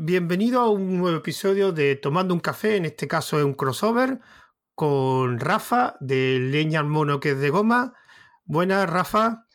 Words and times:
Bienvenido 0.00 0.60
a 0.60 0.70
un 0.70 0.96
nuevo 0.96 1.16
episodio 1.16 1.72
de 1.72 1.96
Tomando 1.96 2.32
un 2.32 2.38
café, 2.38 2.76
en 2.76 2.84
este 2.84 3.08
caso 3.08 3.36
es 3.36 3.44
un 3.44 3.54
crossover 3.54 4.20
con 4.76 5.40
Rafa 5.40 5.96
de 5.98 6.38
Leña 6.38 6.78
al 6.78 6.86
Mono 6.86 7.18
que 7.18 7.32
es 7.32 7.40
de 7.40 7.50
goma. 7.50 7.94
Buenas, 8.44 8.88
Rafa. 8.88 9.48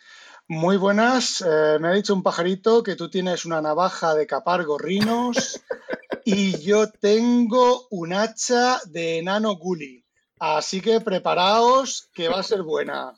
Muy 0.49 0.75
buenas. 0.75 1.39
Eh, 1.39 1.77
me 1.79 1.87
ha 1.87 1.91
dicho 1.93 2.13
un 2.13 2.23
pajarito 2.23 2.83
que 2.83 2.97
tú 2.97 3.09
tienes 3.09 3.45
una 3.45 3.61
navaja 3.61 4.15
de 4.15 4.27
capar 4.27 4.65
gorrinos 4.65 5.61
y 6.25 6.59
yo 6.59 6.91
tengo 6.91 7.87
un 7.89 8.11
hacha 8.11 8.81
de 8.87 9.19
enano 9.19 9.55
gully. 9.55 10.05
Así 10.39 10.81
que 10.81 10.99
preparaos 10.99 12.09
que 12.13 12.27
va 12.27 12.39
a 12.39 12.43
ser 12.43 12.63
buena. 12.63 13.13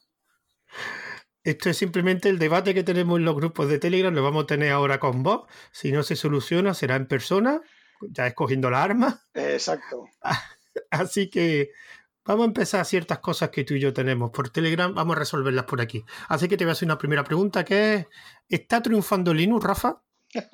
Esto 1.45 1.69
es 1.69 1.77
simplemente 1.77 2.27
el 2.27 2.39
debate 2.39 2.73
que 2.73 2.83
tenemos 2.83 3.19
en 3.19 3.25
los 3.25 3.35
grupos 3.35 3.69
de 3.69 3.77
Telegram, 3.77 4.11
lo 4.13 4.23
vamos 4.23 4.45
a 4.45 4.47
tener 4.47 4.71
ahora 4.71 4.99
con 4.99 5.21
vos. 5.21 5.47
Si 5.71 5.91
no 5.91 6.01
se 6.01 6.15
soluciona, 6.15 6.73
será 6.73 6.95
en 6.95 7.05
persona, 7.05 7.61
ya 8.01 8.25
escogiendo 8.25 8.71
la 8.71 8.83
arma. 8.83 9.21
Exacto. 9.35 10.09
Así 10.89 11.29
que 11.29 11.69
vamos 12.25 12.45
a 12.45 12.47
empezar 12.47 12.83
ciertas 12.83 13.19
cosas 13.19 13.49
que 13.49 13.63
tú 13.63 13.75
y 13.75 13.79
yo 13.79 13.93
tenemos 13.93 14.31
por 14.31 14.49
Telegram, 14.49 14.91
vamos 14.95 15.15
a 15.15 15.19
resolverlas 15.19 15.65
por 15.65 15.81
aquí. 15.81 16.03
Así 16.29 16.47
que 16.47 16.57
te 16.57 16.65
voy 16.65 16.69
a 16.69 16.73
hacer 16.73 16.87
una 16.87 16.97
primera 16.97 17.23
pregunta 17.23 17.63
que 17.63 17.93
es, 17.93 18.07
¿está 18.49 18.81
triunfando 18.81 19.31
Linux, 19.31 19.63
Rafa? 19.63 20.01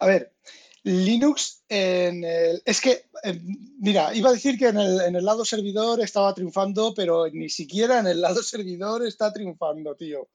a 0.00 0.06
ver, 0.06 0.34
Linux 0.84 1.62
en 1.68 2.24
el, 2.24 2.60
es 2.64 2.80
que, 2.80 3.04
mira, 3.78 4.12
iba 4.14 4.30
a 4.30 4.32
decir 4.32 4.58
que 4.58 4.68
en 4.68 4.78
el, 4.78 5.24
lado 5.24 5.44
servidor 5.44 6.00
estaba 6.00 6.34
triunfando, 6.34 6.92
pero 6.92 7.28
ni 7.28 7.48
siquiera 7.48 8.00
en 8.00 8.08
el 8.08 8.20
lado 8.20 8.42
servidor 8.42 9.06
está 9.06 9.32
triunfando, 9.32 9.94
tío. 9.94 10.28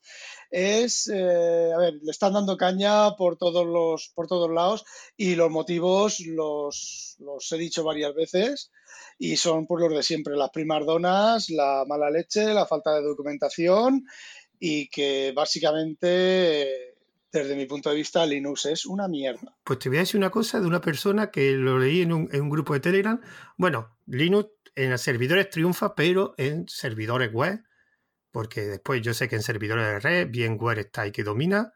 Es, 0.50 1.10
eh, 1.14 1.72
a 1.74 1.78
ver, 1.78 1.96
le 2.02 2.12
están 2.12 2.34
dando 2.34 2.56
caña 2.56 3.16
por 3.18 3.38
todos 3.38 3.66
los, 3.66 4.10
por 4.16 4.28
todos 4.28 4.50
lados 4.50 4.86
y 5.18 5.36
los 5.36 5.52
motivos 5.52 6.22
los, 6.22 7.18
los 7.20 7.52
he 7.52 7.58
dicho 7.58 7.84
varias 7.84 8.16
veces 8.16 8.72
y 9.20 9.36
son 9.36 9.68
por 9.68 9.82
los 9.82 9.94
de 9.94 10.04
siempre, 10.04 10.38
las 10.38 10.52
primardonas, 10.52 11.50
la 11.50 11.84
mala 11.86 12.10
leche, 12.10 12.54
la 12.54 12.66
falta 12.66 12.96
de 12.96 13.02
documentación 13.02 14.06
y 14.60 14.88
que 14.88 15.34
básicamente 15.36 16.87
desde 17.32 17.56
mi 17.56 17.66
punto 17.66 17.90
de 17.90 17.96
vista, 17.96 18.26
Linux 18.26 18.66
es 18.66 18.86
una 18.86 19.08
mierda. 19.08 19.58
Pues 19.64 19.80
te 19.80 19.90
voy 19.90 19.98
a 19.98 20.02
decir 20.02 20.18
una 20.18 20.30
cosa 20.30 20.60
de 20.60 20.68
una 20.68 20.82
persona 20.82 21.30
que 21.30 21.52
lo 21.54 21.78
leí 21.78 22.02
en 22.02 22.14
un, 22.14 22.50
grupo 22.50 22.74
de 22.74 22.80
Telegram. 22.80 23.20
Bueno, 23.58 23.98
Linux 24.06 24.50
en 24.76 24.98
servidores 24.98 25.50
triunfa, 25.50 25.96
pero 25.96 26.36
en 26.38 26.68
servidores 26.70 27.32
web, 27.34 27.64
porque 28.32 28.62
después 28.62 29.02
yo 29.02 29.14
sé 29.14 29.28
que 29.28 29.36
en 29.36 29.44
servidores 29.44 29.86
de 29.86 30.00
red, 30.00 30.30
bien 30.30 30.58
web 30.58 30.80
está 30.80 31.08
y 31.08 31.12
que 31.12 31.24
domina. 31.24 31.74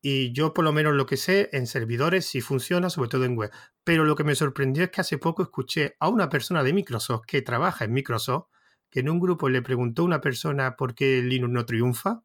Y 0.00 0.32
yo 0.32 0.54
por 0.54 0.64
lo 0.64 0.72
menos 0.72 0.94
lo 0.94 1.06
que 1.06 1.16
sé, 1.16 1.50
en 1.52 1.66
servidores 1.66 2.26
sí 2.26 2.40
funciona, 2.40 2.88
sobre 2.90 3.08
todo 3.08 3.24
en 3.24 3.36
web. 3.36 3.50
Pero 3.84 4.04
lo 4.04 4.16
que 4.16 4.24
me 4.24 4.34
sorprendió 4.34 4.84
es 4.84 4.90
que 4.90 5.00
hace 5.00 5.18
poco 5.18 5.42
escuché 5.42 5.96
a 6.00 6.08
una 6.08 6.28
persona 6.28 6.62
de 6.62 6.72
Microsoft 6.72 7.26
que 7.26 7.42
trabaja 7.42 7.84
en 7.84 7.92
Microsoft, 7.92 8.46
que 8.90 9.00
en 9.00 9.10
un 9.10 9.20
grupo 9.20 9.48
le 9.48 9.62
preguntó 9.62 10.02
a 10.02 10.06
una 10.06 10.20
persona 10.20 10.76
por 10.76 10.94
qué 10.94 11.22
Linux 11.22 11.52
no 11.52 11.66
triunfa, 11.66 12.22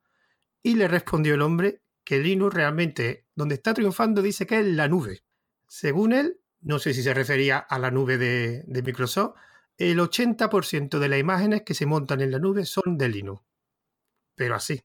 y 0.61 0.75
le 0.75 0.88
respondió 0.88 1.33
el 1.33 1.41
hombre 1.41 1.82
que 2.03 2.19
Linux 2.19 2.53
realmente, 2.53 3.25
donde 3.35 3.55
está 3.55 3.73
triunfando, 3.73 4.21
dice 4.21 4.45
que 4.45 4.59
es 4.59 4.65
la 4.65 4.87
nube. 4.87 5.23
Según 5.67 6.13
él, 6.13 6.39
no 6.61 6.79
sé 6.79 6.93
si 6.93 7.03
se 7.03 7.13
refería 7.13 7.57
a 7.57 7.79
la 7.79 7.91
nube 7.91 8.17
de, 8.17 8.63
Microsoft, 8.67 9.35
el 9.77 9.99
80% 9.99 10.99
de 10.99 11.09
las 11.09 11.19
imágenes 11.19 11.63
que 11.63 11.73
se 11.73 11.85
montan 11.85 12.21
en 12.21 12.31
la 12.31 12.39
nube 12.39 12.65
son 12.65 12.97
de 12.97 13.09
Linux. 13.09 13.41
Pero 14.35 14.55
así. 14.55 14.83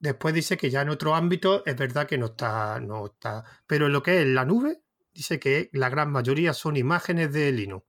Después 0.00 0.34
dice 0.34 0.56
que 0.56 0.70
ya 0.70 0.82
en 0.82 0.90
otro 0.90 1.14
ámbito 1.14 1.64
es 1.66 1.76
verdad 1.76 2.06
que 2.06 2.18
no 2.18 2.26
está, 2.26 2.78
no 2.80 3.06
está. 3.06 3.44
Pero 3.66 3.86
en 3.86 3.92
lo 3.92 4.02
que 4.02 4.22
es 4.22 4.28
la 4.28 4.44
nube, 4.44 4.80
dice 5.12 5.40
que 5.40 5.70
la 5.72 5.88
gran 5.88 6.12
mayoría 6.12 6.52
son 6.54 6.76
imágenes 6.76 7.32
de 7.32 7.50
Linux. 7.50 7.84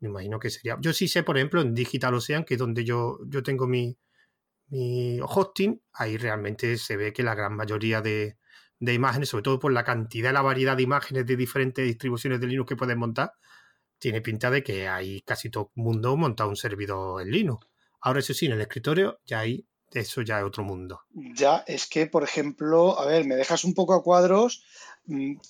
Me 0.00 0.08
imagino 0.08 0.38
que 0.38 0.50
sería. 0.50 0.76
Yo 0.80 0.92
sí 0.92 1.08
sé, 1.08 1.22
por 1.22 1.38
ejemplo, 1.38 1.62
en 1.62 1.74
Digital 1.74 2.14
Ocean, 2.14 2.44
que 2.44 2.54
es 2.54 2.60
donde 2.60 2.84
yo, 2.84 3.18
yo 3.26 3.42
tengo 3.42 3.66
mi, 3.66 3.96
mi 4.68 5.18
hosting, 5.20 5.80
ahí 5.92 6.16
realmente 6.16 6.76
se 6.78 6.96
ve 6.96 7.12
que 7.12 7.22
la 7.22 7.34
gran 7.34 7.54
mayoría 7.54 8.00
de, 8.00 8.38
imágenes, 8.80 9.28
sobre 9.28 9.42
todo 9.42 9.58
por 9.58 9.72
la 9.72 9.84
cantidad 9.84 10.32
la 10.32 10.42
variedad 10.42 10.76
de 10.76 10.82
imágenes 10.82 11.26
de 11.26 11.36
diferentes 11.36 11.84
distribuciones 11.84 12.40
de 12.40 12.46
Linux 12.46 12.68
que 12.68 12.76
puedes 12.76 12.96
montar, 12.96 13.32
tiene 13.98 14.20
pinta 14.20 14.50
de 14.50 14.62
que 14.62 14.88
hay 14.88 15.22
casi 15.22 15.50
todo 15.50 15.72
el 15.74 15.82
mundo 15.82 16.16
montado 16.16 16.50
un 16.50 16.56
servidor 16.56 17.22
en 17.22 17.30
Linux. 17.30 17.66
Ahora, 18.00 18.20
eso 18.20 18.34
sí, 18.34 18.46
en 18.46 18.52
el 18.52 18.60
escritorio 18.60 19.20
ya 19.24 19.40
hay, 19.40 19.66
eso 19.92 20.22
ya 20.22 20.38
es 20.38 20.44
otro 20.44 20.64
mundo. 20.64 21.00
Ya, 21.14 21.64
es 21.66 21.86
que, 21.86 22.06
por 22.06 22.22
ejemplo, 22.22 22.98
a 23.00 23.06
ver, 23.06 23.24
me 23.24 23.36
dejas 23.36 23.64
un 23.64 23.74
poco 23.74 23.94
a 23.94 24.02
cuadros 24.02 24.64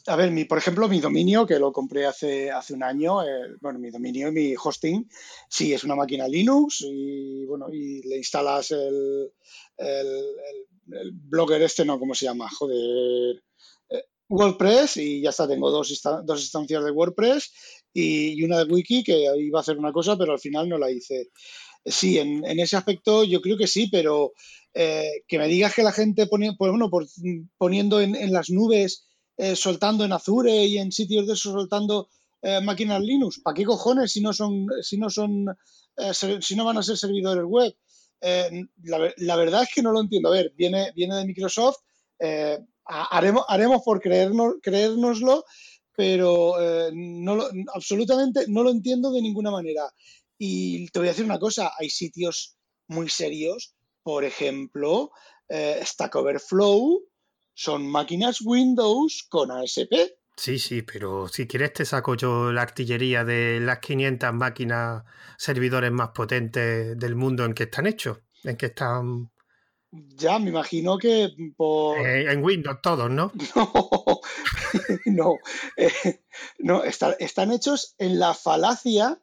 a 0.07 0.17
ver, 0.17 0.31
mi, 0.31 0.45
por 0.45 0.59
ejemplo, 0.59 0.89
mi 0.89 1.01
dominio, 1.01 1.47
que 1.47 1.59
lo 1.59 1.73
compré 1.73 2.07
hace, 2.07 2.51
hace 2.51 2.75
un 2.75 2.83
año, 2.83 3.23
eh, 3.23 3.57
bueno, 3.61 3.79
mi 3.79 3.91
dominio, 3.91 4.31
mi 4.31 4.55
hosting, 4.55 5.09
sí, 5.49 5.73
es 5.73 5.83
una 5.85 5.95
máquina 5.95 6.29
Linux 6.29 6.83
y, 6.83 7.47
bueno, 7.47 7.69
y 7.73 8.03
le 8.07 8.19
instalas 8.19 8.71
el, 8.73 9.33
el, 9.79 11.13
blogger 11.13 11.63
este, 11.63 11.85
no, 11.85 11.99
¿cómo 11.99 12.15
se 12.15 12.27
llama? 12.27 12.51
Joder, 12.51 13.43
eh, 13.89 14.03
WordPress 14.29 14.99
y 14.99 15.23
ya 15.23 15.31
está, 15.31 15.49
tengo 15.49 15.71
dos, 15.71 16.03
dos 16.25 16.41
instancias 16.41 16.85
de 16.85 16.91
WordPress 16.91 17.51
y, 17.95 18.43
una 18.45 18.59
de 18.59 18.73
Wiki 18.73 19.03
que 19.03 19.25
iba 19.39 19.59
a 19.59 19.63
hacer 19.63 19.79
una 19.79 19.93
cosa, 19.93 20.19
pero 20.19 20.33
al 20.33 20.41
final 20.41 20.69
no 20.69 20.77
la 20.77 20.91
hice. 20.91 21.31
Sí, 21.85 22.19
en, 22.19 22.45
ese 22.45 22.77
aspecto 22.77 23.25
yo 23.25 23.41
creo 23.41 23.57
que 23.57 23.69
sí, 23.69 23.89
pero 23.91 24.33
eh, 24.75 25.23
que 25.27 25.39
me 25.39 25.47
digas 25.47 25.75
que 25.75 25.83
la 25.85 25.93
gente 25.93 26.27
pues, 26.27 27.21
poniendo 27.57 28.01
en, 28.01 28.17
en 28.17 28.33
las 28.33 28.51
nubes 28.51 29.07
eh, 29.39 29.55
soltando 29.55 30.03
en 30.05 30.13
Azure 30.13 30.65
y 30.65 30.79
en 30.79 30.91
sitios 30.91 31.27
de 31.27 31.35
esos 31.35 31.53
soltando 31.53 32.09
eh, 32.41 32.61
máquinas 32.63 33.03
Linux. 33.03 33.41
¿Para 33.41 33.55
qué 33.55 33.65
cojones 33.65 34.11
si 34.11 34.23
no 34.23 34.33
son, 34.33 34.67
si 34.81 34.97
no 34.97 35.11
son, 35.11 35.47
eh, 35.97 36.13
si 36.41 36.57
no 36.57 36.65
van 36.65 36.79
a 36.79 36.83
ser 36.83 36.97
servidores 36.97 37.45
web? 37.45 37.75
La, 38.83 39.37
verdad 39.37 39.65
es 39.65 39.69
que 39.75 39.83
no 39.83 39.93
lo 39.93 40.01
entiendo. 40.01 40.31
A 40.31 40.33
ver, 40.33 40.53
viene, 40.57 40.91
viene 40.97 41.17
de 41.17 41.27
Microsoft, 41.27 41.77
haremos, 42.85 43.45
haremos 43.47 43.83
por 43.85 44.01
creernos, 44.01 44.55
creérnoslo, 44.63 45.45
pero 45.95 46.55
no 46.93 47.45
absolutamente 47.75 48.47
no 48.49 48.63
lo 48.63 48.71
entiendo 48.71 49.13
de 49.13 49.21
ninguna 49.21 49.51
manera. 49.51 49.93
Y 50.39 50.89
te 50.89 50.99
voy 50.99 51.09
a 51.09 51.11
decir 51.13 51.27
una 51.27 51.39
cosa, 51.39 51.73
hay 51.79 51.91
sitios 51.91 52.57
muy 52.89 53.11
serios, 53.11 53.75
por 54.03 54.25
ejemplo, 54.25 55.13
Stack 55.49 56.17
Overflow, 56.17 57.03
son 57.57 57.89
máquinas 57.89 58.43
Windows 58.43 59.27
con 59.31 59.51
ASP. 59.51 59.93
Sí, 60.37 60.59
sí, 60.59 60.83
pero 60.83 61.27
si 61.27 61.47
quieres 61.47 61.73
te 61.73 61.87
saco 61.87 62.15
yo 62.15 62.53
la 62.53 62.61
artillería 62.61 63.25
de 63.25 63.59
las 63.61 63.79
500 63.79 64.35
máquinas 64.35 65.05
servidores 65.39 65.91
más 65.91 66.11
potentes 66.11 66.99
del 66.99 67.17
mundo 67.17 67.47
en 67.47 67.55
que 67.55 67.63
están 67.63 67.87
hechos, 67.87 68.19
en 68.45 68.57
que 68.59 68.67
están... 68.67 69.31
Ya, 69.91 70.39
me 70.39 70.51
imagino 70.51 70.99
que 70.99 71.31
por... 71.57 71.99
Eh, 72.07 72.31
en 72.31 72.45
Windows 72.45 72.83
todos, 72.83 73.11
¿no? 73.11 73.33
No, 73.55 74.21
no, 75.07 75.39
eh, 75.79 76.21
no 76.59 76.83
están 76.85 77.53
hechos 77.53 77.95
en 77.97 78.19
la 78.19 78.35
falacia, 78.35 79.19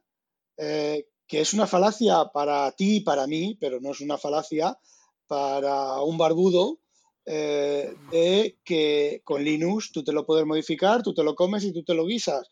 eh, 0.58 1.08
que 1.28 1.42
es 1.42 1.54
una 1.54 1.68
falacia 1.68 2.32
para 2.34 2.72
ti 2.72 2.96
y 2.96 3.02
para 3.02 3.28
mí, 3.28 3.56
pero 3.62 3.80
no 3.80 3.92
es 3.92 4.02
una 4.02 4.18
falacia 4.18 4.80
para 5.28 6.02
un 6.02 6.18
barbudo 6.18 6.80
eh, 7.26 7.94
de 8.12 8.58
que 8.64 9.22
con 9.24 9.44
Linux 9.44 9.92
tú 9.92 10.04
te 10.04 10.12
lo 10.12 10.26
puedes 10.26 10.46
modificar, 10.46 11.04
tú 11.04 11.14
te 11.14 11.24
lo 11.24 11.36
comes 11.36 11.64
y 11.64 11.72
tú 11.72 11.84
te 11.84 11.94
lo 11.94 12.06
guisas. 12.06 12.50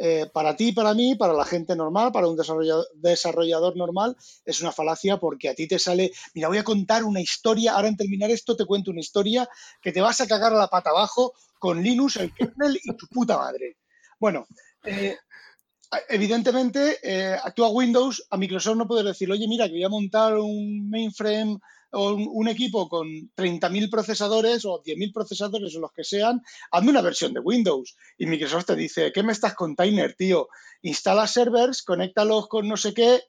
Eh, 0.00 0.30
para 0.32 0.54
ti, 0.54 0.70
para 0.70 0.94
mí, 0.94 1.16
para 1.16 1.32
la 1.32 1.44
gente 1.44 1.74
normal, 1.74 2.12
para 2.12 2.28
un 2.28 2.36
desarrollador, 2.36 3.76
normal, 3.76 4.16
es 4.44 4.60
una 4.60 4.70
falacia 4.70 5.18
porque 5.18 5.48
a 5.48 5.54
ti 5.54 5.66
te 5.66 5.80
sale, 5.80 6.12
mira, 6.34 6.46
voy 6.46 6.58
a 6.58 6.64
contar 6.64 7.02
una 7.02 7.20
historia, 7.20 7.74
ahora 7.74 7.88
en 7.88 7.96
terminar 7.96 8.30
esto 8.30 8.54
te 8.54 8.64
cuento 8.64 8.92
una 8.92 9.00
historia 9.00 9.48
que 9.82 9.90
te 9.90 10.00
vas 10.00 10.20
a 10.20 10.28
cagar 10.28 10.52
a 10.52 10.58
la 10.58 10.68
pata 10.68 10.90
abajo 10.90 11.34
con 11.58 11.82
Linux, 11.82 12.16
el 12.16 12.32
kernel 12.32 12.78
y 12.82 12.96
tu 12.96 13.08
puta 13.08 13.38
madre. 13.38 13.78
Bueno, 14.20 14.46
eh, 14.84 15.16
evidentemente, 16.08 16.98
tú 17.54 17.64
a 17.64 17.70
Windows, 17.70 18.26
a 18.30 18.36
Microsoft 18.36 18.76
no 18.76 18.88
puedes 18.88 19.04
decir, 19.04 19.30
oye, 19.30 19.46
mira, 19.48 19.66
que 19.66 19.74
voy 19.74 19.84
a 19.84 19.88
montar 19.88 20.36
un 20.36 20.88
mainframe 20.90 21.58
o 21.92 22.12
un, 22.12 22.48
equipo 22.48 22.88
con 22.88 23.06
30.000 23.08 23.90
procesadores 23.90 24.64
o 24.64 24.82
10.000 24.82 25.12
procesadores 25.12 25.74
o 25.74 25.80
los 25.80 25.92
que 25.92 26.04
sean, 26.04 26.42
hazme 26.70 26.90
una 26.90 27.00
versión 27.00 27.32
de 27.32 27.40
Windows. 27.40 27.96
Y 28.18 28.26
Microsoft 28.26 28.66
te 28.66 28.76
dice, 28.76 29.12
¿qué 29.12 29.22
me 29.22 29.32
estás 29.32 29.54
container, 29.54 30.14
tío? 30.14 30.48
Instala 30.82 31.26
servers, 31.26 31.82
conéctalos 31.82 32.48
con 32.48 32.68
no 32.68 32.76
sé 32.76 32.92
qué 32.92 33.22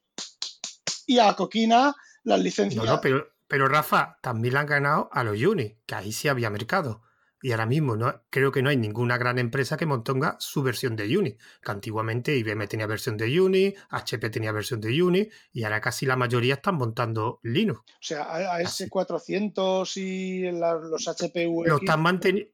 y 1.07 1.19
a 1.19 1.33
coquina 1.35 1.95
las 2.23 2.39
licencias. 2.39 2.85
No, 2.85 3.01
pero, 3.01 3.29
pero 3.47 3.67
Rafa, 3.67 4.17
también 4.21 4.53
le 4.53 4.59
han 4.59 4.67
ganado 4.67 5.09
a 5.12 5.23
los 5.23 5.41
Uni, 5.41 5.77
que 5.85 5.95
ahí 5.95 6.12
sí 6.12 6.27
había 6.27 6.50
mercado. 6.50 7.01
Y 7.41 7.51
ahora 7.51 7.65
mismo 7.65 7.95
no, 7.95 8.24
creo 8.30 8.51
que 8.51 8.62
no 8.62 8.69
hay 8.69 8.77
ninguna 8.77 9.18
gran 9.18 9.39
empresa 9.39 9.77
que 9.77 9.86
montonga 9.86 10.36
su 10.39 10.62
versión 10.62 10.95
de 10.95 11.18
Uni. 11.18 11.38
Que 11.62 11.71
antiguamente 11.71 12.36
IBM 12.36 12.68
tenía 12.68 12.86
versión 12.86 13.15
de 13.15 13.39
Uni, 13.39 13.74
HP 13.89 14.30
tenía 14.30 14.51
versión 14.51 14.81
de 14.81 15.01
Uni 15.01 15.30
y 15.53 15.63
ahora 15.63 15.80
casi 15.80 16.06
la 16.06 16.18
mayoría 16.18 16.56
están 16.56 16.75
montando 16.75 17.39
Linux. 17.44 17.80
O 17.80 17.97
sea, 18.01 18.59
AS400 18.59 19.97
y 19.97 20.51
los 20.51 21.07
HP 21.07 21.45
Lo 21.65 21.77
están 21.77 22.01
manteniendo. 22.01 22.51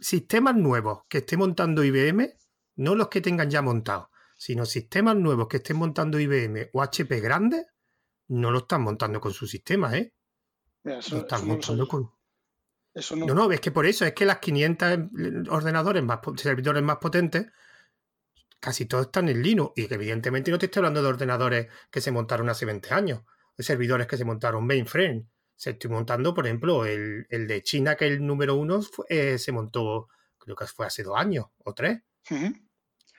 sistemas 0.00 0.56
nuevos 0.56 1.02
que 1.08 1.18
esté 1.18 1.36
montando 1.36 1.84
IBM, 1.84 2.34
no 2.76 2.94
los 2.96 3.08
que 3.08 3.20
tengan 3.20 3.48
ya 3.48 3.62
montados, 3.62 4.08
sino 4.36 4.66
sistemas 4.66 5.16
nuevos 5.16 5.46
que 5.46 5.58
estén 5.58 5.76
montando 5.76 6.18
IBM 6.18 6.70
o 6.72 6.82
HP 6.82 7.20
grandes, 7.20 7.66
no 8.28 8.50
lo 8.50 8.58
están 8.58 8.82
montando 8.82 9.20
con 9.20 9.32
su 9.32 9.46
sistema, 9.46 9.96
¿eh? 9.96 10.12
lo 10.82 10.98
están 10.98 11.46
montando 11.46 11.86
con... 11.88 12.13
no... 13.16 13.26
no, 13.26 13.50
es 13.52 13.60
que 13.60 13.70
por 13.70 13.86
eso, 13.86 14.04
es 14.04 14.12
que 14.12 14.24
las 14.24 14.38
500 14.38 14.98
ordenadores 15.50 16.02
más, 16.02 16.20
servidores 16.36 16.82
más 16.82 16.98
potentes, 16.98 17.46
casi 18.60 18.86
todos 18.86 19.06
están 19.06 19.28
en 19.28 19.42
Linux. 19.42 19.72
Y 19.76 19.86
que 19.86 19.94
evidentemente 19.94 20.50
no 20.50 20.58
te 20.58 20.66
estoy 20.66 20.80
hablando 20.80 21.02
de 21.02 21.08
ordenadores 21.08 21.68
que 21.90 22.00
se 22.00 22.10
montaron 22.10 22.48
hace 22.48 22.64
20 22.64 22.94
años, 22.94 23.22
de 23.56 23.64
servidores 23.64 24.06
que 24.06 24.16
se 24.16 24.24
montaron 24.24 24.66
mainframe. 24.66 25.26
Se 25.56 25.70
estoy 25.70 25.90
montando, 25.90 26.34
por 26.34 26.46
ejemplo, 26.46 26.84
el, 26.84 27.26
de 27.28 27.62
China, 27.62 27.96
que 27.96 28.06
el 28.06 28.24
número 28.24 28.56
uno 28.56 28.80
eh, 29.08 29.38
se 29.38 29.52
montó, 29.52 30.08
creo 30.38 30.56
que 30.56 30.66
fue 30.66 30.86
hace 30.86 31.02
dos 31.02 31.16
años 31.16 31.46
o 31.58 31.74
tres. 31.74 32.00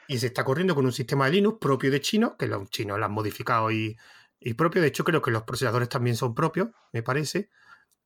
Y 0.08 0.20
se 0.20 0.28
está 0.28 0.44
corriendo 0.44 0.76
con 0.76 0.86
un 0.86 0.92
sistema 0.92 1.26
de 1.26 1.32
Linux 1.32 1.58
propio 1.60 1.92
de 1.92 2.02
chino, 2.02 2.38
que 2.38 2.48
los 2.48 2.70
chinos 2.70 3.00
lo 3.00 3.06
han 3.06 3.12
modificado 3.12 3.72
y, 3.72 3.98
y 4.40 4.54
propio. 4.54 4.82
De 4.82 4.88
hecho, 4.88 5.04
creo 5.04 5.22
que 5.22 5.32
los 5.32 5.44
procesadores 5.44 5.90
también 5.90 6.16
son 6.16 6.34
propios, 6.36 6.70
me 6.92 7.04
parece. 7.04 7.50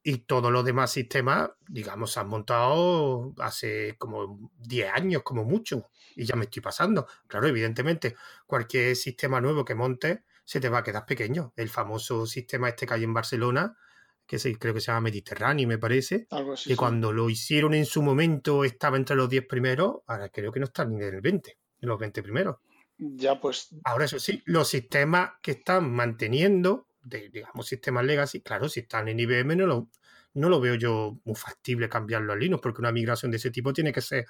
Y 0.01 0.19
todos 0.19 0.51
los 0.51 0.63
demás 0.63 0.91
sistemas, 0.91 1.51
digamos, 1.67 2.13
se 2.13 2.19
han 2.21 2.29
montado 2.29 3.33
hace 3.39 3.95
como 3.97 4.49
10 4.59 4.93
años, 4.93 5.23
como 5.23 5.43
mucho. 5.43 5.89
Y 6.15 6.25
ya 6.25 6.35
me 6.35 6.45
estoy 6.45 6.61
pasando. 6.61 7.07
Claro, 7.27 7.47
evidentemente, 7.47 8.15
cualquier 8.47 8.95
sistema 8.95 9.41
nuevo 9.41 9.65
que 9.65 9.75
monte 9.75 10.23
se 10.45 10.59
te 10.59 10.69
va 10.69 10.79
a 10.79 10.83
quedar 10.83 11.05
pequeño. 11.05 11.53
El 11.55 11.69
famoso 11.69 12.25
sistema 12.25 12.69
este 12.69 12.87
que 12.87 12.93
hay 12.95 13.03
en 13.03 13.13
Barcelona, 13.13 13.77
que 14.25 14.37
creo 14.57 14.73
que 14.73 14.81
se 14.81 14.87
llama 14.87 15.01
Mediterráneo, 15.01 15.67
me 15.67 15.77
parece, 15.77 16.27
que 16.65 16.75
cuando 16.75 17.11
lo 17.11 17.29
hicieron 17.29 17.73
en 17.73 17.85
su 17.85 18.01
momento 18.01 18.63
estaba 18.63 18.97
entre 18.97 19.15
los 19.15 19.29
10 19.29 19.47
primeros, 19.47 19.97
ahora 20.07 20.29
creo 20.29 20.51
que 20.51 20.59
no 20.59 20.65
está 20.65 20.85
ni 20.85 20.95
en 20.95 21.15
el 21.15 21.21
20, 21.21 21.57
en 21.81 21.89
los 21.89 21.99
20 21.99 22.23
primeros. 22.23 22.57
Ya, 22.97 23.39
pues. 23.39 23.69
Ahora, 23.85 24.05
eso 24.05 24.19
sí, 24.19 24.43
los 24.45 24.67
sistemas 24.67 25.31
que 25.41 25.51
están 25.51 25.89
manteniendo, 25.91 26.87
de, 27.01 27.29
digamos, 27.29 27.67
sistemas 27.67 28.05
legacy, 28.05 28.41
claro, 28.41 28.69
si 28.69 28.81
están 28.81 29.07
en 29.07 29.19
IBM, 29.19 29.55
no 29.55 29.65
lo, 29.65 29.89
no 30.33 30.49
lo 30.49 30.59
veo 30.59 30.75
yo 30.75 31.17
muy 31.23 31.35
factible 31.35 31.89
cambiarlo 31.89 32.33
a 32.33 32.35
Linux, 32.35 32.61
porque 32.61 32.81
una 32.81 32.91
migración 32.91 33.31
de 33.31 33.37
ese 33.37 33.51
tipo 33.51 33.73
tiene 33.73 33.93
que 33.93 34.01
ser 34.01 34.25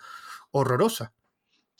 horrorosa. 0.51 1.13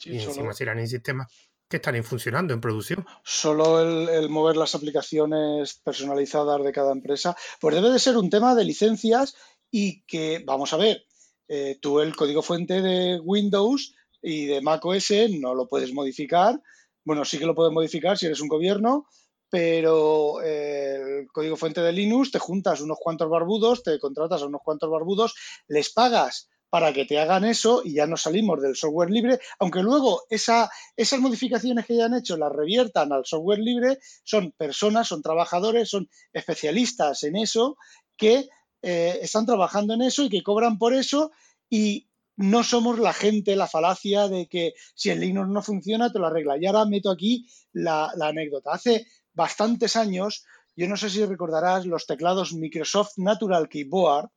y 0.04 0.18
encima 0.18 0.52
serán 0.52 0.78
en 0.78 0.88
sistemas 0.88 1.28
que 1.68 1.76
están 1.76 2.02
funcionando 2.02 2.52
en 2.52 2.60
producción. 2.60 3.06
Solo 3.22 3.80
el, 3.80 4.28
mover 4.28 4.56
las 4.56 4.74
aplicaciones 4.74 5.74
personalizadas 5.74 6.64
de 6.64 6.72
cada 6.72 6.92
empresa, 6.92 7.36
pues 7.60 7.74
debe 7.74 7.90
de 7.90 7.98
ser 7.98 8.16
un 8.16 8.28
tema 8.28 8.54
de 8.54 8.64
licencias 8.64 9.36
y 9.70 10.02
que, 10.02 10.42
vamos 10.44 10.72
a 10.72 10.78
ver, 10.78 11.04
eh, 11.46 11.78
tú 11.80 12.00
el 12.00 12.16
código 12.16 12.42
fuente 12.42 12.82
de 12.82 13.20
Windows 13.20 13.94
y 14.20 14.46
de 14.46 14.60
Mac 14.60 14.84
OS 14.84 15.12
no 15.40 15.54
lo 15.54 15.68
puedes 15.68 15.92
modificar 15.92 16.60
bueno, 17.04 17.24
sí 17.24 17.38
que 17.38 17.46
lo 17.46 17.54
puedes 17.54 17.72
modificar 17.72 18.18
si 18.18 18.26
eres 18.26 18.40
un 18.40 18.48
gobierno, 18.48 19.06
pero 19.50 20.40
eh, 20.42 21.20
el 21.20 21.28
código 21.32 21.56
fuente 21.56 21.82
de 21.82 21.92
Linux 21.92 22.30
te 22.30 22.38
juntas 22.38 22.80
unos 22.80 22.98
cuantos 22.98 23.28
barbudos, 23.28 23.82
te 23.82 23.98
contratas 23.98 24.42
a 24.42 24.46
unos 24.46 24.62
cuantos 24.64 24.90
barbudos, 24.90 25.34
les 25.66 25.90
pagas 25.90 26.48
para 26.70 26.92
que 26.92 27.04
te 27.04 27.18
hagan 27.18 27.44
eso 27.44 27.82
y 27.84 27.94
ya 27.94 28.06
no 28.06 28.16
salimos 28.16 28.62
del 28.62 28.76
software 28.76 29.10
libre, 29.10 29.40
aunque 29.58 29.82
luego 29.82 30.22
esa, 30.30 30.70
esas 30.96 31.18
modificaciones 31.18 31.84
que 31.84 31.96
ya 31.96 32.04
han 32.04 32.14
hecho 32.14 32.36
las 32.36 32.52
reviertan 32.52 33.12
al 33.12 33.26
software 33.26 33.58
libre, 33.58 33.98
son 34.22 34.52
personas, 34.52 35.08
son 35.08 35.20
trabajadores, 35.20 35.90
son 35.90 36.08
especialistas 36.32 37.24
en 37.24 37.36
eso 37.36 37.76
que 38.16 38.48
eh, 38.82 39.18
están 39.20 39.46
trabajando 39.46 39.94
en 39.94 40.02
eso 40.02 40.22
y 40.22 40.30
que 40.30 40.44
cobran 40.44 40.78
por 40.78 40.94
eso 40.94 41.32
y 41.68 42.06
no 42.40 42.64
somos 42.64 42.98
la 42.98 43.12
gente, 43.12 43.54
la 43.54 43.66
falacia 43.66 44.26
de 44.28 44.48
que 44.48 44.72
si 44.94 45.10
el 45.10 45.20
Linux 45.20 45.48
no 45.48 45.62
funciona, 45.62 46.10
te 46.10 46.18
lo 46.18 46.26
arregla. 46.26 46.56
Y 46.56 46.64
ahora 46.64 46.86
meto 46.86 47.10
aquí 47.10 47.46
la, 47.72 48.12
anécdota. 48.20 48.72
Hace 48.72 49.06
bastantes 49.34 49.96
años, 49.96 50.44
yo 50.76 50.88
no 50.88 50.96
sé 50.96 51.10
si 51.10 51.24
recordarás 51.24 51.86
los 51.86 52.06
teclados 52.06 52.52
Microsoft 52.52 53.12
Natural 53.16 53.68
Keyboard 53.68 54.30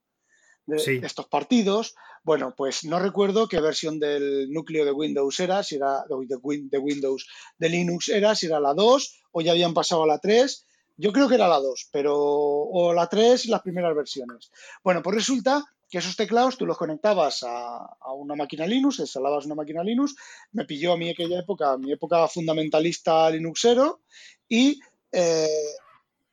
de, 0.65 1.01
estos 1.03 1.27
partidos. 1.27 1.95
Bueno, 2.23 2.53
pues 2.55 2.85
no 2.85 2.99
recuerdo 2.99 3.47
qué 3.47 3.59
versión 3.59 3.99
del 3.99 4.51
núcleo 4.51 4.85
de 4.85 4.91
Windows 4.91 5.39
era, 5.39 5.63
si 5.63 5.75
era 5.75 6.03
de, 6.07 6.79
Windows, 6.79 7.27
de 7.57 7.69
Linux 7.69 8.09
era, 8.09 8.33
si 8.35 8.45
era 8.45 8.59
la 8.59 8.73
2 8.73 9.23
o 9.31 9.41
ya 9.41 9.51
habían 9.51 9.73
pasado 9.73 10.03
a 10.03 10.07
la 10.07 10.19
3. 10.19 10.65
Yo 10.95 11.11
creo 11.11 11.27
que 11.27 11.35
era 11.35 11.47
la 11.47 11.59
2, 11.59 11.89
pero 11.91 12.15
o 12.15 12.93
la 12.93 13.07
3 13.07 13.45
y 13.45 13.49
las 13.49 13.61
primeras 13.61 13.95
versiones. 13.95 14.51
Bueno, 14.83 15.01
pues 15.01 15.15
resulta 15.15 15.65
que 15.93 15.99
esos 15.99 16.15
teclados 16.15 16.57
tú 16.57 16.65
los 16.65 16.75
conectabas 16.75 17.43
a, 17.43 18.13
una 18.15 18.33
máquina 18.33 18.65
Linux, 18.65 18.97
instalabas 18.97 19.45
una 19.45 19.53
máquina 19.53 19.83
Linux, 19.83 20.15
me 20.53 20.65
pilló 20.65 20.93
a 20.93 20.97
mí 20.97 21.07
aquella 21.07 21.37
época, 21.37 21.77
mi 21.77 21.91
época 21.91 22.27
fundamentalista 22.27 23.29
Linuxero, 23.29 24.01
y 24.49 24.79
eh, 25.11 25.47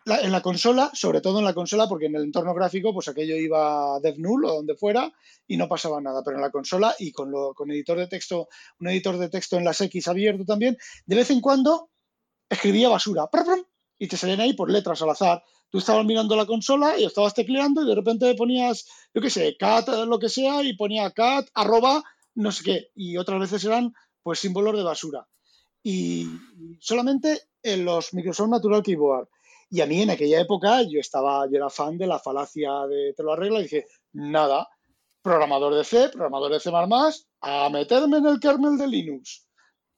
en 0.06 0.32
la 0.32 0.40
consola, 0.40 0.90
sobre 0.94 1.20
todo 1.20 1.40
en 1.40 1.44
la 1.44 1.52
consola, 1.52 1.86
porque 1.86 2.06
en 2.06 2.16
el 2.16 2.22
entorno 2.22 2.54
gráfico, 2.54 2.94
pues 2.94 3.08
aquello 3.08 3.36
iba 3.36 4.00
dev 4.00 4.16
null 4.16 4.46
o 4.46 4.54
donde 4.54 4.76
fuera 4.76 5.12
y 5.46 5.58
no 5.58 5.68
pasaba 5.68 6.00
nada, 6.00 6.22
pero 6.24 6.38
en 6.38 6.42
la 6.42 6.50
consola 6.50 6.94
y 6.98 7.12
con, 7.12 7.30
lo, 7.30 7.52
con 7.52 7.70
editor 7.70 7.98
de 7.98 8.06
texto, 8.06 8.48
un 8.78 8.88
editor 8.88 9.18
de 9.18 9.28
texto 9.28 9.58
en 9.58 9.64
las 9.66 9.78
X 9.82 10.08
abierto 10.08 10.46
también, 10.46 10.78
de 11.04 11.16
vez 11.16 11.30
en 11.30 11.42
cuando 11.42 11.90
escribía 12.48 12.88
basura, 12.88 13.28
y 13.98 14.08
te 14.08 14.16
salían 14.16 14.40
ahí 14.40 14.54
por 14.54 14.70
letras 14.70 15.02
al 15.02 15.10
azar, 15.10 15.42
tú 15.70 15.78
estabas 15.78 16.04
mirando 16.04 16.36
la 16.36 16.46
consola 16.46 16.98
y 16.98 17.04
estabas 17.04 17.34
tecleando 17.34 17.82
y 17.82 17.88
de 17.88 17.94
repente 17.94 18.34
ponías, 18.34 18.86
yo 19.14 19.22
qué 19.22 19.30
sé, 19.30 19.56
cat, 19.56 19.88
lo 19.88 20.18
que 20.18 20.28
sea, 20.28 20.62
y 20.62 20.74
ponía 20.74 21.10
cat, 21.12 21.48
arroba, 21.54 22.02
no 22.34 22.52
sé 22.52 22.64
qué. 22.64 22.88
Y 22.94 23.16
otras 23.16 23.40
veces 23.40 23.64
eran, 23.64 23.94
pues, 24.22 24.40
símbolos 24.40 24.76
de 24.76 24.82
basura. 24.82 25.26
Y 25.82 26.26
solamente 26.80 27.40
en 27.62 27.84
los 27.84 28.12
Microsoft 28.12 28.50
Natural 28.50 28.82
Keyboard. 28.82 29.28
Y 29.70 29.80
a 29.80 29.86
mí 29.86 30.02
en 30.02 30.10
aquella 30.10 30.40
época 30.40 30.82
yo 30.82 30.98
estaba, 30.98 31.46
yo 31.48 31.56
era 31.56 31.70
fan 31.70 31.96
de 31.96 32.06
la 32.06 32.18
falacia 32.18 32.86
de 32.88 33.14
te 33.16 33.22
lo 33.22 33.32
arregla 33.32 33.60
y 33.60 33.64
dije, 33.64 33.86
nada, 34.12 34.68
programador 35.22 35.74
de 35.74 35.84
C, 35.84 36.08
programador 36.08 36.52
de 36.52 36.60
C++, 36.60 36.70
a 37.42 37.70
meterme 37.70 38.18
en 38.18 38.26
el 38.26 38.40
kernel 38.40 38.76
de 38.76 38.88
Linux. 38.88 39.46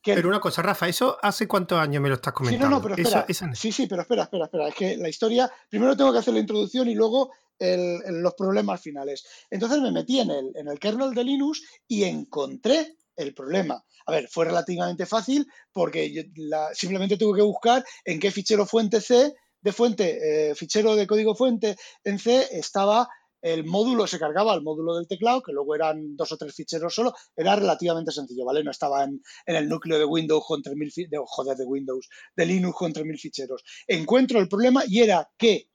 Pero 0.04 0.28
una 0.28 0.40
cosa, 0.40 0.62
Rafa, 0.62 0.88
¿eso 0.88 1.16
hace 1.22 1.46
cuántos 1.46 1.78
años 1.78 2.02
me 2.02 2.08
lo 2.08 2.16
estás 2.16 2.32
comentando? 2.32 2.66
Sí, 2.66 2.70
no, 2.70 2.76
no, 2.76 2.82
pero 2.82 2.96
espera. 2.96 3.54
Sí, 3.54 3.70
sí, 3.70 3.86
pero 3.86 4.02
espera, 4.02 4.24
espera, 4.24 4.44
espera. 4.46 4.68
Es 4.68 4.74
que 4.74 4.96
la 4.96 5.08
historia, 5.08 5.50
primero 5.68 5.96
tengo 5.96 6.12
que 6.12 6.18
hacer 6.18 6.34
la 6.34 6.40
introducción 6.40 6.88
y 6.88 6.94
luego 6.94 7.30
los 7.60 8.34
problemas 8.34 8.80
finales. 8.80 9.24
Entonces 9.50 9.80
me 9.80 9.92
metí 9.92 10.20
en 10.20 10.30
el, 10.30 10.52
en 10.56 10.68
el 10.68 10.78
kernel 10.78 11.14
de 11.14 11.24
Linux 11.24 11.62
y 11.86 12.04
encontré 12.04 12.96
el 13.16 13.34
problema. 13.34 13.84
A 14.06 14.12
ver, 14.12 14.28
fue 14.28 14.46
relativamente 14.46 15.06
fácil 15.06 15.46
porque 15.72 16.28
simplemente 16.74 17.16
tuve 17.16 17.38
que 17.38 17.44
buscar 17.44 17.84
en 18.04 18.18
qué 18.18 18.30
fichero 18.30 18.66
fuente 18.66 19.00
C, 19.00 19.32
de 19.60 19.72
fuente, 19.72 20.50
eh, 20.50 20.54
fichero 20.56 20.96
de 20.96 21.06
código 21.06 21.36
fuente 21.36 21.76
en 22.02 22.18
C 22.18 22.48
estaba 22.50 23.08
el 23.42 23.64
módulo 23.64 24.06
se 24.06 24.18
cargaba 24.18 24.52
al 24.52 24.62
módulo 24.62 24.94
del 24.94 25.08
teclado, 25.08 25.42
que 25.42 25.52
luego 25.52 25.74
eran 25.74 26.16
dos 26.16 26.30
o 26.32 26.36
tres 26.36 26.54
ficheros 26.54 26.94
solo, 26.94 27.12
era 27.36 27.56
relativamente 27.56 28.12
sencillo, 28.12 28.44
¿vale? 28.44 28.62
No 28.62 28.70
estaba 28.70 29.02
en, 29.04 29.20
el 29.46 29.68
núcleo 29.68 29.98
de 29.98 30.04
Windows 30.04 30.44
con 30.46 30.62
3.000, 30.62 31.08
de, 31.08 31.20
joder, 31.24 31.56
de 31.56 31.64
Windows, 31.64 32.08
de 32.36 32.46
Linux 32.46 32.76
con 32.76 32.92
3.000 32.92 33.18
ficheros. 33.18 33.64
Encuentro 33.88 34.38
el 34.38 34.48
problema 34.48 34.84
y 34.86 35.00
era 35.00 35.28
que 35.36 35.68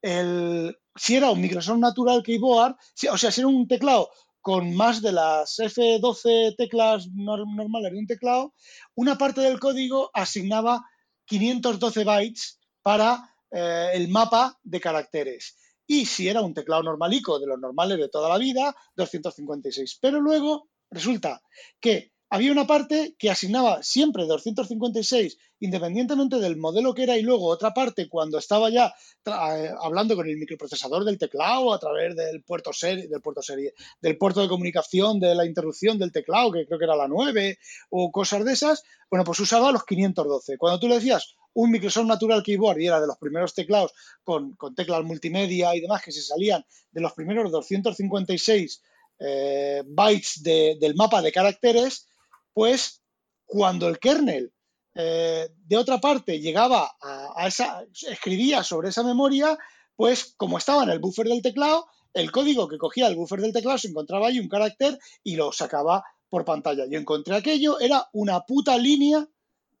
el, 0.00 0.76
si 0.96 1.16
era 1.16 1.30
un 1.30 1.40
Microsoft 1.40 1.78
Natural 1.78 2.22
Keyboard, 2.22 2.76
o 3.10 3.18
sea, 3.18 3.30
si 3.30 3.40
era 3.42 3.48
un 3.48 3.68
teclado 3.68 4.10
con 4.40 4.74
más 4.74 5.00
de 5.00 5.12
las 5.12 5.58
F12 5.58 6.56
teclas 6.56 7.08
normales 7.08 7.92
de 7.92 7.98
un 7.98 8.06
teclado, 8.06 8.54
una 8.94 9.16
parte 9.16 9.40
del 9.42 9.58
código 9.58 10.10
asignaba 10.12 10.84
512 11.26 12.04
bytes 12.04 12.60
para 12.82 13.34
eh, 13.50 13.88
el 13.94 14.08
mapa 14.08 14.58
de 14.62 14.80
caracteres 14.80 15.56
y 15.86 16.06
si 16.06 16.28
era 16.28 16.40
un 16.40 16.54
teclado 16.54 16.82
normalico 16.82 17.38
de 17.38 17.46
los 17.46 17.58
normales 17.58 17.98
de 17.98 18.08
toda 18.08 18.28
la 18.28 18.38
vida, 18.38 18.74
256. 18.96 19.98
Pero 20.00 20.20
luego 20.20 20.68
resulta 20.90 21.42
que 21.80 22.12
había 22.30 22.52
una 22.52 22.66
parte 22.66 23.14
que 23.18 23.30
asignaba 23.30 23.82
siempre 23.82 24.24
256 24.24 25.38
independientemente 25.60 26.40
del 26.40 26.56
modelo 26.56 26.92
que 26.92 27.04
era 27.04 27.16
y 27.16 27.22
luego 27.22 27.46
otra 27.46 27.72
parte 27.72 28.08
cuando 28.08 28.38
estaba 28.38 28.70
ya 28.70 28.92
eh, 29.24 29.70
hablando 29.80 30.16
con 30.16 30.28
el 30.28 30.36
microprocesador 30.36 31.04
del 31.04 31.18
teclado 31.18 31.72
a 31.72 31.78
través 31.78 32.16
del 32.16 32.42
puerto 32.42 32.72
serie, 32.72 33.08
del 33.08 33.20
puerto 33.20 33.40
serie, 33.40 33.72
del 34.00 34.18
puerto 34.18 34.40
de 34.40 34.48
comunicación 34.48 35.20
de 35.20 35.34
la 35.34 35.46
interrupción 35.46 35.98
del 35.98 36.12
teclado, 36.12 36.52
que 36.52 36.66
creo 36.66 36.78
que 36.78 36.84
era 36.84 36.96
la 36.96 37.08
9 37.08 37.58
o 37.90 38.10
cosas 38.10 38.44
de 38.44 38.52
esas, 38.52 38.82
bueno, 39.10 39.24
pues 39.24 39.38
usaba 39.40 39.72
los 39.72 39.84
512. 39.84 40.58
Cuando 40.58 40.80
tú 40.80 40.88
le 40.88 40.96
decías 40.96 41.36
un 41.54 41.70
Microsoft 41.70 42.06
Natural 42.06 42.42
Keyboard 42.42 42.80
y 42.80 42.86
era 42.86 43.00
de 43.00 43.06
los 43.06 43.18
primeros 43.18 43.54
teclados 43.54 43.92
con, 44.22 44.56
teclas 44.74 45.04
multimedia 45.04 45.74
y 45.74 45.80
demás 45.80 46.02
que 46.02 46.12
se 46.12 46.22
salían 46.22 46.64
de 46.90 47.00
los 47.00 47.12
primeros 47.12 47.50
256 47.50 48.82
eh, 49.20 49.82
bytes 49.86 50.42
del 50.42 50.94
mapa 50.94 51.22
de 51.22 51.32
caracteres, 51.32 52.08
pues 52.52 53.02
cuando 53.46 53.88
el 53.88 53.98
kernel 53.98 54.52
eh, 54.94 55.48
de 55.66 55.76
otra 55.76 55.98
parte 55.98 56.40
llegaba 56.40 56.96
a, 57.00 57.46
esa, 57.46 57.84
escribía 58.08 58.62
sobre 58.62 58.90
esa 58.90 59.02
memoria, 59.02 59.56
pues 59.96 60.34
como 60.36 60.58
estaba 60.58 60.84
en 60.84 60.90
el 60.90 60.98
buffer 60.98 61.26
del 61.26 61.42
teclado, 61.42 61.86
el 62.12 62.30
código 62.30 62.68
que 62.68 62.78
cogía 62.78 63.08
el 63.08 63.16
buffer 63.16 63.40
del 63.40 63.52
teclado 63.52 63.78
se 63.78 63.88
encontraba 63.88 64.28
ahí 64.28 64.38
un 64.38 64.48
carácter 64.48 64.98
y 65.22 65.36
lo 65.36 65.52
sacaba 65.52 66.04
por 66.28 66.44
pantalla. 66.44 66.86
Yo 66.88 66.98
encontré 66.98 67.36
aquello, 67.36 67.78
era 67.80 68.08
una 68.12 68.40
puta 68.40 68.76
línea 68.78 69.26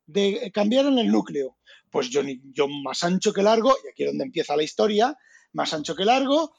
de 0.06 0.50
cambiar 0.52 0.86
en 0.86 0.98
el 0.98 1.08
núcleo. 1.08 1.56
Pues 1.90 2.10
yo, 2.10 2.22
yo 2.52 2.66
más 2.68 3.04
ancho 3.04 3.32
que 3.32 3.42
largo, 3.42 3.74
y 3.84 3.88
aquí 3.88 4.02
es 4.02 4.10
donde 4.10 4.24
empieza 4.24 4.56
la 4.56 4.62
historia, 4.62 5.16
más 5.52 5.72
ancho 5.72 5.94
que 5.94 6.04
largo, 6.04 6.52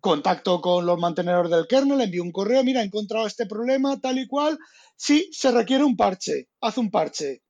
contacto 0.00 0.60
con 0.60 0.86
los 0.86 0.98
mantenedores 0.98 1.50
del 1.50 1.66
kernel, 1.66 2.00
envío 2.00 2.22
un 2.22 2.32
correo, 2.32 2.62
mira, 2.62 2.82
he 2.82 2.84
encontrado 2.84 3.26
este 3.26 3.46
problema, 3.46 4.00
tal 4.00 4.18
y 4.18 4.26
cual. 4.26 4.58
Sí, 4.96 5.28
se 5.32 5.50
requiere 5.50 5.84
un 5.84 5.96
parche, 5.96 6.48
haz 6.60 6.78
un 6.78 6.90
parche. 6.90 7.42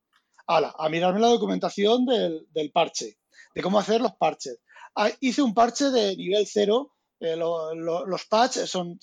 Hala, 0.47 0.73
a 0.77 0.89
mirarme 0.89 1.19
la 1.19 1.27
documentación 1.27 2.05
del, 2.05 2.47
del 2.51 2.71
parche, 2.71 3.19
de 3.53 3.61
cómo 3.61 3.79
hacer 3.79 4.01
los 4.01 4.13
parches. 4.13 4.59
Ah, 4.95 5.11
hice 5.19 5.43
un 5.43 5.53
parche 5.53 5.91
de 5.91 6.15
nivel 6.15 6.47
cero 6.47 6.93
eh, 7.21 7.35
los 7.35 8.25
patches 8.29 8.69
son, 8.69 8.97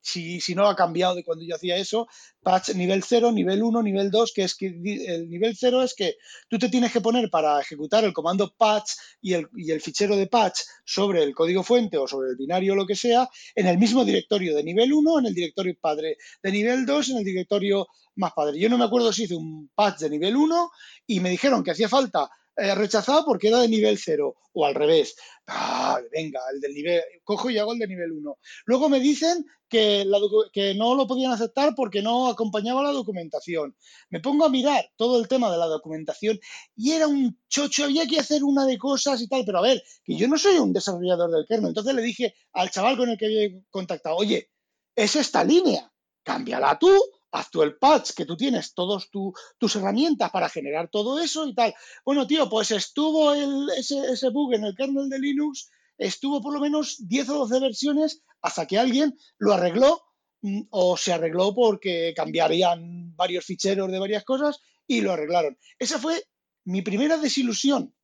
si, 0.00 0.40
si, 0.40 0.54
no 0.54 0.66
ha 0.66 0.74
cambiado 0.74 1.14
de 1.14 1.22
cuando 1.22 1.44
yo 1.44 1.54
hacía 1.54 1.76
eso, 1.76 2.08
patch 2.42 2.70
nivel 2.74 3.04
0, 3.04 3.30
nivel 3.30 3.62
1, 3.62 3.82
nivel 3.82 4.10
2, 4.10 4.32
que 4.34 4.42
es 4.42 4.56
que 4.56 4.66
el 4.66 5.28
nivel 5.28 5.56
0 5.56 5.82
es 5.84 5.94
que 5.94 6.16
tú 6.48 6.58
te 6.58 6.68
tienes 6.68 6.92
que 6.92 7.00
poner 7.00 7.30
para 7.30 7.60
ejecutar 7.60 8.02
el 8.04 8.12
comando 8.12 8.52
patch 8.56 8.92
y 9.20 9.34
el, 9.34 9.48
y 9.54 9.70
el 9.70 9.80
fichero 9.80 10.16
de 10.16 10.26
patch 10.26 10.60
sobre 10.84 11.22
el 11.22 11.34
código 11.34 11.62
fuente 11.62 11.98
o 11.98 12.08
sobre 12.08 12.30
el 12.30 12.36
binario 12.36 12.72
o 12.72 12.76
lo 12.76 12.86
que 12.86 12.96
sea, 12.96 13.28
en 13.54 13.68
el 13.68 13.78
mismo 13.78 14.04
directorio 14.04 14.56
de 14.56 14.64
nivel 14.64 14.92
1, 14.92 15.20
en 15.20 15.26
el 15.26 15.34
directorio 15.34 15.76
padre 15.80 16.16
de 16.42 16.50
nivel 16.50 16.84
2, 16.84 17.10
en 17.10 17.18
el 17.18 17.24
directorio 17.24 17.86
más 18.16 18.32
padre. 18.32 18.58
Yo 18.58 18.68
no 18.68 18.76
me 18.76 18.84
acuerdo 18.84 19.12
si 19.12 19.24
hice 19.24 19.36
un 19.36 19.70
patch 19.74 20.00
de 20.00 20.10
nivel 20.10 20.36
1 20.36 20.70
y 21.06 21.20
me 21.20 21.30
dijeron 21.30 21.62
que 21.62 21.70
hacía 21.70 21.88
falta 21.88 22.28
eh, 22.56 22.74
rechazado 22.74 23.24
porque 23.24 23.48
era 23.48 23.60
de 23.60 23.68
nivel 23.68 23.98
0 23.98 24.34
o 24.52 24.66
al 24.66 24.74
revés. 24.74 25.16
Ah, 25.46 25.98
venga, 26.12 26.40
el 26.52 26.60
del 26.60 26.74
nivel, 26.74 27.02
cojo 27.24 27.48
y 27.48 27.58
hago 27.58 27.72
el 27.72 27.78
de 27.78 27.88
nivel 27.88 28.12
1. 28.12 28.38
Luego 28.66 28.88
me 28.88 29.00
dicen 29.00 29.44
que, 29.68 30.06
que 30.52 30.74
no 30.74 30.94
lo 30.94 31.06
podían 31.06 31.32
aceptar 31.32 31.74
porque 31.74 32.02
no 32.02 32.28
acompañaba 32.28 32.82
la 32.82 32.92
documentación. 32.92 33.74
Me 34.10 34.20
pongo 34.20 34.44
a 34.44 34.50
mirar 34.50 34.90
todo 34.96 35.18
el 35.18 35.28
tema 35.28 35.50
de 35.50 35.56
la 35.56 35.66
documentación 35.66 36.38
y 36.76 36.92
era 36.92 37.06
un 37.06 37.40
chocho, 37.48 37.84
había 37.84 38.06
que 38.06 38.18
hacer 38.18 38.44
una 38.44 38.66
de 38.66 38.76
cosas 38.76 39.20
y 39.22 39.28
tal, 39.28 39.44
pero 39.46 39.58
a 39.58 39.62
ver, 39.62 39.82
que 40.04 40.16
yo 40.16 40.28
no 40.28 40.36
soy 40.36 40.58
un 40.58 40.72
desarrollador 40.72 41.30
del 41.30 41.46
kernel. 41.46 41.68
Entonces 41.68 41.94
le 41.94 42.02
dije 42.02 42.34
al 42.52 42.70
chaval 42.70 42.98
con 42.98 43.08
el 43.08 43.16
que 43.16 43.26
había 43.26 43.48
contactado, 43.70 44.16
oye, 44.16 44.50
es 44.94 45.16
esta 45.16 45.42
línea, 45.42 45.90
cámbiala 46.22 46.78
tú 46.78 46.90
haz 47.32 47.50
tú 47.50 47.62
el 47.62 47.76
patch, 47.76 48.12
que 48.12 48.26
tú 48.26 48.36
tienes 48.36 48.74
todas 48.74 49.08
tus 49.10 49.76
herramientas 49.76 50.30
para 50.30 50.48
generar 50.48 50.88
todo 50.88 51.18
eso 51.18 51.46
y 51.46 51.54
tal. 51.54 51.74
Bueno, 52.04 52.26
tío, 52.26 52.48
pues 52.48 52.70
estuvo 52.70 53.32
ese, 53.32 54.28
bug 54.30 54.54
en 54.54 54.64
el 54.64 54.76
kernel 54.76 55.08
de 55.08 55.18
Linux, 55.18 55.70
estuvo 55.96 56.40
por 56.42 56.52
lo 56.52 56.60
menos 56.60 56.96
10 57.08 57.30
o 57.30 57.38
12 57.38 57.60
versiones 57.60 58.22
hasta 58.42 58.66
que 58.66 58.78
alguien 58.78 59.16
lo 59.38 59.54
arregló 59.54 60.02
mm, 60.42 60.62
o 60.70 60.96
se 60.96 61.12
arregló 61.12 61.54
porque 61.54 62.12
cambiarían 62.14 63.16
varios 63.16 63.44
ficheros 63.44 63.90
de 63.90 63.98
varias 63.98 64.24
cosas 64.24 64.60
y 64.86 65.00
lo 65.00 65.12
arreglaron. 65.12 65.58
Esa 65.78 65.98
fue 65.98 66.22
mi 66.64 66.82
primera 66.82 67.16
desilusión 67.16 67.94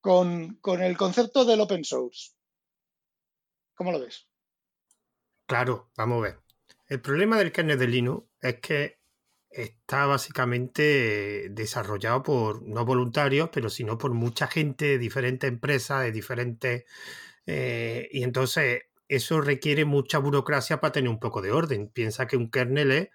con, 0.00 0.56
con 0.56 0.82
el 0.82 0.96
concepto 0.96 1.44
del 1.44 1.60
open 1.60 1.84
source. 1.84 2.32
¿Cómo 3.76 3.92
lo 3.92 4.00
ves? 4.00 4.26
Claro, 5.46 5.90
vamos 5.96 6.18
a 6.18 6.22
ver. 6.22 6.43
El 6.86 7.00
problema 7.00 7.38
del 7.38 7.52
kernel 7.52 7.78
de 7.78 7.88
Linux 7.88 8.26
es 8.40 8.60
que 8.60 8.98
está 9.50 10.06
básicamente 10.06 11.48
desarrollado 11.50 12.22
por 12.22 12.62
no 12.62 12.84
voluntarios, 12.84 13.50
pero 13.52 13.70
sino 13.70 13.96
por 13.96 14.12
mucha 14.12 14.46
gente 14.48 14.84
de 14.86 14.98
diferentes 14.98 15.48
empresas, 15.48 16.02
de 16.02 16.12
diferentes... 16.12 16.84
Eh, 17.46 18.08
y 18.10 18.22
entonces 18.22 18.82
eso 19.08 19.40
requiere 19.40 19.84
mucha 19.84 20.18
burocracia 20.18 20.80
para 20.80 20.92
tener 20.92 21.10
un 21.10 21.20
poco 21.20 21.40
de 21.42 21.52
orden. 21.52 21.88
Piensa 21.88 22.26
que 22.26 22.36
un 22.36 22.50
kernel 22.50 22.90
es 22.90 23.08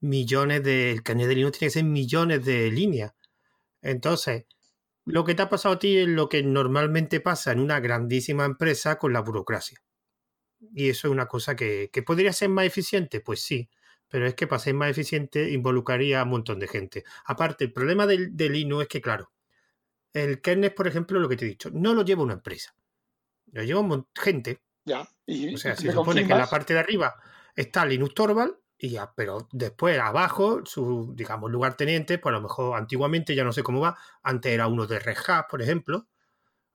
millones 0.00 0.62
de... 0.64 0.92
El 0.92 1.02
kernel 1.02 1.28
de 1.28 1.34
Linux 1.36 1.58
tiene 1.58 1.68
que 1.70 1.78
ser 1.78 1.84
millones 1.84 2.44
de 2.44 2.70
líneas. 2.70 3.14
Entonces, 3.82 4.46
lo 5.04 5.24
que 5.24 5.34
te 5.34 5.42
ha 5.42 5.48
pasado 5.48 5.76
a 5.76 5.78
ti 5.78 5.98
es 5.98 6.08
lo 6.08 6.28
que 6.28 6.42
normalmente 6.42 7.20
pasa 7.20 7.52
en 7.52 7.60
una 7.60 7.80
grandísima 7.80 8.44
empresa 8.44 8.98
con 8.98 9.12
la 9.12 9.20
burocracia. 9.20 9.80
Y 10.74 10.90
eso 10.90 11.08
es 11.08 11.12
una 11.12 11.26
cosa 11.26 11.56
que, 11.56 11.90
podría 12.06 12.32
ser 12.32 12.48
más 12.48 12.66
eficiente, 12.66 13.20
pues 13.20 13.40
sí, 13.42 13.68
pero 14.08 14.26
es 14.26 14.34
que 14.34 14.46
para 14.46 14.58
ser 14.58 14.74
más 14.74 14.90
eficiente 14.90 15.50
involucraría 15.50 16.20
a 16.20 16.24
un 16.24 16.30
montón 16.30 16.58
de 16.58 16.68
gente. 16.68 17.04
Aparte, 17.24 17.64
el 17.64 17.72
problema 17.72 18.06
del, 18.06 18.36
del 18.36 18.52
Linux 18.52 18.82
es 18.82 18.88
que, 18.88 19.00
claro, 19.00 19.32
el 20.12 20.40
kernel, 20.40 20.72
por 20.72 20.86
ejemplo, 20.86 21.20
lo 21.20 21.28
que 21.28 21.36
te 21.36 21.44
he 21.44 21.48
dicho, 21.48 21.70
no 21.72 21.94
lo 21.94 22.02
lleva 22.02 22.22
una 22.22 22.34
empresa, 22.34 22.74
lo 23.52 23.62
lleva 23.62 24.04
gente. 24.14 24.62
Ya, 24.84 25.02
o 25.02 25.56
sea, 25.56 25.76
se 25.76 25.92
supone 25.92 26.26
que 26.26 26.32
en 26.32 26.38
la 26.38 26.48
parte 26.48 26.72
de 26.72 26.80
arriba 26.80 27.14
está 27.54 27.84
Linux 27.84 28.14
Torvald, 28.14 28.54
y 28.78 28.90
ya, 28.90 29.12
pero 29.14 29.48
después 29.52 29.98
abajo, 29.98 30.60
su, 30.64 31.12
digamos, 31.14 31.50
lugar 31.50 31.76
teniente, 31.76 32.18
pues 32.18 32.32
a 32.32 32.36
lo 32.36 32.42
mejor 32.42 32.76
antiguamente 32.76 33.34
ya 33.34 33.42
no 33.42 33.52
sé 33.52 33.62
cómo 33.62 33.80
va, 33.80 33.96
antes 34.22 34.52
era 34.52 34.66
uno 34.66 34.86
de 34.86 34.98
Red 34.98 35.16
Hat, 35.26 35.46
por 35.50 35.62
ejemplo, 35.62 36.06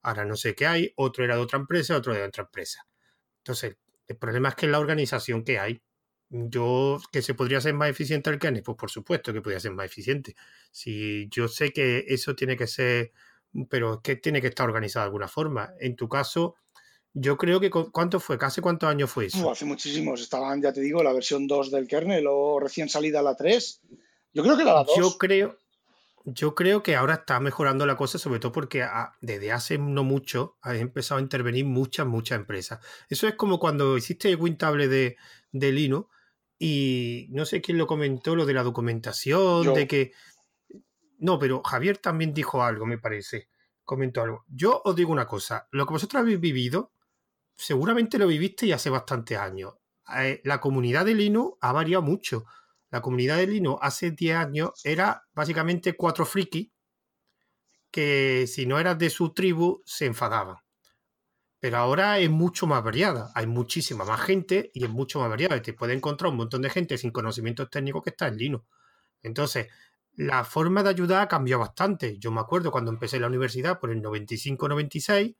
ahora 0.01 0.25
no 0.25 0.35
sé 0.35 0.55
qué 0.55 0.65
hay, 0.65 0.93
otro 0.95 1.23
era 1.23 1.35
de 1.35 1.41
otra 1.41 1.59
empresa, 1.59 1.95
otro 1.95 2.13
de 2.13 2.23
otra 2.23 2.43
empresa. 2.43 2.87
Entonces, 3.41 3.77
el 4.07 4.17
problema 4.17 4.49
es 4.49 4.55
que 4.55 4.67
la 4.67 4.79
organización 4.79 5.43
que 5.43 5.59
hay. 5.59 5.81
Yo, 6.33 6.97
que 7.11 7.21
se 7.21 7.33
podría 7.33 7.59
ser 7.59 7.73
más 7.73 7.89
eficiente 7.89 8.29
el 8.29 8.39
kernel, 8.39 8.63
pues 8.63 8.77
por 8.77 8.89
supuesto 8.89 9.33
que 9.33 9.41
podría 9.41 9.59
ser 9.59 9.73
más 9.73 9.85
eficiente. 9.85 10.33
Si 10.71 11.27
yo 11.29 11.49
sé 11.49 11.73
que 11.73 12.05
eso 12.07 12.35
tiene 12.35 12.55
que 12.55 12.67
ser, 12.67 13.11
pero 13.69 13.95
es 13.95 13.99
que 14.01 14.15
tiene 14.15 14.39
que 14.39 14.47
estar 14.47 14.65
organizado 14.65 15.03
de 15.03 15.07
alguna 15.07 15.27
forma. 15.27 15.73
En 15.81 15.97
tu 15.97 16.07
caso, 16.07 16.55
yo 17.13 17.37
creo 17.37 17.59
que 17.59 17.69
¿cuánto 17.69 18.21
fue? 18.21 18.37
¿Casi 18.37 18.61
cuántos 18.61 18.89
años 18.89 19.11
fue 19.11 19.25
eso? 19.25 19.51
hace 19.51 19.65
muchísimos. 19.65 20.21
Estaban, 20.21 20.61
ya 20.61 20.71
te 20.71 20.79
digo, 20.79 21.03
la 21.03 21.11
versión 21.11 21.47
2 21.47 21.69
del 21.69 21.87
kernel 21.87 22.25
o 22.29 22.59
recién 22.61 22.87
salida 22.87 23.21
la 23.21 23.35
3. 23.35 23.81
Yo 24.33 24.43
creo 24.43 24.55
que 24.55 24.63
era 24.63 24.73
la 24.73 24.83
2. 24.85 24.97
Yo 24.97 25.17
creo, 25.17 25.57
yo 26.25 26.55
creo 26.55 26.83
que 26.83 26.95
ahora 26.95 27.15
está 27.15 27.39
mejorando 27.39 27.85
la 27.85 27.97
cosa, 27.97 28.17
sobre 28.17 28.39
todo 28.39 28.51
porque 28.51 28.85
desde 29.21 29.51
hace 29.51 29.77
no 29.77 30.03
mucho 30.03 30.57
ha 30.61 30.75
empezado 30.75 31.19
a 31.19 31.21
intervenir 31.21 31.65
muchas, 31.65 32.07
muchas 32.07 32.39
empresas. 32.39 32.79
Eso 33.09 33.27
es 33.27 33.35
como 33.35 33.59
cuando 33.59 33.97
hiciste 33.97 34.29
el 34.29 34.37
WinTable 34.37 34.87
de, 34.87 35.17
de 35.51 35.71
Linux 35.71 36.09
y 36.57 37.27
no 37.31 37.45
sé 37.45 37.61
quién 37.61 37.77
lo 37.77 37.87
comentó, 37.87 38.35
lo 38.35 38.45
de 38.45 38.53
la 38.53 38.63
documentación, 38.63 39.73
de 39.73 39.87
que... 39.87 40.11
No, 41.17 41.39
pero 41.39 41.61
Javier 41.63 41.97
también 41.97 42.33
dijo 42.33 42.63
algo, 42.63 42.85
me 42.85 42.97
parece. 42.97 43.49
Comentó 43.83 44.21
algo. 44.21 44.45
Yo 44.47 44.81
os 44.85 44.95
digo 44.95 45.11
una 45.11 45.25
cosa, 45.25 45.67
lo 45.71 45.85
que 45.85 45.93
vosotros 45.93 46.21
habéis 46.21 46.39
vivido, 46.39 46.93
seguramente 47.55 48.17
lo 48.17 48.27
viviste 48.27 48.67
ya 48.67 48.75
hace 48.75 48.89
bastantes 48.89 49.37
años. 49.37 49.73
Eh, 50.17 50.41
la 50.43 50.59
comunidad 50.59 51.05
de 51.05 51.15
Linux 51.15 51.57
ha 51.61 51.71
variado 51.71 52.03
mucho 52.03 52.45
la 52.91 53.01
comunidad 53.01 53.37
de 53.37 53.47
Linux 53.47 53.79
hace 53.81 54.11
10 54.11 54.35
años 54.35 54.71
era 54.83 55.23
básicamente 55.33 55.95
cuatro 55.95 56.25
frikis 56.25 56.71
que 57.89 58.45
si 58.47 58.65
no 58.65 58.79
eras 58.79 58.97
de 58.97 59.09
su 59.09 59.33
tribu 59.33 59.81
se 59.85 60.05
enfadaban. 60.05 60.57
Pero 61.59 61.77
ahora 61.77 62.19
es 62.19 62.29
mucho 62.29 62.67
más 62.67 62.83
variada, 62.83 63.31
hay 63.35 63.47
muchísima 63.47 64.03
más 64.03 64.19
gente 64.21 64.71
y 64.73 64.83
es 64.83 64.89
mucho 64.89 65.19
más 65.19 65.29
variada. 65.29 65.61
Te 65.61 65.73
puede 65.73 65.93
encontrar 65.93 66.31
un 66.31 66.37
montón 66.37 66.61
de 66.63 66.69
gente 66.69 66.97
sin 66.97 67.11
conocimientos 67.11 67.69
técnicos 67.69 68.03
que 68.03 68.09
está 68.09 68.27
en 68.27 68.37
Linux. 68.37 68.65
Entonces, 69.21 69.67
la 70.13 70.43
forma 70.43 70.83
de 70.83 70.89
ayudar 70.89 71.21
ha 71.21 71.27
cambiado 71.27 71.59
bastante. 71.59 72.17
Yo 72.17 72.31
me 72.31 72.41
acuerdo 72.41 72.71
cuando 72.71 72.91
empecé 72.91 73.19
la 73.19 73.27
universidad 73.27 73.79
por 73.79 73.91
el 73.91 74.01
95-96, 74.01 75.35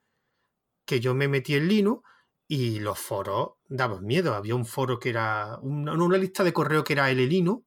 que 0.86 1.00
yo 1.00 1.16
me 1.16 1.28
metí 1.28 1.56
en 1.56 1.68
Linux 1.68 2.04
y 2.54 2.82
los 2.82 3.00
foros 3.00 3.52
daban 3.70 4.06
miedo. 4.06 4.36
Había 4.36 4.56
un 4.56 4.66
foro 4.66 5.00
que 5.00 5.10
era 5.10 5.58
una, 5.62 5.94
una 5.94 6.18
lista 6.18 6.44
de 6.44 6.52
correo 6.52 6.84
que 6.84 6.92
era 6.92 7.10
el 7.10 7.22
Elino, 7.22 7.66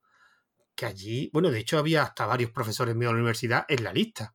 que 0.75 0.85
allí, 0.85 1.31
bueno, 1.33 1.51
de 1.51 1.61
hecho 1.61 1.79
había 1.79 2.03
hasta 2.03 2.27
varios 2.27 2.51
profesores 2.51 2.95
míos 2.95 3.09
de 3.09 3.15
la 3.15 3.21
universidad 3.21 3.65
en 3.67 3.83
la 3.83 3.95
lista. 3.95 4.35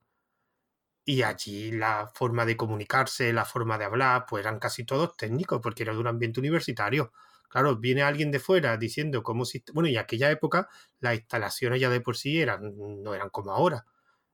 Y 1.06 1.22
allí 1.22 1.72
la 1.72 2.10
forma 2.16 2.48
de 2.48 2.58
comunicarse, 2.58 3.32
la 3.32 3.46
forma 3.46 3.78
de 3.78 3.86
hablar, 3.86 4.26
pues 4.28 4.44
eran 4.44 4.58
casi 4.58 4.86
todos 4.86 5.16
técnicos, 5.16 5.60
porque 5.62 5.84
era 5.84 5.94
de 5.94 6.00
un 6.00 6.08
ambiente 6.08 6.40
universitario. 6.40 7.14
Claro, 7.48 7.76
viene 7.78 8.02
alguien 8.02 8.32
de 8.32 8.40
fuera 8.40 8.76
diciendo 8.78 9.22
cómo 9.22 9.46
si... 9.46 9.64
Bueno, 9.72 9.88
y 9.88 9.98
aquella 9.98 10.32
época 10.32 10.68
las 11.00 11.14
instalaciones 11.14 11.80
ya 11.80 11.92
de 11.92 12.02
por 12.02 12.18
sí 12.18 12.42
eran, 12.42 12.74
no 13.04 13.14
eran 13.14 13.30
como 13.30 13.52
ahora. 13.52 13.86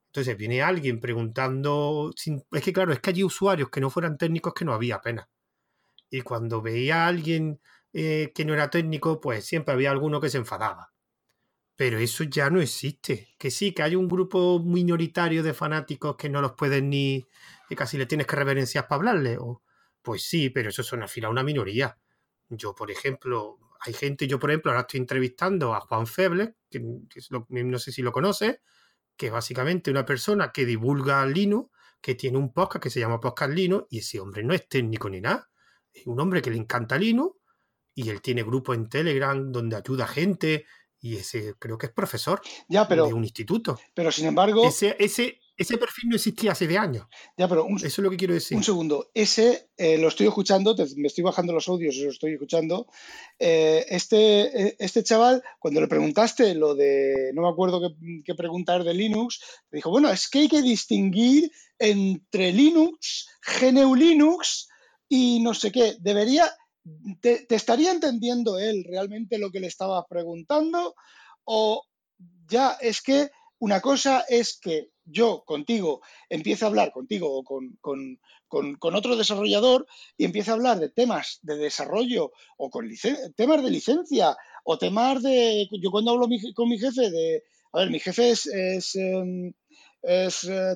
Entonces 0.08 0.38
viene 0.38 0.62
alguien 0.62 1.02
preguntando... 1.02 2.14
Es 2.54 2.64
que 2.64 2.72
claro, 2.72 2.94
es 2.94 3.02
que 3.02 3.10
hay 3.10 3.24
usuarios 3.26 3.70
que 3.70 3.82
no 3.82 3.90
fueran 3.90 4.18
técnicos 4.18 4.54
que 4.54 4.64
no 4.64 4.74
había 4.74 4.96
apenas 4.96 5.28
y 6.10 6.22
cuando 6.22 6.62
veía 6.62 7.06
a 7.06 7.08
alguien 7.08 7.60
eh, 7.94 8.32
que 8.36 8.46
no 8.46 8.54
era 8.54 8.70
técnico, 8.70 9.22
pues 9.22 9.46
siempre 9.46 9.74
había 9.74 9.92
alguno 9.92 10.20
que 10.22 10.30
se 10.30 10.38
enfadaba. 10.38 10.94
Pero 11.76 11.98
eso 11.98 12.24
ya 12.24 12.50
no 12.50 12.62
existe. 12.62 13.30
Que 13.38 13.52
sí, 13.52 13.74
que 13.74 13.84
hay 13.84 13.96
un 13.96 14.08
grupo 14.08 14.60
minoritario 14.60 15.44
de 15.44 15.54
fanáticos 15.54 16.16
que 16.16 16.30
no 16.30 16.42
los 16.42 16.54
puedes 16.54 16.84
ni. 16.84 17.26
que 17.70 17.76
casi 17.76 17.98
le 17.98 18.06
tienes 18.06 18.28
que 18.28 18.36
reverenciar 18.36 18.88
para 18.88 18.98
hablarle. 18.98 19.38
O, 19.40 19.64
pues 20.02 20.24
sí, 20.24 20.50
pero 20.50 20.70
eso 20.70 20.82
es 20.82 20.92
una 20.94 21.08
fila 21.08 21.30
una 21.30 21.44
minoría. 21.44 21.98
Yo, 22.50 22.76
por 22.76 22.92
ejemplo, 22.92 23.60
hay 23.82 23.94
gente, 23.94 24.28
yo 24.28 24.40
por 24.40 24.52
ejemplo, 24.52 24.72
ahora 24.72 24.82
estoy 24.82 25.00
entrevistando 25.00 25.74
a 25.74 25.82
Juan 25.82 26.08
Feble, 26.08 26.56
que, 26.70 26.82
no 26.82 27.80
sé 27.80 27.92
si 27.92 28.02
lo 28.02 28.12
conoce, 28.12 28.62
que 29.18 29.28
es 29.28 29.32
básicamente 29.32 29.92
una 29.92 30.06
persona 30.06 30.52
que 30.52 30.66
divulga 30.66 31.26
Linux, 31.26 31.72
que 32.02 32.16
tiene 32.16 32.38
un 32.38 32.54
podcast 32.54 32.84
que 32.84 32.90
se 32.90 33.00
llama 33.00 33.20
Podcast 33.20 33.54
Linux, 33.54 33.88
y 33.90 34.00
ese 34.00 34.20
hombre 34.20 34.44
no 34.44 34.54
es 34.54 34.68
técnico 34.70 35.10
ni 35.10 35.22
nada 35.22 35.50
un 36.06 36.20
hombre 36.20 36.42
que 36.42 36.50
le 36.50 36.58
encanta 36.58 36.98
Linux 36.98 37.38
y 37.94 38.10
él 38.10 38.22
tiene 38.22 38.44
grupo 38.44 38.74
en 38.74 38.90
Telegram 38.90 39.52
donde 39.52 39.78
ayuda 39.78 40.04
a 40.04 40.08
gente 40.08 40.66
y 41.00 41.18
ese 41.18 41.54
creo 41.60 41.78
que 41.78 41.88
es 41.88 41.92
profesor 41.92 42.42
ya, 42.68 42.88
pero, 42.88 43.06
de 43.08 43.14
un 43.14 43.24
instituto. 43.24 43.80
Pero 43.94 44.12
sin 44.12 44.26
embargo... 44.26 44.68
Ese, 44.68 44.96
ese, 45.00 45.40
ese 45.56 45.78
perfil 45.78 46.10
no 46.10 46.16
existía 46.16 46.52
hace 46.52 46.68
de 46.68 46.78
años. 46.78 47.06
Ya, 47.38 47.48
pero 47.48 47.68
Eso 47.78 47.86
es 47.86 47.98
lo 48.00 48.10
que 48.10 48.18
quiero 48.18 48.34
decir. 48.34 48.58
Un 48.58 48.64
segundo. 48.64 49.12
Ese 49.14 49.70
eh, 49.78 49.98
lo 49.98 50.08
estoy 50.08 50.28
escuchando, 50.28 50.76
me 50.98 51.08
estoy 51.08 51.24
bajando 51.24 51.54
los 51.54 51.70
audios 51.70 51.96
y 51.96 52.04
lo 52.04 52.10
estoy 52.10 52.34
escuchando. 52.34 52.88
Eh, 53.40 53.86
este, 53.90 54.68
eh, 54.68 54.76
este 54.80 55.04
chaval, 55.04 55.44
cuando 55.60 55.80
le 55.80 55.88
preguntaste 55.88 56.56
lo 56.56 56.76
de, 56.76 57.32
no 57.34 57.44
me 57.44 57.50
acuerdo 57.50 57.80
qué, 57.80 58.22
qué 58.26 58.36
preguntar 58.36 58.84
de 58.84 58.94
Linux, 58.94 59.42
dijo, 59.72 59.92
bueno, 59.92 60.10
es 60.10 60.28
que 60.28 60.40
hay 60.40 60.50
que 60.50 60.62
distinguir 60.62 61.52
entre 61.78 62.52
Linux, 62.52 63.28
GNU 63.62 63.96
Linux 63.96 64.68
y 65.10 65.40
no 65.42 65.54
sé 65.54 65.72
qué. 65.72 65.96
Debería, 66.00 66.52
te, 67.22 67.46
estaría 67.50 67.92
entendiendo 67.92 68.60
él 68.60 68.84
realmente 68.88 69.38
lo 69.38 69.52
que 69.52 69.60
le 69.60 69.68
estabas 69.68 70.06
preguntando 70.10 70.96
o 71.46 71.84
ya 72.48 72.78
es 72.82 73.02
que 73.02 73.30
una 73.60 73.82
cosa 73.82 74.26
es 74.28 74.58
que 74.60 74.90
yo 75.06 75.44
contigo 75.46 76.02
empiece 76.30 76.66
a 76.66 76.68
hablar 76.68 76.92
contigo 76.92 77.32
o 77.32 77.44
con, 77.44 78.20
otro 78.82 79.16
desarrollador 79.16 79.86
y 80.18 80.26
empiece 80.26 80.52
a 80.52 80.56
hablar 80.56 80.80
de 80.80 80.90
temas 80.90 81.40
de 81.44 81.58
desarrollo 81.58 82.32
o 82.58 82.70
con 82.70 82.90
temas 83.36 83.64
de 83.64 83.72
licencia 83.72 84.36
o 84.64 84.78
temas 84.78 85.22
de... 85.22 85.68
Yo 85.82 85.92
cuando 85.92 86.12
hablo 86.12 86.28
con 86.56 86.70
mi 86.70 86.80
jefe 86.80 87.10
de... 87.10 87.44
A 87.74 87.80
ver, 87.80 87.90
mi 87.90 88.00
jefe 88.00 88.32
es, 88.32 88.46
es, 88.46 88.96
em, 88.96 89.54
eh, 90.04 90.30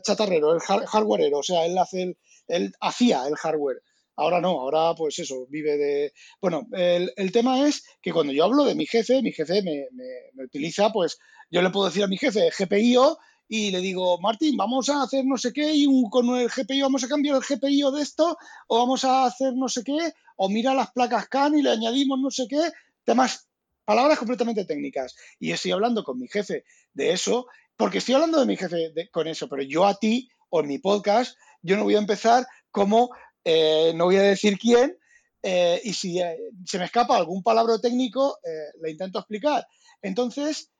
chatarrero, 0.03 0.53
el 0.53 0.59
hardwareero, 0.59 1.39
o 1.39 1.43
sea, 1.43 1.65
él, 1.65 1.77
hace 1.77 2.17
él 2.47 2.73
hacía 2.81 3.27
el 3.27 3.35
hardware. 3.35 3.81
Ahora 4.19 4.41
no, 4.41 4.59
ahora 4.59 4.93
pues 4.95 5.17
eso, 5.19 5.47
vive 5.47 5.77
de... 5.77 6.13
Bueno, 6.41 6.67
el, 6.73 7.31
tema 7.31 7.65
es 7.65 7.85
que 8.01 8.11
cuando 8.11 8.33
yo 8.33 8.43
hablo 8.43 8.65
de 8.65 8.75
mi 8.75 8.85
jefe, 8.85 9.21
mi 9.21 9.31
jefe 9.31 9.61
me, 9.63 9.85
me, 9.93 10.43
utiliza, 10.43 10.91
pues 10.91 11.17
yo 11.49 11.61
le 11.61 11.69
puedo 11.69 11.85
decir 11.85 12.03
a 12.03 12.07
mi 12.07 12.17
jefe 12.17 12.49
GPIO 12.57 13.17
y 13.47 13.71
le 13.71 13.79
digo, 13.79 14.19
Martín, 14.19 14.57
vamos 14.57 14.89
a 14.89 15.03
hacer 15.03 15.23
no 15.25 15.37
sé 15.37 15.53
qué 15.53 15.71
y 15.73 15.87
con 16.09 16.27
el 16.35 16.49
GPIO 16.49 16.87
vamos 16.87 17.05
a 17.05 17.07
cambiar 17.07 17.37
el 17.37 17.41
GPIO 17.41 17.91
de 17.91 18.01
esto 18.01 18.37
o 18.67 18.77
vamos 18.77 19.05
a 19.05 19.23
hacer 19.23 19.53
no 19.55 19.69
sé 19.69 19.85
qué 19.85 20.13
o 20.35 20.49
mira 20.49 20.73
las 20.73 20.91
placas 20.91 21.29
CAN 21.29 21.57
y 21.57 21.61
le 21.61 21.71
añadimos 21.71 22.19
no 22.19 22.29
sé 22.29 22.45
qué, 22.49 22.59
temas, 23.05 23.47
palabras 23.85 24.19
completamente 24.19 24.65
técnicas. 24.65 25.15
Y 25.39 25.51
estoy 25.51 25.71
hablando 25.71 26.03
con 26.03 26.19
mi 26.19 26.27
jefe 26.27 26.65
de 26.93 27.13
eso 27.13 27.47
porque 27.77 27.99
estoy 27.99 28.15
hablando 28.15 28.41
de 28.41 28.45
mi 28.45 28.57
jefe 28.57 28.91
con 29.13 29.27
eso, 29.27 29.47
pero 29.47 29.63
yo 29.63 29.85
a 29.85 29.97
ti 29.97 30.29
o 30.49 30.59
en 30.59 30.67
mi 30.67 30.79
podcast, 30.79 31.37
yo 31.61 31.77
no 31.77 31.85
voy 31.85 31.95
a 31.95 31.99
empezar 31.99 32.45
como 32.71 33.11
eh, 33.43 33.93
no 33.95 34.05
voy 34.05 34.17
a 34.17 34.21
decir 34.21 34.57
quién, 34.57 34.97
eh, 35.41 35.79
y 35.83 35.93
si 35.93 36.19
eh, 36.19 36.37
se 36.65 36.77
me 36.77 36.85
escapa 36.85 37.15
algún 37.15 37.41
palabra 37.43 37.79
técnico, 37.79 38.37
le 38.81 38.91
intento 38.91 39.19
explicar. 39.19 39.65
Entonces, 40.01 40.71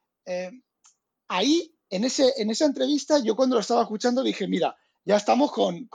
ahí, 1.28 1.74
en, 1.88 2.04
ese, 2.04 2.32
en 2.36 2.50
esa 2.50 2.66
entrevista, 2.66 3.22
yo 3.22 3.34
cuando 3.36 3.56
lo 3.56 3.60
estaba 3.60 3.82
escuchando 3.82 4.22
dije, 4.22 4.46
mira, 4.46 4.76
ya 5.04 5.16
estamos 5.16 5.50
con, 5.52 5.88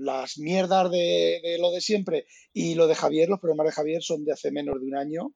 las 0.00 0.38
mierdas 0.38 0.90
de, 0.90 1.56
lo 1.60 1.70
de 1.70 1.80
siempre 1.80 2.26
y 2.52 2.74
lo 2.74 2.86
de 2.86 2.94
Javier, 2.94 3.28
los 3.28 3.38
problemas 3.38 3.66
de 3.66 3.72
Javier 3.72 4.02
son 4.02 4.24
de 4.24 4.32
hace 4.32 4.50
menos 4.50 4.80
de 4.80 4.86
un 4.86 4.96
año 4.96 5.32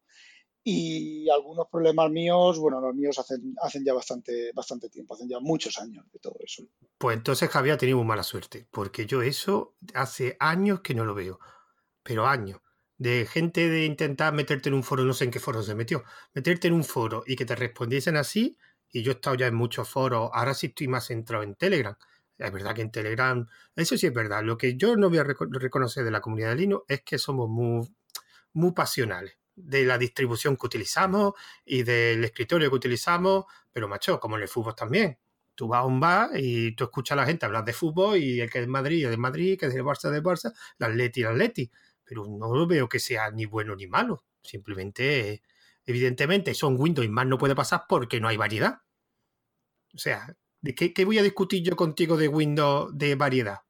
y 0.69 1.31
algunos 1.31 1.69
problemas 1.69 2.11
míos, 2.11 2.59
bueno, 2.59 2.81
los 2.81 2.93
míos 2.93 3.17
hacen, 3.21 3.55
hacen 3.63 3.85
ya 3.85 3.95
bastante, 3.95 4.51
bastante 4.53 4.89
tiempo, 4.89 5.15
hacen 5.15 5.29
ya 5.29 5.39
muchos 5.39 5.79
años 5.79 6.05
de 6.13 6.19
todo 6.19 6.35
eso. 6.41 6.65
Pues 6.99 7.17
entonces 7.17 7.49
Javier 7.49 7.77
ha 7.77 7.79
tenido 7.79 8.03
mala 8.03 8.25
suerte, 8.25 8.67
porque 8.73 9.07
yo 9.07 9.23
eso 9.23 9.77
hace 9.95 10.37
años 10.41 10.81
que 10.81 10.93
no 10.93 11.05
lo 11.05 11.15
veo, 11.15 11.39
pero 12.03 12.27
años. 12.27 12.63
De 12.99 13.27
gente 13.27 13.69
de 13.69 13.85
intentar 13.85 14.35
meterte 14.35 14.69
en 14.69 14.75
un 14.75 14.83
foro, 14.83 15.05
no 15.05 15.15
sé 15.15 15.27
en 15.27 15.31
qué 15.31 15.39
foro 15.39 15.63
se 15.63 15.77
metió, 15.77 16.03
meterte 16.35 16.67
en 16.67 16.75
un 16.75 16.83
foro 16.83 17.23
y 17.25 17.37
que 17.37 17.45
te 17.45 17.55
respondiesen 17.55 18.17
así, 18.17 18.59
y 18.91 19.05
yo 19.05 19.13
he 19.13 19.15
estado 19.15 19.37
ya 19.37 19.47
en 19.47 19.55
muchos 19.55 19.89
foros, 19.89 20.31
ahora 20.33 20.53
sí 20.53 20.67
estoy 20.67 20.89
más 20.89 21.07
centrado 21.07 21.45
en 21.45 21.55
Telegram. 21.55 21.95
Es 22.39 22.51
verdad 22.51 22.75
que 22.75 22.83
en 22.83 22.91
Telegram, 22.91 23.47
eso 23.77 23.97
sí 23.97 24.09
es 24.09 24.13
verdad. 24.13 24.43
Lo 24.43 24.59
que 24.59 24.77
yo 24.77 24.97
no 24.97 25.11
voy 25.11 25.19
a 25.19 25.25
reconocer 25.25 26.03
de 26.03 26.11
la 26.11 26.21
comunidad 26.21 26.49
de 26.51 26.57
Linux 26.57 26.85
es 26.89 27.03
que 27.03 27.19
somos 27.19 27.49
muy, 27.49 27.87
muy 28.53 28.73
pasionales 28.73 29.39
de 29.57 29.85
la 29.85 29.99
distribución 29.99 30.57
que 30.57 30.67
utilizamos 30.67 31.33
y 31.65 31.83
del 31.83 32.23
escritorio 32.25 32.69
que 32.71 32.77
utilizamos, 32.77 33.47
pero 33.73 33.89
macho, 33.89 34.21
como 34.21 34.37
en 34.37 34.43
el 34.43 34.49
fútbol 34.49 34.75
también. 34.75 35.19
Tú 35.55 35.69
vas 35.69 35.81
a 35.81 35.85
un 35.87 35.99
bar 35.99 36.31
y 36.35 36.73
tú 36.77 36.85
escuchas 36.85 37.17
a 37.17 37.23
la 37.23 37.27
gente 37.27 37.47
hablar 37.47 37.65
de 37.65 37.73
fútbol 37.73 38.19
y 38.19 38.41
el 38.41 38.51
que 38.51 38.59
es 38.59 38.65
de 38.67 38.71
Madrid 38.71 39.05
es 39.05 39.11
de 39.11 39.17
Madrid, 39.17 39.59
que 39.59 39.67
es 39.67 39.75
de 39.75 39.83
Barça 39.83 40.11
de 40.11 40.23
Barça, 40.23 40.53
el 40.79 40.87
Atleti 40.87 41.23
el 41.23 41.29
Atleti. 41.29 41.71
Pero 42.05 42.27
no 42.27 42.67
veo 42.67 42.89
que 42.89 43.01
sea 43.01 43.31
ni 43.31 43.47
bueno 43.47 43.75
ni 43.75 43.87
malo. 43.87 44.25
Simplemente, 44.43 45.43
evidentemente, 45.85 46.55
son 46.55 46.77
Windows 46.79 47.07
y 47.07 47.11
más 47.11 47.27
no 47.27 47.39
puede 47.39 47.55
pasar 47.55 47.85
porque 47.89 48.21
no 48.21 48.29
hay 48.29 48.37
variedad. 48.37 48.83
O 49.95 49.99
sea, 49.99 50.37
¿de 50.61 50.75
qué, 50.75 50.93
qué 50.93 51.05
voy 51.05 51.19
a 51.19 51.23
discutir 51.23 51.63
yo 51.65 51.75
contigo 51.75 52.17
de 52.17 52.29
Windows 52.29 52.97
de 52.97 53.15
variedad? 53.15 53.66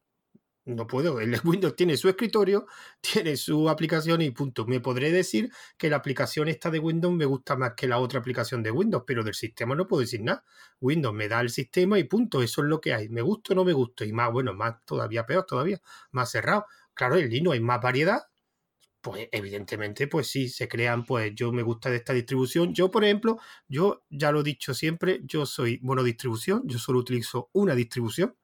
No 0.67 0.85
puedo. 0.89 1.21
El 1.21 1.41
Windows 1.45 1.77
tiene 1.77 1.97
su 1.97 2.09
escritorio, 2.09 2.67
tiene 3.01 3.37
su 3.37 3.69
aplicación 3.69 4.21
y 4.21 4.31
punto. 4.33 4.67
Me 4.67 4.81
podré 4.81 5.13
decir 5.13 5.51
que 5.79 5.89
la 5.89 5.97
aplicación 5.97 6.49
esta 6.49 6.71
de 6.71 6.81
Windows 6.81 7.15
me 7.15 7.25
gusta 7.25 7.55
más 7.57 7.75
que 7.77 7.87
la 7.87 7.99
otra 7.99 8.19
aplicación 8.19 8.65
de 8.65 8.73
Windows, 8.73 9.05
pero 9.07 9.23
del 9.23 9.35
sistema 9.35 9.77
no 9.77 9.87
puedo 9.87 10.01
decir 10.01 10.23
nada. 10.23 10.45
Windows 10.81 11.15
me 11.15 11.29
da 11.29 11.41
el 11.41 11.51
sistema 11.51 12.01
y 12.01 12.05
punto. 12.05 12.43
Eso 12.43 12.63
es 12.63 12.69
lo 12.69 12.81
que 12.81 12.93
hay. 12.93 13.09
Me 13.09 13.23
gusta 13.23 13.53
o 13.53 13.57
no 13.57 13.65
me 13.65 13.73
gusta. 13.73 14.05
Y 14.05 14.13
más, 14.13 14.33
bueno, 14.33 14.55
más 14.55 14.85
todavía 14.85 15.25
peor, 15.25 15.47
todavía 15.47 15.81
más 16.11 16.33
cerrado. 16.33 16.67
Claro, 16.95 17.17
en 17.17 17.31
Linux 17.31 17.55
hay 17.55 17.61
más 17.61 17.81
variedad. 17.81 18.23
Pues 19.01 19.29
evidentemente, 19.31 20.09
pues 20.09 20.27
sí, 20.27 20.49
se 20.49 20.67
crean, 20.67 21.05
pues 21.05 21.33
yo 21.37 21.53
me 21.53 21.63
gusta 21.63 21.91
de 21.91 21.99
esta 21.99 22.13
distribución. 22.13 22.75
Yo, 22.75 22.91
por 22.91 23.05
ejemplo, 23.05 23.39
yo 23.69 24.03
ya 24.11 24.33
lo 24.33 24.41
he 24.41 24.43
dicho 24.43 24.75
siempre, 24.75 25.21
yo 25.23 25.47
soy 25.47 25.79
monodistribución, 25.83 26.63
yo 26.67 26.81
solo 26.81 26.99
utilizo 26.99 27.51
una 27.53 27.77
distribución 27.77 28.35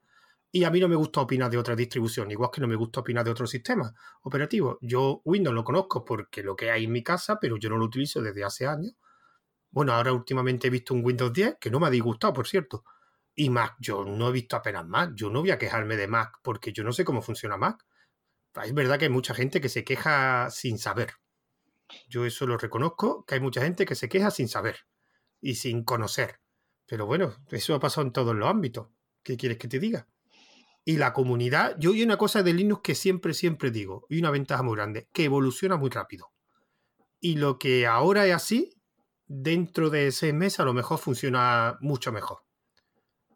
y 0.54 0.64
a 0.64 0.70
mí 0.70 0.80
no 0.80 0.86
me 0.86 0.96
gusta 0.96 1.22
opinar 1.22 1.50
de 1.50 1.56
otra 1.56 1.74
distribución, 1.74 2.30
igual 2.30 2.50
que 2.52 2.60
no 2.60 2.68
me 2.68 2.76
gusta 2.76 3.00
opinar 3.00 3.24
de 3.24 3.30
otro 3.30 3.46
sistema 3.46 3.94
operativo. 4.20 4.78
Yo 4.82 5.22
Windows 5.24 5.54
lo 5.54 5.64
conozco 5.64 6.04
porque 6.04 6.42
lo 6.42 6.54
que 6.54 6.70
hay 6.70 6.84
en 6.84 6.92
mi 6.92 7.02
casa, 7.02 7.38
pero 7.40 7.56
yo 7.56 7.70
no 7.70 7.78
lo 7.78 7.86
utilizo 7.86 8.20
desde 8.20 8.44
hace 8.44 8.66
años. 8.66 8.92
Bueno, 9.70 9.94
ahora 9.94 10.12
últimamente 10.12 10.66
he 10.66 10.70
visto 10.70 10.92
un 10.92 11.02
Windows 11.02 11.32
10 11.32 11.56
que 11.58 11.70
no 11.70 11.80
me 11.80 11.86
ha 11.86 11.90
disgustado, 11.90 12.34
por 12.34 12.46
cierto. 12.46 12.84
Y 13.34 13.48
Mac, 13.48 13.76
yo 13.80 14.04
no 14.04 14.28
he 14.28 14.32
visto 14.32 14.54
apenas 14.54 14.86
Mac. 14.86 15.12
Yo 15.14 15.30
no 15.30 15.40
voy 15.40 15.52
a 15.52 15.58
quejarme 15.58 15.96
de 15.96 16.06
Mac 16.06 16.38
porque 16.42 16.70
yo 16.70 16.84
no 16.84 16.92
sé 16.92 17.02
cómo 17.02 17.22
funciona 17.22 17.56
Mac. 17.56 17.86
Es 18.62 18.74
verdad 18.74 18.98
que 18.98 19.06
hay 19.06 19.10
mucha 19.10 19.32
gente 19.32 19.58
que 19.62 19.70
se 19.70 19.84
queja 19.84 20.50
sin 20.50 20.78
saber. 20.78 21.14
Yo 22.08 22.26
eso 22.26 22.46
lo 22.46 22.58
reconozco, 22.58 23.24
que 23.24 23.36
hay 23.36 23.40
mucha 23.40 23.62
gente 23.62 23.86
que 23.86 23.94
se 23.94 24.10
queja 24.10 24.30
sin 24.30 24.48
saber 24.48 24.80
y 25.40 25.54
sin 25.54 25.82
conocer. 25.82 26.40
Pero 26.86 27.06
bueno, 27.06 27.34
eso 27.50 27.74
ha 27.74 27.80
pasado 27.80 28.06
en 28.06 28.12
todos 28.12 28.36
los 28.36 28.50
ámbitos. 28.50 28.88
¿Qué 29.22 29.38
quieres 29.38 29.56
que 29.56 29.68
te 29.68 29.78
diga? 29.78 30.06
Y 30.84 30.96
la 30.96 31.12
comunidad, 31.12 31.76
yo 31.78 31.92
hay 31.92 32.02
una 32.02 32.16
cosa 32.16 32.42
de 32.42 32.52
Linux 32.52 32.82
que 32.82 32.94
siempre, 32.94 33.34
siempre 33.34 33.70
digo, 33.70 34.06
y 34.08 34.18
una 34.18 34.30
ventaja 34.30 34.62
muy 34.62 34.74
grande, 34.74 35.08
que 35.12 35.24
evoluciona 35.24 35.76
muy 35.76 35.90
rápido. 35.90 36.32
Y 37.20 37.36
lo 37.36 37.58
que 37.58 37.86
ahora 37.86 38.26
es 38.26 38.34
así, 38.34 38.74
dentro 39.26 39.90
de 39.90 40.10
seis 40.10 40.34
meses 40.34 40.60
a 40.60 40.64
lo 40.64 40.74
mejor 40.74 40.98
funciona 40.98 41.78
mucho 41.80 42.10
mejor. 42.10 42.38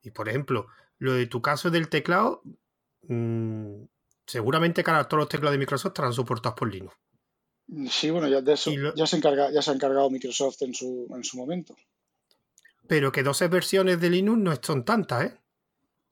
Y 0.02 0.10
por 0.10 0.28
ejemplo, 0.28 0.66
lo 0.98 1.12
de 1.12 1.26
tu 1.26 1.40
caso 1.40 1.70
del 1.70 1.88
teclado, 1.88 2.42
mmm, 3.02 3.84
seguramente 4.26 4.82
todos 4.82 5.12
los 5.12 5.28
teclados 5.28 5.52
de 5.52 5.58
Microsoft 5.58 5.92
estarán 5.92 6.12
soportados 6.12 6.58
por 6.58 6.72
Linux. 6.72 6.96
Sí, 7.90 8.10
bueno, 8.10 8.28
ya 8.28 8.40
de 8.40 8.52
eso 8.52 8.70
ya, 8.94 9.06
se 9.06 9.16
encarga, 9.16 9.50
ya 9.50 9.60
se 9.60 9.70
ha 9.70 9.74
encargado 9.74 10.08
Microsoft 10.10 10.62
en 10.62 10.74
su, 10.74 11.08
en 11.14 11.24
su 11.24 11.36
momento. 11.36 11.76
Pero 12.86 13.10
que 13.10 13.24
12 13.24 13.48
versiones 13.48 14.00
de 14.00 14.10
Linux 14.10 14.38
no 14.38 14.54
son 14.62 14.84
tantas, 14.84 15.24
¿eh? 15.24 15.38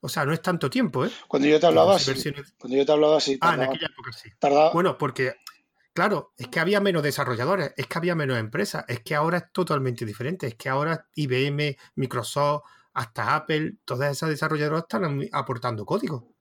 O 0.05 0.09
sea, 0.11 0.27
no 0.27 0.35
es 0.35 0.43
tanto 0.43 0.69
tiempo, 0.69 1.07
¿eh? 1.07 1.11
Cuando 1.27 1.49
yo 1.49 1.59
te 1.59 1.65
hablaba, 1.65 1.99
sí. 1.99 2.13
Cuando 2.59 2.77
yo 2.77 2.85
te 2.85 2.93
hablaba, 2.93 3.19
sí. 3.21 3.39
ah, 3.41 3.55
en 3.55 3.63
aquella 3.63 3.87
época 3.87 4.13
sí. 4.13 4.29
Bueno, 4.75 4.99
porque, 4.99 5.37
claro, 5.95 6.35
es 6.37 6.49
que 6.49 6.61
había 6.61 6.79
menos 6.79 7.03
desarrolladores, 7.03 7.73
es 7.75 7.87
que 7.87 7.97
había 7.97 8.15
menos 8.15 8.37
empresas, 8.37 8.85
es 8.87 9.01
que 9.01 9.15
ahora 9.15 9.39
es 9.39 9.45
totalmente 9.51 10.05
diferente, 10.05 10.47
es 10.47 10.57
que 10.57 10.69
ahora 10.69 11.09
IBM, 11.15 11.79
Microsoft, 11.95 12.65
hasta 12.93 13.35
Apple, 13.35 13.77
todas 13.87 14.13
esas 14.13 14.29
desarrolladoras 14.29 14.83
están 14.83 15.27
aportando 15.33 15.87
código. 15.87 16.35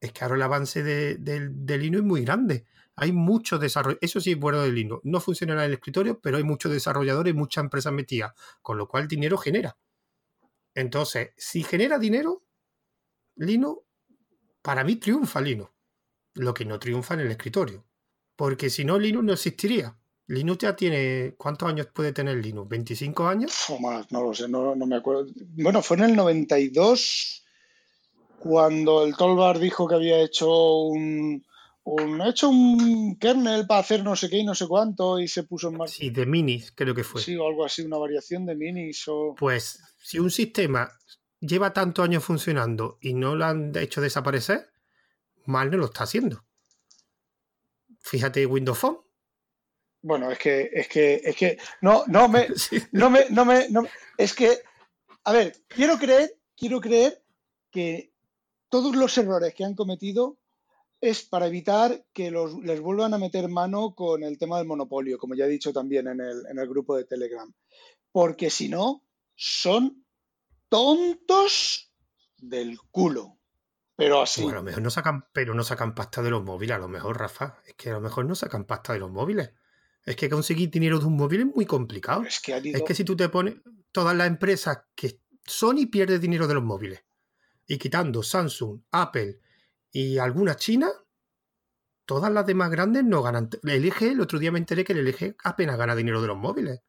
Es 0.00 0.12
que 0.12 0.22
ahora 0.22 0.36
el 0.36 0.42
avance 0.42 0.84
de, 0.84 1.16
de, 1.16 1.78
Linux 1.78 2.02
es 2.02 2.06
muy 2.06 2.24
grande. 2.24 2.66
Hay 2.94 3.10
muchos 3.10 3.58
desarrolladores. 3.58 4.08
Eso 4.08 4.20
sí 4.20 4.30
es 4.30 4.38
bueno 4.38 4.62
de 4.62 4.70
Linux. 4.70 5.00
No 5.02 5.18
funciona 5.18 5.54
en 5.54 5.60
el 5.60 5.72
escritorio, 5.72 6.20
pero 6.20 6.36
hay 6.36 6.44
muchos 6.44 6.70
desarrolladores 6.70 7.34
y 7.34 7.36
muchas 7.36 7.64
empresas 7.64 7.92
metidas. 7.92 8.32
Con 8.62 8.78
lo 8.78 8.86
cual, 8.86 9.08
dinero 9.08 9.36
genera. 9.38 9.76
Entonces, 10.72 11.30
si 11.36 11.64
genera 11.64 11.98
dinero, 11.98 12.44
Linux, 13.42 13.82
para 14.62 14.84
mí 14.84 14.96
triunfa 14.96 15.40
Linux, 15.40 15.70
lo 16.34 16.54
que 16.54 16.64
no 16.64 16.78
triunfa 16.78 17.14
en 17.14 17.20
el 17.20 17.30
escritorio. 17.30 17.84
Porque 18.36 18.70
si 18.70 18.84
no, 18.84 18.98
Linux 18.98 19.24
no 19.24 19.32
existiría. 19.32 19.96
Linux 20.28 20.58
ya 20.60 20.76
tiene. 20.76 21.34
¿Cuántos 21.36 21.68
años 21.68 21.88
puede 21.92 22.12
tener 22.12 22.36
Linux? 22.36 22.70
¿25 22.70 23.28
años? 23.28 23.70
O 23.70 23.78
más, 23.78 24.10
no 24.12 24.22
lo 24.22 24.32
sé, 24.32 24.48
no, 24.48 24.74
me 24.76 24.96
acuerdo. 24.96 25.26
Bueno, 25.56 25.82
fue 25.82 25.96
en 25.98 26.04
el 26.04 26.16
92 26.16 27.44
cuando 28.38 29.04
el 29.04 29.16
Tolbar 29.16 29.58
dijo 29.58 29.86
que 29.86 29.94
había 29.96 30.20
hecho 30.20 30.78
un, 30.84 31.44
un, 31.84 32.20
ha 32.20 32.28
hecho 32.28 32.48
un 32.48 33.16
kernel 33.18 33.66
para 33.66 33.80
hacer 33.80 34.02
no 34.02 34.16
sé 34.16 34.28
qué 34.30 34.38
y 34.38 34.44
no 34.44 34.54
sé 34.54 34.66
cuánto 34.66 35.20
y 35.20 35.28
se 35.28 35.42
puso 35.42 35.68
en 35.68 35.76
marcha. 35.76 35.94
Sí, 35.94 36.10
de 36.10 36.26
minis, 36.26 36.72
creo 36.72 36.94
que 36.94 37.04
fue. 37.04 37.20
Sí, 37.20 37.36
o 37.36 37.46
algo 37.46 37.64
así, 37.64 37.82
una 37.82 37.98
variación 37.98 38.46
de 38.46 38.54
minis 38.54 39.06
o... 39.08 39.34
Pues 39.38 39.80
si 39.98 40.18
un 40.18 40.30
sistema 40.30 40.90
lleva 41.42 41.72
tantos 41.72 42.04
años 42.04 42.24
funcionando 42.24 42.98
y 43.00 43.14
no 43.14 43.34
lo 43.34 43.44
han 43.44 43.76
hecho 43.76 44.00
desaparecer, 44.00 44.70
mal 45.44 45.70
no 45.70 45.76
lo 45.76 45.86
está 45.86 46.04
haciendo. 46.04 46.44
Fíjate 48.00 48.46
Windows 48.46 48.78
Phone. 48.78 48.98
Bueno, 50.00 50.30
es 50.30 50.38
que, 50.38 50.70
es 50.72 50.88
que, 50.88 51.20
es 51.22 51.36
que, 51.36 51.58
no, 51.80 52.04
no 52.06 52.28
me, 52.28 52.48
no 52.92 53.10
me, 53.10 53.26
no 53.30 53.44
me, 53.44 53.68
no, 53.68 53.86
es 54.16 54.34
que, 54.34 54.58
a 55.24 55.32
ver, 55.32 55.56
quiero 55.68 55.98
creer, 55.98 56.38
quiero 56.56 56.80
creer 56.80 57.22
que 57.70 58.12
todos 58.68 58.96
los 58.96 59.16
errores 59.18 59.54
que 59.54 59.64
han 59.64 59.74
cometido 59.74 60.38
es 61.00 61.22
para 61.22 61.46
evitar 61.46 62.04
que 62.12 62.30
los, 62.30 62.54
les 62.62 62.80
vuelvan 62.80 63.14
a 63.14 63.18
meter 63.18 63.48
mano 63.48 63.94
con 63.94 64.22
el 64.22 64.38
tema 64.38 64.58
del 64.58 64.66
monopolio, 64.66 65.18
como 65.18 65.34
ya 65.34 65.46
he 65.46 65.48
dicho 65.48 65.72
también 65.72 66.06
en 66.06 66.20
el, 66.20 66.46
en 66.48 66.58
el 66.58 66.68
grupo 66.68 66.96
de 66.96 67.04
Telegram. 67.04 67.52
Porque 68.12 68.50
si 68.50 68.68
no, 68.68 69.04
son 69.34 70.01
tontos 70.72 71.92
del 72.38 72.78
culo. 72.90 73.38
Pero 73.94 74.22
así. 74.22 74.48
a 74.48 74.54
lo 74.54 74.62
mejor 74.62 74.82
no 74.82 74.88
sacan, 74.88 75.26
pero 75.34 75.52
no 75.52 75.64
sacan 75.64 75.94
pasta 75.94 76.22
de 76.22 76.30
los 76.30 76.42
móviles, 76.42 76.74
a 76.74 76.78
lo 76.80 76.88
mejor, 76.88 77.20
Rafa. 77.20 77.58
Es 77.66 77.74
que 77.74 77.90
a 77.90 77.92
lo 77.92 78.00
mejor 78.00 78.24
no 78.24 78.34
sacan 78.34 78.64
pasta 78.64 78.94
de 78.94 79.00
los 79.00 79.10
móviles. 79.10 79.50
Es 80.02 80.16
que 80.16 80.30
conseguir 80.30 80.70
dinero 80.70 80.98
de 80.98 81.04
un 81.04 81.16
móvil 81.16 81.40
es 81.40 81.54
muy 81.54 81.66
complicado. 81.66 82.22
Es 82.22 82.40
que, 82.40 82.56
es 82.56 82.82
que 82.84 82.94
si 82.94 83.04
tú 83.04 83.14
te 83.14 83.28
pones 83.28 83.56
todas 83.92 84.16
las 84.16 84.26
empresas 84.26 84.78
que 84.94 85.20
Sony 85.44 85.90
pierde 85.92 86.18
dinero 86.18 86.48
de 86.48 86.54
los 86.54 86.62
móviles. 86.62 87.04
Y 87.66 87.76
quitando 87.76 88.22
Samsung, 88.22 88.80
Apple 88.92 89.40
y 89.90 90.16
alguna 90.16 90.56
China, 90.56 90.90
todas 92.06 92.32
las 92.32 92.46
demás 92.46 92.70
grandes 92.70 93.04
no 93.04 93.22
ganan. 93.22 93.50
El 93.62 93.86
LG, 93.86 94.04
el 94.04 94.20
otro 94.22 94.38
día 94.38 94.50
me 94.50 94.58
enteré 94.58 94.84
que 94.84 94.94
el 94.94 95.04
LG 95.06 95.36
apenas 95.44 95.76
gana 95.76 95.94
dinero 95.94 96.22
de 96.22 96.28
los 96.28 96.38
móviles. 96.38 96.80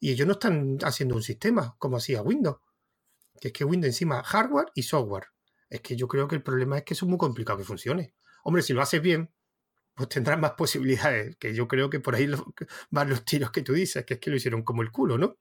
Y 0.00 0.12
ellos 0.12 0.26
no 0.26 0.32
están 0.32 0.78
haciendo 0.82 1.14
un 1.14 1.22
sistema 1.22 1.76
como 1.78 1.98
hacía 1.98 2.22
Windows. 2.22 2.56
Que 3.42 3.48
es 3.48 3.54
que 3.54 3.64
Windows 3.64 3.88
encima 3.88 4.22
hardware 4.22 4.68
y 4.72 4.84
software. 4.84 5.24
Es 5.68 5.80
que 5.80 5.96
yo 5.96 6.06
creo 6.06 6.28
que 6.28 6.36
el 6.36 6.44
problema 6.44 6.78
es 6.78 6.84
que 6.84 6.94
es 6.94 7.02
muy 7.02 7.18
complicado 7.18 7.58
que 7.58 7.64
funcione. 7.64 8.14
Hombre, 8.44 8.62
si 8.62 8.72
lo 8.72 8.80
haces 8.80 9.02
bien, 9.02 9.32
pues 9.94 10.08
tendrás 10.08 10.38
más 10.38 10.52
posibilidades. 10.52 11.34
Que 11.38 11.52
yo 11.52 11.66
creo 11.66 11.90
que 11.90 11.98
por 11.98 12.14
ahí 12.14 12.30
van 12.90 13.10
los 13.10 13.24
tiros 13.24 13.50
que 13.50 13.62
tú 13.62 13.72
dices, 13.72 14.04
que 14.04 14.14
es 14.14 14.20
que 14.20 14.30
lo 14.30 14.36
hicieron 14.36 14.62
como 14.62 14.82
el 14.82 14.92
culo, 14.92 15.18
¿no? 15.18 15.38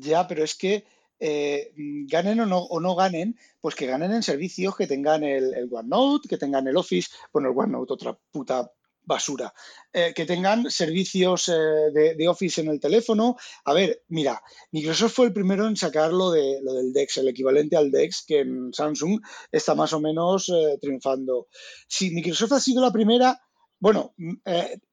Ya, 0.00 0.26
pero 0.26 0.42
es 0.42 0.54
que 0.54 0.86
eh, 1.20 1.74
ganen 2.06 2.40
o 2.40 2.46
no, 2.46 2.60
o 2.60 2.80
no 2.80 2.94
ganen, 2.94 3.36
pues 3.60 3.74
que 3.74 3.86
ganen 3.86 4.12
en 4.12 4.22
servicios 4.22 4.74
que 4.74 4.86
tengan 4.86 5.22
el, 5.24 5.68
OneNote, 5.70 6.26
que 6.26 6.38
tengan 6.38 6.66
el 6.68 6.78
Office, 6.78 7.10
bueno, 7.34 7.50
el 7.50 7.58
OneNote, 7.58 7.92
otra 7.92 8.18
puta 8.30 8.72
basura, 9.08 9.52
eh, 9.92 10.12
que 10.14 10.26
tengan 10.26 10.70
servicios 10.70 11.48
eh, 11.48 12.14
de, 12.16 12.28
Office 12.28 12.60
en 12.60 12.68
el 12.68 12.78
teléfono. 12.78 13.36
A 13.64 13.72
ver, 13.72 14.04
mira, 14.08 14.40
Microsoft 14.70 15.14
fue 15.14 15.26
el 15.26 15.32
primero 15.32 15.66
en 15.66 15.76
sacar 15.76 16.12
lo, 16.12 16.30
de, 16.30 16.60
lo 16.62 16.74
del 16.74 16.92
DeX, 16.92 17.16
el 17.16 17.28
equivalente 17.28 17.76
al 17.76 17.90
DeX, 17.90 18.24
que 18.26 18.40
en 18.40 18.72
Samsung 18.72 19.20
está 19.50 19.74
más 19.74 19.92
o 19.92 20.00
menos 20.00 20.52
triunfando. 20.80 21.48
Si 21.88 22.10
Microsoft 22.10 22.52
ha 22.52 22.60
sido 22.60 22.82
la 22.82 22.92
primera, 22.92 23.40
bueno, 23.80 24.14
mm, 24.18 24.34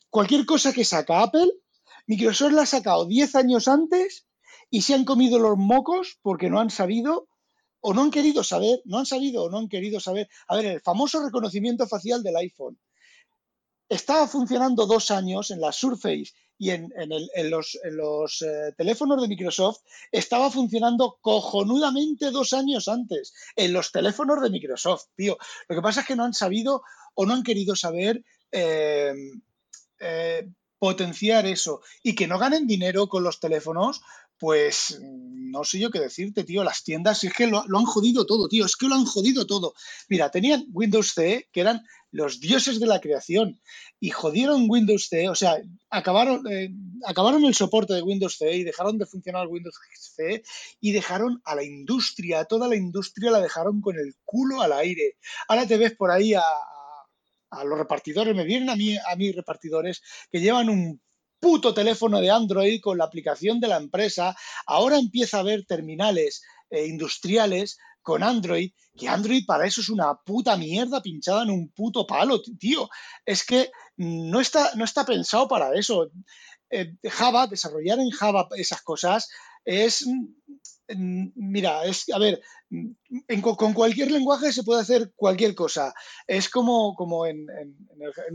cualquier 0.09 0.45
cosa 0.45 0.71
que 0.73 0.85
saca 0.85 1.21
Apple, 1.21 1.51
Microsoft 2.07 2.53
la 2.53 2.61
ha 2.61 2.65
sacado 2.65 3.05
10 3.05 3.35
años 3.35 3.67
antes 3.67 4.25
y 4.69 4.81
se 4.81 4.93
han 4.93 5.05
comido 5.05 5.39
los 5.39 5.57
mocos 5.57 6.19
porque 6.21 6.49
no 6.49 6.59
han 6.59 6.69
sabido 6.69 7.27
o 7.87 7.93
no 7.93 8.01
han 8.01 8.09
querido 8.09 8.43
saber, 8.43 8.81
no 8.85 8.97
han 8.97 9.05
sabido 9.05 9.43
o 9.43 9.49
no 9.51 9.59
han 9.59 9.69
querido 9.69 9.99
saber. 9.99 10.27
A 10.47 10.55
ver, 10.55 10.65
el 10.65 10.81
famoso 10.81 11.23
reconocimiento 11.23 11.85
facial 11.87 12.23
del 12.23 12.35
iPhone. 12.37 12.79
Estaba 13.87 14.27
funcionando 14.27 14.85
dos 14.85 15.11
años 15.11 15.51
en 15.51 15.61
la 15.61 15.71
Surface 15.71 16.33
y 16.57 16.71
en, 16.71 16.91
los, 17.49 18.41
eh, 18.41 18.73
teléfonos 18.77 19.21
de 19.21 19.27
Microsoft 19.27 19.79
estaba 20.11 20.49
funcionando 20.49 21.17
cojonudamente 21.21 22.31
dos 22.31 22.53
años 22.53 22.87
antes 22.87 23.33
en 23.55 23.73
los 23.73 23.91
teléfonos 23.91 24.41
de 24.41 24.49
Microsoft, 24.49 25.07
tío. 25.15 25.37
Lo 25.67 25.75
que 25.75 25.81
pasa 25.81 26.01
es 26.01 26.07
que 26.07 26.15
no 26.15 26.23
han 26.23 26.33
sabido 26.33 26.81
o 27.13 27.25
no 27.25 27.33
han 27.33 27.43
querido 27.43 27.75
saber 27.75 28.23
eh, 28.51 29.13
eh, 29.99 30.49
potenciar 30.79 31.45
eso 31.45 31.81
y 32.03 32.15
que 32.15 32.27
no 32.27 32.39
ganen 32.39 32.67
dinero 32.67 33.07
con 33.07 33.23
los 33.23 33.39
teléfonos 33.39 34.01
pues 34.37 34.99
no 35.01 35.63
sé 35.63 35.79
yo 35.79 35.89
qué 35.89 35.99
decirte, 35.99 36.43
tío. 36.43 36.63
Las 36.63 36.83
tiendas 36.83 37.23
es 37.23 37.33
que 37.33 37.47
lo, 37.47 37.59
han 37.59 37.85
jodido 37.85 38.25
todo, 38.25 38.47
tío. 38.49 38.65
Es 38.65 38.75
que 38.75 38.87
lo 38.87 38.95
han 38.95 39.05
jodido 39.05 39.45
todo. 39.45 39.73
Mira, 40.09 40.29
tenían 40.29 40.65
Windows 40.71 41.13
CE, 41.13 41.47
que 41.51 41.61
eran 41.61 41.81
los 42.11 42.39
dioses 42.39 42.79
de 42.79 42.87
la 42.87 43.01
creación, 43.01 43.59
y 43.99 44.09
jodieron 44.09 44.69
Windows 44.69 45.07
CE, 45.09 45.27
o 45.27 45.35
sea, 45.35 45.57
acabaron, 45.89 46.45
eh, 46.49 46.69
acabaron 47.05 47.43
el 47.43 47.53
soporte 47.53 47.93
de 47.93 48.01
Windows 48.01 48.37
CE 48.37 48.55
y 48.55 48.63
dejaron 48.63 48.97
de 48.97 49.05
funcionar 49.05 49.47
Windows 49.47 49.75
CE 50.15 50.43
y 50.79 50.91
dejaron 50.93 51.41
a 51.43 51.55
la 51.55 51.63
industria, 51.63 52.39
a 52.39 52.45
toda 52.45 52.69
la 52.69 52.75
industria 52.77 53.31
la 53.31 53.41
dejaron 53.41 53.81
con 53.81 53.97
el 53.97 54.15
culo 54.23 54.61
al 54.61 54.71
aire. 54.73 55.17
Ahora 55.49 55.67
te 55.67 55.77
ves 55.77 55.93
por 55.95 56.09
ahí 56.11 56.33
a, 56.33 56.43
los 57.65 57.77
repartidores, 57.77 58.35
me 58.35 58.43
vienen 58.43 58.69
a 58.69 58.75
mí, 58.75 58.97
a 58.97 59.15
mí 59.15 59.31
repartidores 59.31 60.01
que 60.29 60.41
llevan 60.41 60.69
un 60.69 61.01
puto 61.45 61.75
teléfono 61.75 62.19
de 62.19 62.31
Android 62.31 62.81
con 62.81 62.97
la 62.97 63.03
aplicación 63.03 63.59
de 63.59 63.67
la 63.67 63.77
empresa. 63.77 64.35
Ahora 64.65 64.97
empieza 64.97 65.37
a 65.37 65.41
haber 65.41 65.63
terminales 65.63 66.41
eh, 66.71 66.87
industriales 66.87 67.77
con 68.01 68.23
Android, 68.23 68.71
que 68.97 69.07
Android 69.07 69.45
para 69.45 69.67
eso 69.67 69.81
es 69.81 69.89
una 69.89 70.15
puta 70.25 70.57
mierda 70.57 71.03
pinchada 71.03 71.43
en 71.43 71.51
un 71.51 71.69
puto 71.69 72.07
palo, 72.07 72.41
tío. 72.41 72.89
Es 73.23 73.45
que 73.45 73.69
no 73.97 74.39
está, 74.39 74.71
no 74.73 74.85
está 74.85 75.05
pensado 75.05 75.47
para 75.47 75.71
eso. 75.77 76.09
Eh, 76.71 76.95
Java, 77.11 77.45
desarrollar 77.45 77.99
en 77.99 78.09
Java 78.09 78.47
esas 78.57 78.81
cosas 78.81 79.29
es 79.63 80.03
Mira, 80.87 81.83
es, 81.85 82.05
a 82.13 82.19
ver, 82.19 82.41
con 83.41 83.73
cualquier 83.73 84.11
lenguaje 84.11 84.51
se 84.51 84.63
puede 84.63 84.81
hacer 84.81 85.13
cualquier 85.15 85.55
cosa. 85.55 85.93
Es 86.27 86.49
como, 86.49 86.95
como 86.95 87.25
en, 87.25 87.47
en, 87.49 87.75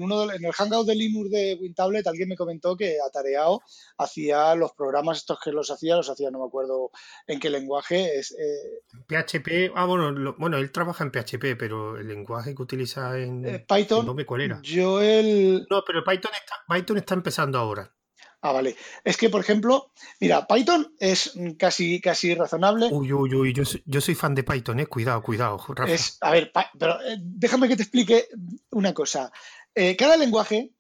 uno 0.03 0.33
en 0.33 0.45
el 0.45 0.53
Hangout 0.53 0.87
de 0.87 0.95
Linux 0.95 1.31
de 1.31 1.59
WinTablet, 1.61 2.07
alguien 2.07 2.29
me 2.29 2.37
comentó 2.37 2.77
que 2.77 2.99
Atareado 3.07 3.61
hacía 3.99 4.55
los 4.55 4.73
programas 4.73 5.19
estos 5.19 5.39
que 5.43 5.53
los 5.53 5.71
hacía, 5.71 5.97
los 5.97 6.11
hacía, 6.11 6.31
no 6.31 6.41
me 6.41 6.47
acuerdo 6.47 6.91
en 7.27 7.39
qué 7.39 7.51
lenguaje. 7.51 8.19
Es, 8.19 8.35
PHP, 9.07 9.49
eh, 9.49 9.73
ah, 9.75 9.87
bueno, 9.87 10.35
bueno, 10.39 10.57
él 10.57 10.73
trabaja 10.73 11.05
en 11.05 11.13
PHP, 11.13 11.57
pero 11.59 11.99
el 11.99 12.09
lenguaje 12.09 12.55
que 12.55 12.63
utiliza 12.63 13.19
en 13.19 13.45
eh, 13.47 13.65
Python. 13.67 14.07
No 14.07 14.15
me 14.15 14.27
cuál 14.27 14.43
era. 14.43 14.61
Yo 14.63 15.01
el... 15.01 15.67
No, 15.71 15.83
pero 15.87 16.03
Python 16.03 16.33
está, 16.35 16.57
Python 16.69 16.97
está 16.99 17.15
empezando 17.15 17.59
ahora. 17.59 17.93
Ah, 18.43 18.53
vale. 18.53 18.75
Es 19.05 19.17
que, 19.19 19.29
por 19.29 19.43
ejemplo, 19.43 19.93
mira, 20.19 20.47
Python 20.47 20.95
es 20.99 21.35
casi, 21.59 22.01
casi 22.01 22.35
razonable. 22.35 22.89
Uy, 22.91 23.13
uy, 23.13 23.35
uy, 23.35 23.53
yo 23.53 24.01
soy, 24.01 24.15
fan 24.15 24.35
de 24.35 24.45
Python, 24.45 24.81
¿eh? 24.81 24.87
Cuidado, 24.87 25.23
cuidado. 25.23 25.61
Es, 25.87 26.17
a 26.23 26.31
ver, 26.31 26.51
pero 26.79 27.01
eh, 27.03 27.19
déjame 27.21 27.69
que 27.69 27.77
te 27.77 27.83
explique 27.83 28.29
una 28.71 28.95
cosa. 28.95 29.31
Eh, 29.75 29.95
cada 29.95 30.17
lenguaje 30.17 30.73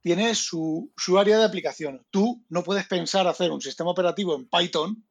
tiene 0.00 0.34
su, 0.36 0.92
su, 0.96 1.18
área 1.18 1.38
de 1.38 1.44
aplicación. 1.44 2.06
Tú 2.10 2.44
no 2.48 2.62
puedes 2.62 2.86
pensar 2.86 3.26
hacer 3.26 3.50
un 3.50 3.60
sistema 3.60 3.90
operativo 3.90 4.36
en 4.36 4.48
Python 4.48 5.04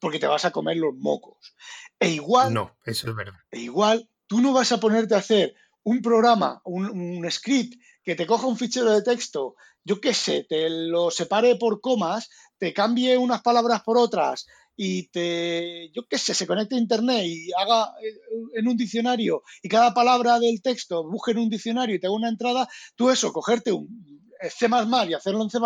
porque 0.00 0.18
te 0.18 0.26
vas 0.26 0.44
a 0.44 0.50
comer 0.50 0.76
los 0.76 0.94
mocos. 0.96 1.54
E 2.00 2.10
igual. 2.10 2.52
No, 2.52 2.76
eso 2.84 3.08
es 3.08 3.14
verdad. 3.14 3.38
E 3.52 3.60
igual, 3.60 4.10
tú 4.26 4.40
no 4.40 4.52
vas 4.52 4.72
a 4.72 4.80
ponerte 4.80 5.14
a 5.14 5.18
hacer 5.18 5.54
un 5.84 6.02
programa, 6.02 6.60
un, 6.64 6.86
un 6.86 7.30
script 7.30 7.80
que 8.02 8.16
te 8.16 8.26
coja 8.26 8.46
un 8.46 8.56
fichero 8.56 8.90
de 8.90 9.02
texto 9.02 9.54
yo 9.84 10.00
qué 10.00 10.14
sé, 10.14 10.44
te 10.48 10.68
lo 10.68 11.10
separe 11.10 11.56
por 11.56 11.80
comas, 11.80 12.30
te 12.58 12.72
cambie 12.72 13.16
unas 13.18 13.42
palabras 13.42 13.82
por 13.82 13.98
otras 13.98 14.46
y 14.76 15.08
te, 15.08 15.90
yo 15.92 16.06
qué 16.08 16.18
sé, 16.18 16.34
se 16.34 16.46
conecte 16.46 16.74
a 16.74 16.78
Internet 16.78 17.24
y 17.24 17.52
haga 17.52 17.94
eh, 18.02 18.18
en 18.54 18.66
un 18.66 18.76
diccionario 18.76 19.42
y 19.62 19.68
cada 19.68 19.94
palabra 19.94 20.38
del 20.40 20.62
texto 20.62 21.08
busque 21.08 21.32
en 21.32 21.38
un 21.38 21.50
diccionario 21.50 21.94
y 21.94 22.00
te 22.00 22.06
haga 22.06 22.16
una 22.16 22.28
entrada, 22.28 22.68
tú 22.96 23.10
eso, 23.10 23.32
cogerte 23.32 23.72
un 23.72 24.24
C++ 24.50 24.66
y 25.08 25.14
hacerlo 25.14 25.42
en 25.42 25.50
C++, 25.50 25.58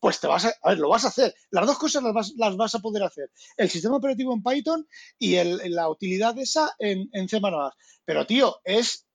pues 0.00 0.20
te 0.20 0.26
vas 0.26 0.44
a, 0.44 0.54
a 0.62 0.70
ver, 0.70 0.78
lo 0.78 0.88
vas 0.88 1.04
a 1.04 1.08
hacer. 1.08 1.34
Las 1.50 1.66
dos 1.66 1.78
cosas 1.78 2.02
las 2.02 2.12
vas, 2.12 2.32
las 2.36 2.56
vas 2.56 2.74
a 2.74 2.80
poder 2.80 3.02
hacer. 3.02 3.30
El 3.56 3.70
sistema 3.70 3.96
operativo 3.96 4.34
en 4.34 4.42
Python 4.42 4.86
y 5.18 5.36
el, 5.36 5.60
la 5.72 5.88
utilidad 5.88 6.36
esa 6.38 6.74
en, 6.78 7.08
en 7.12 7.28
C++. 7.28 7.40
Pero, 8.04 8.26
tío, 8.26 8.56
es 8.64 9.06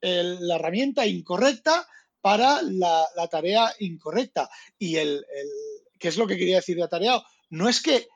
la 0.00 0.56
herramienta 0.56 1.06
incorrecta 1.06 1.86
para 2.26 2.60
la, 2.60 3.06
tarea 3.30 3.72
incorrecta. 3.78 4.50
Y 4.80 4.96
el, 4.96 5.10
el, 5.10 5.48
¿qué 5.96 6.08
es 6.08 6.16
lo 6.16 6.26
que 6.26 6.36
quería 6.36 6.56
decir 6.56 6.76
de 6.76 6.82
atareado? 6.82 7.22
No 7.50 7.68
es 7.68 7.80
que 7.80 8.08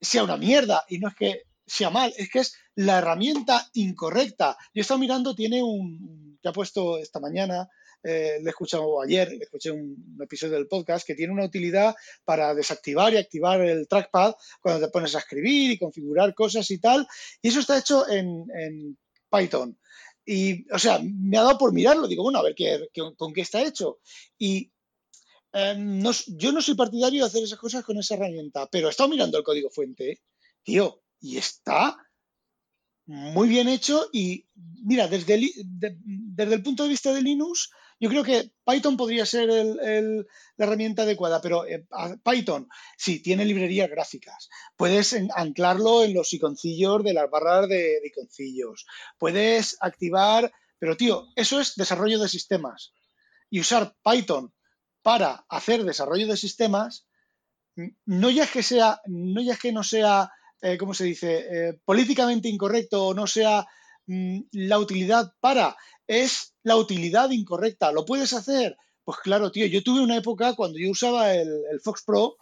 sea 0.00 0.24
una 0.24 0.38
mierda 0.38 0.86
y 0.88 0.98
no 0.98 1.08
es 1.08 1.14
que 1.14 1.42
sea 1.66 1.90
mal, 1.90 2.10
es 2.16 2.30
que 2.30 2.38
es 2.38 2.54
la 2.76 2.96
herramienta 2.96 3.68
incorrecta. 3.74 4.56
Yo 4.72 4.80
he 4.80 4.80
estado 4.80 4.98
mirando, 4.98 5.34
tiene 5.34 5.62
un, 5.62 6.38
que 6.40 6.48
ha 6.48 6.52
puesto 6.52 6.96
esta 6.96 7.20
mañana, 7.20 7.68
eh, 8.02 8.38
le 8.40 8.46
he 8.46 8.48
escuchado 8.48 9.02
ayer, 9.02 9.32
le 9.32 9.44
escuché 9.44 9.70
un, 9.70 10.16
episodio 10.18 10.54
del 10.54 10.66
podcast 10.66 11.06
que 11.06 11.14
tiene 11.14 11.34
una 11.34 11.44
utilidad 11.44 11.94
para 12.24 12.54
desactivar 12.54 13.12
y 13.12 13.18
activar 13.18 13.60
el 13.60 13.86
trackpad 13.86 14.32
cuando 14.62 14.86
te 14.86 14.90
pones 14.90 15.14
a 15.14 15.18
escribir 15.18 15.72
y 15.72 15.78
configurar 15.78 16.34
cosas 16.34 16.70
y 16.70 16.78
tal. 16.78 17.06
Y 17.42 17.48
eso 17.48 17.60
está 17.60 17.76
hecho 17.76 18.08
en, 18.08 18.46
en 18.58 18.96
Python. 19.30 19.78
Y, 20.30 20.70
o 20.70 20.78
sea, 20.78 21.00
me 21.02 21.38
ha 21.38 21.42
dado 21.42 21.56
por 21.56 21.72
mirarlo. 21.72 22.06
Digo, 22.06 22.22
bueno, 22.22 22.38
a 22.38 22.42
ver 22.42 22.54
qué, 22.54 22.86
con 23.16 23.32
qué 23.32 23.40
está 23.40 23.62
hecho. 23.62 23.98
Y 24.36 24.70
em, 25.54 26.02
yo 26.26 26.52
no 26.52 26.60
soy 26.60 26.74
partidario 26.74 27.22
de 27.22 27.28
hacer 27.28 27.42
esas 27.42 27.58
cosas 27.58 27.82
con 27.82 27.96
esa 27.96 28.14
herramienta, 28.14 28.68
pero 28.70 28.88
he 28.88 28.90
estado 28.90 29.08
mirando 29.08 29.38
el 29.38 29.44
código 29.44 29.70
fuente, 29.70 30.20
tío, 30.62 31.02
y 31.18 31.38
está 31.38 31.96
muy 33.06 33.48
bien 33.48 33.70
hecho. 33.70 34.10
Y 34.12 34.44
mira, 34.84 35.08
desde 35.08 35.40
desde 35.64 36.54
el 36.54 36.62
punto 36.62 36.82
de 36.82 36.90
vista 36.90 37.14
de 37.14 37.22
Linux, 37.22 37.70
yo 38.00 38.08
creo 38.08 38.22
que 38.22 38.52
Python 38.64 38.96
podría 38.96 39.26
ser 39.26 39.48
la 39.48 40.24
herramienta 40.56 41.02
adecuada, 41.02 41.40
pero 41.40 41.66
eh, 41.66 41.84
Python 42.24 42.68
sí 42.96 43.20
tiene 43.20 43.44
librerías 43.44 43.90
gráficas. 43.90 44.48
Puedes 44.76 45.16
anclarlo 45.34 46.04
en 46.04 46.14
los 46.14 46.32
iconcillos 46.32 47.02
de 47.02 47.12
las 47.12 47.28
barras 47.28 47.68
de, 47.68 48.00
iconcillos. 48.04 48.86
Puedes 49.18 49.76
activar, 49.80 50.52
pero 50.78 50.96
tío, 50.96 51.28
eso 51.34 51.60
es 51.60 51.74
desarrollo 51.74 52.20
de 52.20 52.28
sistemas. 52.28 52.92
Y 53.50 53.60
usar 53.60 53.96
Python 54.04 54.52
para 55.02 55.44
hacer 55.48 55.84
desarrollo 55.84 56.26
de 56.28 56.36
sistemas, 56.36 57.06
no 58.04 58.30
ya 58.30 58.44
es 58.44 58.50
que 58.50 58.62
sea, 58.62 59.00
no 59.06 59.40
ya 59.40 59.54
es 59.54 59.58
que 59.58 59.72
no 59.72 59.82
sea, 59.82 60.30
eh, 60.60 60.76
¿cómo 60.76 60.94
se 60.94 61.04
dice?, 61.04 61.46
eh, 61.50 61.80
políticamente 61.84 62.48
incorrecto 62.48 63.08
o 63.08 63.14
no 63.14 63.26
sea 63.26 63.66
mm, 64.06 64.40
la 64.52 64.78
utilidad 64.78 65.32
para, 65.40 65.76
es 66.08 66.54
la 66.64 66.76
utilidad 66.76 67.30
incorrecta. 67.30 67.92
¿Lo 67.92 68.04
puedes 68.04 68.32
hacer? 68.32 68.76
Pues 69.04 69.18
claro, 69.18 69.52
tío, 69.52 69.66
yo 69.66 69.82
tuve 69.82 70.02
una 70.02 70.16
época 70.16 70.54
cuando 70.54 70.78
yo 70.78 70.90
usaba 70.90 71.34
el, 71.34 71.48
Fox 71.82 72.02
Pro, 72.04 72.36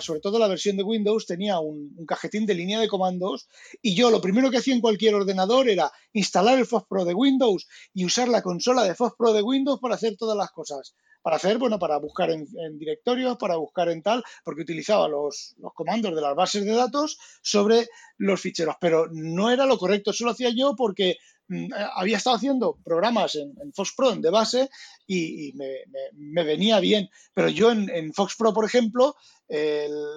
sobre 0.00 0.20
todo 0.20 0.38
la 0.38 0.48
versión 0.48 0.76
de 0.76 0.82
Windows, 0.82 1.26
tenía 1.26 1.58
un, 1.58 1.94
cajetín 2.06 2.46
de 2.46 2.54
línea 2.54 2.80
de 2.80 2.88
comandos 2.88 3.48
y 3.82 3.94
yo 3.94 4.10
lo 4.10 4.20
primero 4.20 4.50
que 4.50 4.58
hacía 4.58 4.74
en 4.74 4.80
cualquier 4.80 5.14
ordenador 5.14 5.68
era 5.68 5.90
instalar 6.12 6.58
el 6.58 6.66
Fox 6.66 6.86
Pro 6.88 7.04
de 7.04 7.14
Windows 7.14 7.66
y 7.92 8.04
usar 8.04 8.28
la 8.28 8.42
consola 8.42 8.84
de 8.84 8.94
Fox 8.94 9.16
Pro 9.18 9.32
de 9.32 9.42
Windows 9.42 9.80
para 9.80 9.96
hacer 9.96 10.16
todas 10.16 10.36
las 10.36 10.50
cosas 10.50 10.94
para 11.24 11.36
hacer, 11.36 11.56
bueno, 11.56 11.78
para 11.78 11.96
buscar 11.96 12.30
en, 12.30 12.46
directorios, 12.78 13.38
para 13.38 13.56
buscar 13.56 13.88
en 13.88 14.02
tal, 14.02 14.22
porque 14.44 14.60
utilizaba 14.60 15.08
los, 15.08 15.56
comandos 15.72 16.14
de 16.14 16.20
las 16.20 16.34
bases 16.34 16.66
de 16.66 16.72
datos 16.72 17.16
sobre 17.40 17.88
los 18.18 18.38
ficheros, 18.42 18.76
pero 18.78 19.08
no 19.10 19.50
era 19.50 19.64
lo 19.64 19.78
correcto, 19.78 20.10
eso 20.10 20.26
lo 20.26 20.32
hacía 20.32 20.50
yo 20.54 20.74
porque 20.76 21.16
había 21.94 22.16
estado 22.16 22.36
haciendo 22.36 22.78
programas 22.84 23.34
en, 23.34 23.72
Fox 23.72 23.92
Pro 23.96 24.14
de 24.14 24.30
base 24.30 24.68
y, 25.06 25.52
me, 25.54 26.44
venía 26.44 26.80
bien, 26.80 27.08
pero 27.32 27.48
yo 27.48 27.70
en, 27.72 28.12
Fox 28.12 28.36
Pro, 28.36 28.52
por 28.52 28.64
ejemplo, 28.64 29.16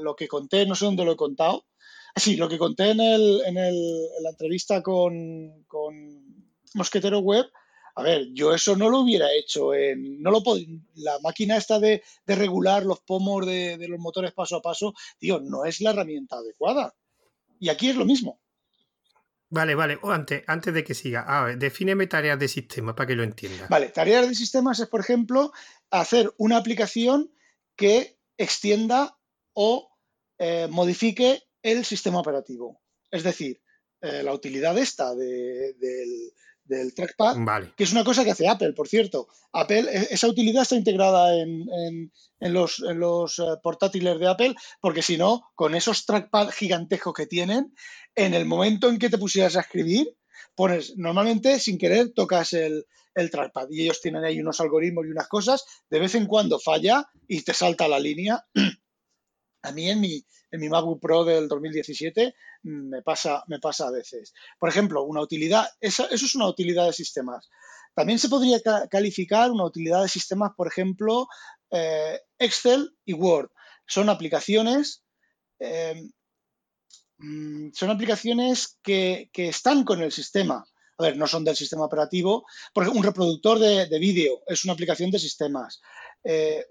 lo 0.02 0.16
que 0.16 0.28
conté, 0.28 0.66
no 0.66 0.76
sé 0.76 0.86
dónde 0.86 1.06
lo 1.06 1.14
he 1.14 1.18
contado, 1.18 1.66
sí, 2.16 2.36
lo 2.36 2.50
que 2.50 2.58
conté 2.58 2.92
en, 2.92 3.00
el, 3.00 3.42
en, 3.46 3.56
la 3.56 4.30
entrevista 4.30 4.82
con, 4.82 5.64
con 5.68 5.94
Mosquetero 6.74 7.20
Web, 7.20 7.48
a 7.98 8.04
ver, 8.04 8.28
yo 8.32 8.54
eso 8.54 8.76
no 8.76 8.90
lo 8.90 9.00
hubiera 9.00 9.34
hecho. 9.34 9.74
En, 9.74 10.22
no 10.22 10.30
lo 10.30 10.44
la 10.94 11.18
máquina 11.24 11.58
esta 11.58 11.80
de, 11.80 12.04
regular 12.28 12.86
los 12.86 13.00
pomos 13.00 13.44
de, 13.44 13.76
los 13.90 14.00
motores 14.00 14.34
paso 14.34 14.58
a 14.58 14.62
paso, 14.62 14.94
tío, 15.18 15.40
no 15.40 15.66
es 15.66 15.82
la 15.82 15.90
herramienta 15.90 16.38
adecuada. 16.38 16.94
Y 17.60 17.70
aquí 17.70 17.90
es 17.90 17.96
lo 17.96 18.06
mismo. 18.06 18.40
Vale, 19.50 19.76
vale. 19.76 19.98
O 20.02 20.12
antes, 20.12 20.44
antes 20.48 20.74
de 20.74 20.84
que 20.84 20.94
siga, 20.94 21.22
a 21.22 21.46
ver, 21.46 21.58
defíneme 21.58 22.08
tareas 22.08 22.38
de 22.38 22.48
sistema 22.48 22.96
para 22.96 23.08
que 23.08 23.16
lo 23.16 23.24
entienda. 23.24 23.68
Vale, 23.70 23.90
tareas 23.90 24.28
de 24.28 24.36
sistemas 24.36 24.80
es, 24.80 24.88
por 24.88 25.00
ejemplo, 25.00 25.54
hacer 25.90 26.34
una 26.38 26.58
aplicación 26.58 27.32
que 27.76 28.20
extienda 28.38 29.18
o 29.54 29.90
eh, 30.38 30.68
modifique 30.70 31.44
el 31.62 31.86
sistema 31.86 32.20
operativo. 32.20 32.82
Es 33.10 33.24
decir, 33.24 33.62
eh, 34.02 34.22
la 34.22 34.34
utilidad 34.34 34.78
esta 34.78 35.16
del 35.16 35.76
del 36.68 36.94
trackpad, 36.94 37.38
que 37.76 37.84
es 37.84 37.92
una 37.92 38.04
cosa 38.04 38.24
que 38.24 38.32
hace 38.32 38.48
Apple, 38.48 38.74
por 38.74 38.88
cierto. 38.88 39.28
Apple, 39.54 39.86
e, 39.90 40.08
esa 40.12 40.28
utilidad 40.28 40.64
está 40.64 40.76
integrada 40.76 41.34
en, 41.36 42.12
los, 42.40 42.80
los, 42.80 43.40
eh, 43.40 43.44
portátiles 43.64 44.20
de 44.20 44.28
Apple, 44.28 44.56
porque 44.82 45.02
si 45.02 45.18
no, 45.18 45.50
con 45.56 45.76
esos 45.76 46.06
trackpad 46.06 46.50
gigantescos 46.50 47.14
que 47.14 47.26
tienen, 47.26 47.74
en 48.18 48.34
el 48.34 48.46
momento 48.46 48.90
en 48.90 48.98
que 48.98 49.10
te 49.10 49.18
pusieras 49.18 49.56
a 49.56 49.62
escribir, 49.62 50.18
pones, 50.56 50.98
normalmente 50.98 51.60
sin 51.60 51.78
querer 51.78 52.14
tocas 52.14 52.52
el, 52.54 52.86
el 53.14 53.30
trackpad 53.30 53.68
y 53.70 53.84
ellos 53.84 54.02
tienen 54.02 54.26
ahí 54.26 54.40
unos 54.40 54.60
algoritmos 54.60 55.06
y 55.06 55.12
unas 55.12 55.28
cosas, 55.28 55.64
de 55.90 56.00
vez 56.00 56.16
en 56.16 56.26
cuando 56.26 56.60
falla 56.60 57.08
y 57.28 57.44
te 57.44 57.54
salta 57.54 57.88
la 57.88 58.00
línea. 58.00 58.44
A 59.64 59.72
mí 59.72 59.90
en 59.90 60.00
mi, 60.00 60.26
en 60.52 60.70
MacBook 60.70 61.02
Pro 61.02 61.26
del 61.26 61.48
2017 61.48 62.34
mm, 62.64 62.90
me 62.90 63.02
pasa, 63.02 63.44
me 63.48 63.60
pasa 63.60 63.88
a 63.88 63.92
veces. 63.92 64.34
Por 64.60 64.70
ejemplo, 64.70 65.04
una 65.04 65.22
utilidad, 65.22 65.68
eso 65.82 66.10
es 66.10 66.36
una 66.36 66.48
utilidad 66.48 66.86
de 66.86 66.94
sistemas. 66.94 67.50
También 67.94 68.20
se 68.20 68.30
podría 68.30 68.60
calificar 68.90 69.52
una 69.52 69.66
utilidad 69.66 70.04
de 70.04 70.08
sistemas, 70.08 70.52
por 70.56 70.68
ejemplo, 70.68 71.28
eh, 71.72 72.20
Excel 72.38 72.96
y 73.04 73.14
Word. 73.14 73.50
Son 73.88 74.10
aplicaciones, 74.10 75.04
em, 75.60 76.12
mm, 77.18 77.70
son 77.74 77.90
aplicaciones 77.90 78.78
que, 78.82 79.30
están 79.34 79.84
con 79.84 80.02
el 80.02 80.12
sistema. 80.12 80.66
A 81.00 81.04
ver, 81.04 81.18
no 81.18 81.28
son 81.28 81.44
del 81.44 81.56
sistema 81.56 81.86
operativo. 81.86 82.46
Porque 82.74 82.90
un 82.90 83.04
reproductor 83.04 83.60
de, 83.60 84.00
vídeo 84.00 84.42
es 84.48 84.64
una 84.64 84.74
aplicación 84.74 85.12
de 85.12 85.20
sistemas. 85.20 85.82
Eh, 86.24 86.66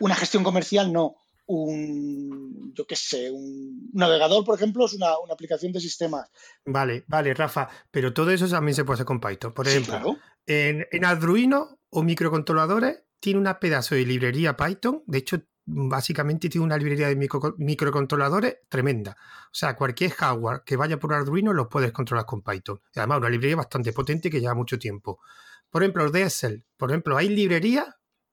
una 0.00 0.14
gestión 0.14 0.42
comercial 0.42 0.92
no 0.92 1.16
un, 1.52 2.72
yo 2.74 2.86
qué 2.86 2.94
sé, 2.94 3.30
un 3.30 3.90
navegador, 3.92 4.44
por 4.44 4.54
ejemplo, 4.54 4.86
es 4.86 4.94
una, 4.94 5.08
aplicación 5.32 5.72
de 5.72 5.80
sistemas. 5.80 6.30
Vale, 6.64 7.04
vale, 7.08 7.34
Rafa, 7.34 7.68
pero 7.90 8.14
todo 8.14 8.30
eso 8.30 8.48
también 8.48 8.74
se 8.74 8.84
puede 8.84 8.94
hacer 8.94 9.06
con 9.06 9.20
Python. 9.20 9.52
Por 9.52 9.66
ejemplo, 9.66 10.16
en, 10.46 10.86
en 10.92 11.04
Arduino 11.04 11.80
o 11.90 12.02
microcontroladores 12.04 13.02
tiene 13.18 13.40
una 13.40 13.58
pedazo 13.58 13.96
de 13.96 14.06
librería 14.06 14.56
Python, 14.56 15.02
de 15.06 15.18
hecho, 15.18 15.42
básicamente 15.72 16.48
tiene 16.48 16.64
una 16.64 16.76
librería 16.76 17.08
de 17.08 17.28
microcontroladores 17.58 18.58
tremenda. 18.68 19.16
O 19.46 19.54
sea, 19.54 19.76
cualquier 19.76 20.10
hardware 20.10 20.62
que 20.64 20.76
vaya 20.76 20.98
por 20.98 21.14
Arduino 21.14 21.52
lo 21.52 21.68
puedes 21.68 21.92
controlar 21.92 22.26
con 22.26 22.42
Python. 22.42 22.80
Además, 22.96 23.18
una 23.18 23.30
librería 23.30 23.56
bastante 23.56 23.92
potente 23.92 24.30
que 24.30 24.40
lleva 24.40 24.54
mucho 24.54 24.78
tiempo. 24.78 25.20
Por 25.70 25.82
ejemplo, 25.82 26.04
los 26.04 26.12
DSL. 26.12 26.64
Por 26.76 26.90
ejemplo, 26.90 27.16
hay 27.16 27.28
librerías 27.28 27.86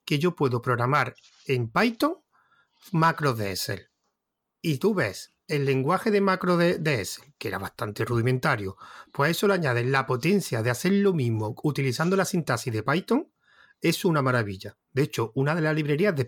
que 0.04 0.20
yo 0.20 0.36
puedo 0.36 0.62
programar 0.62 1.16
en 1.46 1.70
Python 1.70 2.16
macro 2.92 3.34
DSL. 3.34 3.90
Y 4.62 4.78
tú 4.78 4.94
ves 4.94 5.34
el 5.48 5.66
lenguaje 5.66 6.12
de 6.12 6.22
macro 6.22 6.58
de 6.58 6.80
DSL, 6.80 7.34
que 7.38 7.48
era 7.48 7.58
bastante 7.58 8.04
rudimentario, 8.04 8.78
pues 9.12 9.32
eso 9.32 9.48
le 9.48 9.54
añades 9.54 9.86
la 9.86 10.06
potencia 10.06 10.62
de 10.62 10.70
hacer 10.70 10.92
lo 10.94 11.14
mismo 11.14 11.56
utilizando 11.64 12.16
la 12.16 12.26
sintaxis 12.26 12.74
de 12.74 12.84
Python, 12.84 13.32
es 13.80 14.04
una 14.04 14.22
maravilla. 14.22 14.78
De 14.92 15.04
hecho, 15.04 15.32
una 15.36 15.56
de 15.56 15.62
las 15.62 15.76
librerías 15.76 16.16
de 16.16 16.26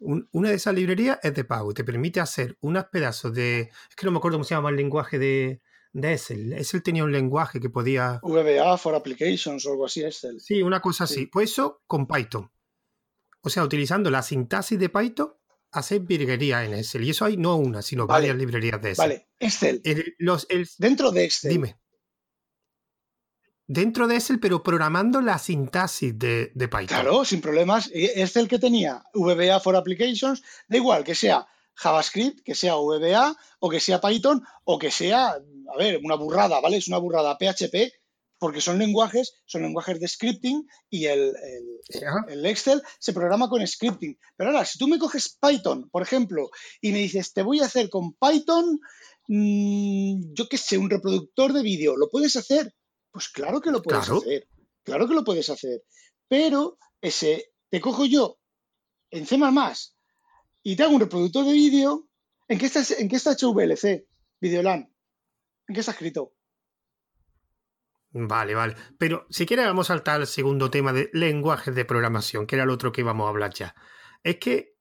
una 0.00 0.48
de 0.48 0.54
esas 0.54 0.74
librerías 0.74 1.18
es 1.22 1.34
de 1.34 1.44
pago 1.44 1.70
y 1.70 1.74
te 1.74 1.84
permite 1.84 2.20
hacer 2.20 2.56
unos 2.60 2.86
pedazos 2.86 3.34
de. 3.34 3.60
Es 3.60 3.96
que 3.96 4.06
no 4.06 4.12
me 4.12 4.18
acuerdo 4.18 4.36
cómo 4.36 4.44
se 4.44 4.54
llama 4.54 4.70
el 4.70 4.76
lenguaje 4.76 5.18
de, 5.18 5.60
de 5.92 6.12
Excel. 6.12 6.52
Excel 6.54 6.82
tenía 6.82 7.04
un 7.04 7.12
lenguaje 7.12 7.60
que 7.60 7.70
podía. 7.70 8.20
VBA 8.22 8.78
for 8.78 8.94
Applications 8.94 9.64
o 9.66 9.72
algo 9.72 9.86
así, 9.86 10.02
Excel. 10.02 10.40
Sí, 10.40 10.62
una 10.62 10.80
cosa 10.80 11.04
así. 11.04 11.26
Pues 11.26 11.50
eso 11.50 11.82
con 11.86 12.06
Python. 12.06 12.50
O 13.42 13.50
sea, 13.50 13.64
utilizando 13.64 14.10
la 14.10 14.22
sintaxis 14.22 14.78
de 14.78 14.88
Python, 14.88 15.32
hacer 15.72 16.00
virguería 16.00 16.64
en 16.64 16.74
Excel. 16.74 17.04
Y 17.04 17.10
eso 17.10 17.24
hay 17.24 17.36
no 17.36 17.56
una, 17.56 17.82
sino 17.82 18.06
varias 18.06 18.36
librerías 18.36 18.80
de 18.80 18.90
Excel. 18.90 19.08
Vale, 19.08 19.28
Excel. 19.38 19.82
los, 20.18 20.46
Dentro 20.78 21.10
de 21.10 21.24
Excel. 21.24 21.52
Dime. 21.52 21.76
Dentro 23.72 24.08
de 24.08 24.16
Excel, 24.16 24.40
pero 24.40 24.64
programando 24.64 25.20
la 25.20 25.38
sintaxis 25.38 26.18
de, 26.18 26.50
de 26.56 26.66
Python. 26.66 26.88
Claro, 26.88 27.24
sin 27.24 27.40
problemas. 27.40 27.88
Excel 27.94 28.48
que 28.48 28.58
tenía 28.58 29.04
VBA 29.14 29.60
for 29.60 29.76
Applications, 29.76 30.42
da 30.66 30.76
igual 30.76 31.04
que 31.04 31.14
sea 31.14 31.46
JavaScript, 31.76 32.42
que 32.42 32.56
sea 32.56 32.74
VBA, 32.74 33.36
o 33.60 33.70
que 33.70 33.78
sea 33.78 34.00
Python, 34.00 34.42
o 34.64 34.76
que 34.76 34.90
sea, 34.90 35.28
a 35.28 35.76
ver, 35.78 36.00
una 36.02 36.16
burrada, 36.16 36.58
¿vale? 36.58 36.78
Es 36.78 36.88
una 36.88 36.98
burrada 36.98 37.38
PHP, 37.38 37.92
porque 38.40 38.60
son 38.60 38.76
lenguajes, 38.76 39.34
son 39.46 39.62
lenguajes 39.62 40.00
de 40.00 40.08
scripting 40.08 40.66
y 40.88 41.04
el, 41.04 41.32
el, 42.26 42.46
Excel 42.46 42.82
se 42.98 43.12
programa 43.12 43.48
con 43.48 43.64
scripting. 43.64 44.18
Pero 44.36 44.50
ahora, 44.50 44.64
si 44.64 44.78
tú 44.78 44.88
me 44.88 44.98
coges 44.98 45.38
Python, 45.40 45.88
por 45.90 46.02
ejemplo, 46.02 46.50
y 46.80 46.90
me 46.90 46.98
dices, 46.98 47.32
te 47.32 47.42
voy 47.42 47.60
a 47.60 47.66
hacer 47.66 47.88
con 47.88 48.14
Python, 48.14 48.80
mm, 49.28 50.32
yo 50.34 50.48
qué 50.48 50.58
sé, 50.58 50.76
un 50.76 50.90
reproductor 50.90 51.52
de 51.52 51.62
vídeo, 51.62 51.96
¿lo 51.96 52.10
puedes 52.10 52.34
hacer? 52.34 52.74
Pues 53.10 53.28
claro 53.28 53.60
que 53.60 53.70
lo 53.70 53.82
puedes 53.82 54.08
hacer, 54.08 54.48
claro 54.82 55.08
que 55.08 55.14
lo 55.14 55.24
puedes 55.24 55.48
hacer. 55.50 55.82
Pero 56.28 56.78
ese, 57.00 57.52
te 57.68 57.80
cojo 57.80 58.06
yo 58.06 58.38
en 59.10 59.26
C++ 59.26 59.38
y 60.62 60.76
te 60.76 60.82
hago 60.82 60.94
un 60.94 61.00
reproductor 61.00 61.44
de 61.44 61.52
vídeo, 61.52 62.08
¿en 62.48 62.58
qué 62.58 62.66
está, 62.66 62.82
en 62.98 63.08
qué 63.08 63.16
está 63.16 63.32
hecho 63.32 63.52
VLC, 63.52 64.06
Videolan? 64.40 64.92
¿En 65.66 65.74
qué 65.74 65.80
está 65.80 65.92
escrito? 65.92 66.34
Vale, 68.12 68.54
vale. 68.54 68.74
Pero 68.98 69.26
si 69.30 69.46
quieres 69.46 69.66
vamos 69.66 69.88
a 69.88 69.94
saltar 69.94 70.20
al 70.20 70.26
segundo 70.26 70.70
tema 70.70 70.92
de 70.92 71.10
lenguajes 71.12 71.74
de 71.74 71.84
programación, 71.84 72.46
que 72.46 72.56
era 72.56 72.64
el 72.64 72.70
otro 72.70 72.92
que 72.92 73.02
íbamos 73.02 73.26
a 73.26 73.30
hablar 73.30 73.54
ya. 73.54 73.74
Es 74.22 74.36
que, 74.38 74.74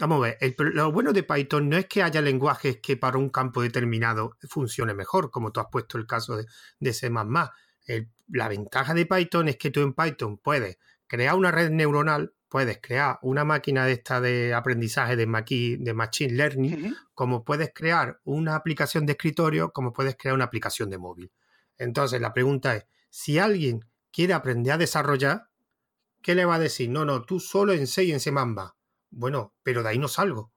vamos 0.00 0.18
a 0.18 0.36
ver, 0.40 0.56
lo 0.58 0.92
bueno 0.92 1.12
de 1.12 1.22
Python 1.22 1.68
no 1.68 1.76
es 1.76 1.86
que 1.86 2.02
haya 2.02 2.20
lenguajes 2.20 2.78
que 2.80 2.96
para 2.96 3.18
un 3.18 3.30
campo 3.30 3.62
determinado 3.62 4.36
funcione 4.48 4.94
mejor, 4.94 5.30
como 5.30 5.52
tú 5.52 5.60
has 5.60 5.66
puesto 5.70 5.98
el 5.98 6.06
caso 6.06 6.36
de, 6.36 6.46
de 6.80 6.92
C++. 6.92 7.10
la 8.28 8.48
ventaja 8.48 8.94
de 8.94 9.06
Python 9.06 9.48
es 9.48 9.56
que 9.56 9.70
tú 9.70 9.80
en 9.80 9.92
Python 9.92 10.38
puedes 10.38 10.78
crear 11.06 11.34
una 11.34 11.50
red 11.50 11.70
neuronal, 11.70 12.34
puedes 12.48 12.78
crear 12.80 13.18
una 13.22 13.44
máquina 13.44 13.84
de 13.84 13.92
esta 13.92 14.20
de 14.20 14.54
aprendizaje 14.54 15.16
de, 15.16 15.26
de 15.26 15.94
machine 15.94 16.34
learning, 16.34 16.94
como 17.14 17.44
puedes 17.44 17.72
crear 17.74 18.20
una 18.24 18.54
aplicación 18.54 19.06
de 19.06 19.12
escritorio, 19.12 19.72
como 19.72 19.92
puedes 19.92 20.16
crear 20.16 20.34
una 20.34 20.44
aplicación 20.44 20.90
de 20.90 20.98
móvil. 20.98 21.32
Entonces, 21.78 22.20
la 22.20 22.32
pregunta 22.32 22.76
es, 22.76 22.86
si 23.10 23.38
alguien 23.38 23.84
quiere 24.12 24.34
aprender 24.34 24.72
a 24.72 24.78
desarrollar, 24.78 25.48
¿qué 26.22 26.34
le 26.34 26.44
va 26.44 26.54
a 26.56 26.60
decir? 26.60 26.90
No, 26.90 27.04
no, 27.04 27.22
tú 27.22 27.40
solo 27.40 27.72
en 27.72 27.86
C 27.86 28.04
y 28.04 28.12
en 28.12 28.20
C++. 28.20 28.32
Bueno, 29.16 29.54
pero 29.62 29.82
de 29.82 29.90
ahí 29.90 29.98
no 29.98 30.08
salgo. 30.08 30.52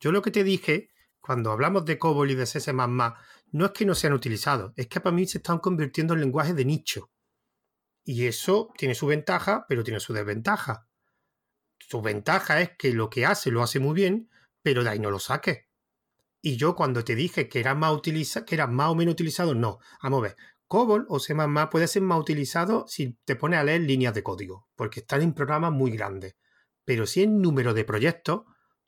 Yo 0.00 0.10
lo 0.10 0.20
que 0.20 0.32
te 0.32 0.42
dije, 0.42 0.90
cuando 1.20 1.52
hablamos 1.52 1.84
de 1.84 1.98
COBOL 1.98 2.32
y 2.32 2.34
de 2.34 2.46
C++, 2.46 2.72
no 2.72 3.64
es 3.64 3.70
que 3.70 3.86
no 3.86 3.94
sean 3.94 4.14
utilizados, 4.14 4.72
es 4.76 4.88
que 4.88 5.00
para 5.00 5.14
mí 5.14 5.26
se 5.26 5.38
están 5.38 5.58
convirtiendo 5.58 6.14
en 6.14 6.20
lenguajes 6.20 6.56
de 6.56 6.64
nicho. 6.64 7.10
Y 8.02 8.26
eso 8.26 8.72
tiene 8.76 8.96
su 8.96 9.06
ventaja, 9.06 9.64
pero 9.68 9.84
tiene 9.84 10.00
su 10.00 10.12
desventaja. 10.12 10.88
Su 11.78 12.02
ventaja 12.02 12.60
es 12.60 12.70
que 12.76 12.92
lo 12.92 13.10
que 13.10 13.26
hace 13.26 13.52
lo 13.52 13.62
hace 13.62 13.78
muy 13.78 13.94
bien, 13.94 14.28
pero 14.62 14.82
de 14.82 14.90
ahí 14.90 14.98
no 14.98 15.10
lo 15.10 15.20
saque. 15.20 15.68
Y 16.42 16.56
yo 16.56 16.74
cuando 16.74 17.04
te 17.04 17.14
dije 17.14 17.48
que 17.48 17.60
era 17.60 17.76
más, 17.76 17.92
utiliza, 17.92 18.44
que 18.44 18.56
era 18.56 18.66
más 18.66 18.88
o 18.88 18.94
menos 18.96 19.12
utilizado, 19.12 19.54
no. 19.54 19.78
Vamos 20.02 20.18
a 20.18 20.22
ver, 20.22 20.36
COBOL 20.66 21.06
o 21.08 21.20
C++ 21.20 21.34
puede 21.70 21.86
ser 21.86 22.02
más 22.02 22.18
utilizado 22.18 22.86
si 22.88 23.16
te 23.24 23.36
pones 23.36 23.60
a 23.60 23.64
leer 23.64 23.82
líneas 23.82 24.14
de 24.14 24.24
código, 24.24 24.68
porque 24.74 25.00
están 25.00 25.22
en 25.22 25.34
programas 25.34 25.70
muy 25.70 25.92
grandes. 25.92 26.34
Pero 26.90 27.06
si 27.06 27.22
en 27.22 27.40
número 27.40 27.72
de 27.72 27.84
proyectos, 27.84 28.42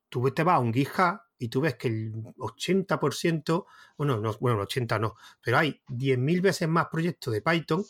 tú 0.09 0.29
te 0.33 0.43
vas 0.43 0.57
a 0.57 0.59
un 0.59 0.75
GitHub 0.75 1.21
y 1.39 1.47
tú 1.47 1.61
ves 1.61 1.77
que 1.77 1.87
el 1.87 2.13
80%, 2.13 3.65
bueno, 3.97 4.19
no, 4.19 4.37
bueno, 4.41 4.57
el 4.57 4.63
80 4.65 4.99
no, 4.99 5.15
pero 5.41 5.59
hay 5.59 5.81
10.000 5.87 6.41
veces 6.41 6.69
más 6.69 6.89
proyectos 6.91 7.33
de 7.33 7.43
Python 7.43 7.85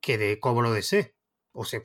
que 0.00 0.16
de 0.16 0.38
COBOL 0.38 0.66
o 0.66 0.72
de 0.72 0.82
C 0.84 1.16
o 1.50 1.64
C++. 1.64 1.82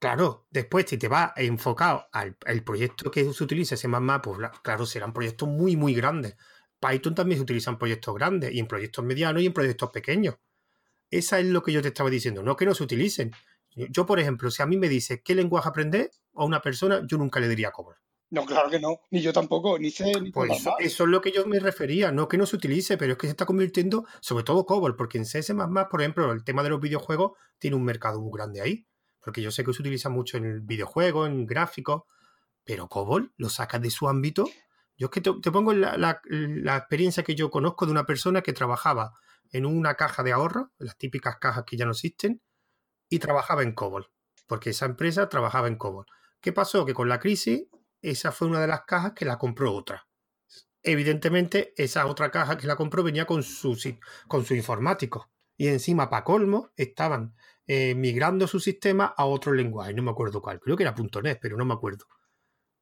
Claro, 0.00 0.48
después 0.50 0.86
si 0.88 0.98
te 0.98 1.06
vas 1.06 1.34
enfocado 1.36 2.08
al 2.10 2.64
proyecto 2.64 3.08
que 3.08 3.32
se 3.32 3.44
utiliza 3.44 3.76
C++, 3.76 3.88
pues 4.24 4.50
claro, 4.60 4.86
serán 4.86 5.12
proyectos 5.12 5.48
muy, 5.48 5.76
muy 5.76 5.94
grandes. 5.94 6.36
Python 6.80 7.14
también 7.14 7.38
se 7.38 7.44
utiliza 7.44 7.70
en 7.70 7.78
proyectos 7.78 8.12
grandes 8.16 8.52
y 8.52 8.58
en 8.58 8.66
proyectos 8.66 9.04
medianos 9.04 9.40
y 9.40 9.46
en 9.46 9.52
proyectos 9.52 9.90
pequeños. 9.90 10.34
Esa 11.12 11.38
es 11.38 11.46
lo 11.46 11.62
que 11.62 11.70
yo 11.70 11.80
te 11.80 11.88
estaba 11.88 12.10
diciendo, 12.10 12.42
no 12.42 12.56
que 12.56 12.66
no 12.66 12.74
se 12.74 12.82
utilicen. 12.82 13.30
Yo, 13.74 14.06
por 14.06 14.20
ejemplo, 14.20 14.50
si 14.50 14.62
a 14.62 14.66
mí 14.66 14.76
me 14.76 14.88
dice 14.88 15.22
qué 15.22 15.34
lenguaje 15.34 15.68
aprender 15.68 16.10
a 16.34 16.44
una 16.44 16.60
persona, 16.60 17.02
yo 17.06 17.18
nunca 17.18 17.40
le 17.40 17.48
diría 17.48 17.70
COBOL. 17.70 17.96
No, 18.32 18.46
claro 18.46 18.70
que 18.70 18.80
no. 18.80 19.00
Ni 19.10 19.20
yo 19.20 19.30
tampoco, 19.30 19.78
ni 19.78 19.90
sé 19.90 20.18
ni 20.18 20.30
pues 20.30 20.50
eso, 20.52 20.74
eso, 20.78 21.04
es 21.04 21.10
lo 21.10 21.20
que 21.20 21.32
yo 21.32 21.46
me 21.46 21.60
refería, 21.60 22.12
no 22.12 22.28
que 22.28 22.38
no 22.38 22.46
se 22.46 22.56
utilice, 22.56 22.96
pero 22.96 23.12
es 23.12 23.18
que 23.18 23.26
se 23.26 23.32
está 23.32 23.44
convirtiendo, 23.44 24.06
sobre 24.20 24.42
todo 24.42 24.64
COBOL, 24.64 24.96
porque 24.96 25.18
en 25.18 25.24
CS++, 25.24 25.52
por 25.90 26.00
ejemplo, 26.00 26.32
el 26.32 26.42
tema 26.42 26.62
de 26.62 26.70
los 26.70 26.80
videojuegos 26.80 27.32
tiene 27.58 27.76
un 27.76 27.84
mercado 27.84 28.22
muy 28.22 28.32
grande 28.32 28.62
ahí, 28.62 28.86
porque 29.20 29.42
yo 29.42 29.50
sé 29.50 29.64
que 29.64 29.74
se 29.74 29.82
utiliza 29.82 30.08
mucho 30.08 30.38
en 30.38 30.46
el 30.46 30.60
videojuego, 30.62 31.26
en 31.26 31.44
gráficos, 31.44 32.04
pero 32.64 32.88
COBOL 32.88 33.34
lo 33.36 33.50
sacas 33.50 33.82
de 33.82 33.90
su 33.90 34.08
ámbito. 34.08 34.48
Yo 34.96 35.08
es 35.08 35.10
que 35.10 35.20
te, 35.20 35.50
pongo 35.50 35.74
la, 35.74 35.98
la, 35.98 36.76
experiencia 36.76 37.22
que 37.22 37.34
yo 37.34 37.50
conozco 37.50 37.84
de 37.84 37.92
una 37.92 38.06
persona 38.06 38.40
que 38.40 38.54
trabajaba 38.54 39.12
en 39.50 39.66
una 39.66 39.94
caja 39.94 40.22
de 40.22 40.32
ahorro, 40.32 40.70
las 40.78 40.96
típicas 40.96 41.36
cajas 41.36 41.64
que 41.66 41.76
ya 41.76 41.84
no 41.84 41.90
existen, 41.90 42.40
y 43.12 43.18
trabajaba 43.18 43.62
en 43.62 43.72
COBOL, 43.72 44.10
porque 44.46 44.70
esa 44.70 44.86
empresa 44.86 45.28
trabajaba 45.28 45.68
en 45.68 45.76
COBOL. 45.76 46.06
¿Qué 46.40 46.50
pasó? 46.50 46.86
Que 46.86 46.94
con 46.94 47.10
la 47.10 47.20
crisis 47.20 47.64
esa 48.00 48.32
fue 48.32 48.48
una 48.48 48.58
de 48.58 48.66
las 48.66 48.84
cajas 48.86 49.12
que 49.12 49.26
la 49.26 49.36
compró 49.36 49.74
otra. 49.74 50.08
Evidentemente, 50.82 51.74
esa 51.76 52.06
otra 52.06 52.30
caja 52.30 52.56
que 52.56 52.66
la 52.66 52.74
compró 52.74 53.02
venía 53.02 53.26
con 53.26 53.42
su, 53.42 53.76
con 54.26 54.46
su 54.46 54.54
informático. 54.54 55.30
Y 55.58 55.68
encima, 55.68 56.08
para 56.08 56.24
colmo, 56.24 56.70
estaban 56.74 57.34
eh, 57.66 57.94
migrando 57.94 58.46
su 58.46 58.58
sistema 58.60 59.12
a 59.14 59.26
otro 59.26 59.52
lenguaje. 59.52 59.92
No 59.92 60.02
me 60.02 60.10
acuerdo 60.10 60.40
cuál. 60.40 60.58
Creo 60.58 60.78
que 60.78 60.84
era 60.84 60.94
.NET, 61.22 61.38
pero 61.38 61.58
no 61.58 61.66
me 61.66 61.74
acuerdo. 61.74 62.06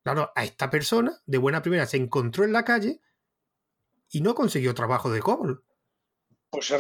Claro, 0.05 0.31
a 0.37 0.45
esta 0.45 0.71
persona, 0.71 1.21
de 1.27 1.39
buena 1.39 1.61
primera, 1.61 1.87
se 1.87 1.97
encontró 1.97 2.45
en 2.45 2.53
la 2.53 2.65
calle 2.65 3.01
y 4.09 4.21
no 4.21 4.37
consiguió 4.37 4.75
trabajo 4.75 5.11
de 5.11 5.23
COBOL. 5.23 5.65
Pues. 6.51 6.75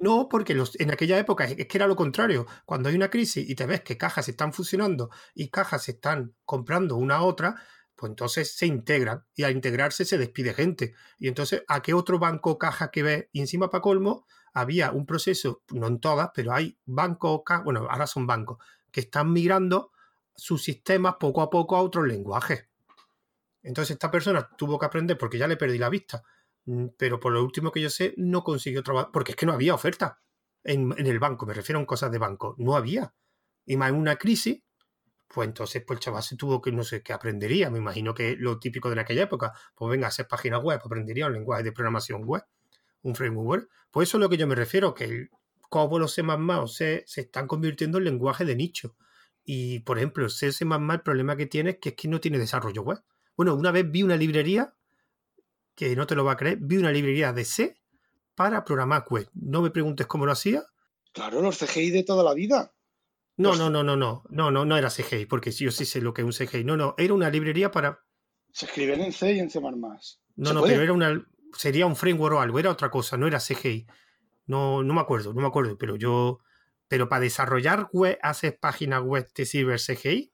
No, 0.00 0.28
porque 0.28 0.54
los, 0.54 0.78
en 0.78 0.90
aquella 0.90 1.18
época 1.18 1.44
es 1.44 1.66
que 1.66 1.78
era 1.78 1.86
lo 1.86 1.96
contrario. 1.96 2.46
Cuando 2.66 2.90
hay 2.90 2.94
una 2.94 3.10
crisis 3.10 3.48
y 3.48 3.54
te 3.54 3.64
ves 3.64 3.80
que 3.80 3.96
cajas 3.96 4.28
están 4.28 4.52
fusionando 4.52 5.10
y 5.34 5.48
cajas 5.48 5.84
se 5.84 5.92
están 5.92 6.34
comprando 6.44 6.96
una 6.96 7.16
a 7.16 7.22
otra, 7.22 7.56
pues 7.96 8.10
entonces 8.10 8.54
se 8.54 8.66
integran 8.66 9.24
y 9.34 9.44
al 9.44 9.52
integrarse 9.52 10.04
se 10.04 10.18
despide 10.18 10.52
gente. 10.52 10.94
Y 11.18 11.28
entonces, 11.28 11.64
¿a 11.68 11.80
qué 11.80 11.94
otro 11.94 12.18
banco 12.18 12.58
caja 12.58 12.90
que 12.90 13.02
ve? 13.02 13.28
Y 13.32 13.40
encima, 13.40 13.70
para 13.70 13.82
colmo, 13.82 14.26
había 14.52 14.92
un 14.92 15.06
proceso, 15.06 15.62
no 15.70 15.86
en 15.86 16.00
todas, 16.00 16.30
pero 16.34 16.52
hay 16.52 16.78
bancos, 16.84 17.42
bueno, 17.64 17.86
ahora 17.88 18.06
son 18.06 18.26
bancos, 18.26 18.58
que 18.90 19.00
están 19.00 19.32
migrando 19.32 19.92
sus 20.36 20.62
sistemas 20.62 21.16
poco 21.18 21.40
a 21.42 21.50
poco 21.50 21.76
a 21.76 21.82
otros 21.82 22.06
lenguajes. 22.06 22.68
Entonces, 23.62 23.92
esta 23.94 24.10
persona 24.10 24.48
tuvo 24.56 24.78
que 24.78 24.86
aprender 24.86 25.16
porque 25.16 25.38
ya 25.38 25.48
le 25.48 25.56
perdí 25.56 25.78
la 25.78 25.88
vista. 25.88 26.22
Mm, 26.66 26.88
pero 26.98 27.20
por 27.20 27.32
lo 27.32 27.42
último 27.42 27.72
que 27.72 27.80
yo 27.80 27.90
sé, 27.90 28.14
no 28.16 28.42
consiguió 28.44 28.82
trabajar, 28.82 29.10
porque 29.12 29.32
es 29.32 29.36
que 29.36 29.46
no 29.46 29.52
había 29.52 29.74
oferta 29.74 30.20
en, 30.64 30.94
el 30.96 31.18
banco, 31.18 31.46
me 31.46 31.54
refiero 31.54 31.80
a 31.80 31.86
cosas 31.86 32.10
de 32.10 32.18
banco, 32.18 32.54
no 32.58 32.76
había. 32.76 33.14
Y 33.66 33.76
más 33.76 33.90
en 33.90 33.96
una 33.96 34.16
crisis, 34.16 34.62
pues 35.28 35.48
entonces 35.48 35.82
pues 35.86 35.98
el 35.98 36.00
chaval 36.00 36.22
se 36.22 36.36
tuvo 36.36 36.60
que, 36.62 36.72
no 36.72 36.84
sé, 36.84 37.02
qué 37.02 37.12
aprendería, 37.12 37.70
me 37.70 37.78
imagino 37.78 38.14
que 38.14 38.36
lo 38.36 38.58
típico 38.58 38.90
de 38.90 39.00
aquella 39.00 39.24
época, 39.24 39.52
pues 39.74 39.90
venga 39.90 40.06
a 40.06 40.08
hacer 40.08 40.28
páginas 40.28 40.62
web, 40.62 40.80
aprendería 40.84 41.26
un 41.26 41.34
lenguaje 41.34 41.64
de 41.64 41.72
programación 41.72 42.24
web, 42.24 42.44
un 43.02 43.14
framework. 43.14 43.68
Pues 43.90 44.08
eso 44.08 44.18
es 44.18 44.22
lo 44.22 44.28
que 44.28 44.36
yo 44.36 44.46
me 44.46 44.54
refiero, 44.54 44.94
que 44.94 45.04
el 45.04 45.30
COBOL 45.68 46.02
o 46.02 46.08
C++ 46.08 46.22
o 46.22 46.66
se 46.66 47.04
están 47.16 47.46
convirtiendo 47.46 47.98
en 47.98 48.04
lenguaje 48.04 48.44
de 48.44 48.56
nicho. 48.56 48.96
Y, 49.44 49.80
por 49.80 49.98
ejemplo, 49.98 50.28
C, 50.28 50.52
C++, 50.52 50.64
el 50.64 51.00
problema 51.02 51.36
que 51.36 51.46
tiene 51.46 51.70
es 51.70 51.78
que 51.78 51.90
es 51.90 51.94
que 51.94 52.08
no 52.08 52.20
tiene 52.20 52.38
desarrollo 52.38 52.82
web. 52.82 53.02
Bueno, 53.36 53.54
una 53.54 53.70
vez 53.70 53.90
vi 53.90 54.02
una 54.02 54.16
librería, 54.16 54.74
que 55.74 55.96
no 55.96 56.06
te 56.06 56.14
lo 56.14 56.24
va 56.24 56.32
a 56.32 56.36
creer, 56.36 56.58
vi 56.60 56.76
una 56.76 56.92
librería 56.92 57.32
de 57.32 57.44
C 57.44 57.80
para 58.34 58.64
programar 58.64 59.04
web. 59.08 59.28
No 59.34 59.62
me 59.62 59.70
preguntes 59.70 60.06
cómo 60.06 60.26
lo 60.26 60.32
hacía. 60.32 60.64
Claro, 61.12 61.40
los 61.40 61.58
CGI 61.58 61.90
de 61.90 62.04
toda 62.04 62.24
la 62.24 62.34
vida. 62.34 62.72
No, 63.36 63.56
no, 63.56 63.68
no, 63.68 63.82
no, 63.82 63.96
no, 63.96 64.22
no, 64.28 64.50
no, 64.50 64.64
no 64.64 64.76
era 64.76 64.90
CGI, 64.90 65.26
porque 65.26 65.50
yo 65.50 65.70
sí 65.70 65.84
sé 65.84 66.00
lo 66.00 66.14
que 66.14 66.22
es 66.22 66.26
un 66.26 66.32
CGI. 66.32 66.64
No, 66.64 66.76
no, 66.76 66.94
era 66.98 67.14
una 67.14 67.30
librería 67.30 67.70
para. 67.70 68.04
Se 68.52 68.66
escriben 68.66 69.00
en 69.00 69.12
C 69.12 69.32
y 69.32 69.40
en 69.40 69.50
C++. 69.50 69.60
No, 69.60 70.52
no, 70.52 70.62
pero 70.62 70.82
era 70.82 70.92
una. 70.92 71.26
Sería 71.56 71.86
un 71.86 71.96
framework 71.96 72.36
o 72.36 72.40
algo, 72.40 72.58
era 72.58 72.70
otra 72.70 72.90
cosa, 72.90 73.16
no 73.16 73.26
era 73.26 73.38
CGI. 73.38 73.86
No, 74.46 74.82
no 74.82 74.94
me 74.94 75.00
acuerdo, 75.00 75.32
no 75.32 75.40
me 75.40 75.46
acuerdo, 75.46 75.76
pero 75.78 75.96
yo. 75.96 76.40
Pero 76.86 77.08
para 77.08 77.22
desarrollar 77.22 77.88
web, 77.92 78.18
haces 78.22 78.56
páginas 78.56 79.02
web, 79.02 79.28
¿te 79.32 79.46
sirve 79.46 79.76
CGI? 79.78 80.32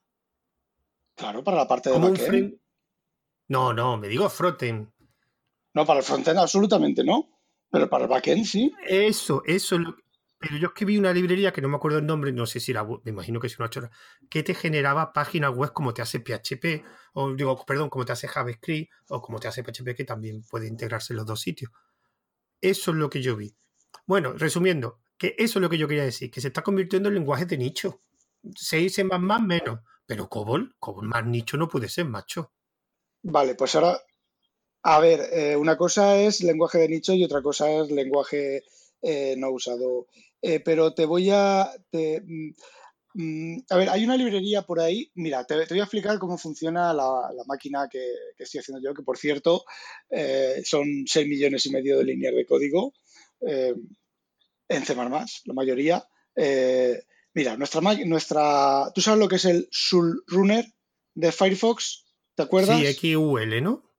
Claro, 1.15 1.45
para 1.45 1.59
la 1.59 1.69
parte 1.69 1.91
de 1.91 1.99
backend. 1.99 2.59
No, 3.49 3.73
no, 3.73 3.97
me 3.97 4.09
digo 4.09 4.29
frontend. 4.29 4.89
No, 5.75 5.87
para 5.87 6.01
el 6.01 6.05
frontend 6.05 6.39
absolutamente 6.39 7.05
no. 7.05 7.29
Pero 7.71 7.89
para 7.89 8.05
el 8.05 8.11
backend 8.11 8.45
sí. 8.45 8.73
Eso, 8.87 9.43
eso 9.47 9.79
pero 10.41 10.57
yo 10.57 10.69
es 10.69 10.73
que 10.73 10.87
vi 10.87 10.97
una 10.97 11.13
librería 11.13 11.53
que 11.53 11.61
no 11.61 11.69
me 11.69 11.77
acuerdo 11.77 11.99
el 11.99 12.07
nombre, 12.07 12.33
no 12.33 12.47
sé 12.47 12.61
si 12.61 12.71
era, 12.73 12.83
me 12.83 13.11
imagino 13.11 13.39
que 13.39 13.47
es 13.47 13.59
una 13.59 13.69
chora, 13.69 13.91
que 14.31 14.43
te 14.43 14.55
generaba 14.55 15.13
páginas 15.13 15.55
web 15.55 15.75
como 15.75 15.93
te 15.93 16.01
hace 16.01 16.21
PHP, 16.21 16.83
o 17.13 17.35
digo, 17.35 17.63
perdón, 17.67 17.91
como 17.91 18.07
te 18.07 18.13
hace 18.13 18.27
JavaScript, 18.27 18.91
o 19.11 19.21
como 19.21 19.39
te 19.39 19.49
hace 19.49 19.63
PHP, 19.63 19.95
que 19.95 20.05
también 20.05 20.43
puede 20.49 20.67
integrarse 20.67 21.13
en 21.13 21.19
los 21.19 21.27
dos 21.27 21.43
sitios. 21.43 21.71
Eso 22.59 22.91
es 22.93 22.97
lo 22.97 23.11
que 23.11 23.21
yo 23.21 23.37
vi. 23.37 23.55
Bueno, 24.07 24.33
resumiendo, 24.33 25.01
que 25.19 25.35
eso 25.37 25.59
es 25.59 25.63
lo 25.63 25.69
que 25.69 25.77
yo 25.77 25.87
quería 25.87 26.05
decir, 26.05 26.31
que 26.31 26.41
se 26.41 26.49
está 26.49 26.63
convirtiendo 26.63 27.11
en 27.11 27.17
lenguaje 27.17 27.45
de 27.45 27.59
nicho. 27.59 28.01
Se 28.57 28.79
dice 28.79 29.05
más, 29.05 29.21
más, 29.21 29.43
menos. 29.43 29.81
Pero 30.07 30.31
COBOL, 30.31 30.75
COBOL 30.79 31.07
más 31.07 31.27
nicho 31.27 31.59
no 31.59 31.69
puede 31.69 31.91
ser, 31.91 32.07
macho. 32.07 32.55
Vale, 33.23 33.55
pues 33.57 33.75
ahora, 33.75 34.01
a 34.83 35.01
ver, 35.01 35.29
eh, 35.33 35.57
una 35.57 35.77
cosa 35.77 36.19
es 36.19 36.43
lenguaje 36.43 36.79
de 36.79 36.89
nicho 36.89 37.13
y 37.13 37.25
otra 37.25 37.43
cosa 37.43 37.71
es 37.71 37.91
lenguaje 37.91 38.65
eh, 39.03 39.35
no 39.37 39.51
usado. 39.51 40.07
Eh, 40.41 40.61
pero 40.61 40.95
te 40.95 41.05
voy 41.05 41.29
a... 41.31 41.71
Mm, 41.93 42.51
mm, 43.15 43.65
a 43.69 43.77
ver, 43.77 43.91
hay 43.91 44.05
una 44.05 44.17
librería 44.17 44.63
por 44.63 44.81
ahí. 44.81 45.11
Mira, 45.15 45.45
te, 45.45 45.55
voy 45.69 45.81
a 45.81 45.85
explicar 45.85 46.19
cómo 46.19 46.39
funciona 46.39 46.95
la, 46.95 47.31
máquina 47.47 47.89
que, 47.91 48.03
estoy 48.39 48.61
haciendo 48.61 48.83
yo, 48.83 48.95
que 48.95 49.03
por 49.03 49.19
cierto 49.19 49.65
son 50.65 51.05
6 51.07 51.29
millones 51.29 51.67
y 51.67 51.71
medio 51.71 51.99
de 51.99 52.05
líneas 52.05 52.35
de 52.35 52.47
código 52.47 52.95
en 53.41 54.87
C++, 54.87 54.95
la 54.95 55.55
mayoría. 55.55 56.09
mira, 57.35 57.57
nuestra, 57.59 57.81
nuestra... 58.07 58.91
¿Tú 58.95 59.03
sabes 59.03 59.21
lo 59.21 59.29
que 59.29 59.37
es 59.37 59.45
el 59.45 59.69
Runner 60.27 60.65
de 61.15 61.33
Firefox? 61.33 62.07
¿Te 62.35 62.45
acuerdas? 62.45 62.81
Sí, 62.81 62.95
XUL, 62.95 63.63
¿no? 63.63 63.90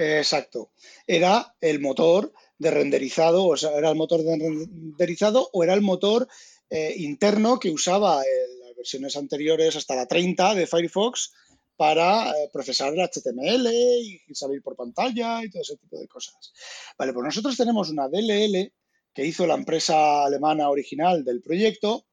Exacto. 0.00 0.72
Era 1.06 1.54
el 1.60 1.80
motor 1.80 2.32
de 2.58 2.70
renderizado, 2.70 3.46
o 3.46 3.56
sea, 3.56 3.72
era 3.72 3.90
el 3.90 3.96
motor 3.96 4.22
de 4.22 4.36
renderizado 4.36 5.48
o 5.52 5.64
era 5.64 5.74
el 5.74 5.82
motor 5.82 6.28
eh, 6.68 6.94
interno 6.98 7.58
que 7.58 7.70
usaba 7.70 8.22
en 8.22 8.60
las 8.60 8.76
versiones 8.76 9.16
anteriores 9.16 9.76
hasta 9.76 9.96
la 9.96 10.06
30 10.06 10.54
de 10.54 10.66
Firefox 10.66 11.32
para 11.76 12.30
eh, 12.30 12.50
procesar 12.52 12.92
el 12.92 13.00
HTML 13.00 13.66
y 13.72 14.20
salir 14.34 14.62
por 14.62 14.76
pantalla 14.76 15.42
y 15.42 15.50
todo 15.50 15.62
ese 15.62 15.76
tipo 15.78 15.98
de 15.98 16.06
cosas. 16.08 16.52
Vale, 16.98 17.12
pues 17.12 17.24
nosotros 17.24 17.56
tenemos 17.56 17.88
una 17.88 18.08
DLL, 18.08 18.72
que 19.14 19.24
hizo 19.24 19.46
la 19.46 19.54
empresa 19.54 20.24
alemana 20.24 20.68
original 20.68 21.24
del 21.24 21.42
proyecto, 21.42 22.06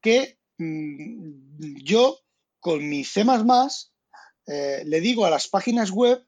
que 0.00 0.38
mm, 0.58 1.82
yo 1.82 2.18
con 2.60 2.88
mi 2.88 3.04
C 3.04 3.24
eh, 4.46 4.82
le 4.86 5.00
digo 5.00 5.26
a 5.26 5.30
las 5.30 5.48
páginas 5.48 5.90
web 5.90 6.24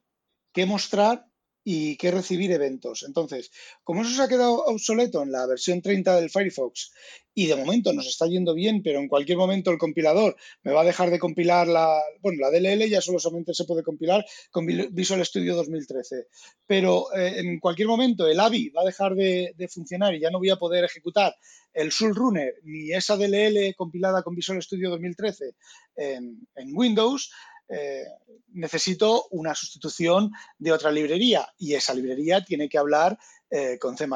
qué 0.57 0.65
mostrar 0.65 1.27
y 1.63 1.97
qué 1.97 2.11
recibir 2.11 2.51
eventos. 2.51 3.03
Entonces, 3.03 3.51
como 3.85 4.01
eso 4.01 4.13
se 4.13 4.23
ha 4.23 4.29
quedado 4.29 4.65
obsoleto 4.65 5.23
en 5.23 5.33
la 5.33 5.47
versión 5.47 5.83
30 5.83 6.17
del 6.17 6.31
Firefox 6.31 6.93
y 7.35 7.47
de 7.47 7.57
momento 7.57 7.93
nos 7.93 8.07
está 8.07 8.27
yendo 8.27 8.55
bien, 8.55 8.83
pero 8.83 9.01
en 9.01 9.09
cualquier 9.09 9.37
momento 9.37 9.71
el 9.71 9.77
compilador 9.77 10.35
me 10.63 10.73
va 10.73 10.81
a 10.81 10.85
dejar 10.85 11.11
de 11.11 11.19
compilar 11.19 11.69
la, 11.69 12.01
bueno, 12.23 12.39
la 12.41 12.51
DLL 12.51 12.89
ya 12.89 13.03
solamente 13.03 13.53
se 13.53 13.67
puede 13.67 13.83
compilar 13.83 14.25
con 14.51 14.65
Visual 14.65 15.27
Studio 15.27 15.57
2013, 15.57 16.29
pero 16.67 17.13
eh, 17.15 17.41
en 17.41 17.61
cualquier 17.61 17.89
momento 17.89 18.27
el 18.27 18.41
AVI 18.41 18.71
va 18.71 18.81
a 18.81 18.87
dejar 18.87 19.15
de, 19.15 19.69
funcionar 19.69 20.15
y 20.15 20.21
ya 20.21 20.31
no 20.31 20.39
voy 20.39 20.49
a 20.49 20.57
poder 20.57 20.85
ejecutar 20.85 21.35
el 21.75 21.91
Runner 21.91 22.55
ni 22.63 22.93
esa 22.93 23.19
DLL 23.19 23.75
compilada 23.77 24.23
con 24.23 24.35
Visual 24.35 24.63
Studio 24.63 24.89
2013 24.89 25.53
en, 25.97 26.49
en 26.55 26.71
Windows, 26.73 27.31
eh, 27.69 28.05
necesito 28.53 29.27
una 29.31 29.55
sustitución 29.55 30.33
de 30.59 30.73
otra 30.73 30.91
librería 30.91 31.49
y 31.59 31.75
esa 31.75 31.95
librería 31.95 32.45
tiene 32.45 32.69
que 32.69 32.79
hablar 32.79 33.19
eh, 33.51 33.79
con 33.79 33.97
C++. 33.97 34.09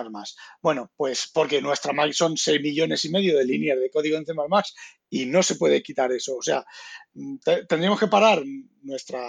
Bueno, 0.62 0.90
pues 0.96 1.30
porque 1.32 1.60
nuestra 1.60 1.92
Mac 1.92 2.12
son 2.12 2.36
6 2.36 2.60
millones 2.60 3.04
y 3.04 3.10
medio 3.10 3.36
de 3.36 3.44
líneas 3.44 3.78
de 3.78 3.90
código 3.90 4.16
en 4.16 4.26
C++ 4.26 4.32
y 5.10 5.26
no 5.26 5.42
se 5.42 5.56
puede 5.56 5.82
quitar 5.82 6.12
eso. 6.12 6.36
O 6.36 6.42
sea, 6.42 6.64
mm, 7.14 7.36
tendríamos 7.68 8.00
que 8.00 8.06
parar 8.06 8.42
nuestra 8.82 9.20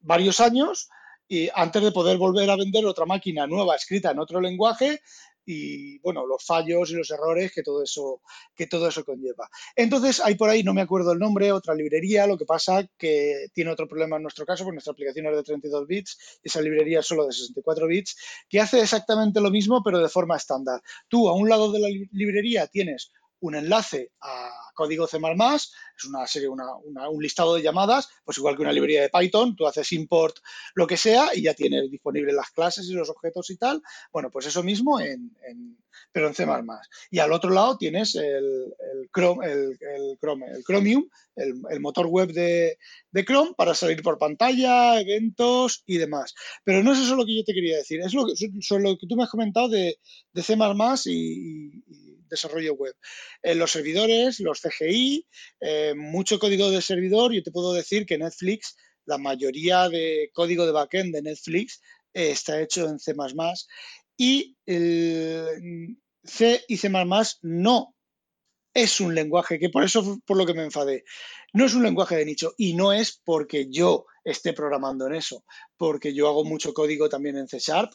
varios 0.00 0.40
años 0.40 0.88
y 1.26 1.48
antes 1.54 1.82
de 1.82 1.92
poder 1.92 2.18
volver 2.18 2.50
a 2.50 2.56
vender 2.56 2.84
otra 2.84 3.06
máquina 3.06 3.46
nueva 3.46 3.76
escrita 3.76 4.10
en 4.10 4.18
otro 4.18 4.40
lenguaje 4.40 5.00
y 5.46 5.98
bueno, 5.98 6.26
los 6.26 6.44
fallos 6.44 6.90
y 6.90 6.94
los 6.94 7.10
errores 7.10 7.52
que 7.52 7.62
todo 7.62 7.82
eso, 7.82 8.22
que 8.54 8.66
todo 8.66 8.88
eso 8.88 9.04
conlleva. 9.04 9.48
Entonces, 9.76 10.20
hay 10.24 10.34
por 10.34 10.50
ahí, 10.50 10.62
no 10.62 10.74
me 10.74 10.82
acuerdo 10.82 11.12
el 11.12 11.18
nombre, 11.18 11.52
otra 11.52 11.74
librería, 11.74 12.26
lo 12.26 12.38
que 12.38 12.44
pasa 12.44 12.88
que 12.96 13.46
tiene 13.52 13.70
otro 13.70 13.88
problema 13.88 14.16
en 14.16 14.22
nuestro 14.22 14.46
caso, 14.46 14.64
porque 14.64 14.76
nuestra 14.76 14.92
aplicación 14.92 15.26
es 15.26 15.36
de 15.36 15.42
32 15.42 15.86
bits, 15.86 16.40
esa 16.42 16.60
librería 16.60 17.00
es 17.00 17.06
solo 17.06 17.26
de 17.26 17.32
64 17.32 17.86
bits, 17.86 18.16
que 18.48 18.60
hace 18.60 18.80
exactamente 18.80 19.40
lo 19.40 19.50
mismo, 19.50 19.82
pero 19.82 19.98
de 19.98 20.08
forma 20.08 20.36
estándar. 20.36 20.80
Tú 21.08 21.28
a 21.28 21.34
un 21.34 21.48
lado 21.48 21.72
de 21.72 21.80
la 21.80 21.88
librería 22.12 22.66
tienes 22.66 23.10
un 23.44 23.54
enlace 23.54 24.12
a 24.20 24.50
código 24.74 25.06
C++, 25.06 25.18
es 25.18 26.04
una 26.04 26.26
serie, 26.26 26.48
un 26.48 27.22
listado 27.22 27.54
de 27.54 27.62
llamadas, 27.62 28.08
pues 28.24 28.38
igual 28.38 28.56
que 28.56 28.62
una 28.62 28.72
librería 28.72 29.02
de 29.02 29.10
Python, 29.10 29.54
tú 29.54 29.66
haces 29.66 29.92
import 29.92 30.36
lo 30.74 30.86
que 30.86 30.96
sea 30.96 31.28
y 31.34 31.42
ya 31.42 31.54
tienes 31.54 31.90
disponibles 31.90 32.34
las 32.34 32.50
clases 32.50 32.88
y 32.88 32.94
los 32.94 33.10
objetos 33.10 33.50
y 33.50 33.56
tal. 33.56 33.82
Bueno, 34.12 34.30
pues 34.30 34.46
eso 34.46 34.62
mismo 34.62 34.98
en, 34.98 35.36
pero 36.10 36.28
en 36.28 36.34
C++. 36.34 36.46
Y 37.10 37.18
al 37.18 37.32
otro 37.32 37.50
lado 37.50 37.76
tienes 37.76 38.14
el, 38.14 38.74
Chrome, 39.14 39.46
el, 39.46 39.78
Chrome, 40.18 40.46
el 40.50 40.64
Chromium, 40.64 41.08
el, 41.36 41.80
motor 41.80 42.06
web 42.06 42.32
de, 42.32 42.76
Chrome 43.24 43.54
para 43.56 43.74
salir 43.74 44.02
por 44.02 44.18
pantalla, 44.18 45.00
eventos 45.00 45.82
y 45.86 45.98
demás. 45.98 46.34
Pero 46.64 46.82
no 46.82 46.92
es 46.92 46.98
eso 47.00 47.16
lo 47.16 47.24
que 47.24 47.36
yo 47.36 47.44
te 47.44 47.54
quería 47.54 47.76
decir, 47.76 48.00
es 48.00 48.14
lo 48.14 48.26
que, 48.26 48.32
lo 48.78 48.98
que 48.98 49.06
tú 49.06 49.16
me 49.16 49.24
has 49.24 49.30
comentado 49.30 49.68
de, 49.68 49.98
C++ 50.34 50.56
y, 51.06 52.03
desarrollo 52.34 52.74
web. 52.74 52.94
En 53.42 53.58
los 53.58 53.70
servidores, 53.70 54.40
los 54.40 54.60
CGI, 54.60 55.26
eh, 55.60 55.94
mucho 55.96 56.38
código 56.38 56.70
de 56.70 56.82
servidor, 56.82 57.32
yo 57.32 57.42
te 57.42 57.50
puedo 57.50 57.72
decir 57.72 58.06
que 58.06 58.18
Netflix, 58.18 58.76
la 59.06 59.18
mayoría 59.18 59.88
de 59.88 60.30
código 60.32 60.66
de 60.66 60.72
backend 60.72 61.14
de 61.14 61.22
Netflix 61.22 61.80
eh, 62.12 62.30
está 62.30 62.60
hecho 62.60 62.88
en 62.88 62.98
C++ 62.98 63.14
y 64.16 64.56
el 64.66 65.96
C 66.22 66.64
y 66.68 66.76
C++ 66.76 66.90
no 67.42 67.94
es 68.74 69.00
un 69.00 69.14
lenguaje, 69.14 69.58
que 69.58 69.70
por 69.70 69.84
eso 69.84 70.18
por 70.26 70.36
lo 70.36 70.44
que 70.44 70.54
me 70.54 70.64
enfadé, 70.64 71.04
no 71.52 71.64
es 71.64 71.74
un 71.74 71.84
lenguaje 71.84 72.16
de 72.16 72.24
nicho 72.24 72.54
y 72.56 72.74
no 72.74 72.92
es 72.92 73.20
porque 73.24 73.68
yo 73.70 74.06
esté 74.24 74.52
programando 74.52 75.06
en 75.06 75.14
eso, 75.14 75.44
porque 75.76 76.12
yo 76.12 76.28
hago 76.28 76.44
mucho 76.44 76.74
código 76.74 77.08
también 77.08 77.36
en 77.36 77.46
C 77.46 77.58
Sharp. 77.60 77.92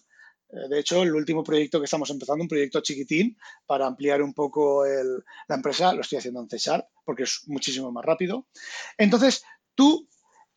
Eh, 0.52 0.68
de 0.70 0.80
hecho, 0.80 1.04
el 1.04 1.14
último 1.14 1.44
proyecto 1.44 1.80
que 1.80 1.86
estamos 1.86 2.10
empezando, 2.10 2.44
un 2.44 2.48
proyecto 2.48 2.82
chiquitín 2.82 3.38
para 3.66 3.86
ampliar 3.86 4.22
un 4.22 4.34
poco 4.34 4.84
la 4.86 5.56
empresa, 5.56 5.94
lo 5.94 6.02
estoy 6.02 6.18
haciendo 6.18 6.42
en 6.42 6.50
C 6.50 6.58
Sharp 6.58 6.88
porque 7.06 7.24
es 7.24 7.44
muchísimo 7.48 7.92
más 7.92 8.06
rápido. 8.06 8.48
Entonces, 8.98 9.44
tú, 9.76 10.08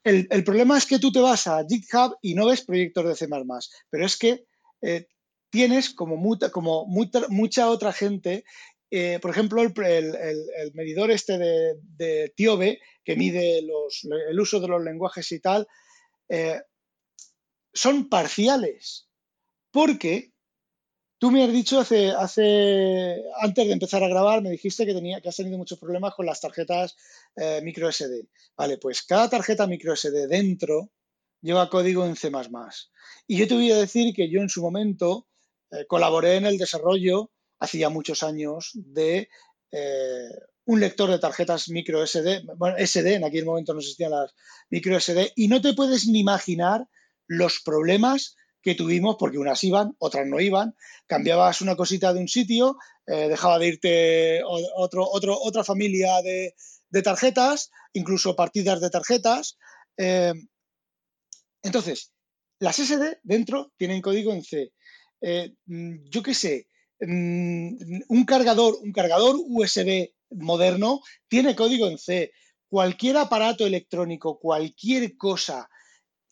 el, 0.05 0.45
problema 0.45 0.79
es 0.79 0.87
que 0.87 0.99
tú 0.99 1.13
te 1.13 1.21
vas 1.21 1.47
a 1.47 1.65
GitHub 1.67 2.17
y 2.23 2.35
no 2.35 2.47
ves 2.47 2.63
proyectos 2.63 3.07
de 3.07 3.17
C++, 3.17 3.29
pero 3.91 4.07
es 4.07 4.17
que 4.17 4.47
eh, 4.81 5.07
tienes 5.51 5.91
como, 5.91 6.39
como 6.51 6.87
mucha 6.87 7.69
otra 7.69 7.93
gente 7.93 8.45
eh, 8.95 9.19
por 9.23 9.31
ejemplo, 9.31 9.63
el, 9.63 9.73
medidor 10.75 11.11
este 11.11 11.39
de, 11.39 12.33
Tiobe, 12.37 12.79
que 13.03 13.17
mide 13.17 13.59
el 13.59 14.39
uso 14.39 14.61
de 14.61 14.69
los 14.69 14.85
lenguajes 14.85 15.33
y 15.33 15.41
tal, 15.41 15.67
son 17.73 18.11
parciales. 18.11 19.09
Porque 19.73 20.33
tú 21.19 21.33
me 21.33 21.43
has 21.43 21.53
dicho 21.53 21.81
hace, 21.81 22.13
antes 23.41 23.67
de 23.67 23.73
empezar 23.73 24.05
a 24.05 24.09
grabar, 24.09 24.43
me 24.43 24.51
dijiste 24.51 24.87
que, 24.87 24.95
tenía, 24.95 25.21
que 25.21 25.29
has 25.29 25.37
tenido 25.37 25.59
muchos 25.59 25.79
problemas 25.79 26.15
con 26.15 26.27
las 26.27 26.41
tarjetas 26.41 26.97
eh, 27.35 27.61
micro 27.63 27.91
SD. 27.91 28.29
Vale, 28.57 28.79
pues 28.79 29.03
cada 29.03 29.29
tarjeta 29.29 29.67
micro 29.67 29.97
SD 29.97 30.29
dentro 30.29 30.93
lleva 31.41 31.69
código 31.69 32.07
en 32.07 32.15
C++. 32.15 32.31
Y 33.27 33.37
yo 33.39 33.49
te 33.49 33.55
voy 33.55 33.73
a 33.73 33.79
decir 33.79 34.15
que 34.15 34.31
yo 34.31 34.41
en 34.41 34.49
su 34.49 34.63
momento 34.63 35.27
colaboré 35.89 36.37
en 36.37 36.47
el 36.47 36.59
desarrollo 36.59 37.33
hacía 37.63 37.89
muchos 37.89 38.23
años 38.23 38.73
de 38.75 39.29
eh, 39.71 40.31
un 40.65 40.81
lector 40.81 41.11
de 41.11 41.19
tarjetas 41.19 41.69
micro 41.69 42.05
SD, 42.07 42.45
bueno, 42.57 42.77
SD, 42.79 43.15
en 43.15 43.25
aquel 43.25 43.45
momento 43.45 43.73
no 43.73 43.81
existían 43.81 44.11
las 44.11 44.35
micro 44.71 44.99
SD, 44.99 45.33
y 45.37 45.49
no 45.49 45.61
te 45.61 45.73
puedes 45.75 46.07
ni 46.07 46.21
imaginar 46.21 46.87
los 47.27 47.61
problemas 47.65 48.37
que 48.63 48.75
tuvimos, 48.75 49.17
porque 49.19 49.39
unas 49.39 49.63
iban, 49.65 49.95
otras 49.99 50.27
no 50.27 50.41
iban, 50.41 50.75
cambiabas 51.07 51.61
una 51.61 51.77
cosita 51.77 52.13
de 52.13 52.21
un 52.21 52.29
sitio, 52.29 52.77
eh, 53.07 53.29
dejaba 53.29 53.59
de 53.59 53.69
irte 53.69 54.41
otro, 54.45 55.09
otro, 55.11 55.39
otra 55.41 55.65
familia 55.65 56.23
de, 56.23 56.55
tarjetas, 57.03 57.71
incluso 57.93 58.37
partidas 58.37 58.81
de 58.81 58.91
tarjetas. 58.91 59.59
Eh, 59.97 60.33
entonces, 61.63 62.13
las 62.61 62.79
SD 62.79 63.19
dentro 63.23 63.73
tienen 63.77 64.01
código 64.01 64.33
en 64.33 64.43
C. 64.43 64.73
yo 65.67 66.23
qué 66.23 66.35
sé, 66.35 66.67
Mm, 67.05 68.03
un 68.09 68.25
cargador, 68.25 68.77
un 68.81 68.93
cargador 68.93 69.35
USB 69.37 70.15
moderno 70.31 71.01
tiene 71.29 71.57
código 71.57 71.89
en 71.89 71.99
C. 71.99 72.33
Cualquier 72.69 73.17
aparato 73.17 73.67
electrónico, 73.67 74.39
cualquier 74.39 75.17
cosa, 75.17 75.69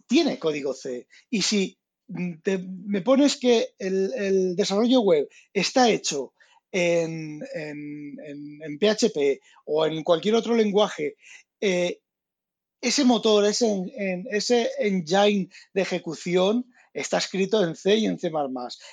tiene 0.07 0.39
código 0.39 0.73
C. 0.73 1.09
Y 1.29 1.43
si 1.43 1.79
me 2.11 3.03
pones 3.03 3.37
que 3.37 3.75
el, 3.79 4.57
desarrollo 4.57 5.01
web 5.01 5.29
está 5.53 5.89
hecho 5.89 6.35
en, 6.73 7.41
PHP 8.81 9.41
o 9.67 9.87
en 9.87 10.03
cualquier 10.03 10.35
otro 10.35 10.55
lenguaje, 10.55 11.17
eh, 11.61 12.01
ese 12.81 13.05
motor, 13.05 13.45
ese, 13.45 13.67
ese 14.31 14.71
engine 14.79 15.49
de 15.75 15.83
ejecución 15.83 16.73
está 16.95 17.19
escrito 17.19 17.63
en 17.63 17.77
C 17.77 17.97
y 17.97 18.07
en 18.07 18.19
C++. 18.19 18.31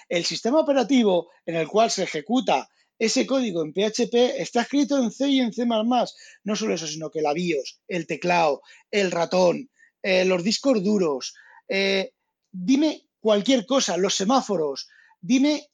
El 0.10 0.26
sistema 0.26 0.60
operativo 0.60 1.30
en 1.46 1.56
el 1.56 1.68
cual 1.68 1.90
se 1.90 2.04
ejecuta 2.04 2.70
ese 3.00 3.28
código 3.28 3.64
en 3.64 3.74
PHP 3.74 4.40
está 4.40 4.62
escrito 4.62 4.98
en 4.98 5.12
C 5.12 5.30
y 5.30 5.40
en 5.40 5.54
C++. 5.54 5.66
No 5.66 6.56
solo 6.56 6.74
eso, 6.74 6.88
sino 6.88 7.10
que 7.12 7.22
la 7.22 7.34
BIOS, 7.34 7.80
el 7.88 8.08
teclado, 8.08 8.62
el 8.92 9.12
ratón, 9.12 9.70
eh, 10.02 10.26
los 10.26 10.44
discos 10.44 10.84
duros, 10.84 11.36
eh, 11.70 12.12
dime 12.52 13.07
cualquier 13.28 13.66
cosa, 13.66 13.98
los 13.98 14.16
semáforos, 14.16 14.88
dime 15.20 15.68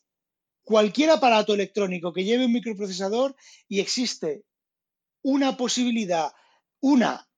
cualquier 0.64 1.12
aparato 1.12 1.54
electrónico 1.54 2.12
que 2.12 2.24
lleve 2.24 2.48
un 2.48 2.54
microprocesador 2.54 3.36
y 3.68 3.80
existe 3.80 4.44
una 5.22 5.56
posibilidad, 5.56 6.32
una, 6.80 7.30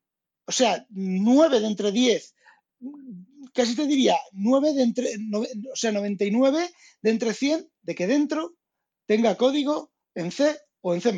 o 0.46 0.54
sea, 0.54 0.86
nueve 0.90 1.60
de 1.60 1.68
entre 1.68 1.92
diez 1.92 2.34
casi 3.54 3.76
te 3.76 3.86
diría 3.88 4.16
9 4.32 4.74
de 4.74 4.84
entre, 4.84 5.10
o 5.34 5.76
sea, 5.76 5.92
99 5.92 6.70
de 7.02 7.10
entre 7.10 7.34
100 7.34 7.70
de 7.82 7.96
que 7.96 8.08
dentro 8.08 8.56
tenga 9.06 9.36
código 9.36 9.92
en 10.14 10.32
C 10.32 10.58
o 10.80 10.94
en 10.94 11.02
C++. 11.02 11.14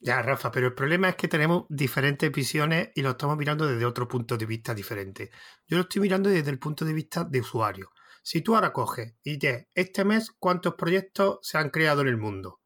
Ya, 0.00 0.22
Rafa, 0.22 0.50
pero 0.50 0.66
el 0.66 0.74
problema 0.74 1.10
es 1.10 1.14
que 1.14 1.28
tenemos 1.28 1.66
diferentes 1.68 2.32
visiones 2.32 2.88
y 2.96 3.02
lo 3.02 3.10
estamos 3.10 3.36
mirando 3.36 3.66
desde 3.66 3.84
otro 3.84 4.08
punto 4.08 4.36
de 4.36 4.46
vista 4.46 4.74
diferente. 4.74 5.30
Yo 5.68 5.76
lo 5.76 5.82
estoy 5.82 6.02
mirando 6.02 6.28
desde 6.28 6.50
el 6.50 6.58
punto 6.58 6.84
de 6.84 6.94
vista 6.94 7.22
de 7.22 7.40
usuario. 7.40 7.90
Si 8.30 8.42
tú 8.42 8.54
ahora 8.54 8.72
coges 8.72 9.16
y 9.24 9.38
dices, 9.38 9.66
este 9.74 10.04
mes, 10.04 10.30
¿cuántos 10.30 10.76
proyectos 10.76 11.40
se 11.42 11.58
han 11.58 11.68
creado 11.68 12.02
en 12.02 12.06
el 12.06 12.16
mundo? 12.16 12.60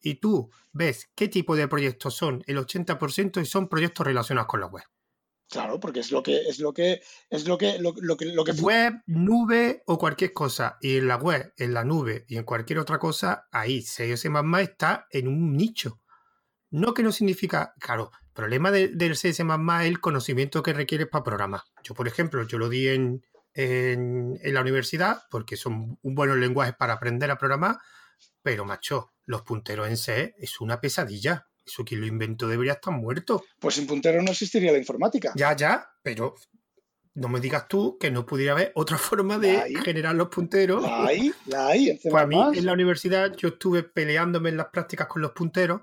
Y 0.00 0.20
tú 0.20 0.52
ves 0.70 1.10
qué 1.16 1.26
tipo 1.26 1.56
de 1.56 1.66
proyectos 1.66 2.14
son 2.14 2.44
el 2.46 2.56
80% 2.56 3.42
y 3.42 3.44
son 3.44 3.68
proyectos 3.68 4.06
relacionados 4.06 4.46
con 4.46 4.60
la 4.60 4.68
web. 4.68 4.84
Claro, 5.48 5.80
porque 5.80 5.98
es 5.98 6.12
lo 6.12 6.22
que 6.22 6.42
es 6.42 6.60
lo 6.60 6.72
que 6.72 7.02
es 7.30 7.48
lo 7.48 7.58
que 7.58 7.80
lo, 7.80 7.94
que 8.16 8.26
lo 8.26 8.44
que 8.44 8.52
web, 8.52 9.02
nube 9.06 9.82
o 9.86 9.98
cualquier 9.98 10.32
cosa 10.32 10.78
y 10.80 10.98
en 10.98 11.08
la 11.08 11.16
web, 11.16 11.52
en 11.56 11.74
la 11.74 11.82
nube 11.82 12.24
y 12.28 12.36
en 12.36 12.44
cualquier 12.44 12.78
otra 12.78 13.00
cosa, 13.00 13.48
ahí 13.50 13.82
CSS++ 13.82 14.30
está 14.60 15.08
en 15.10 15.26
un 15.26 15.56
nicho. 15.56 16.00
No 16.70 16.94
que 16.94 17.02
no 17.02 17.10
significa, 17.10 17.74
claro, 17.80 18.12
el 18.22 18.32
problema 18.34 18.70
del 18.70 19.14
CSS++ 19.16 19.40
es 19.40 19.86
el 19.88 20.00
conocimiento 20.00 20.62
que 20.62 20.74
requiere 20.74 21.06
para 21.06 21.24
programar. 21.24 21.62
Yo, 21.82 21.94
por 21.94 22.06
ejemplo, 22.06 22.46
yo 22.46 22.58
lo 22.58 22.68
di 22.68 22.86
en, 22.86 23.24
en, 23.58 24.38
la 24.54 24.60
universidad 24.60 25.22
porque 25.30 25.56
son 25.56 25.98
un 26.00 26.14
buenos 26.14 26.36
lenguajes 26.36 26.76
para 26.76 26.92
aprender 26.92 27.28
a 27.30 27.38
programar, 27.38 27.78
pero 28.40 28.64
macho, 28.64 29.10
los 29.26 29.42
punteros 29.42 29.88
en 29.88 29.96
C 29.96 30.36
es 30.38 30.60
una 30.60 30.80
pesadilla. 30.80 31.48
Eso 31.66 31.84
quien 31.84 32.00
lo 32.00 32.06
inventó 32.06 32.46
debería 32.46 32.74
estar 32.74 32.94
muerto. 32.94 33.44
Pues 33.58 33.74
sin 33.74 33.86
punteros 33.86 34.22
no 34.24 34.30
existiría 34.30 34.70
la 34.72 34.78
informática. 34.78 35.32
Ya, 35.34 35.54
ya, 35.56 35.90
pero 36.02 36.36
no 37.14 37.28
me 37.28 37.40
digas 37.40 37.66
tú 37.66 37.98
que 37.98 38.12
no 38.12 38.24
pudiera 38.24 38.52
haber 38.52 38.70
otra 38.76 38.96
forma 38.98 39.38
de 39.38 39.74
generar 39.84 40.14
los 40.14 40.28
punteros. 40.28 40.82
La 40.82 41.06
hay, 41.06 41.32
la 41.46 41.66
hay. 41.66 41.98
Pues 42.00 42.14
a 42.14 42.26
mí 42.26 42.40
en 42.54 42.64
la 42.64 42.72
universidad 42.72 43.34
yo 43.34 43.48
estuve 43.48 43.82
peleándome 43.82 44.50
en 44.50 44.56
las 44.56 44.68
prácticas 44.68 45.08
con 45.08 45.20
los 45.20 45.32
punteros. 45.32 45.82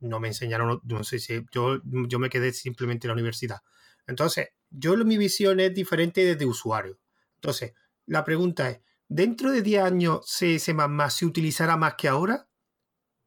No 0.00 0.18
me 0.18 0.28
enseñaron, 0.28 0.80
no 0.82 1.04
sé 1.04 1.20
si 1.20 1.44
yo, 1.52 1.80
yo 1.84 2.18
me 2.18 2.28
quedé 2.28 2.52
simplemente 2.52 3.06
en 3.06 3.10
la 3.10 3.14
universidad. 3.14 3.60
Entonces, 4.06 4.48
yo 4.68 4.96
mi 4.96 5.16
visión 5.16 5.60
es 5.60 5.72
diferente 5.72 6.24
desde 6.24 6.44
usuario. 6.44 6.98
Entonces, 7.44 7.74
la 8.06 8.24
pregunta 8.24 8.70
es, 8.70 8.80
¿dentro 9.06 9.50
de 9.50 9.60
10 9.60 9.82
años 9.82 10.20
CS++ 10.26 10.74
se 11.10 11.26
utilizará 11.26 11.76
más 11.76 11.94
que 11.94 12.08
ahora? 12.08 12.48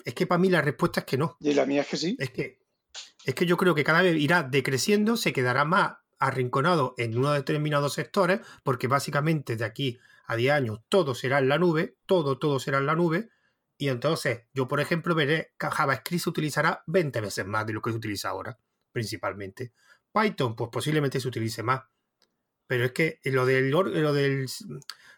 Es 0.03 0.15
que 0.15 0.25
para 0.25 0.39
mí 0.39 0.49
la 0.49 0.61
respuesta 0.61 1.01
es 1.01 1.05
que 1.05 1.19
no. 1.19 1.37
Y 1.39 1.53
la 1.53 1.67
mía 1.67 1.81
es 1.81 1.87
que 1.87 1.97
sí. 1.97 2.15
Es 2.17 2.31
que, 2.31 2.59
es 3.25 3.35
que 3.35 3.45
yo 3.45 3.57
creo 3.57 3.75
que 3.75 3.83
cada 3.83 4.01
vez 4.01 4.15
irá 4.17 4.41
decreciendo, 4.41 5.17
se 5.17 5.33
quedará 5.33 5.65
más 5.65 5.97
arrinconado 6.17 6.95
en 6.97 7.15
unos 7.15 7.35
determinados 7.35 7.93
sectores, 7.93 8.41
porque 8.63 8.87
básicamente 8.87 9.55
de 9.55 9.65
aquí 9.65 9.99
a 10.25 10.35
10 10.35 10.51
años 10.51 10.79
todo 10.89 11.13
será 11.13 11.37
en 11.37 11.47
la 11.47 11.59
nube, 11.59 11.97
todo, 12.07 12.39
todo 12.39 12.59
será 12.59 12.79
en 12.79 12.87
la 12.87 12.95
nube, 12.95 13.29
y 13.77 13.89
entonces 13.89 14.45
yo, 14.51 14.67
por 14.67 14.79
ejemplo, 14.79 15.13
veré 15.13 15.53
que 15.59 15.67
JavaScript 15.67 16.23
se 16.23 16.29
utilizará 16.31 16.83
20 16.87 17.21
veces 17.21 17.45
más 17.45 17.67
de 17.67 17.73
lo 17.73 17.83
que 17.83 17.91
se 17.91 17.97
utiliza 17.97 18.29
ahora, 18.29 18.57
principalmente. 18.91 19.73
Python, 20.11 20.55
pues 20.55 20.71
posiblemente 20.71 21.19
se 21.19 21.27
utilice 21.27 21.61
más. 21.61 21.83
Pero 22.67 22.85
es 22.85 22.91
que 22.91 23.19
lo 23.23 23.45
del, 23.45 23.69
lo 23.71 24.13
del 24.13 24.47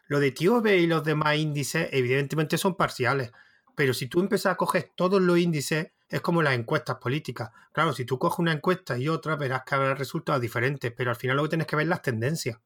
lo 0.09 0.19
de 0.19 0.31
Tiobe 0.31 0.77
y 0.77 0.87
los 0.87 1.03
demás 1.03 1.37
índices, 1.37 1.87
evidentemente 1.91 2.57
son 2.57 2.75
parciales. 2.75 3.31
Pero 3.75 3.93
si 3.93 4.07
tú 4.07 4.19
empiezas 4.19 4.53
a 4.53 4.57
coger 4.57 4.91
todos 4.95 5.21
los 5.21 5.37
índices, 5.37 5.91
es 6.09 6.21
como 6.21 6.41
las 6.41 6.55
encuestas 6.55 6.97
políticas. 6.97 7.51
Claro, 7.71 7.93
si 7.93 8.05
tú 8.05 8.17
coges 8.17 8.39
una 8.39 8.51
encuesta 8.51 8.97
y 8.97 9.07
otra, 9.07 9.35
verás 9.35 9.61
que 9.63 9.75
habrá 9.75 9.93
resultados 9.93 10.41
diferentes, 10.41 10.91
pero 10.91 11.11
al 11.11 11.15
final 11.15 11.37
lo 11.37 11.43
que 11.43 11.49
tienes 11.49 11.67
que 11.67 11.75
ver 11.75 11.83
es 11.83 11.89
las 11.89 12.01
tendencias. 12.01 12.57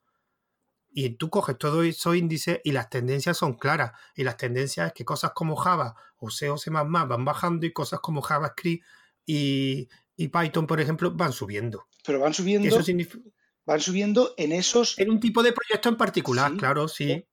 Y 0.90 1.10
tú 1.18 1.30
coges 1.30 1.58
todos 1.58 1.86
esos 1.86 2.16
índices 2.16 2.62
y 2.64 2.72
las 2.72 2.90
tendencias 2.90 3.36
son 3.36 3.56
claras. 3.56 3.92
Y 4.16 4.24
las 4.24 4.38
tendencias 4.38 4.88
es 4.88 4.94
que 4.94 5.04
cosas 5.04 5.32
como 5.36 5.58
Java 5.58 5.96
o 6.18 6.30
C 6.30 6.50
o 6.50 6.58
C 6.58 6.70
van 6.72 7.26
bajando 7.26 7.66
y 7.66 7.74
cosas 7.74 8.00
como 8.00 8.22
JavaScript 8.22 8.86
y, 9.26 9.90
y 10.16 10.28
Python, 10.30 10.66
por 10.66 10.80
ejemplo, 10.80 11.12
van 11.12 11.34
subiendo. 11.34 11.88
Pero 12.06 12.22
van 12.22 12.34
subiendo. 12.34 12.68
Eso 12.70 12.82
significa... 12.82 13.30
Van 13.66 13.80
subiendo 13.80 14.34
en 14.38 14.51
esos. 14.51 14.99
En 14.99 15.09
un 15.09 15.20
tipo 15.20 15.41
de 15.41 15.53
proyecto 15.53 15.89
en 15.89 15.97
particular, 15.97 16.55
claro, 16.57 16.88
sí. 16.88 17.26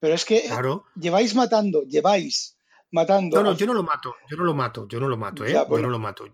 Pero 0.00 0.14
es 0.14 0.24
que 0.24 0.48
lleváis 0.94 1.34
matando, 1.34 1.82
lleváis 1.82 2.56
matando. 2.92 3.36
No, 3.36 3.50
no, 3.50 3.56
yo 3.56 3.66
no 3.66 3.74
lo 3.74 3.82
mato, 3.82 4.14
yo 4.30 4.36
no 4.36 4.44
lo 4.44 4.54
mato, 4.54 4.86
yo 4.86 5.00
no 5.00 5.08
lo 5.08 5.16
mato, 5.16 5.44
¿eh? 5.44 5.52
Yo 5.52 5.78
no 5.78 5.90
lo 5.90 5.98
mato. 5.98 6.24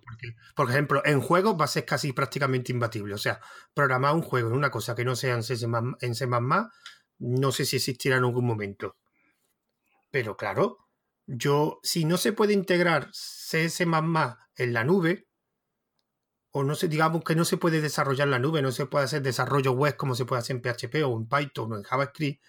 por 0.54 0.70
ejemplo, 0.70 1.02
en 1.04 1.20
juegos 1.20 1.56
va 1.58 1.64
a 1.64 1.68
ser 1.68 1.86
casi 1.86 2.12
prácticamente 2.12 2.72
imbatible. 2.72 3.14
O 3.14 3.18
sea, 3.18 3.40
programar 3.72 4.14
un 4.14 4.22
juego 4.22 4.48
en 4.48 4.56
una 4.56 4.70
cosa 4.70 4.94
que 4.94 5.04
no 5.04 5.16
sea 5.16 5.34
en 5.34 5.42
C, 5.42 5.56
en 6.00 6.14
C 6.14 6.28
no 7.18 7.52
sé 7.52 7.64
si 7.64 7.76
existirá 7.76 8.16
en 8.16 8.24
algún 8.24 8.46
momento. 8.46 8.96
Pero 10.10 10.36
claro, 10.36 10.78
yo, 11.26 11.80
si 11.82 12.04
no 12.04 12.18
se 12.18 12.32
puede 12.32 12.52
integrar 12.52 13.10
CS 13.12 13.80
en 13.80 14.72
la 14.72 14.84
nube, 14.84 15.26
o 16.56 16.62
no 16.62 16.76
sé, 16.76 16.86
digamos 16.86 17.24
que 17.24 17.34
no 17.34 17.44
se 17.44 17.56
puede 17.56 17.80
desarrollar 17.80 18.28
en 18.28 18.30
la 18.30 18.38
nube, 18.38 18.62
no 18.62 18.70
se 18.70 18.86
puede 18.86 19.06
hacer 19.06 19.22
desarrollo 19.22 19.72
web 19.72 19.96
como 19.96 20.14
se 20.14 20.24
puede 20.24 20.38
hacer 20.38 20.54
en 20.54 20.62
PHP 20.62 21.02
o 21.04 21.16
en 21.16 21.28
Python 21.28 21.72
o 21.72 21.76
en 21.76 21.82
JavaScript, 21.82 22.40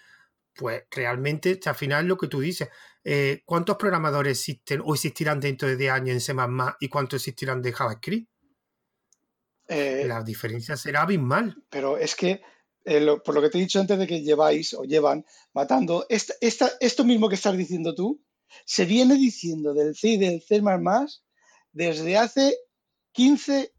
pues 0.54 0.84
realmente 0.92 1.60
al 1.66 1.74
final 1.74 2.06
lo 2.06 2.16
que 2.16 2.28
tú 2.28 2.40
dices, 2.40 2.70
eh, 3.04 3.42
¿cuántos 3.46 3.78
programadores 3.78 4.38
existen 4.38 4.84
o 4.86 4.94
existirán 4.94 5.40
dentro 5.40 5.68
de 5.68 5.76
10 5.76 5.92
años 5.92 6.14
en 6.14 6.22
C 6.22 6.36
y 6.82 6.88
cuántos 6.88 7.18
existirán 7.18 7.64
de 7.64 7.74
JavaScript? 7.74 8.30
Eh, 9.68 10.06
la 10.08 10.22
diferencia 10.22 10.78
será 10.78 11.02
abismal. 11.02 11.56
Pero 11.72 11.98
es 11.98 12.16
que, 12.16 12.44
eh, 12.84 13.08
por 13.26 13.34
lo 13.34 13.42
que 13.42 13.50
te 13.50 13.58
he 13.58 13.62
dicho 13.62 13.80
antes 13.80 13.98
de 13.98 14.06
que 14.06 14.22
lleváis 14.22 14.76
o 14.76 14.84
llevan 14.84 15.26
matando, 15.52 16.06
esto 16.10 17.04
mismo 17.04 17.28
que 17.28 17.36
estás 17.36 17.58
diciendo 17.58 17.96
tú, 17.96 18.24
se 18.66 18.86
viene 18.86 19.16
diciendo 19.16 19.74
del 19.74 19.96
C 19.96 20.10
y 20.10 20.18
del 20.18 20.44
C 20.44 20.62
desde 21.72 22.18
hace 22.18 22.56
15, 23.14 23.72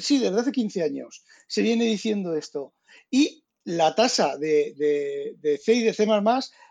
sí, 0.00 0.18
desde 0.18 0.40
hace 0.40 0.52
15 0.52 0.82
años. 0.82 1.24
Se 1.46 1.62
viene 1.62 1.84
diciendo 1.84 2.34
esto. 2.34 2.74
Y 3.10 3.44
la 3.68 3.94
tasa 3.94 4.38
de, 4.38 4.74
C 5.62 5.74
y 5.74 5.82
de 5.82 5.92
C 5.92 6.06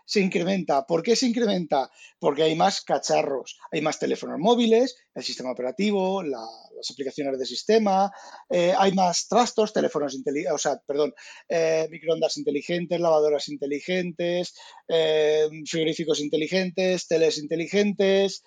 se 0.04 0.20
incrementa. 0.20 0.84
¿Por 0.84 1.02
qué 1.02 1.14
se 1.14 1.26
incrementa? 1.26 1.88
Porque 2.18 2.42
hay 2.42 2.56
más 2.56 2.80
cacharros, 2.80 3.56
hay 3.70 3.82
más 3.82 4.00
teléfonos 4.00 4.38
móviles, 4.40 4.96
el 5.14 5.22
sistema 5.22 5.52
operativo, 5.52 6.24
las 6.24 6.90
aplicaciones 6.90 7.38
de 7.38 7.46
sistema, 7.46 8.10
eh, 8.50 8.74
hay 8.76 8.92
más 8.92 9.28
trastos, 9.28 9.72
teléfonos 9.72 10.14
inteligentes, 10.14 10.54
o 10.54 10.58
sea, 10.58 10.80
perdón, 10.84 11.12
eh, 11.48 11.86
microondas 11.90 12.36
inteligentes, 12.36 12.98
lavadoras 12.98 13.48
inteligentes, 13.48 14.54
eh, 14.88 15.46
frigoríficos 15.66 16.20
inteligentes, 16.20 17.06
teles 17.06 17.38
inteligentes. 17.38 18.42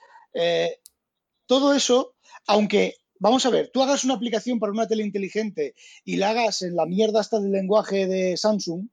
todo 1.46 1.74
eso, 1.74 2.16
aunque 2.48 2.96
vamos 3.22 3.46
a 3.46 3.52
ver, 3.52 3.70
tú 3.72 3.84
hagas 3.84 4.04
una 4.04 4.16
aplicación 4.16 4.60
para 4.60 4.72
una 4.72 4.88
tele 4.88 5.04
inteligente 5.04 5.76
y 6.04 6.16
la 6.18 6.32
hagas 6.32 6.64
en 6.64 6.76
la 6.76 6.88
mierda 6.88 7.20
hasta 7.20 7.40
del 7.40 7.52
lenguaje 7.52 8.08
de 8.08 8.36
Samsung, 8.36 8.88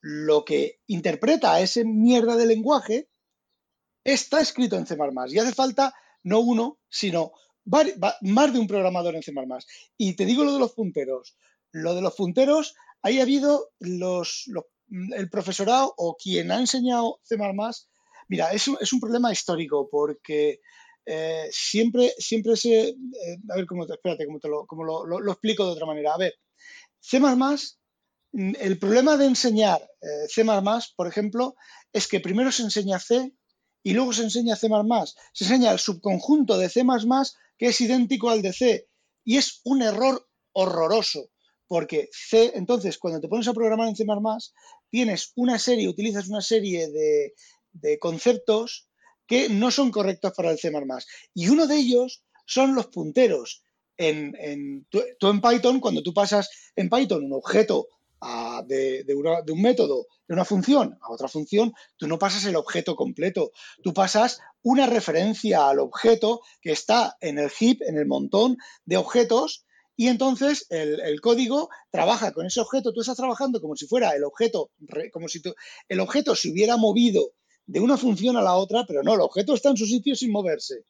lo 0.00 0.44
que 0.44 0.80
interpreta 0.86 1.60
ese 1.60 1.84
mierda 1.84 2.36
de 2.36 2.46
lenguaje 2.46 3.08
está 4.04 4.40
escrito 4.40 4.76
en 4.76 4.86
C++ 4.86 4.96
y 5.28 5.38
hace 5.38 5.52
falta 5.52 5.92
no 6.22 6.38
uno, 6.40 6.78
sino 6.88 7.32
más 7.64 8.52
de 8.52 8.58
un 8.60 8.68
programador 8.68 9.16
en 9.16 9.22
C++. 9.24 9.32
Y 9.96 10.14
te 10.14 10.26
digo 10.26 10.44
lo 10.44 10.52
de 10.52 10.60
los 10.60 10.74
punteros. 10.74 11.36
Lo 11.72 11.94
de 11.94 12.02
los 12.02 12.14
punteros, 12.14 12.76
ahí 13.02 13.18
ha 13.18 13.22
habido 13.22 13.70
los, 13.80 14.48
el 15.16 15.28
profesorado 15.28 15.92
o 15.96 16.16
quien 16.16 16.52
ha 16.52 16.60
enseñado 16.60 17.18
C++. 17.24 17.36
Mira, 18.28 18.52
es 18.52 18.68
un 18.68 19.00
problema 19.00 19.32
histórico 19.32 19.88
porque 19.90 20.60
eh, 21.06 21.48
siempre, 21.50 22.14
siempre 22.18 22.56
se... 22.56 22.88
Eh, 22.88 22.94
a 23.50 23.56
ver, 23.56 23.66
cómo 23.66 23.86
te, 23.86 23.94
espérate, 23.94 24.26
cómo, 24.26 24.38
te 24.38 24.48
lo, 24.48 24.66
lo, 25.06 25.32
explico 25.32 25.64
de 25.66 25.72
otra 25.72 25.86
manera. 25.86 26.14
A 26.14 26.18
ver, 26.18 26.34
C++, 27.00 27.18
mm, 27.20 28.52
el 28.60 28.78
problema 28.78 29.16
de 29.16 29.26
enseñar 29.26 29.82
eh, 30.00 30.28
C++, 30.28 30.44
por 30.96 31.08
ejemplo, 31.08 31.56
es 31.92 32.06
que 32.06 32.20
primero 32.20 32.52
se 32.52 32.62
enseña 32.62 32.98
C 32.98 33.32
y 33.82 33.94
luego 33.94 34.12
se 34.12 34.22
enseña 34.22 34.56
C++. 34.56 34.68
Se 35.32 35.44
enseña 35.44 35.72
el 35.72 35.78
subconjunto 35.78 36.56
de 36.56 36.68
C++ 36.68 36.84
que 37.58 37.66
es 37.66 37.80
idéntico 37.80 38.30
al 38.30 38.42
de 38.42 38.52
C. 38.52 38.88
Y 39.24 39.36
es 39.36 39.60
un 39.64 39.82
error 39.82 40.28
horroroso, 40.52 41.30
porque 41.66 42.08
C, 42.12 42.52
entonces, 42.54 42.98
cuando 42.98 43.20
te 43.20 43.28
pones 43.28 43.48
a 43.48 43.54
programar 43.54 43.88
en 43.88 43.96
C++, 43.96 44.04
tienes 44.88 45.32
una 45.36 45.58
serie, 45.58 45.88
utilizas 45.88 46.28
una 46.28 46.40
serie 46.40 46.90
de, 46.90 47.34
de 47.72 47.98
conceptos 47.98 48.88
que 49.32 49.48
no 49.48 49.70
son 49.70 49.90
correctos 49.90 50.34
para 50.36 50.50
el 50.50 50.58
C++. 50.58 50.70
Y 51.32 51.48
uno 51.48 51.66
de 51.66 51.76
ellos 51.76 52.22
son 52.44 52.74
los 52.74 52.88
punteros. 52.88 53.62
En, 53.96 54.86
tú, 54.90 55.00
en 55.22 55.40
Python, 55.40 55.80
cuando 55.80 56.02
tú 56.02 56.12
pasas 56.12 56.50
en 56.76 56.90
Python 56.90 57.24
un 57.24 57.32
objeto 57.32 57.86
de, 58.66 59.06
un 59.50 59.62
método, 59.62 60.06
de 60.28 60.34
una 60.34 60.44
función 60.44 60.98
a 61.00 61.10
otra 61.10 61.28
función, 61.28 61.72
tú 61.96 62.08
no 62.08 62.18
pasas 62.18 62.44
el 62.44 62.56
objeto 62.56 62.94
completo, 62.94 63.52
tú 63.82 63.94
pasas 63.94 64.38
una 64.60 64.86
referencia 64.86 65.66
al 65.66 65.78
objeto 65.78 66.42
que 66.60 66.72
está 66.72 67.16
en 67.22 67.38
el 67.38 67.48
heap, 67.48 67.80
en 67.88 67.96
el 67.96 68.04
montón 68.04 68.58
de 68.84 68.98
objetos, 68.98 69.64
y 69.96 70.08
entonces 70.08 70.66
el, 70.68 71.22
código 71.22 71.70
trabaja 71.90 72.32
con 72.32 72.44
ese 72.44 72.60
objeto, 72.60 72.92
tú 72.92 73.00
estás 73.00 73.16
trabajando 73.16 73.62
como 73.62 73.76
si 73.76 73.86
fuera 73.86 74.10
el 74.10 74.24
objeto, 74.24 74.72
como 75.10 75.28
si 75.28 75.40
el 75.88 76.00
objeto 76.00 76.36
se 76.36 76.50
hubiera 76.50 76.76
movido 76.76 77.32
de 77.66 77.80
una 77.80 77.96
función 77.96 78.36
a 78.36 78.42
la 78.42 78.54
otra, 78.54 78.84
pero 78.86 79.02
no, 79.02 79.14
el 79.14 79.20
objeto 79.20 79.54
está 79.54 79.70
en 79.70 79.76
su 79.76 79.86
sitio 79.86 80.14
sin 80.14 80.32
moverse. 80.32 80.84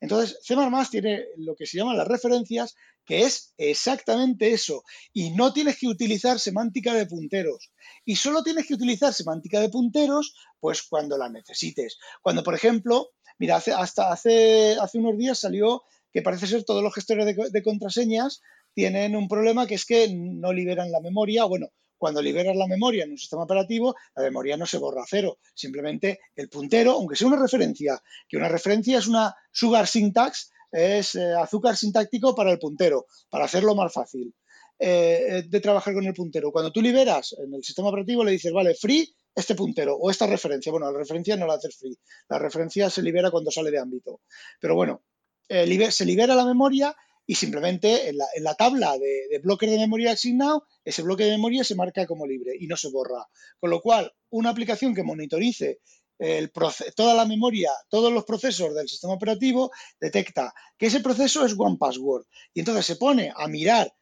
Entonces, 0.00 0.38
C++ 0.42 0.54
tiene 0.90 1.24
lo 1.38 1.54
que 1.54 1.66
se 1.66 1.78
llaman 1.78 1.96
las 1.96 2.08
referencias, 2.08 2.74
que 3.04 3.22
es 3.22 3.54
exactamente 3.56 4.52
eso. 4.52 4.84
Y 5.12 5.30
no 5.30 5.52
tienes 5.52 5.78
que 5.78 5.88
utilizar 5.88 6.38
semántica 6.38 6.92
de 6.94 7.06
punteros. 7.06 7.70
Y 8.04 8.16
solo 8.16 8.42
tienes 8.42 8.66
que 8.66 8.74
utilizar 8.74 9.14
semántica 9.14 9.60
de 9.60 9.68
punteros, 9.68 10.34
pues 10.60 10.82
cuando 10.82 11.16
la 11.16 11.28
necesites. 11.28 11.98
Cuando, 12.22 12.42
por 12.42 12.54
ejemplo, 12.54 13.10
mira, 13.38 13.56
hasta 13.56 14.10
hace, 14.10 14.76
unos 14.94 15.16
días 15.16 15.38
salió 15.38 15.82
que 16.12 16.22
parece 16.22 16.46
ser 16.46 16.64
todos 16.64 16.82
los 16.82 16.94
gestores 16.94 17.36
de, 17.52 17.62
contraseñas 17.62 18.40
tienen 18.74 19.16
un 19.16 19.28
problema 19.28 19.66
que 19.66 19.74
es 19.74 19.86
que 19.86 20.08
no 20.12 20.52
liberan 20.52 20.92
la 20.92 21.00
memoria, 21.00 21.44
bueno, 21.44 21.68
cuando 21.98 22.22
liberas 22.22 22.56
la 22.56 22.66
memoria 22.66 23.04
en 23.04 23.10
un 23.10 23.18
sistema 23.18 23.44
operativo, 23.44 23.94
la 24.14 24.22
memoria 24.22 24.56
no 24.56 24.66
se 24.66 24.78
borra 24.78 25.02
a 25.02 25.06
cero. 25.08 25.38
Simplemente 25.54 26.20
el 26.34 26.48
puntero, 26.48 26.92
aunque 26.92 27.16
sea 27.16 27.28
una 27.28 27.40
referencia, 27.40 28.00
que 28.28 28.36
una 28.36 28.48
referencia 28.48 28.98
es 28.98 29.06
una 29.06 29.34
sugar 29.50 29.86
syntax, 29.86 30.52
es 30.70 31.14
eh, 31.14 31.32
azúcar 31.32 31.76
sintáctico 31.76 32.34
para 32.34 32.50
el 32.50 32.58
puntero, 32.58 33.06
para 33.30 33.44
hacerlo 33.44 33.74
más 33.74 33.92
fácil 33.92 34.34
eh, 34.78 35.44
de 35.48 35.60
trabajar 35.60 35.94
con 35.94 36.04
el 36.04 36.12
puntero. 36.12 36.52
Cuando 36.52 36.70
tú 36.70 36.82
liberas 36.82 37.34
en 37.38 37.54
el 37.54 37.64
sistema 37.64 37.88
operativo, 37.88 38.24
le 38.24 38.32
dices, 38.32 38.52
vale, 38.52 38.74
free 38.74 39.14
este 39.34 39.54
puntero 39.54 39.96
o 39.96 40.10
esta 40.10 40.26
referencia. 40.26 40.72
Bueno, 40.72 40.90
la 40.90 40.98
referencia 40.98 41.36
no 41.36 41.46
la 41.46 41.54
haces 41.54 41.76
free. 41.76 41.96
La 42.28 42.38
referencia 42.38 42.90
se 42.90 43.02
libera 43.02 43.30
cuando 43.30 43.50
sale 43.50 43.70
de 43.70 43.78
ámbito. 43.78 44.20
Pero 44.60 44.74
bueno, 44.74 45.02
eh, 45.48 45.90
se 45.90 46.04
libera 46.04 46.34
la 46.34 46.44
memoria 46.44 46.94
y 47.26 47.34
simplemente 47.34 48.08
en 48.08 48.16
la, 48.16 48.54
tabla 48.54 48.96
de, 48.98 49.28
de, 49.30 49.38
bloques 49.40 49.70
de 49.70 49.78
memoria 49.78 50.12
asignado, 50.12 50.66
ese 50.84 51.02
bloque 51.02 51.24
de 51.24 51.32
memoria 51.32 51.64
se 51.64 51.74
marca 51.74 52.06
como 52.06 52.26
libre 52.26 52.52
y 52.58 52.66
no 52.66 52.76
se 52.76 52.90
borra. 52.90 53.26
Con 53.58 53.70
lo 53.70 53.80
cual, 53.80 54.12
una 54.30 54.50
aplicación 54.50 54.94
que 54.94 55.02
monitorice 55.02 55.80
el 56.18 56.50
toda 56.94 57.14
la 57.14 57.26
memoria, 57.26 57.70
todos 57.88 58.12
los 58.12 58.24
procesos 58.24 58.74
del 58.74 58.88
sistema 58.88 59.14
operativo, 59.14 59.70
detecta 60.00 60.54
que 60.78 60.86
ese 60.86 61.00
proceso 61.00 61.44
es 61.44 61.54
one 61.56 61.76
password. 61.78 62.24
Y 62.54 62.60
entonces 62.60 62.86
se 62.86 62.96
pone 62.96 63.32
a 63.34 63.48
mirar, 63.48 63.92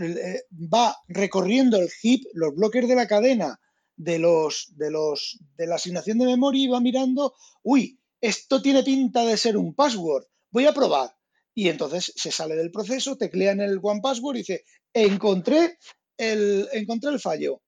eh, 0.00 0.42
va 0.52 0.96
recorriendo 1.08 1.78
el 1.78 1.88
heap, 2.02 2.22
los 2.34 2.54
bloques 2.54 2.86
de 2.86 2.94
la 2.94 3.08
cadena 3.08 3.60
de, 3.96 4.18
los, 4.18 4.72
de, 4.76 4.90
los, 4.90 5.38
de 5.56 5.66
la 5.66 5.76
asignación 5.76 6.18
de 6.18 6.26
memoria 6.26 6.64
y 6.64 6.68
va 6.68 6.80
mirando, 6.80 7.34
uy, 7.62 7.98
esto 8.20 8.62
tiene 8.62 8.82
pinta 8.82 9.24
de 9.24 9.36
ser 9.36 9.56
un 9.56 9.74
password, 9.74 10.24
voy 10.50 10.66
a 10.66 10.72
probar 10.72 11.17
y 11.58 11.68
entonces 11.68 12.12
se 12.14 12.30
sale 12.30 12.54
del 12.54 12.70
proceso, 12.70 13.16
teclea 13.16 13.50
en 13.50 13.60
el 13.60 13.80
One 13.82 13.98
Password 14.00 14.36
y 14.36 14.38
dice, 14.38 14.64
encontré 14.92 15.76
el, 16.16 16.68
encontré 16.70 17.10
el 17.10 17.18
fallo. 17.18 17.54
O 17.54 17.62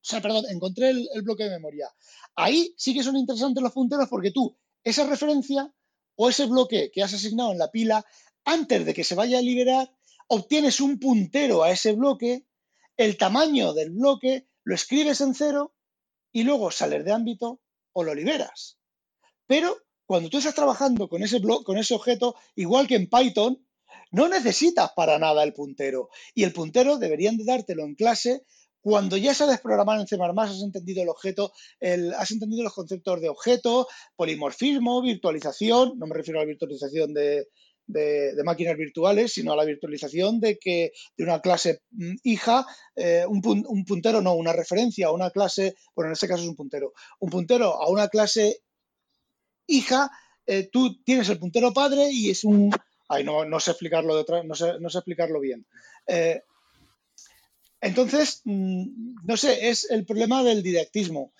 sea, 0.00 0.20
perdón, 0.20 0.46
encontré 0.50 0.90
el, 0.90 1.08
bloque 1.22 1.44
de 1.44 1.50
memoria. 1.50 1.88
Ahí 2.34 2.74
sí 2.76 2.92
que 2.92 3.04
son 3.04 3.16
interesantes 3.16 3.62
los 3.62 3.70
punteros 3.70 4.08
porque 4.08 4.32
tú, 4.32 4.58
esa 4.82 5.06
referencia 5.06 5.72
o 6.16 6.30
ese 6.30 6.46
bloque 6.46 6.90
que 6.92 7.00
has 7.04 7.14
asignado 7.14 7.52
en 7.52 7.58
la 7.58 7.70
pila, 7.70 8.04
antes 8.44 8.84
de 8.84 8.92
que 8.92 9.04
se 9.04 9.14
vaya 9.14 9.38
a 9.38 9.42
liberar, 9.42 9.88
obtienes 10.26 10.80
un 10.80 10.98
puntero 10.98 11.62
a 11.62 11.70
ese 11.70 11.92
bloque, 11.92 12.48
el 12.96 13.16
tamaño 13.16 13.72
del 13.72 13.90
bloque, 13.90 14.48
lo 14.64 14.74
escribes 14.74 15.20
en 15.20 15.36
cero 15.36 15.76
y 16.32 16.42
luego 16.42 16.72
sales 16.72 17.04
de 17.04 17.12
ámbito 17.12 17.60
o 17.92 18.02
lo 18.02 18.16
liberas. 18.16 18.78
Pero 19.46 19.78
cuando 20.12 20.28
tú 20.28 20.36
estás 20.36 20.54
trabajando 20.54 21.08
con 21.08 21.22
ese, 21.22 21.40
con 21.40 21.78
ese 21.78 21.94
objeto, 21.94 22.34
igual 22.54 22.86
que 22.86 22.96
en 22.96 23.08
Python, 23.08 23.66
no 24.10 24.28
necesitas 24.28 24.90
para 24.94 25.18
nada 25.18 25.42
el 25.42 25.54
puntero. 25.54 26.10
Y 26.34 26.44
el 26.44 26.52
puntero 26.52 26.98
deberían 26.98 27.38
de 27.38 27.46
dártelo 27.46 27.82
en 27.84 27.94
clase 27.94 28.42
cuando 28.82 29.16
ya 29.16 29.32
sabes 29.32 29.60
programar 29.60 29.98
en 29.98 30.06
C++, 30.06 30.18
has 30.20 30.62
entendido 30.62 31.02
el 31.02 31.08
objeto, 31.08 31.54
has 32.18 32.30
entendido 32.30 32.62
los 32.62 32.74
conceptos 32.74 33.22
de 33.22 33.30
objeto, 33.30 33.88
polimorfismo, 34.14 35.00
virtualización, 35.00 35.94
no 35.98 36.06
me 36.06 36.14
refiero 36.14 36.40
a 36.40 36.42
la 36.42 36.48
virtualización 36.48 37.14
de, 37.14 37.46
máquinas 38.44 38.76
virtuales, 38.76 39.32
sino 39.32 39.54
a 39.54 39.56
la 39.56 39.64
virtualización 39.64 40.40
de 40.40 40.58
que 40.58 40.92
de 41.16 41.24
una 41.24 41.40
clase 41.40 41.80
mm, 41.92 42.16
hija, 42.24 42.66
eh, 42.96 43.24
un, 43.26 43.40
un, 43.66 43.84
puntero 43.86 44.20
no, 44.20 44.34
una 44.34 44.52
referencia 44.52 45.06
a 45.06 45.12
una 45.12 45.30
clase, 45.30 45.74
bueno, 45.96 46.10
en 46.10 46.12
este 46.12 46.28
caso 46.28 46.42
es 46.42 46.50
un 46.50 46.56
puntero, 46.56 46.92
un 47.18 47.30
puntero 47.30 47.80
a 47.80 47.88
una 47.88 48.08
clase 48.08 48.60
hija, 49.66 50.10
eh, 50.46 50.68
tú 50.70 51.02
tienes 51.02 51.28
el 51.28 51.38
puntero 51.38 51.72
padre 51.72 52.08
y 52.10 52.30
es 52.30 52.44
un... 52.44 52.70
Ay, 53.08 53.24
no, 53.24 53.44
no 53.44 53.60
sé 53.60 53.72
explicarlo 53.72 54.16
de 54.16 54.44
no 54.44 54.54
sé, 54.54 54.74
no 54.80 54.88
sé 54.88 54.98
explicarlo 54.98 55.40
bien. 55.40 55.66
Eh, 56.06 56.42
entonces, 57.80 58.40
mm, 58.44 59.24
no 59.24 59.36
sé, 59.36 59.68
es 59.68 59.90
el 59.90 60.06
problema 60.06 60.42
del 60.42 60.62
didactismo. 60.62 61.32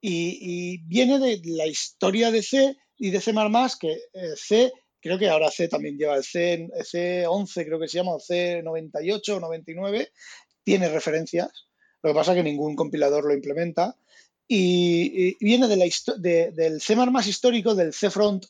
Y, 0.00 0.78
viene 0.86 1.18
de 1.18 1.40
la 1.44 1.66
historia 1.66 2.30
de 2.30 2.42
C 2.42 2.76
y 2.96 3.10
de 3.10 3.20
C++, 3.20 3.32
que 3.80 3.92
eh, 3.92 4.34
C, 4.36 4.72
creo 5.00 5.18
que 5.18 5.28
ahora 5.28 5.50
C 5.50 5.68
también 5.68 5.96
lleva 5.96 6.16
el 6.16 6.24
C, 6.24 6.68
C11, 6.72 7.64
creo 7.64 7.78
que 7.78 7.88
se 7.88 7.98
llama, 7.98 8.12
o 8.12 8.20
C98 8.20 9.36
o 9.36 9.40
99, 9.40 10.12
tiene 10.62 10.88
referencias. 10.88 11.48
Lo 12.02 12.10
que 12.10 12.14
pasa 12.14 12.32
es 12.32 12.36
que 12.36 12.44
ningún 12.44 12.76
compilador 12.76 13.24
lo 13.24 13.34
implementa 13.34 13.96
y, 14.48 15.44
viene 15.44 15.68
del 15.68 16.80
C++ 16.80 16.96
histórico, 17.26 17.74
del 17.74 17.92
C-Front 17.92 18.46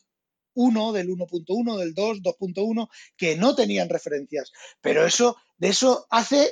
1, 0.53 0.93
del 0.93 1.09
1.1, 1.09 1.77
del 1.77 1.93
2, 1.93 2.21
2.1, 2.21 2.89
que 3.17 3.35
no 3.35 3.53
tenían 3.53 3.89
referencias. 3.89 4.51
Pero 4.81 5.05
eso, 5.05 5.35
de 5.57 5.69
eso 5.69 6.07
hace 6.09 6.51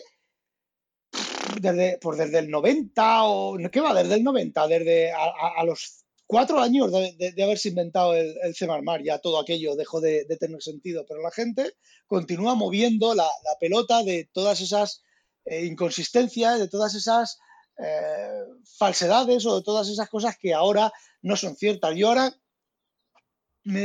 desde, 1.62 1.98
pues 2.00 2.18
desde 2.18 2.40
el 2.40 2.50
90 2.50 3.24
o 3.24 3.58
¿qué 3.72 3.80
va? 3.80 3.94
Desde 3.94 4.16
el 4.16 4.24
90, 4.24 4.68
desde 4.68 5.12
a, 5.12 5.64
los 5.66 6.06
cuatro 6.26 6.60
años 6.60 6.92
de, 6.92 7.34
haberse 7.42 7.70
inventado 7.70 8.14
el, 8.14 8.54
C++, 8.54 8.68
ya 9.04 9.20
todo 9.20 9.40
aquello 9.40 9.76
dejó 9.76 10.02
de, 10.02 10.26
tener 10.40 10.62
sentido, 10.62 11.06
pero 11.08 11.22
la 11.22 11.32
gente 11.32 11.74
continúa 12.06 12.56
moviendo 12.56 13.16
la, 13.16 13.30
pelota 13.60 14.04
de 14.04 14.30
todas 14.32 14.62
esas 14.62 15.04
eh, 15.46 15.66
inconsistencias, 15.66 16.60
de 16.60 16.68
todas 16.68 16.94
esas 16.96 17.40
eh, 17.78 18.44
falsedades 18.78 19.46
o 19.46 19.58
de 19.58 19.64
todas 19.64 19.90
esas 19.90 20.10
cosas 20.10 20.38
que 20.38 20.54
ahora 20.54 20.92
no 21.22 21.36
son 21.36 21.56
ciertas. 21.56 21.96
Yo 21.96 22.10
ahora, 22.10 22.34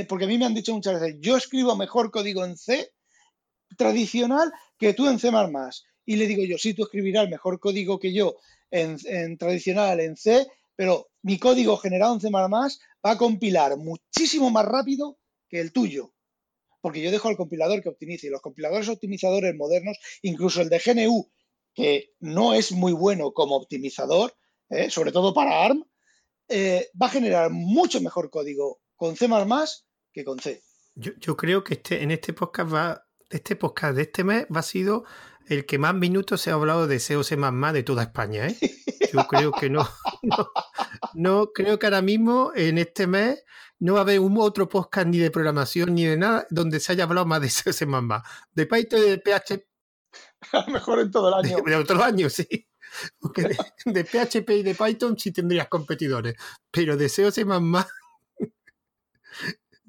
porque 0.09 0.25
a 0.25 0.29
mí 0.29 0.39
me 0.39 0.47
han 0.47 0.55
dicho 0.55 0.75
muchas 0.75 1.01
veces, 1.01 1.19
yo 1.21 1.37
escribo 1.37 1.77
mejor 1.77 2.11
código 2.11 2.45
en 2.45 2.57
C 2.57 2.93
tradicional 3.77 4.53
que 4.79 4.95
tú 4.95 5.09
en 5.09 5.19
C++. 5.19 5.31
Y 6.05 6.17
le 6.17 6.27
digo 6.27 6.43
yo, 6.45 6.59
sí, 6.59 6.75
tú 6.75 6.83
escribirás 6.83 7.29
mejor 7.29 7.61
código 7.61 7.99
que 7.99 8.13
yo 8.13 8.37
en, 8.71 8.97
en 9.05 9.39
tradicional 9.39 10.01
en 10.01 10.17
C, 10.17 10.47
pero 10.75 11.11
mi 11.23 11.39
código 11.39 11.77
generado 11.77 12.15
en 12.15 12.21
C++ 12.21 12.31
va 12.31 13.11
a 13.11 13.19
compilar 13.19 13.77
muchísimo 13.77 14.51
más 14.51 14.65
rápido 14.65 15.19
que 15.49 15.61
el 15.61 15.73
tuyo 15.73 16.13
porque 16.83 17.01
yo 17.01 17.11
dejo 17.11 17.29
al 17.29 17.37
compilador 17.37 17.81
que 17.81 17.89
optimice. 17.89 18.27
Y 18.27 18.31
los 18.31 18.43
compiladores 18.43 18.89
optimizadores 18.89 19.55
modernos, 19.55 19.99
incluso 20.21 20.61
el 20.61 20.69
de 20.69 20.83
GNU, 20.85 21.31
que 21.75 22.15
no 22.21 22.55
es 22.55 22.73
muy 22.73 22.93
bueno 22.93 23.33
como 23.33 23.57
optimizador, 23.57 24.35
¿eh? 24.69 24.91
sobre 24.91 25.13
todo 25.13 25.33
para 25.35 25.65
ARM, 25.65 25.85
eh, 26.49 26.89
va 27.01 27.07
a 27.07 27.11
generar 27.11 27.51
mucho 27.51 28.01
mejor 28.01 28.31
código 28.31 28.81
con 28.97 29.17
C 29.17 29.29
que 30.13 30.25
con 30.25 30.39
C. 30.39 30.63
Yo, 30.95 31.37
creo 31.37 31.65
que 31.65 31.75
este, 31.75 32.03
en 32.03 32.11
este 32.11 32.35
podcast 32.35 32.73
va, 32.73 33.07
este 33.31 33.57
podcast 33.57 33.97
de 33.97 34.03
este 34.03 34.25
mes 34.25 34.47
va 34.55 34.61
a 34.61 34.63
sido 34.63 35.05
el 35.49 35.65
que 35.65 35.79
más 35.79 35.95
minutos 35.95 36.41
se 36.43 36.51
ha 36.51 36.55
hablado 36.55 36.87
de 36.87 37.01
C 37.01 37.17
o 37.17 37.25
C 37.25 37.37
de 37.37 37.83
toda 37.83 38.03
España. 38.03 38.47
¿eh? 38.49 38.59
Yo 39.13 39.27
creo 39.29 39.53
que 39.53 39.71
no, 39.71 39.89
no, 41.15 41.53
creo 41.53 41.79
que 41.79 41.87
ahora 41.87 42.03
mismo 42.03 42.53
en 42.55 42.79
este 42.79 43.07
mes 43.07 43.43
no 43.79 43.95
va 43.95 44.01
a 44.01 44.03
haber 44.03 44.21
un 44.21 44.37
otro 44.39 44.69
podcast 44.69 45.07
ni 45.07 45.19
de 45.19 45.31
programación 45.31 45.95
ni 45.95 46.05
de 46.05 46.17
nada 46.17 46.47
donde 46.51 46.79
se 46.79 46.93
haya 46.93 47.05
hablado 47.05 47.27
más 47.27 47.41
de 47.41 47.49
C 47.49 47.71
o 47.71 47.73
C 47.73 47.87
De 48.53 48.67
Python 48.67 49.01
y 49.01 49.11
de 49.11 49.19
PHP 49.19 49.72
a 50.53 50.61
lo 50.67 50.73
mejor 50.73 51.01
en 51.01 51.11
todo 51.11 51.29
el 51.29 51.47
año. 51.47 51.63
De, 51.65 51.77
otro 51.77 52.03
año, 52.03 52.29
sí. 52.29 52.47
Porque 53.19 53.57
de, 53.87 54.05
PHP 54.05 54.51
y 54.51 54.63
de 54.63 54.75
Python 54.75 55.19
sí 55.19 55.33
tendrías 55.33 55.69
competidores, 55.69 56.35
pero 56.71 56.97
de 56.97 57.09
C 57.09 57.45
más 57.45 57.87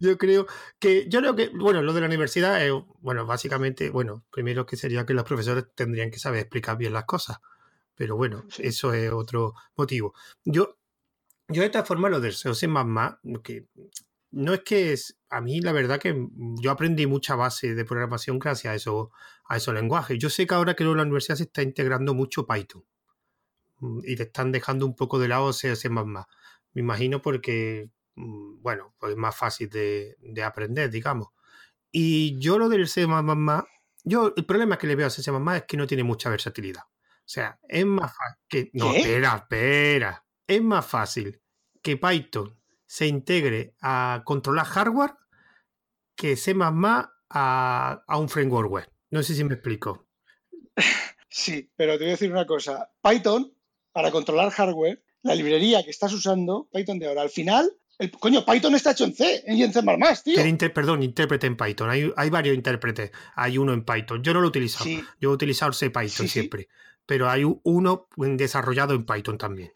yo 0.03 0.17
creo 0.17 0.47
que, 0.79 1.07
yo 1.07 1.19
creo 1.19 1.35
que, 1.35 1.49
bueno, 1.49 1.81
lo 1.81 1.93
de 1.93 2.01
la 2.01 2.07
universidad, 2.07 2.59
bueno, 2.99 3.25
básicamente, 3.25 3.89
bueno, 3.89 4.25
primero 4.31 4.65
que 4.65 4.75
sería 4.75 5.05
que 5.05 5.13
los 5.13 5.23
profesores 5.23 5.65
tendrían 5.75 6.11
que 6.11 6.19
saber 6.19 6.41
explicar 6.41 6.77
bien 6.77 6.93
las 6.93 7.05
cosas, 7.05 7.37
pero 7.95 8.17
bueno, 8.17 8.43
eso 8.57 8.93
es 8.93 9.11
otro 9.11 9.53
motivo. 9.77 10.13
Yo, 10.43 10.77
yo 11.47 11.61
de 11.61 11.67
esta 11.67 11.85
forma 11.85 12.09
lo 12.09 12.19
del 12.19 12.33
SEO 12.33 12.53
más, 12.85 13.15
que 13.43 13.67
no 14.31 14.53
es 14.53 14.61
que 14.61 14.93
es, 14.93 15.17
a 15.29 15.39
mí 15.41 15.61
la 15.61 15.71
verdad 15.71 15.99
que 15.99 16.27
yo 16.61 16.71
aprendí 16.71 17.07
mucha 17.07 17.35
base 17.35 17.75
de 17.75 17.85
programación 17.85 18.39
gracias 18.39 18.71
a, 18.71 18.75
eso, 18.75 19.11
a 19.45 19.57
esos 19.57 19.73
lenguajes. 19.73 20.17
Yo 20.17 20.29
sé 20.29 20.47
que 20.47 20.55
ahora 20.55 20.75
que 20.75 20.83
en 20.83 20.95
la 20.95 21.03
universidad 21.03 21.37
se 21.37 21.43
está 21.43 21.61
integrando 21.61 22.13
mucho 22.13 22.45
Python 22.45 22.85
mm, 23.79 23.99
y 24.05 24.15
te 24.15 24.23
están 24.23 24.51
dejando 24.51 24.85
un 24.85 24.95
poco 24.95 25.19
de 25.19 25.27
lado 25.27 25.53
C++. 25.53 25.73
Me 25.89 26.81
imagino 26.81 27.21
porque, 27.21 27.89
mm, 28.15 28.61
bueno, 28.61 28.95
pues 28.97 29.13
es 29.13 29.17
más 29.17 29.35
fácil 29.35 29.69
de, 29.69 30.43
aprender, 30.43 30.89
digamos. 30.89 31.29
Y 31.91 32.39
yo 32.39 32.57
lo 32.57 32.69
del 32.69 32.87
C++, 32.87 33.07
yo 34.05 34.33
el 34.35 34.45
problema 34.45 34.77
que 34.77 34.87
le 34.87 34.95
veo 34.95 35.07
a 35.07 35.09
C++ 35.09 35.21
es 35.21 35.63
que 35.63 35.77
no 35.77 35.87
tiene 35.87 36.03
mucha 36.03 36.29
versatilidad. 36.29 36.83
O 36.83 37.29
sea, 37.33 37.57
es 37.69 37.85
más 37.85 38.11
fácil 38.15 38.37
que... 38.49 38.69
No, 38.73 38.91
espera, 38.91 39.35
espera. 39.35 40.25
Es 40.45 40.61
más 40.61 40.85
fácil 40.85 41.41
que 41.81 41.95
Python 41.95 42.59
se 42.85 43.07
integre 43.07 43.75
a 43.81 44.23
controlar 44.25 44.65
hardware 44.65 45.15
que 46.15 46.35
C 46.35 46.53
a, 46.59 48.03
a 48.05 48.17
un 48.17 48.29
framework 48.29 48.69
web. 48.69 48.92
No 49.13 49.21
sé 49.21 49.35
si 49.35 49.43
me 49.43 49.53
explico. 49.53 50.07
Sí, 51.29 51.69
pero 51.75 51.93
te 51.93 51.99
voy 51.99 52.07
a 52.07 52.11
decir 52.11 52.31
una 52.31 52.47
cosa. 52.47 52.91
Python, 52.99 53.53
para 53.91 54.09
controlar 54.09 54.49
hardware, 54.49 55.03
la 55.21 55.35
librería 55.35 55.83
que 55.83 55.91
estás 55.91 56.13
usando, 56.13 56.67
Python 56.73 56.97
de 56.97 57.05
ahora, 57.05 57.21
al 57.21 57.29
final 57.29 57.71
El, 57.99 58.09
coño, 58.09 58.43
Python 58.43 58.73
está 58.73 58.91
hecho 58.91 59.03
en 59.03 59.13
C 59.13 59.43
y 59.47 59.61
en 59.61 59.71
C++, 59.71 59.81
tío. 60.23 60.73
perdón, 60.73 61.03
intérprete 61.03 61.45
en 61.45 61.55
Python. 61.55 61.91
Hay, 61.91 62.11
hay, 62.15 62.29
varios 62.31 62.55
intérpretes. 62.55 63.11
Hay 63.35 63.59
uno 63.59 63.73
en 63.73 63.85
Python. 63.85 64.23
Yo 64.23 64.33
no 64.33 64.41
lo 64.41 64.47
he 64.47 64.49
utilizado. 64.49 64.89
Yo 65.19 65.29
he 65.29 65.33
utilizado 65.33 65.73
C 65.73 65.91
Python 65.91 66.27
siempre. 66.27 66.67
Pero 67.05 67.29
hay 67.29 67.43
uno 67.43 68.07
desarrollado 68.17 68.95
en 68.95 69.05
Python 69.05 69.37
también. 69.37 69.73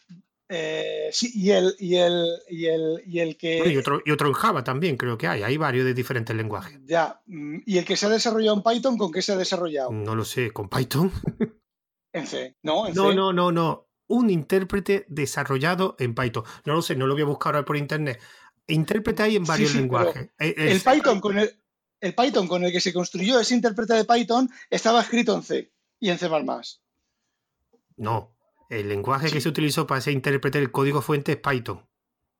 Eh, 0.49 1.09
sí, 1.11 1.31
y 1.33 1.51
el, 1.51 1.75
y 1.77 1.95
el, 1.95 2.39
y 2.49 2.65
el, 2.67 3.03
y 3.05 3.19
el 3.19 3.37
que. 3.37 3.69
y, 3.69 3.77
otro, 3.77 4.01
y 4.05 4.11
otro 4.11 4.27
en 4.27 4.33
Java 4.33 4.63
también, 4.63 4.95
creo 4.95 5.17
que 5.17 5.27
hay. 5.27 5.43
Hay 5.43 5.57
varios 5.57 5.85
de 5.85 5.93
diferentes 5.93 6.35
lenguajes. 6.35 6.79
Ya. 6.85 7.21
Mm, 7.25 7.59
¿Y 7.65 7.77
el 7.77 7.85
que 7.85 7.97
se 7.97 8.05
ha 8.05 8.09
desarrollado 8.09 8.57
en 8.57 8.63
Python, 8.63 8.97
con 8.97 9.11
qué 9.11 9.21
se 9.21 9.33
ha 9.33 9.37
desarrollado? 9.37 9.91
No 9.91 10.15
lo 10.15 10.23
sé, 10.23 10.51
¿con 10.51 10.69
Python? 10.69 11.11
en 12.13 12.27
C. 12.27 12.55
No, 12.63 12.87
en 12.87 12.93
no, 12.93 13.13
no, 13.13 13.33
no, 13.33 13.51
no. 13.51 13.87
Un 14.07 14.29
intérprete 14.29 15.05
desarrollado 15.09 15.97
en 15.99 16.15
Python. 16.15 16.45
No 16.63 16.75
lo 16.75 16.81
sé, 16.81 16.95
no 16.95 17.07
lo 17.07 17.13
voy 17.13 17.23
a 17.23 17.25
buscar 17.25 17.55
ahora 17.55 17.65
por 17.65 17.75
internet. 17.75 18.21
Intérprete 18.67 19.23
hay 19.23 19.35
en 19.35 19.43
varios 19.43 19.75
lenguajes. 19.75 20.29
Eh, 20.39 20.55
el, 20.57 20.79
Python 20.79 21.19
con 21.19 21.37
el, 21.37 21.51
el 21.99 22.15
Python 22.15 22.47
con 22.47 22.63
el 22.63 22.71
que 22.71 22.79
se 22.79 22.93
construyó 22.93 23.39
ese 23.39 23.55
intérprete 23.55 23.95
de 23.95 24.05
Python 24.05 24.49
estaba 24.69 25.01
escrito 25.01 25.35
en 25.35 25.43
C 25.43 25.71
y 25.99 26.09
en 26.09 26.17
C. 26.17 26.29
No, 27.97 28.36
el 28.69 28.89
lenguaje 28.89 29.31
que 29.31 29.41
se 29.41 29.49
utilizó 29.49 29.87
para 29.87 29.99
ese 29.99 30.11
intérprete 30.11 30.59
del 30.59 30.71
código 30.71 31.01
fuente 31.01 31.33
es 31.33 31.37
Python. 31.37 31.85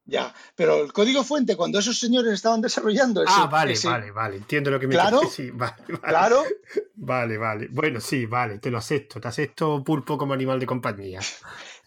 Ya, 0.05 0.33
pero 0.55 0.83
el 0.83 0.93
código 0.93 1.23
fuente, 1.25 1.57
cuando 1.57 1.79
esos 1.79 1.99
señores 1.99 2.33
estaban 2.33 2.61
desarrollando 2.61 3.23
ese, 3.23 3.33
Ah, 3.35 3.47
vale, 3.47 3.75
vale, 3.83 4.11
vale. 4.11 4.37
Entiendo 4.37 4.71
lo 4.71 4.79
que 4.79 4.87
me 4.87 4.93
Claro, 4.93 5.21
sí, 5.29 5.51
vale, 5.53 5.75
vale. 5.87 5.99
claro. 5.99 6.43
Vale, 6.95 7.37
vale. 7.37 7.67
Bueno, 7.69 7.99
sí, 7.99 8.25
vale, 8.25 8.59
te 8.59 8.71
lo 8.71 8.77
acepto. 8.77 9.19
Te 9.19 9.27
acepto 9.27 9.83
pulpo 9.83 10.17
como 10.17 10.33
animal 10.33 10.61
de 10.61 10.65
compañía. 10.65 11.19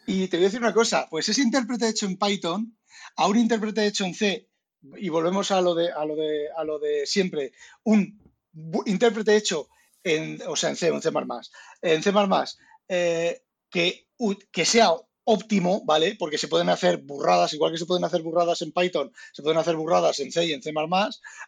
Y 0.07 0.29
te 0.29 0.37
voy 0.37 0.45
a 0.45 0.49
decir 0.49 0.61
una 0.61 0.75
cosa, 0.75 1.07
pues 1.09 1.31
ese 1.31 1.41
intérprete 1.41 1.89
hecho 1.89 2.05
en 2.05 2.19
Python 2.19 2.77
a 3.17 3.27
un 3.27 3.39
intérprete 3.39 3.87
hecho 3.87 4.05
en 4.05 4.15
C, 4.15 4.51
y 4.97 5.09
volvemos 5.09 5.51
a 5.51 5.61
lo 5.61 5.75
de, 5.75 5.91
a 5.91 6.05
lo 6.05 6.17
de, 6.17 6.49
a 6.57 6.65
lo 6.65 6.79
de 6.79 7.07
siempre, 7.07 7.53
un 7.85 8.19
intérprete 8.87 9.37
hecho 9.37 9.69
en, 10.03 10.41
o 10.47 10.57
sea, 10.57 10.71
en 10.71 10.77
C, 10.77 10.89
en 10.89 11.03
C++, 11.03 11.11
en 11.83 12.03
C++, 12.03 12.13
eh, 12.89 13.43
que, 13.71 14.09
que 14.53 14.65
sea 14.65 14.93
óptimo, 15.25 15.85
¿vale? 15.85 16.17
Porque 16.19 16.39
se 16.39 16.49
pueden 16.49 16.69
hacer 16.69 16.99
burradas, 16.99 17.53
igual 17.53 17.73
que 17.73 17.79
se 17.79 17.87
pueden 17.87 18.05
hacer 18.05 18.23
burradas 18.23 18.63
en 18.63 18.73
Python, 18.73 19.13
se 19.33 19.43
pueden 19.43 19.59
hacer 19.59 19.77
burradas 19.77 20.19
en 20.21 20.33
C 20.33 20.45
y 20.47 20.53
en 20.53 20.63
C++, 20.63 20.73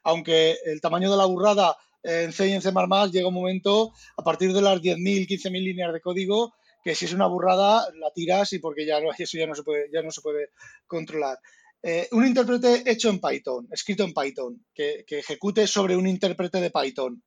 aunque 0.05 0.57
el 0.65 0.81
tamaño 0.81 1.11
de 1.11 1.17
la 1.17 1.25
burrada 1.25 1.77
en 2.03 2.33
C 2.33 2.49
y 2.49 2.53
en 2.53 2.63
C++ 2.63 2.73
llega 3.11 3.29
un 3.29 3.35
momento, 3.35 3.93
a 4.17 4.23
partir 4.23 4.53
de 4.53 4.63
las 4.63 4.81
10.000, 4.81 5.27
15.000 5.27 5.65
líneas 5.65 5.93
de 5.93 6.01
código, 6.01 6.55
que 6.83 6.95
si 6.95 7.05
es 7.05 7.13
una 7.13 7.27
burrada 7.27 7.89
la 7.95 8.11
tiras 8.13 8.53
y 8.53 8.59
porque 8.59 8.85
ya 8.87 8.99
eso 9.19 9.39
ya 9.39 9.47
no 9.47 9.55
se 9.55 9.63
puede, 9.63 9.89
ya 9.93 10.03
no 10.03 10.11
se 10.11 10.21
puede 10.21 10.51
controlar. 10.87 11.39
Eh, 11.83 12.09
un 12.13 12.27
intérprete 12.27 12.89
hecho 12.89 13.11
en 13.11 13.21
Python, 13.21 13.67
escrito 13.73 14.05
en 14.05 14.15
Python, 14.15 14.65
que, 14.73 15.05
ejecute 15.09 15.67
sobre 15.67 15.97
un 15.97 16.07
intérprete 16.07 16.61
de 16.61 16.71
Python. 16.71 17.23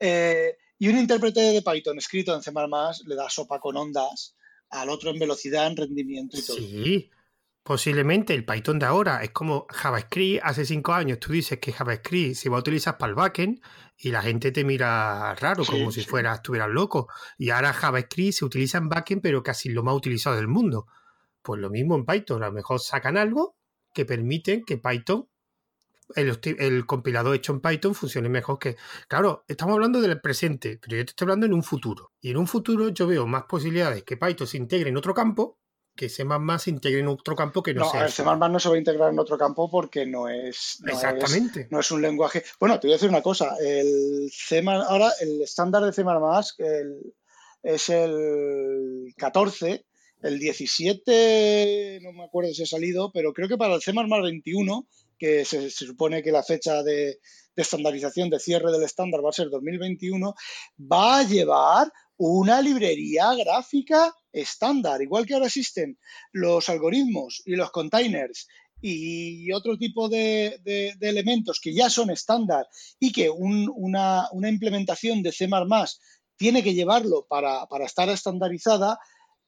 Eh, 0.00 0.56
y 0.78 0.88
un 0.88 0.98
intérprete 0.98 1.40
de 1.40 1.62
Python 1.62 1.98
escrito 1.98 2.34
en 2.34 2.42
C++ 2.42 2.52
le 3.06 3.14
da 3.14 3.30
sopa 3.30 3.58
con 3.58 3.76
ondas 3.76 4.36
al 4.70 4.88
otro 4.90 5.10
en 5.10 5.18
velocidad, 5.18 5.66
en 5.66 5.76
rendimiento 5.76 6.36
y 6.38 6.42
todo. 6.42 6.56
Sí, 6.56 7.10
posiblemente 7.62 8.34
el 8.34 8.44
Python 8.44 8.78
de 8.78 8.86
ahora 8.86 9.22
es 9.22 9.30
como 9.30 9.66
JavaScript. 9.70 10.42
Hace 10.44 10.66
cinco 10.66 10.92
años 10.92 11.18
tú 11.18 11.32
dices 11.32 11.58
que 11.58 11.72
JavaScript 11.72 12.34
se 12.34 12.48
va 12.48 12.56
a 12.56 12.60
utilizar 12.60 12.98
para 12.98 13.10
el 13.10 13.16
backend 13.16 13.60
y 13.96 14.10
la 14.10 14.22
gente 14.22 14.52
te 14.52 14.64
mira 14.64 15.34
raro, 15.36 15.64
como 15.64 15.90
si 15.90 16.02
fuera, 16.02 16.34
estuvieras 16.34 16.68
loco. 16.68 17.08
Y 17.38 17.50
ahora 17.50 17.72
JavaScript 17.72 18.34
se 18.34 18.44
utiliza 18.44 18.78
en 18.78 18.88
backend, 18.88 19.22
pero 19.22 19.42
casi 19.42 19.70
lo 19.70 19.82
más 19.82 19.94
utilizado 19.94 20.36
del 20.36 20.48
mundo. 20.48 20.86
Pues 21.42 21.60
lo 21.60 21.70
mismo 21.70 21.94
en 21.96 22.04
Python, 22.04 22.42
a 22.42 22.46
lo 22.46 22.52
mejor 22.52 22.80
sacan 22.80 23.16
algo 23.16 23.56
que 23.94 24.04
permiten 24.04 24.64
que 24.64 24.76
Python 24.76 25.28
el, 26.14 26.86
compilador 26.86 27.34
hecho 27.34 27.52
en 27.52 27.60
Python 27.60 27.94
funcione 27.94 28.28
mejor 28.28 28.58
que... 28.58 28.76
Claro, 29.08 29.44
estamos 29.48 29.74
hablando 29.74 30.00
del 30.00 30.20
presente, 30.20 30.78
pero 30.80 30.96
yo 30.96 31.04
te 31.04 31.10
estoy 31.10 31.26
hablando 31.26 31.46
en 31.46 31.54
un 31.54 31.62
futuro. 31.62 32.12
Y 32.20 32.30
en 32.30 32.36
un 32.36 32.46
futuro 32.46 32.88
yo 32.90 33.06
veo 33.06 33.26
más 33.26 33.44
posibilidades 33.44 34.04
que 34.04 34.16
Python 34.16 34.46
se 34.46 34.56
integre 34.56 34.90
en 34.90 34.96
otro 34.96 35.14
campo 35.14 35.58
que 35.96 36.08
C++ 36.10 36.24
se 36.58 36.70
integre 36.70 37.00
en 37.00 37.08
otro 37.08 37.34
campo 37.34 37.62
que 37.62 37.72
no, 37.72 37.80
no 37.80 37.90
sea. 37.90 38.04
El 38.04 38.12
C++ 38.12 38.22
no 38.22 38.60
se 38.60 38.68
va 38.68 38.74
a 38.74 38.78
integrar 38.78 39.10
en 39.10 39.18
otro 39.18 39.38
campo 39.38 39.70
porque 39.70 40.06
no 40.06 40.28
es. 40.28 40.78
Exactamente. 40.86 41.68
no 41.70 41.80
es 41.80 41.90
un 41.90 42.02
lenguaje. 42.02 42.44
Bueno, 42.60 42.78
te 42.78 42.86
voy 42.86 42.92
a 42.92 42.96
decir 42.96 43.08
una 43.08 43.22
cosa. 43.22 43.56
El 43.58 44.30
C++, 44.30 44.62
ahora 44.68 45.10
el 45.20 45.42
estándar 45.42 45.82
de 45.82 45.92
C++ 45.92 46.04
es 47.62 47.88
el 47.88 49.14
14. 49.16 49.86
El 50.22 50.38
17, 50.38 52.00
no 52.02 52.12
me 52.12 52.24
acuerdo 52.24 52.52
si 52.52 52.62
ha 52.62 52.66
salido, 52.66 53.10
pero 53.12 53.32
creo 53.32 53.48
que 53.48 53.56
para 53.56 53.74
el 53.74 53.82
C++ 53.82 53.92
21 53.92 54.86
que 55.18 55.44
se, 55.44 55.70
supone 55.70 56.22
que 56.22 56.32
la 56.32 56.42
fecha 56.42 56.82
de, 56.82 57.18
estandarización 57.54 58.28
de 58.28 58.38
cierre 58.38 58.70
del 58.70 58.82
estándar 58.82 59.24
va 59.24 59.30
a 59.30 59.32
ser 59.32 59.48
2021, 59.48 60.34
va 60.80 61.18
a 61.18 61.22
llevar 61.22 61.90
una 62.18 62.60
librería 62.60 63.34
gráfica 63.34 64.14
estándar, 64.30 65.00
igual 65.00 65.24
que 65.24 65.34
ahora 65.34 65.46
existen 65.46 65.98
los 66.32 66.68
algoritmos 66.68 67.42
y 67.46 67.56
los 67.56 67.70
containers 67.70 68.46
y 68.80 69.50
otro 69.52 69.78
tipo 69.78 70.08
de, 70.08 70.60
elementos 71.00 71.60
que 71.60 71.74
ya 71.74 71.88
son 71.88 72.10
estándar 72.10 72.66
y 73.00 73.10
que 73.10 73.30
una, 73.30 74.28
implementación 74.34 75.22
de 75.22 75.32
C++ 75.32 75.48
tiene 76.36 76.62
que 76.62 76.74
llevarlo 76.74 77.26
para, 77.28 77.66
estar 77.84 78.08
estandarizada, 78.10 78.98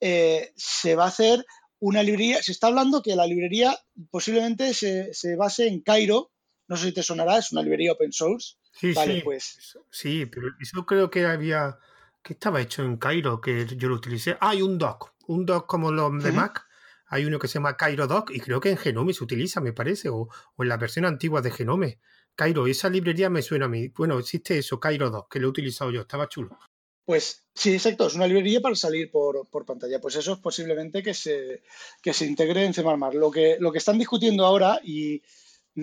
eh, 0.00 0.52
se 0.56 0.94
va 0.94 1.04
a 1.04 1.08
hacer 1.08 1.44
una 1.80 2.02
librería, 2.02 2.42
se 2.42 2.52
está 2.52 2.68
hablando 2.68 3.02
que 3.02 3.16
la 3.16 3.26
librería 3.26 3.76
posiblemente 4.10 4.74
se, 4.74 5.36
base 5.36 5.68
en 5.68 5.80
Cairo, 5.80 6.30
no 6.66 6.76
sé 6.76 6.86
si 6.86 6.92
te 6.92 7.02
sonará, 7.02 7.38
es 7.38 7.52
una 7.52 7.62
librería 7.62 7.92
open 7.92 8.12
source. 8.12 8.56
Sí, 8.72 8.94
sí. 8.94 9.20
Pues. 9.24 9.78
Sí, 9.90 10.26
pero 10.26 10.48
eso 10.60 10.84
creo 10.84 11.10
que 11.10 11.26
había, 11.26 11.78
que 12.22 12.34
estaba 12.34 12.60
hecho 12.60 12.82
en 12.82 12.96
Cairo, 12.96 13.40
que 13.40 13.66
yo 13.76 13.88
lo 13.88 13.96
utilicé. 13.96 14.32
Ah, 14.40 14.50
hay 14.50 14.62
un 14.62 14.78
doc, 14.78 15.14
un 15.26 15.46
doc 15.46 15.66
como 15.66 15.90
los 15.90 16.22
de 16.22 16.32
Mac. 16.32 16.66
Hay 17.10 17.24
uno 17.24 17.38
que 17.38 17.48
se 17.48 17.54
llama 17.54 17.78
Cairo 17.78 18.06
Doc 18.06 18.30
y 18.34 18.40
creo 18.40 18.60
que 18.60 18.68
en 18.68 18.76
Genome 18.76 19.14
se 19.14 19.24
utiliza, 19.24 19.62
me 19.62 19.72
parece, 19.72 20.10
o, 20.10 20.28
o 20.56 20.62
en 20.62 20.68
la 20.68 20.76
versión 20.76 21.06
antigua 21.06 21.40
de 21.40 21.50
Genome. 21.50 22.00
Cairo, 22.34 22.66
esa 22.66 22.90
librería 22.90 23.30
me 23.30 23.40
suena 23.40 23.64
a 23.64 23.68
mí. 23.68 23.88
Bueno, 23.88 24.18
existe 24.18 24.58
eso, 24.58 24.78
Cairo 24.78 25.08
Doc, 25.08 25.32
que 25.32 25.40
lo 25.40 25.46
he 25.46 25.50
utilizado 25.50 25.90
yo, 25.90 26.02
estaba 26.02 26.28
chulo. 26.28 26.58
Pues 27.08 27.42
sí, 27.54 27.72
exacto, 27.72 28.06
es 28.06 28.16
una 28.16 28.26
librería 28.26 28.60
para 28.60 28.74
salir 28.74 29.10
por, 29.10 29.48
pantalla. 29.64 29.98
Pues 29.98 30.16
eso 30.16 30.34
es 30.34 30.40
posiblemente 30.40 31.02
que 31.02 31.14
se, 31.14 31.62
se 32.04 32.26
integre 32.26 32.66
en 32.66 32.74
C++. 32.74 32.82
Lo 32.82 33.30
que, 33.30 33.56
lo 33.58 33.72
que 33.72 33.78
están 33.78 33.98
discutiendo 33.98 34.44
ahora, 34.44 34.78
y 34.84 35.22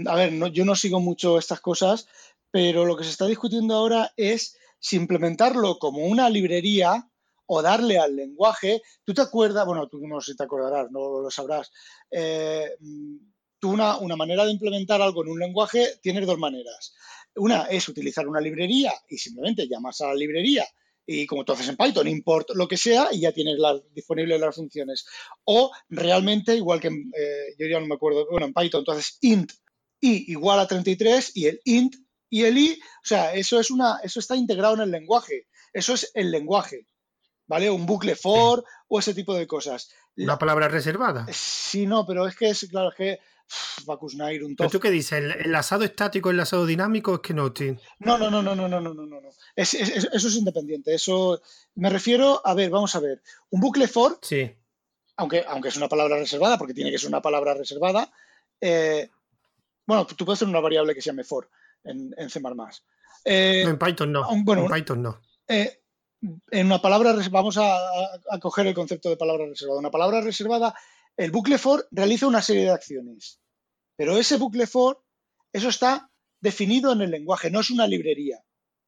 a 0.05 0.15
ver, 0.17 0.51
yo 0.51 0.65
no 0.65 0.75
sigo 0.75 0.99
mucho 0.99 1.39
estas 1.39 1.61
cosas, 1.61 2.07
pero 2.51 2.85
lo 2.85 2.95
que 2.95 3.03
se 3.03 3.09
está 3.09 3.25
discutiendo 3.25 3.73
ahora 3.73 4.13
es 4.15 4.55
si 4.77 4.97
implementarlo 4.97 5.79
como 5.79 6.05
una 6.05 6.29
librería 6.29 7.09
o 7.47 7.59
darle 7.63 7.97
al 7.97 8.15
lenguaje. 8.15 8.83
Tú 9.03 9.15
te 9.15 9.21
acuerdas, 9.21 9.65
bueno, 9.65 9.87
tú 9.87 10.07
no 10.07 10.21
sé 10.21 10.33
si 10.33 10.37
te 10.37 10.43
acordarás, 10.43 10.91
no 10.91 11.21
lo 11.21 11.31
sabrás. 11.31 11.71
Eh, 12.11 12.69
tú 13.57 13.71
una, 13.71 13.97
una 13.97 14.15
manera 14.15 14.45
de 14.45 14.51
implementar 14.51 15.01
algo 15.01 15.23
en 15.23 15.31
un 15.31 15.39
lenguaje 15.39 15.97
tienes 16.03 16.27
dos 16.27 16.37
maneras. 16.37 16.93
Una 17.37 17.63
es 17.63 17.89
utilizar 17.89 18.27
una 18.27 18.39
librería 18.39 18.93
y 19.09 19.17
simplemente 19.17 19.67
llamas 19.67 20.01
a 20.01 20.09
la 20.09 20.13
librería 20.13 20.67
y 21.05 21.25
como 21.27 21.43
tú 21.43 21.53
haces 21.53 21.69
en 21.69 21.77
Python, 21.77 22.07
import 22.07 22.49
lo 22.55 22.67
que 22.67 22.77
sea 22.77 23.09
y 23.11 23.21
ya 23.21 23.31
tienes 23.31 23.57
las, 23.57 23.81
disponibles 23.93 24.39
las 24.39 24.55
funciones. 24.55 25.05
O 25.43 25.71
realmente, 25.89 26.55
igual 26.55 26.79
que 26.79 26.87
eh, 26.87 27.55
yo 27.57 27.67
ya 27.67 27.79
no 27.79 27.87
me 27.87 27.95
acuerdo, 27.95 28.27
bueno, 28.29 28.47
en 28.47 28.53
Python 28.53 28.83
tú 28.83 28.91
haces 28.91 29.17
int 29.21 29.51
i 30.01 30.31
igual 30.31 30.59
a 30.59 30.67
33 30.67 31.31
y 31.35 31.47
el 31.47 31.61
int 31.65 31.95
y 32.29 32.43
el 32.43 32.57
i, 32.57 32.73
o 32.73 33.07
sea, 33.07 33.33
eso 33.33 33.59
es 33.59 33.71
una, 33.71 33.99
eso 34.03 34.19
está 34.19 34.35
integrado 34.35 34.75
en 34.75 34.81
el 34.81 34.91
lenguaje. 34.91 35.47
Eso 35.71 35.93
es 35.93 36.11
el 36.13 36.31
lenguaje. 36.31 36.87
¿Vale? 37.47 37.69
Un 37.69 37.85
bucle 37.85 38.15
for 38.15 38.63
o 38.87 38.99
ese 38.99 39.13
tipo 39.13 39.35
de 39.35 39.45
cosas. 39.45 39.89
¿Una 40.17 40.37
palabra 40.39 40.67
reservada? 40.67 41.27
Sí, 41.31 41.85
no, 41.85 42.05
pero 42.05 42.27
es 42.27 42.35
que 42.35 42.49
es, 42.49 42.67
claro, 42.69 42.89
es 42.89 42.95
que 42.95 43.19
Nair, 44.15 44.43
un 44.43 44.55
¿Pero 44.55 44.69
tú 44.69 44.79
qué 44.79 44.89
dices? 44.89 45.19
¿El 45.19 45.31
enlazado 45.31 45.83
estático, 45.83 46.29
el 46.29 46.35
enlazado 46.35 46.65
dinámico? 46.65 47.15
Es 47.15 47.19
que 47.21 47.33
no, 47.33 47.51
tío. 47.51 47.77
No, 47.99 48.17
no, 48.17 48.29
no, 48.29 48.41
no, 48.41 48.55
no, 48.55 48.67
no, 48.67 48.79
no, 48.79 48.93
no, 48.93 49.05
no. 49.05 49.29
eso 49.55 49.77
es 49.79 50.35
independiente. 50.35 50.93
Eso 50.93 51.41
me 51.75 51.89
refiero, 51.89 52.41
a 52.43 52.53
ver, 52.53 52.69
vamos 52.69 52.95
a 52.95 52.99
ver. 52.99 53.21
Un 53.49 53.61
bucle 53.61 53.87
for, 53.87 54.19
sí. 54.21 54.51
aunque, 55.17 55.43
aunque 55.47 55.69
es 55.69 55.77
una 55.77 55.87
palabra 55.87 56.17
reservada, 56.17 56.57
porque 56.57 56.73
tiene 56.73 56.91
que 56.91 56.97
ser 56.97 57.09
una 57.09 57.21
palabra 57.21 57.53
reservada, 57.53 58.11
eh, 58.59 59.09
bueno, 59.85 60.05
tú 60.05 60.25
puedes 60.25 60.39
hacer 60.39 60.47
una 60.47 60.59
variable 60.59 60.95
que 60.95 61.01
se 61.01 61.09
llame 61.09 61.23
for 61.23 61.49
en, 61.83 62.13
en 62.17 62.29
C++. 62.29 62.41
Eh, 63.25 63.61
no, 63.63 63.71
en 63.71 63.79
Python 63.79 64.11
no. 64.11 64.31
en 64.31 64.67
Python 64.71 65.01
no. 65.01 65.21
Eh, 65.47 65.81
en 66.51 66.65
una 66.65 66.81
palabra, 66.81 67.15
vamos 67.29 67.57
a, 67.57 67.75
a, 67.75 68.39
coger 68.39 68.67
el 68.67 68.73
concepto 68.73 69.09
de 69.09 69.17
palabra 69.17 69.45
reservada. 69.45 69.79
Una 69.79 69.91
palabra 69.91 70.21
reservada 70.21 70.73
el 71.17 71.31
bucle 71.31 71.57
for 71.57 71.87
realiza 71.91 72.27
una 72.27 72.41
serie 72.41 72.63
de 72.63 72.71
acciones, 72.71 73.39
pero 73.95 74.17
ese 74.17 74.37
bucle 74.37 74.67
for, 74.67 75.03
eso 75.51 75.69
está 75.69 76.09
definido 76.41 76.91
en 76.91 77.01
el 77.01 77.11
lenguaje, 77.11 77.49
no 77.49 77.61
es 77.61 77.69
una 77.69 77.87
librería. 77.87 78.43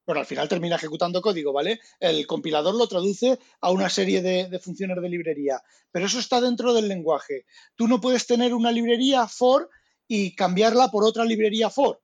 Bueno, 0.06 0.22
al 0.22 0.26
final 0.26 0.48
termina 0.48 0.78
ejecutando 0.78 1.22
código, 1.22 1.52
¿vale? 1.52 1.82
El 2.00 2.26
compilador 2.26 2.76
lo 2.76 2.88
traduce 2.88 3.40
a 3.60 3.72
una 3.72 3.90
serie 3.90 4.22
de, 4.22 4.58
funciones 4.60 5.02
de 5.02 5.10
librería, 5.10 5.62
pero 5.92 6.06
eso 6.06 6.20
está 6.20 6.40
dentro 6.40 6.74
del 6.74 6.88
lenguaje. 6.88 7.46
Tú 7.76 7.90
no 7.90 8.00
puedes 8.00 8.26
tener 8.26 8.54
una 8.54 8.72
librería 8.72 9.28
for 9.28 9.70
y 10.08 10.34
cambiarla 10.34 10.90
por 10.92 11.04
otra 11.04 11.26
librería 11.26 11.70
for, 11.70 12.02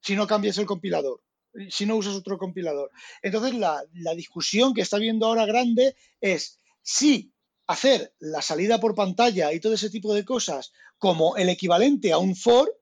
si 0.00 0.14
no 0.14 0.28
cambias 0.28 0.56
el 0.58 0.66
compilador, 0.66 1.20
si 1.68 1.84
no 1.84 1.96
usas 1.96 2.14
otro 2.14 2.38
compilador. 2.38 2.92
Entonces, 3.22 3.54
la, 3.54 3.82
la 3.94 4.14
discusión 4.14 4.72
que 4.72 4.82
está 4.82 4.98
viendo 4.98 5.26
ahora 5.26 5.44
grande 5.44 5.96
es 6.20 6.60
si 6.80 7.31
hacer 7.66 8.14
la 8.18 8.42
salida 8.42 8.80
por 8.80 8.94
pantalla 8.94 9.52
y 9.52 9.60
todo 9.60 9.74
ese 9.74 9.90
tipo 9.90 10.14
de 10.14 10.24
cosas 10.24 10.72
como 10.98 11.36
el 11.36 11.48
equivalente 11.48 12.12
a 12.12 12.18
un 12.18 12.36
for 12.36 12.72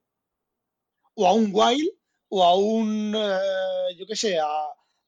o 1.15 1.27
a 1.27 1.33
un 1.33 1.51
while 1.53 1.91
o 2.29 2.43
a 2.43 2.55
un, 2.55 3.13
eh, 3.15 3.95
yo 3.97 4.05
qué 4.05 4.15
sé, 4.15 4.39
a, 4.39 4.47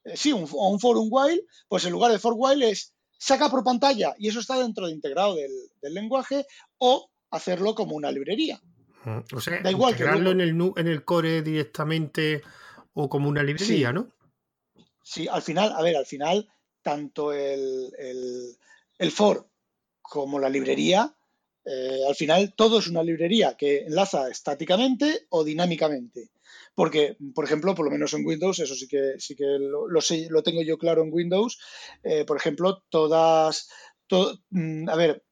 eh, 0.04 0.18
sí, 0.18 0.34
un, 0.34 0.48
un 0.52 0.80
for, 0.80 0.98
un 0.98 1.08
while, 1.10 1.46
pues 1.68 1.86
en 1.86 1.92
lugar 1.92 2.12
de 2.12 2.20
for 2.20 2.34
while 2.36 2.70
es 2.70 2.94
saca 3.18 3.50
por 3.50 3.64
pantalla 3.64 4.14
y 4.18 4.28
eso 4.28 4.42
está 4.42 4.60
dentro 4.60 4.88
de 4.88 4.94
integrado 4.94 5.36
del, 5.36 5.52
lenguaje 5.82 6.46
o 6.78 7.10
hacerlo 7.32 7.76
como 7.76 7.96
una 7.96 8.12
librería. 8.12 8.62
O 9.34 9.42
sea, 9.42 9.62
da 9.62 9.72
igual 9.72 9.92
integrarlo 9.92 10.32
en, 10.32 10.42
el, 10.42 10.50
en 10.50 10.88
el 10.88 11.04
core 11.04 11.42
directamente 11.42 12.42
o 12.94 13.10
como 13.10 13.28
una 13.28 13.44
librería, 13.44 13.92
¿no? 13.92 14.12
Sí, 15.02 15.28
al 15.28 15.42
final, 15.42 15.74
a 15.74 15.82
ver, 15.82 15.98
al 15.98 16.06
final, 16.06 16.50
tanto 16.82 17.34
el, 17.34 17.92
el 18.98 19.12
for 19.12 19.53
como 20.04 20.38
la 20.38 20.50
librería, 20.50 21.16
eh, 21.66 22.02
al 22.08 22.16
final 22.16 22.54
todo 22.56 22.80
es 22.80 22.88
una 22.88 23.04
librería 23.04 23.56
que 23.58 23.86
enlaza 23.86 24.30
estáticamente 24.30 25.26
o 25.30 25.44
dinámicamente. 25.44 26.30
Porque, 26.76 27.18
por 27.34 27.46
ejemplo, 27.46 27.74
por 27.74 27.86
lo 27.86 27.92
menos 27.92 28.14
en 28.14 28.26
Windows, 28.26 28.60
eso 28.60 28.76
sí 28.76 28.88
que, 28.88 29.14
sí 29.18 29.36
que 29.36 29.46
lo, 29.46 30.02
sé, 30.02 30.28
lo 30.30 30.44
tengo 30.44 30.62
yo 30.62 30.78
claro 30.78 31.04
en 31.04 31.14
Windows, 31.14 31.60
eh, 32.04 32.26
por 32.26 32.38
ejemplo, 32.38 32.84
todas, 32.90 33.70
mm, 34.50 34.90
a 34.90 34.96
ver, 34.96 35.24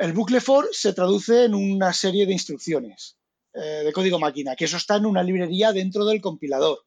el 0.00 0.12
bucle 0.12 0.40
for 0.40 0.68
se 0.72 0.92
traduce 0.92 1.44
en 1.44 1.54
una 1.54 1.92
serie 1.92 2.26
de 2.26 2.32
instrucciones 2.32 3.16
eh, 3.54 3.82
de 3.84 3.92
código 3.92 4.18
máquina, 4.18 4.56
que 4.56 4.64
eso 4.64 4.76
está 4.76 4.96
en 4.96 5.06
una 5.06 5.22
librería 5.22 5.72
dentro 5.72 6.04
del 6.04 6.20
compilador, 6.20 6.80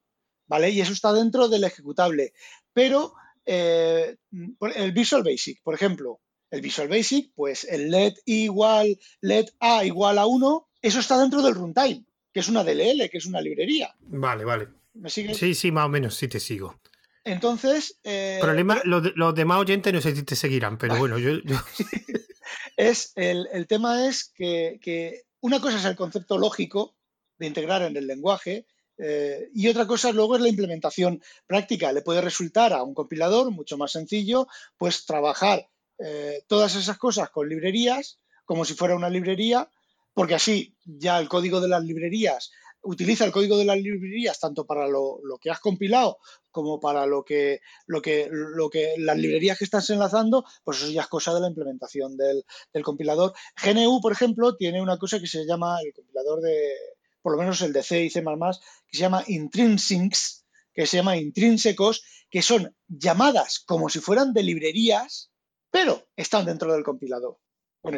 ¿vale? 0.48 0.72
Y 0.72 0.82
eso 0.82 0.94
está 0.94 1.14
dentro 1.14 1.48
del 1.48 1.64
ejecutable. 1.64 2.34
Pero 2.74 3.14
el 3.46 4.92
Visual 4.94 5.24
Basic, 5.24 5.62
por 5.64 5.74
ejemplo, 5.74 6.22
el 6.52 6.62
Visual 6.62 6.90
Basic, 6.90 7.32
pues 7.34 7.64
el 7.64 7.90
let 7.90 8.16
igual, 8.26 9.00
let 9.22 9.48
a 9.60 9.84
igual 9.86 10.18
a 10.18 10.26
1, 10.26 10.70
eso 10.82 11.00
está 11.00 11.18
dentro 11.18 11.42
del 11.42 11.56
runtime, 11.56 12.04
que 12.34 12.42
es 12.42 12.50
una 12.50 12.64
DLL, 12.64 13.10
que 13.10 13.18
es 13.18 13.26
una 13.26 13.42
librería. 13.42 13.96
Vale, 14.02 14.44
vale. 14.44 14.68
¿Me 14.94 15.10
sigues? 15.10 15.38
Sí, 15.38 15.56
sí, 15.56 15.72
más 15.72 15.86
o 15.86 15.90
menos, 15.90 16.16
sí 16.16 16.28
te 16.28 16.40
sigo. 16.40 16.80
Entonces. 17.24 18.00
Eh, 18.04 18.40
Problema, 18.42 18.82
los, 18.84 19.36
demás 19.36 19.60
oyentes 19.60 19.94
no 19.94 20.02
sé 20.02 20.16
si 20.16 20.24
te 20.24 20.36
seguirán, 20.36 20.78
pero 20.78 20.98
bueno, 20.98 21.18
yo. 21.18 21.32
es, 22.78 23.14
el, 23.16 23.68
tema 23.68 24.08
es 24.08 24.26
que, 24.36 25.24
una 25.40 25.62
cosa 25.62 25.78
es 25.78 25.86
el 25.86 25.96
concepto 25.96 26.38
lógico 26.38 26.96
de 27.38 27.48
integrar 27.48 27.84
en 27.84 27.96
el 27.96 28.08
lenguaje. 28.08 28.66
Eh, 28.98 29.50
y 29.56 29.68
otra 29.68 29.88
cosa 29.88 30.12
luego 30.12 30.36
es 30.36 30.42
la 30.42 30.50
implementación 30.50 31.24
práctica. 31.48 31.94
Le 31.94 32.02
puede 32.02 32.22
resultar 32.22 32.74
a 32.74 32.84
un 32.84 32.94
compilador 32.94 33.50
mucho 33.50 33.78
más 33.78 33.94
sencillo, 33.94 34.48
pues 34.78 35.06
trabajar 35.06 35.71
eh, 36.04 36.44
todas 36.48 36.76
esas 36.76 36.98
cosas 36.98 37.30
con 37.30 37.48
librerías, 37.48 38.20
como 38.46 38.66
si 38.66 38.74
fuera 38.74 38.96
una 38.96 39.10
librería, 39.10 39.70
porque 40.14 40.36
así 40.36 40.76
ya 40.84 41.20
el 41.20 41.30
código 41.30 41.62
de 41.62 41.70
las 41.70 41.84
librerías 41.84 42.52
utiliza 42.84 43.26
el 43.26 43.32
código 43.32 43.58
de 43.58 43.66
las 43.66 43.78
librerías 43.78 44.40
tanto 44.40 44.66
para 44.66 44.88
lo, 44.88 45.20
que 45.40 45.52
has 45.52 45.60
compilado 45.60 46.18
como 46.50 46.80
para 46.80 47.06
lo 47.06 47.24
que, 47.24 47.62
lo 47.86 48.02
que, 48.02 48.28
lo 48.32 48.70
que 48.70 48.96
las 48.98 49.18
librerías 49.18 49.58
que 49.58 49.66
estás 49.66 49.90
enlazando, 49.90 50.44
pues 50.64 50.78
eso 50.78 50.92
ya 50.92 51.02
es 51.02 51.08
cosa 51.08 51.34
de 51.34 51.42
la 51.42 51.48
implementación 51.48 52.18
del, 52.18 52.44
compilador. 52.84 53.34
GNU, 53.64 54.02
por 54.02 54.12
ejemplo, 54.12 54.56
tiene 54.56 54.82
una 54.82 54.98
cosa 54.98 55.20
que 55.20 55.28
se 55.28 55.46
llama 55.46 55.78
el 55.82 55.94
compilador 55.94 56.42
de, 56.42 56.74
por 57.22 57.34
lo 57.34 57.38
menos 57.38 57.62
el 57.62 57.72
de 57.72 57.84
C 57.84 58.04
y 58.04 58.10
C++, 58.10 58.22
que 58.22 58.98
se 58.98 59.02
llama 59.02 59.24
intrinsics, 59.28 60.46
que 60.74 60.88
se 60.88 60.98
llama 60.98 61.18
intrínsecos, 61.18 62.04
que 62.30 62.42
son 62.42 62.76
llamadas 62.88 63.60
como 63.60 63.90
si 63.90 64.00
fueran 64.00 64.34
de 64.34 64.44
librerías, 64.44 65.31
pero 65.72 66.10
están 66.16 66.46
dentro 66.46 66.72
del 66.74 66.84
compilador. 66.84 67.38
Bueno, 67.82 67.98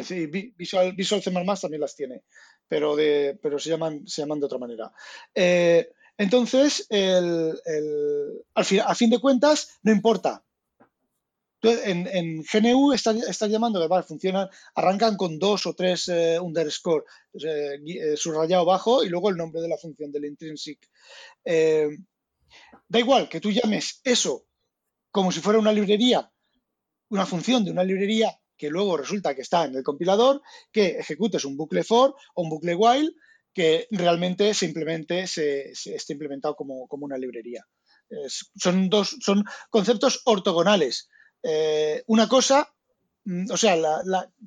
Visual, 0.56 0.94
C++ 0.96 1.30
también 1.60 1.80
las 1.80 1.94
tiene, 1.94 2.22
pero, 2.66 2.96
pero 3.42 3.58
se, 3.58 3.68
llaman, 3.68 4.04
de 4.06 4.46
otra 4.46 4.58
manera. 4.58 4.90
Eh, 5.34 5.90
entonces, 6.16 6.88
al 6.90 8.64
fin, 8.64 8.80
a 8.80 8.94
fin 8.94 9.10
de 9.10 9.18
cuentas, 9.18 9.78
no 9.82 9.92
importa. 9.92 10.42
En, 11.60 12.42
GNU 12.42 12.92
están, 12.92 13.50
llamando 13.50 13.80
que 13.80 13.88
vale, 13.88 14.04
funcionan, 14.04 14.48
arrancan 14.74 15.16
con 15.16 15.38
dos 15.38 15.66
o 15.66 15.72
tres 15.74 16.08
eh, 16.08 16.38
underscore 16.38 17.04
eh, 17.32 18.16
subrayado 18.16 18.66
bajo 18.66 19.02
y 19.02 19.08
luego 19.08 19.30
el 19.30 19.38
nombre 19.38 19.62
de 19.62 19.68
la 19.68 19.78
función 19.78 20.12
del 20.12 20.26
intrinsic. 20.26 20.78
da 21.42 22.98
igual 22.98 23.30
que 23.30 23.40
tú 23.40 23.50
llames 23.50 24.00
eso 24.04 24.46
como 25.10 25.32
si 25.32 25.40
fuera 25.40 25.58
una 25.58 25.72
librería 25.72 26.30
una 27.08 27.26
función 27.26 27.64
de 27.64 27.70
una 27.70 27.84
librería 27.84 28.38
que 28.56 28.70
luego 28.70 28.96
resulta 28.96 29.34
que 29.34 29.42
está 29.42 29.64
en 29.64 29.74
el 29.74 29.82
compilador, 29.82 30.42
que 30.72 30.98
ejecutes 30.98 31.44
un 31.44 31.56
bucle 31.56 31.84
for 31.84 32.14
o 32.34 32.42
un 32.42 32.48
bucle 32.50 32.74
while 32.74 33.10
que 33.52 33.86
realmente 33.90 34.52
simplemente 34.52 35.26
se, 35.26 35.70
esté 35.70 36.12
implementado 36.12 36.56
como, 36.56 36.86
una 36.90 37.16
librería. 37.16 37.64
son, 38.26 38.88
dos, 38.88 39.16
son 39.20 39.44
conceptos 39.70 40.22
ortogonales. 40.24 41.08
Eh, 41.42 42.02
una 42.08 42.28
cosa, 42.28 42.68
mm, 43.24 43.50
o 43.50 43.56
sea, 43.56 43.76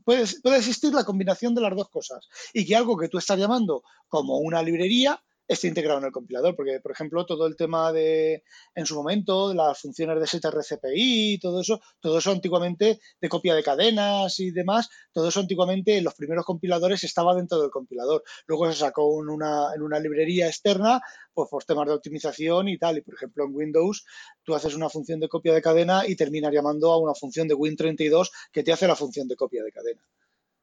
puede, 0.04 0.26
puede 0.44 0.58
existir 0.58 0.94
la 0.94 1.06
combinación 1.06 1.56
de 1.56 1.62
las 1.62 1.76
dos 1.76 1.90
cosas 1.90 2.28
y 2.54 2.66
que 2.66 2.76
algo 2.76 2.98
que 2.98 3.08
tú 3.08 3.18
estás 3.18 3.40
llamando 3.40 3.84
como 4.10 4.40
una 4.40 4.62
librería 4.62 5.22
esté 5.48 5.68
integrado 5.68 6.00
en 6.00 6.06
el 6.06 6.12
compilador, 6.12 6.56
porque, 6.56 6.80
por 6.82 6.92
ejemplo, 6.92 7.26
todo 7.26 7.48
el 7.48 7.56
tema 7.56 7.92
de, 7.94 8.44
en 8.76 8.86
su 8.86 8.96
momento, 8.96 9.54
las 9.54 9.80
funciones 9.80 10.20
de 10.20 10.28
STRCPI, 10.28 11.40
todo 11.40 11.62
eso, 11.62 11.80
todo 12.00 12.18
eso 12.18 12.32
antiguamente 12.32 13.00
de 13.22 13.30
copia 13.30 13.56
de 13.56 13.64
cadenas 13.64 14.40
y 14.40 14.52
demás, 14.52 14.90
todo 15.14 15.30
eso 15.30 15.40
antiguamente 15.40 15.98
en 15.98 16.04
los 16.04 16.16
primeros 16.16 16.46
compiladores 16.46 17.04
estaba 17.04 17.34
dentro 17.34 17.62
del 17.62 17.72
compilador. 17.72 18.24
Luego 18.46 18.72
se 18.72 18.78
sacó 18.78 19.22
en 19.22 19.30
una, 19.30 19.74
en 19.74 19.82
una 19.82 20.00
librería 20.00 20.48
externa, 20.48 21.02
pues 21.34 21.50
por 21.50 21.64
temas 21.64 21.88
de 21.88 21.94
optimización 21.94 22.68
y 22.68 22.78
tal. 22.78 22.98
Y, 22.98 23.02
por 23.02 23.16
ejemplo, 23.16 23.46
en 23.46 23.56
Windows, 23.56 24.06
tú 24.44 24.54
haces 24.54 24.76
una 24.76 24.90
función 24.90 25.20
de 25.20 25.30
copia 25.30 25.54
de 25.54 25.62
cadena 25.62 26.08
y 26.08 26.16
terminas 26.16 26.54
llamando 26.54 26.92
a 26.92 26.98
una 26.98 27.14
función 27.14 27.48
de 27.48 27.56
Win32 27.56 28.30
que 28.52 28.64
te 28.64 28.74
hace 28.74 28.88
la 28.88 28.96
función 28.96 29.28
de 29.28 29.36
copia 29.36 29.64
de 29.64 29.72
cadena 29.72 30.02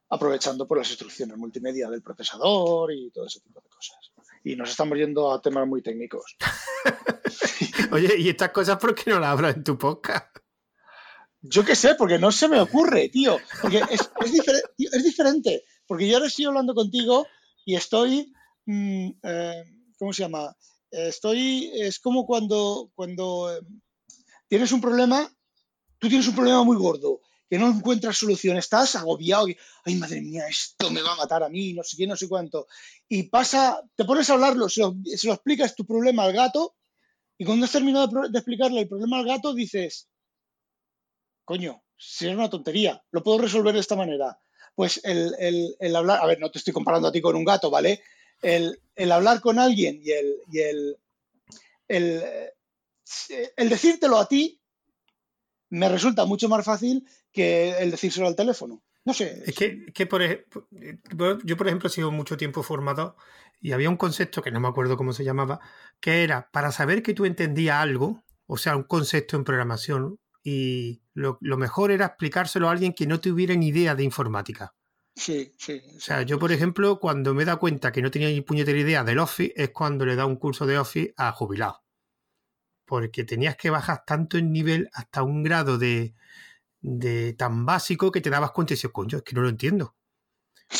aprovechando 0.07 0.67
por 0.67 0.77
las 0.77 0.89
instrucciones 0.89 1.35
multimedia 1.35 1.89
del 1.89 2.03
procesador 2.03 2.93
y 2.93 3.09
todo 3.09 3.25
ese 3.25 3.39
tipo 3.39 3.59
de 3.59 3.69
cosas 3.69 4.14
y 4.45 4.55
nos 4.55 4.69
estamos 4.69 4.97
yendo 4.97 5.33
a 5.33 5.41
temas 5.41 5.67
muy 5.67 5.81
técnicos. 5.81 6.37
Oye, 7.91 8.15
¿y 8.19 8.29
estas 8.29 8.51
cosas 8.51 8.77
por 8.77 8.93
qué 8.93 9.09
no 9.09 9.19
las 9.19 9.31
hablas 9.31 9.55
en 9.55 9.63
tu 9.63 9.75
podcast? 9.75 10.37
Yo 11.41 11.65
qué 11.65 11.75
sé, 11.75 11.95
porque 11.95 12.19
no 12.19 12.31
se 12.31 12.47
me 12.47 12.59
ocurre, 12.59 13.09
tío. 13.09 13.37
Porque 13.59 13.81
es, 13.89 15.03
diferente. 15.03 15.63
Porque 15.87 16.07
yo 16.07 16.17
ahora 16.17 16.27
estoy 16.27 16.45
hablando 16.45 16.75
contigo 16.75 17.25
y 17.65 17.75
estoy. 17.75 18.33
Mm, 18.67 19.09
eh, 19.23 19.63
¿Cómo 19.97 20.13
se 20.13 20.23
llama? 20.23 20.55
Estoy. 20.91 21.71
Es 21.73 21.99
como 21.99 22.27
cuando, 22.27 22.91
cuando 22.93 23.51
eh, 23.51 23.61
tienes 24.47 24.71
un 24.71 24.81
problema. 24.81 25.27
Tú 25.97 26.07
tienes 26.07 26.27
un 26.27 26.35
problema 26.35 26.63
muy 26.63 26.77
gordo 26.77 27.21
que 27.49 27.59
no 27.59 27.67
encuentras 27.67 28.17
solución, 28.17 28.57
estás 28.57 28.95
agobiado, 28.95 29.47
y, 29.47 29.57
ay 29.83 29.95
madre 29.95 30.21
mía, 30.21 30.47
esto 30.47 30.89
me 30.89 31.01
va 31.01 31.13
a 31.13 31.17
matar 31.17 31.43
a 31.43 31.49
mí, 31.49 31.73
no 31.73 31.83
sé 31.83 31.95
qué, 31.97 32.07
no 32.07 32.15
sé 32.15 32.27
cuánto. 32.27 32.67
Y 33.07 33.23
pasa, 33.23 33.81
te 33.95 34.05
pones 34.05 34.29
a 34.29 34.33
hablarlo, 34.33 34.67
se 34.67 34.81
lo, 34.81 34.95
explicas 35.33 35.75
tu 35.75 35.85
problema 35.85 36.23
al 36.23 36.33
gato, 36.33 36.75
y 37.37 37.45
cuando 37.45 37.65
has 37.65 37.71
terminado 37.71 38.07
de 38.29 38.37
explicarle 38.37 38.81
el 38.81 38.87
problema 38.87 39.19
al 39.19 39.25
gato, 39.25 39.53
dices, 39.53 40.09
coño, 41.43 41.83
si 41.97 42.27
una 42.27 42.49
tontería, 42.49 43.03
lo 43.11 43.23
puedo 43.23 43.39
resolver 43.39 43.73
de 43.73 43.81
esta 43.81 43.95
manera. 43.95 44.39
Pues 44.73 44.99
el, 45.03 45.95
hablar, 45.95 46.21
a 46.21 46.25
ver, 46.25 46.39
no 46.39 46.51
te 46.51 46.57
estoy 46.57 46.73
comparando 46.73 47.07
a 47.07 47.11
ti 47.11 47.21
con 47.21 47.35
un 47.35 47.45
gato, 47.45 47.69
¿vale? 47.69 48.01
El, 48.41 48.77
hablar 49.11 49.39
con 49.39 49.59
alguien 49.59 50.01
y 50.03 50.11
el, 50.11 50.35
y 50.51 50.59
el, 50.59 50.97
el, 51.87 52.23
el 53.55 53.69
decírtelo 53.69 54.17
a 54.17 54.27
ti 54.27 54.59
me 55.69 55.89
resulta 55.89 56.25
mucho 56.25 56.49
más 56.49 56.65
fácil 56.65 57.05
que 57.35 57.77
el 57.77 57.91
decírselo 57.91 58.27
al 58.27 58.35
teléfono. 58.35 58.81
No 59.05 59.13
sé. 59.13 59.43
Es 59.45 59.55
que, 59.55 60.05
por 60.07 60.23
ejemplo, 60.23 60.67
yo, 61.43 61.57
por 61.57 61.67
ejemplo, 61.67 61.87
he 61.87 61.91
sido 61.91 62.11
mucho 62.11 62.37
tiempo 62.37 62.63
formado 62.63 63.15
y 63.61 63.71
había 63.71 63.89
un 63.89 63.97
concepto 63.97 64.41
que 64.41 64.51
no 64.51 64.59
me 64.59 64.67
acuerdo 64.67 64.97
cómo 64.97 65.13
se 65.13 65.23
llamaba, 65.23 65.59
que 65.99 66.23
era 66.23 66.49
para 66.51 66.71
saber 66.71 67.03
que 67.03 67.13
tú 67.13 67.25
entendías 67.25 67.77
algo, 67.77 68.23
o 68.47 68.57
sea, 68.57 68.75
un 68.75 68.83
concepto 68.83 69.37
en 69.37 69.43
programación, 69.43 70.19
y 70.43 71.01
lo, 71.13 71.39
mejor 71.41 71.91
era 71.91 72.05
explicárselo 72.05 72.67
a 72.67 72.71
alguien 72.71 72.93
que 72.93 73.07
no 73.07 73.19
tuviera 73.19 73.55
ni 73.55 73.67
idea 73.69 73.95
de 73.95 74.03
informática. 74.03 74.75
Sí, 75.15 75.53
sí. 75.57 75.81
O 75.97 75.99
sea, 75.99 76.23
yo, 76.23 76.37
por 76.37 76.51
ejemplo, 76.51 76.99
cuando 76.99 77.33
me 77.33 77.45
da 77.45 77.55
cuenta 77.55 77.91
que 77.91 78.01
no 78.01 78.11
tenía 78.11 78.29
ni 78.29 78.41
puñetera 78.41 78.77
idea 78.77 79.03
del 79.03 79.19
Office, 79.19 79.53
es 79.55 79.69
cuando 79.69 80.05
le 80.05 80.15
da 80.15 80.25
un 80.25 80.35
curso 80.35 80.65
de 80.65 80.77
Office 80.77 81.13
a 81.17 81.31
jubilado. 81.31 81.83
Porque 82.85 83.23
tenías 83.23 83.55
que 83.55 83.71
bajar 83.71 84.03
tanto 84.05 84.37
el 84.37 84.51
nivel 84.51 84.89
hasta 84.93 85.23
un 85.23 85.41
grado 85.41 85.79
de, 85.79 86.13
de 86.85 87.33
tan 87.33 87.65
básico 87.65 88.11
que 88.11 88.21
te 88.21 88.29
dabas 88.29 88.51
cuenta 88.51 88.73
y 88.73 88.75
dices, 88.75 88.91
coño, 88.91 89.17
es 89.17 89.23
que 89.23 89.35
no 89.35 89.41
lo 89.41 89.49
entiendo. 89.49 89.95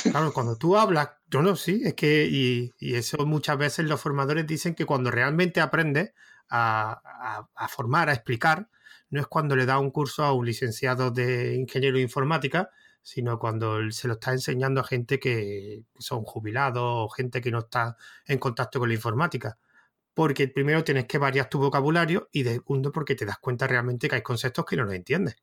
Claro, 0.03 0.34
cuando 0.34 0.56
tú 0.58 0.78
hablas, 0.78 1.10
yo 1.28 1.41
no, 1.41 1.56
sí, 1.56 1.82
es 1.84 1.95
que, 1.95 2.28
y, 2.30 2.72
eso 2.80 3.26
muchas 3.26 3.58
veces 3.58 3.86
los 3.86 4.01
formadores 4.01 4.45
dicen 4.45 4.76
que 4.76 4.86
cuando 4.86 5.10
realmente 5.12 5.62
aprendes 5.62 6.14
a, 6.49 7.01
formar, 7.70 8.10
a 8.10 8.14
explicar, 8.14 8.70
no 9.10 9.22
es 9.22 9.28
cuando 9.28 9.56
le 9.56 9.66
da 9.66 9.80
un 9.80 9.91
curso 9.91 10.24
a 10.24 10.34
un 10.34 10.45
licenciado 10.45 11.12
de 11.12 11.56
ingeniero 11.56 11.97
de 11.97 12.03
informática, 12.03 12.70
sino 13.01 13.39
cuando 13.39 13.91
se 13.91 14.08
lo 14.08 14.16
está 14.16 14.32
enseñando 14.32 14.82
a 14.82 14.84
gente 14.84 15.20
que 15.20 15.86
son 15.99 16.24
jubilados 16.24 16.84
o 16.84 17.10
gente 17.10 17.41
que 17.41 17.51
no 17.51 17.60
está 17.60 17.97
en 18.28 18.39
contacto 18.39 18.80
con 18.80 18.89
la 18.89 18.95
informática. 18.95 19.58
Porque 20.14 20.47
primero 20.47 20.84
tienes 20.84 21.06
que 21.06 21.18
variar 21.18 21.49
tu 21.49 21.60
vocabulario 21.60 22.30
y 22.32 22.43
segundo 22.43 22.91
porque 22.91 23.16
te 23.16 23.26
das 23.26 23.38
cuenta 23.39 23.68
realmente 23.68 24.08
que 24.10 24.16
hay 24.16 24.22
conceptos 24.24 24.66
que 24.66 24.78
no 24.78 24.84
los 24.86 24.93
entiendes. 24.93 25.36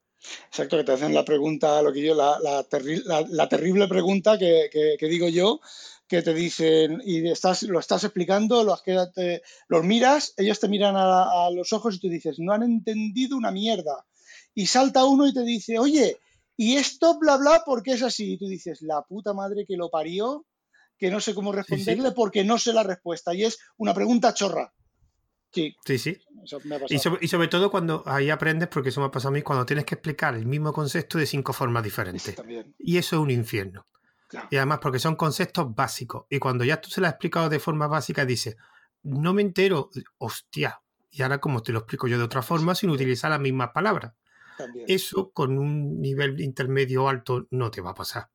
Exacto, 0.49 0.77
que 0.77 0.85
te 0.85 0.93
hacen 0.93 1.15
la 1.15 1.25
pregunta, 1.25 1.83
lo 1.83 1.93
que 1.93 2.03
yo, 2.03 2.15
la, 2.15 2.39
la, 2.41 3.49
terrible 3.49 3.89
pregunta 3.89 4.39
que, 4.39 4.97
digo 5.01 5.29
yo, 5.29 5.61
que 6.07 6.23
te 6.23 6.35
dicen, 6.35 7.03
y 7.05 7.29
estás, 7.29 7.63
lo 7.65 7.81
estás 7.81 8.05
explicando, 8.05 8.63
los, 8.63 8.83
los 9.69 9.85
miras, 9.85 10.35
ellos 10.37 10.61
te 10.61 10.69
miran 10.69 10.95
a, 10.97 11.51
los 11.51 11.73
ojos 11.73 11.97
y 11.97 11.99
tú 11.99 12.09
dices, 12.09 12.39
no 12.39 12.53
han 12.53 12.63
entendido 12.63 13.37
una 13.37 13.51
mierda. 13.51 14.05
Y 14.55 14.67
salta 14.67 15.05
uno 15.05 15.27
y 15.27 15.33
te 15.33 15.43
dice, 15.43 15.79
oye, 15.79 16.19
y 16.57 16.77
esto, 16.77 17.19
bla, 17.19 17.37
bla, 17.39 17.63
¿por 17.65 17.83
qué 17.83 17.93
es 17.93 18.03
así? 18.03 18.35
Y 18.35 18.39
tú 18.39 18.47
dices, 18.47 18.83
la 18.83 19.03
puta 19.03 19.33
madre 19.33 19.65
que 19.67 19.77
lo 19.77 19.91
parió, 19.91 20.47
que 20.99 21.11
no 21.11 21.21
sé 21.21 21.35
cómo 21.35 21.51
responderle 21.51 22.13
porque 22.13 22.45
no 22.45 22.59
sé 22.59 22.73
la 22.73 22.83
respuesta. 22.83 23.35
Y 23.35 23.45
es 23.45 23.59
una 23.79 23.95
pregunta 23.95 24.35
chorra. 24.35 24.73
Sí, 25.53 25.77
sí. 25.85 25.99
sí. 25.99 26.19
y, 26.89 27.29
sobre, 27.29 27.49
todo 27.49 27.71
cuando 27.71 28.03
ahí 28.07 28.31
aprendes, 28.31 28.69
porque 28.69 28.89
eso 28.89 29.01
me 29.01 29.07
ha 29.07 29.11
pasado 29.11 29.31
a 29.31 29.33
mí, 29.33 29.43
cuando 29.43 29.67
tienes 29.67 29.85
que 29.85 29.95
explicar 29.95 30.35
el 30.35 30.47
mismo 30.47 30.73
concepto 30.73 31.19
de 31.19 31.27
cinco 31.27 31.53
formas 31.53 31.85
diferentes. 31.85 32.35
Y 32.79 32.97
eso 32.97 33.17
es 33.17 33.23
un 33.23 33.31
infierno. 33.31 33.87
Y 34.51 34.57
además 34.57 34.79
porque 34.81 34.99
son 34.99 35.15
conceptos 35.15 35.75
básicos. 35.75 36.25
Y 36.31 36.39
cuando 36.39 36.65
ya 36.65 36.81
tú 36.81 36.89
se 36.89 37.01
lo 37.01 37.07
has 37.07 37.13
explicado 37.13 37.49
de 37.49 37.61
forma 37.61 37.87
básica, 37.87 38.25
dices, 38.25 38.57
no 39.03 39.35
me 39.35 39.43
entero, 39.43 39.91
hostia. 40.19 40.81
Y 41.11 41.23
ahora 41.23 41.39
como 41.39 41.63
te 41.63 41.73
lo 41.73 41.81
explico 41.81 42.09
yo 42.09 42.17
de 42.17 42.25
otra 42.25 42.43
forma, 42.43 42.75
sin 42.75 42.91
utilizar 42.91 43.31
las 43.31 43.41
mismas 43.41 43.71
palabras. 43.75 44.15
Eso 44.87 45.33
con 45.33 45.59
un 45.59 46.01
nivel 46.01 46.41
intermedio 46.41 47.09
alto 47.09 47.47
no 47.51 47.71
te 47.71 47.81
va 47.81 47.91
a 47.91 47.95
pasar. 47.95 48.29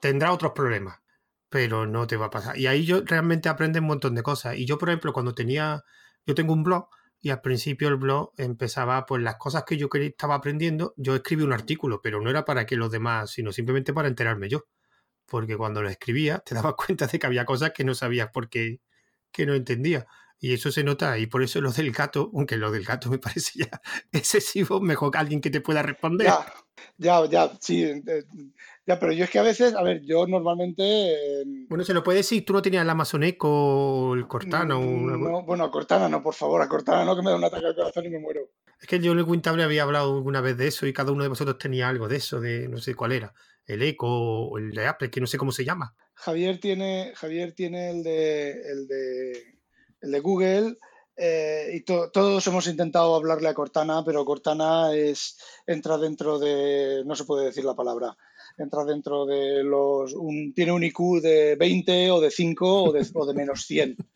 Tendrá 0.00 0.32
otros 0.32 0.52
problemas, 0.52 1.00
pero 1.48 1.86
no 1.86 2.06
te 2.06 2.16
va 2.16 2.26
a 2.26 2.30
pasar. 2.30 2.56
Y 2.56 2.66
ahí 2.66 2.84
yo 2.84 3.02
realmente 3.04 3.48
aprendo 3.48 3.78
un 3.80 3.86
montón 3.86 4.14
de 4.14 4.22
cosas. 4.22 4.56
Y 4.56 4.66
yo, 4.66 4.78
por 4.78 4.88
ejemplo, 4.88 5.12
cuando 5.12 5.34
tenía 5.34 5.84
yo 6.26 6.34
tengo 6.34 6.52
un 6.52 6.62
blog 6.62 6.88
y 7.20 7.30
al 7.30 7.40
principio 7.40 7.88
el 7.88 7.96
blog 7.96 8.32
empezaba, 8.36 9.06
pues 9.06 9.22
las 9.22 9.36
cosas 9.36 9.64
que 9.64 9.78
yo 9.78 9.88
estaba 9.92 10.34
aprendiendo, 10.34 10.92
yo 10.98 11.14
escribí 11.14 11.42
un 11.42 11.54
artículo, 11.54 12.02
pero 12.02 12.20
no 12.20 12.28
era 12.28 12.44
para 12.44 12.66
que 12.66 12.76
los 12.76 12.90
demás, 12.90 13.30
sino 13.30 13.50
simplemente 13.50 13.94
para 13.94 14.08
enterarme 14.08 14.48
yo. 14.48 14.66
Porque 15.26 15.56
cuando 15.56 15.80
lo 15.80 15.88
escribía 15.88 16.40
te 16.40 16.54
dabas 16.54 16.74
cuenta 16.74 17.06
de 17.06 17.18
que 17.18 17.26
había 17.26 17.46
cosas 17.46 17.72
que 17.72 17.84
no 17.84 17.94
sabías 17.94 18.28
porque 18.32 18.80
que 19.32 19.46
no 19.46 19.54
entendía. 19.54 20.06
Y 20.38 20.52
eso 20.52 20.70
se 20.70 20.84
nota, 20.84 21.16
y 21.16 21.26
por 21.26 21.42
eso 21.42 21.62
lo 21.62 21.72
del 21.72 21.90
gato, 21.92 22.30
aunque 22.34 22.58
lo 22.58 22.70
del 22.70 22.84
gato 22.84 23.08
me 23.08 23.18
parece 23.18 23.60
ya 23.60 23.80
excesivo, 24.12 24.80
mejor 24.80 25.10
que 25.10 25.18
alguien 25.18 25.40
que 25.40 25.48
te 25.48 25.62
pueda 25.62 25.82
responder. 25.82 26.26
Ya, 26.26 26.44
ya, 26.98 27.26
ya 27.26 27.52
sí. 27.60 28.02
Ya, 28.86 28.98
pero 28.98 29.12
yo 29.12 29.24
es 29.24 29.30
que 29.30 29.38
a 29.38 29.42
veces, 29.42 29.74
a 29.74 29.82
ver, 29.82 30.02
yo 30.02 30.26
normalmente. 30.26 31.40
Em, 31.40 31.66
bueno, 31.68 31.84
se 31.84 31.94
lo 31.94 32.04
puede 32.04 32.18
decir, 32.18 32.44
tú 32.44 32.52
no 32.52 32.60
tenías 32.60 32.82
el 32.82 32.90
Amazon 32.90 33.22
Echo 33.22 33.48
o 33.48 34.14
el 34.14 34.28
Cortana. 34.28 34.76
Mm, 34.76 35.22
no, 35.22 35.42
bueno, 35.42 35.64
a 35.64 35.70
Cortana 35.70 36.06
no, 36.06 36.22
por 36.22 36.34
favor, 36.34 36.60
a 36.60 36.68
Cortana 36.68 37.02
no, 37.02 37.16
que 37.16 37.22
me 37.22 37.30
da 37.30 37.36
un 37.36 37.44
ataque 37.44 37.66
al 37.66 37.74
corazón 37.74 38.04
y 38.04 38.10
me 38.10 38.18
muero. 38.18 38.50
Es 38.78 38.86
que 38.86 39.00
yo 39.00 39.12
en 39.12 39.18
el 39.18 39.24
Wintable 39.24 39.62
había 39.62 39.84
hablado 39.84 40.14
alguna 40.14 40.42
vez 40.42 40.58
de 40.58 40.66
eso 40.66 40.86
y 40.86 40.92
cada 40.92 41.12
uno 41.12 41.22
de 41.22 41.30
vosotros 41.30 41.56
tenía 41.56 41.88
algo 41.88 42.08
de 42.08 42.16
eso, 42.16 42.40
de 42.40 42.68
no 42.68 42.76
sé 42.76 42.94
cuál 42.94 43.12
era. 43.12 43.32
El 43.64 43.80
Echo 43.80 44.06
o 44.06 44.58
el 44.58 44.72
de 44.72 44.86
Apple, 44.86 45.10
que 45.10 45.20
no 45.20 45.26
sé 45.26 45.38
cómo 45.38 45.50
se 45.50 45.64
llama. 45.64 45.94
Javier 46.12 46.60
tiene, 46.60 47.12
Javier 47.16 47.54
tiene 47.54 47.90
el 47.90 48.02
de, 48.02 48.50
el 48.50 48.86
de, 48.86 49.58
el 50.02 50.10
de 50.10 50.20
Google. 50.20 50.76
Eh, 51.16 51.70
y 51.72 51.80
todos 51.82 52.46
hemos 52.48 52.66
intentado 52.66 53.14
hablarle 53.14 53.48
a 53.48 53.54
Cortana, 53.54 54.02
pero 54.04 54.24
Cortana 54.26 54.92
es 54.92 55.38
entra 55.64 55.96
dentro 55.96 56.38
de 56.38 57.02
no 57.06 57.14
se 57.14 57.24
puede 57.24 57.46
decir 57.46 57.64
la 57.64 57.76
palabra 57.76 58.16
entra 58.56 58.84
dentro 58.84 59.26
de 59.26 59.62
los... 59.64 60.14
tiene 60.54 60.72
un 60.72 60.84
IQ 60.84 61.20
de 61.20 61.56
20 61.56 62.10
o 62.10 62.20
de 62.20 62.30
5 62.30 62.82
o 62.84 62.92
de, 62.92 63.06
o 63.14 63.26
de 63.26 63.34
menos 63.34 63.64
100. 63.66 63.96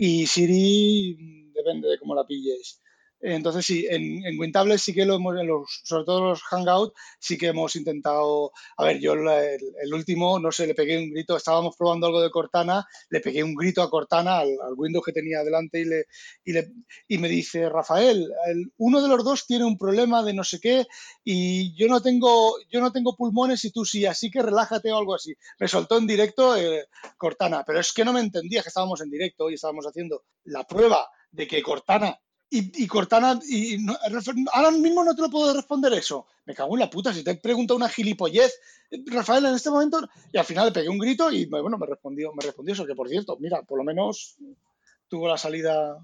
Y 0.00 0.28
Siri 0.28 1.50
depende 1.52 1.88
de 1.88 1.98
cómo 1.98 2.14
la 2.14 2.24
pilles. 2.24 2.80
Entonces 3.20 3.66
sí, 3.66 3.86
en, 3.88 4.24
en 4.24 4.38
Wintable 4.38 4.78
sí 4.78 4.94
que 4.94 5.04
lo 5.04 5.14
hemos, 5.14 5.36
en 5.38 5.48
los, 5.48 5.80
sobre 5.84 6.04
todo 6.04 6.30
los 6.30 6.42
Hangout, 6.42 6.94
sí 7.18 7.36
que 7.36 7.48
hemos 7.48 7.74
intentado, 7.74 8.52
a 8.76 8.84
ver, 8.84 9.00
yo 9.00 9.14
el, 9.14 9.94
último, 9.94 10.38
no 10.38 10.52
sé, 10.52 10.66
le 10.66 10.74
pegué 10.74 10.98
un 10.98 11.10
grito, 11.10 11.36
estábamos 11.36 11.76
probando 11.76 12.06
algo 12.06 12.20
de 12.20 12.30
Cortana, 12.30 12.86
le 13.10 13.20
pegué 13.20 13.42
un 13.42 13.54
grito 13.54 13.82
a 13.82 13.90
Cortana, 13.90 14.38
al, 14.38 14.56
Windows 14.76 15.04
que 15.04 15.12
tenía 15.12 15.42
delante 15.42 15.80
y, 15.80 15.84
le, 15.84 16.04
y, 16.44 16.52
le, 16.52 16.70
y 17.08 17.18
me 17.18 17.28
dice, 17.28 17.68
Rafael, 17.68 18.28
uno 18.76 19.02
de 19.02 19.08
los 19.08 19.24
dos 19.24 19.46
tiene 19.46 19.64
un 19.64 19.76
problema 19.76 20.22
de 20.22 20.34
no 20.34 20.44
sé 20.44 20.60
qué 20.60 20.86
y 21.24 21.74
yo 21.76 21.88
no 21.88 22.00
tengo, 22.00 22.54
yo 22.70 22.80
no 22.80 22.92
tengo 22.92 23.16
pulmones 23.16 23.64
y 23.64 23.72
tú 23.72 23.84
sí, 23.84 24.06
así 24.06 24.30
que 24.30 24.42
relájate 24.42 24.92
o 24.92 24.98
algo 24.98 25.14
así. 25.14 25.34
Me 25.58 25.66
soltó 25.66 25.98
en 25.98 26.06
directo 26.06 26.56
eh, 26.56 26.86
Cortana, 27.16 27.64
pero 27.66 27.80
es 27.80 27.92
que 27.92 28.04
no 28.04 28.12
me 28.12 28.20
entendía 28.20 28.62
que 28.62 28.68
estábamos 28.68 29.00
en 29.00 29.10
directo 29.10 29.50
y 29.50 29.54
estábamos 29.54 29.86
haciendo 29.86 30.24
la 30.44 30.64
prueba 30.64 31.08
de 31.30 31.46
que 31.46 31.62
Cortana 31.62 32.18
y, 32.50 32.86
Cortana, 32.86 33.38
y 33.46 33.84
ahora 34.52 34.70
mismo 34.70 35.04
no 35.04 35.14
te 35.14 35.22
lo 35.22 35.30
puedo 35.30 35.52
responder 35.54 35.92
eso. 35.92 36.26
Me 36.46 36.54
cago 36.54 36.74
en 36.74 36.80
la 36.80 36.90
puta, 36.90 37.12
si 37.12 37.22
te 37.22 37.32
he 37.32 37.36
preguntado 37.36 37.76
una 37.76 37.88
gilipollez, 37.88 38.58
Rafael, 39.06 39.44
en 39.44 39.54
este 39.54 39.70
momento, 39.70 40.08
y 40.32 40.38
al 40.38 40.44
final 40.44 40.66
le 40.66 40.72
pegué 40.72 40.88
un 40.88 40.98
grito 40.98 41.30
y 41.30 41.44
bueno, 41.44 41.76
me 41.76 41.86
respondió, 41.86 42.32
me 42.32 42.42
respondió 42.42 42.72
eso, 42.72 42.86
que 42.86 42.94
por 42.94 43.08
cierto, 43.08 43.36
mira, 43.38 43.62
por 43.62 43.78
lo 43.78 43.84
menos 43.84 44.36
tuvo 45.08 45.28
la 45.28 45.36
salida. 45.36 45.98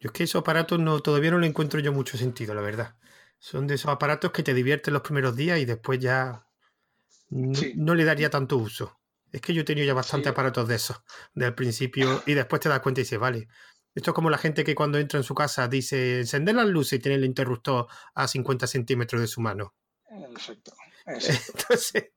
Yo 0.00 0.08
es 0.08 0.12
que 0.12 0.24
esos 0.24 0.40
aparatos 0.40 0.78
no, 0.80 1.00
todavía 1.00 1.30
no 1.30 1.38
le 1.38 1.46
encuentro 1.46 1.78
yo 1.80 1.92
mucho 1.92 2.18
sentido, 2.18 2.52
la 2.54 2.62
verdad. 2.62 2.96
Son 3.38 3.66
de 3.66 3.76
esos 3.76 3.90
aparatos 3.90 4.32
que 4.32 4.42
te 4.42 4.54
divierten 4.54 4.92
los 4.92 5.02
primeros 5.02 5.36
días 5.36 5.60
y 5.60 5.64
después 5.64 6.00
ya 6.00 6.46
no, 7.30 7.94
le 7.94 8.04
daría 8.04 8.30
tanto 8.30 8.56
uso. 8.56 8.98
Es 9.30 9.40
que 9.40 9.52
yo 9.54 9.62
he 9.62 9.64
tenido 9.64 9.86
ya 9.86 9.94
bastante 9.94 10.28
aparatos 10.28 10.66
de 10.66 10.76
esos, 10.76 11.00
del 11.34 11.54
principio, 11.54 12.22
y 12.26 12.34
después 12.34 12.60
te 12.60 12.68
das 12.68 12.80
cuenta 12.80 13.00
y 13.00 13.04
dices, 13.04 13.18
vale, 13.18 13.48
esto 13.96 14.10
es 14.10 14.14
como 14.14 14.28
la 14.28 14.36
gente 14.36 14.62
que 14.62 14.74
cuando 14.74 14.98
entra 14.98 15.18
en 15.18 15.24
su 15.24 15.34
casa 15.34 15.68
dice 15.68 16.20
encender 16.20 16.54
las 16.54 16.66
luces 16.66 16.98
y 16.98 17.02
tiene 17.02 17.16
el 17.16 17.24
interruptor 17.24 17.86
a 18.14 18.28
50 18.28 18.66
centímetros 18.66 19.22
de 19.22 19.26
su 19.26 19.40
mano. 19.40 19.74
Exacto. 20.10 20.72
Entonces, 21.06 22.12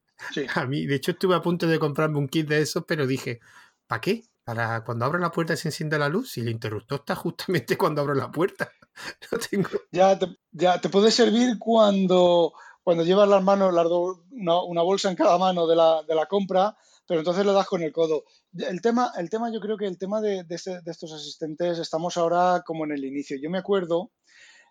a 0.55 0.65
mí, 0.65 0.85
de 0.85 0.95
hecho, 0.95 1.11
estuve 1.11 1.35
a 1.35 1.41
punto 1.41 1.67
de 1.67 1.79
comprarme 1.79 2.17
un 2.17 2.27
kit 2.27 2.49
de 2.49 2.59
esos, 2.61 2.83
pero 2.85 3.07
dije, 3.07 3.39
¿para 3.87 4.01
qué? 4.01 4.25
Para 4.43 4.83
cuando 4.83 5.05
abro 5.05 5.19
la 5.19 5.31
puerta 5.31 5.55
se 5.55 5.69
enciende 5.69 5.97
la 5.97 6.09
luz 6.09 6.37
y 6.37 6.41
el 6.41 6.49
interruptor 6.49 6.99
está 6.99 7.15
justamente 7.15 7.77
cuando 7.77 8.01
abro 8.01 8.13
la 8.13 8.29
puerta. 8.29 8.73
tengo... 9.49 9.69
ya, 9.89 10.19
te, 10.19 10.27
ya 10.51 10.81
te 10.81 10.89
puede 10.89 11.11
servir 11.11 11.57
cuando, 11.57 12.51
cuando 12.83 13.05
llevas 13.05 13.29
las 13.29 13.41
manos, 13.41 13.73
las 13.73 13.87
una, 13.87 14.61
una, 14.63 14.81
bolsa 14.81 15.09
en 15.09 15.15
cada 15.15 15.37
mano 15.37 15.65
de 15.65 15.77
la, 15.77 16.03
de 16.03 16.13
la 16.13 16.25
compra 16.25 16.75
pero 17.09 17.21
entonces 17.21 17.43
le 17.43 17.53
das 17.53 17.65
con 17.65 17.81
el 17.81 17.91
codo. 17.91 18.23
El 18.55 18.81
tema, 18.81 19.11
el 19.17 19.31
tema 19.31 19.51
yo 19.51 19.59
creo 19.59 19.77
que 19.77 19.87
el 19.87 19.97
tema 19.97 20.21
de, 20.21 20.45
estos 20.47 21.11
asistentes, 21.11 21.79
estamos 21.79 22.17
ahora 22.17 22.61
como 22.63 22.85
en 22.85 22.91
el 22.91 23.03
inicio. 23.03 23.35
Yo 23.41 23.49
me 23.49 23.57
acuerdo, 23.57 24.11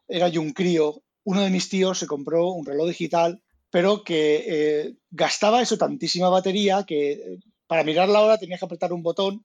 era 0.07 0.29
yo 0.29 0.41
un 0.41 0.53
crío, 0.53 1.03
uno 1.25 1.41
de 1.43 1.51
mis 1.51 1.69
tíos 1.69 1.99
se 1.99 2.07
compró 2.07 2.53
un 2.53 2.65
reloj 2.65 2.87
digital, 2.87 3.43
pero 3.71 4.05
que 4.05 4.45
eh, 4.47 4.95
gastaba 5.11 5.61
eso 5.61 5.77
tantísima 5.77 6.29
batería 6.29 6.85
que 6.87 7.11
eh, 7.11 7.39
para 7.67 7.83
mirar 7.83 8.09
la 8.09 8.21
hora 8.21 8.39
tenías 8.39 8.61
que 8.61 8.67
apretar 8.67 8.93
un 8.93 9.03
botón 9.03 9.45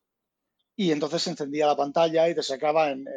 y 0.76 0.92
entonces 0.92 1.24
se 1.24 1.32
encendía 1.32 1.66
la 1.66 1.76
pantalla 1.76 2.30
y 2.30 2.36
te 2.36 2.44
sacaba 2.44 2.92
en, 2.92 3.08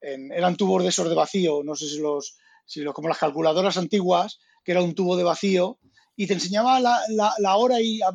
eran 0.00 0.56
tubos 0.56 0.84
de 0.84 0.88
esos 0.88 1.06
de 1.06 1.14
vacío, 1.14 1.62
no 1.62 1.74
sé 1.74 1.86
si 1.86 1.98
los, 1.98 2.38
si 2.64 2.80
los, 2.80 2.94
como 2.94 3.08
las 3.08 3.18
calculadoras 3.18 3.76
antiguas, 3.76 4.38
que 4.64 4.72
era 4.72 4.80
un 4.80 4.94
tubo 4.94 5.18
de 5.18 5.24
vacío 5.24 5.78
y 6.22 6.26
te 6.28 6.34
enseñaba 6.34 6.78
la, 6.78 7.00
la, 7.08 7.56
hora 7.56 7.80
y 7.80 8.00
a, 8.00 8.12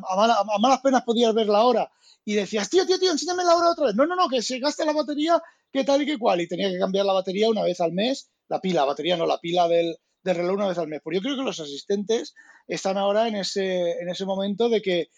malas 0.58 0.80
penas 0.80 1.02
podías 1.02 1.34
ver 1.34 1.46
la 1.46 1.62
hora. 1.62 1.92
Y 2.24 2.32
decías, 2.32 2.70
tío, 2.70 2.86
tío, 2.86 2.98
tío, 2.98 3.12
enséñame 3.12 3.44
la 3.44 3.54
hora 3.54 3.72
otra 3.72 3.88
vez. 3.88 3.96
No, 3.96 4.06
no, 4.06 4.16
no, 4.16 4.30
que 4.30 4.40
se 4.40 4.58
gasta 4.60 4.86
la 4.86 4.94
batería, 4.94 5.42
que 5.70 5.84
tal 5.84 6.00
y 6.00 6.06
que 6.06 6.18
cual. 6.18 6.40
Y 6.40 6.48
tenía 6.48 6.70
que 6.70 6.78
cambiar 6.78 7.04
la 7.04 7.12
batería 7.12 7.50
una 7.50 7.62
vez 7.64 7.82
al 7.82 7.92
mes, 7.92 8.30
la 8.48 8.62
pila, 8.62 8.80
la 8.80 8.86
batería 8.86 9.18
no, 9.18 9.26
la 9.26 9.36
pila 9.36 9.68
del, 9.68 9.94
del 10.22 10.36
reloj 10.36 10.56
una 10.56 10.68
vez 10.68 10.78
al 10.78 10.88
mes. 10.88 11.02
Pues 11.04 11.18
yo 11.18 11.20
creo 11.20 11.36
que 11.36 11.42
los 11.42 11.60
asistentes 11.60 12.34
están 12.66 12.96
ahora 12.96 13.28
en 13.28 13.36
ese, 13.36 14.00
en 14.00 14.08
ese 14.08 14.24
momento 14.24 14.70
de 14.70 14.80
que 14.80 15.10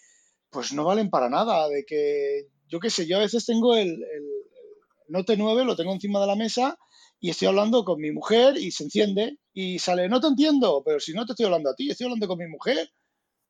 pues 0.49 0.73
no 0.73 0.83
valen 0.83 1.09
para 1.09 1.29
nada, 1.29 1.69
de 1.69 1.85
que 1.85 2.49
yo 2.67 2.81
qué 2.81 2.89
sé, 2.89 3.07
yo 3.07 3.15
a 3.15 3.21
veces 3.21 3.45
tengo 3.45 3.73
el, 3.73 3.87
el 3.87 4.25
Note 5.07 5.37
9, 5.37 5.63
lo 5.63 5.77
tengo 5.77 5.93
encima 5.93 6.19
de 6.19 6.27
la 6.27 6.35
mesa 6.35 6.77
y 7.21 7.29
estoy 7.29 7.47
hablando 7.47 7.85
con 7.85 8.01
mi 8.01 8.11
mujer 8.11 8.57
y 8.57 8.71
se 8.71 8.83
enciende 8.83 9.37
y 9.53 9.79
sale, 9.79 10.07
no 10.07 10.19
te 10.19 10.27
entiendo, 10.27 10.81
pero 10.85 10.99
si 10.99 11.13
no 11.13 11.25
te 11.25 11.33
estoy 11.33 11.45
hablando 11.45 11.69
a 11.69 11.75
ti, 11.75 11.89
estoy 11.89 12.05
hablando 12.05 12.27
con 12.27 12.37
mi 12.37 12.47
mujer. 12.47 12.89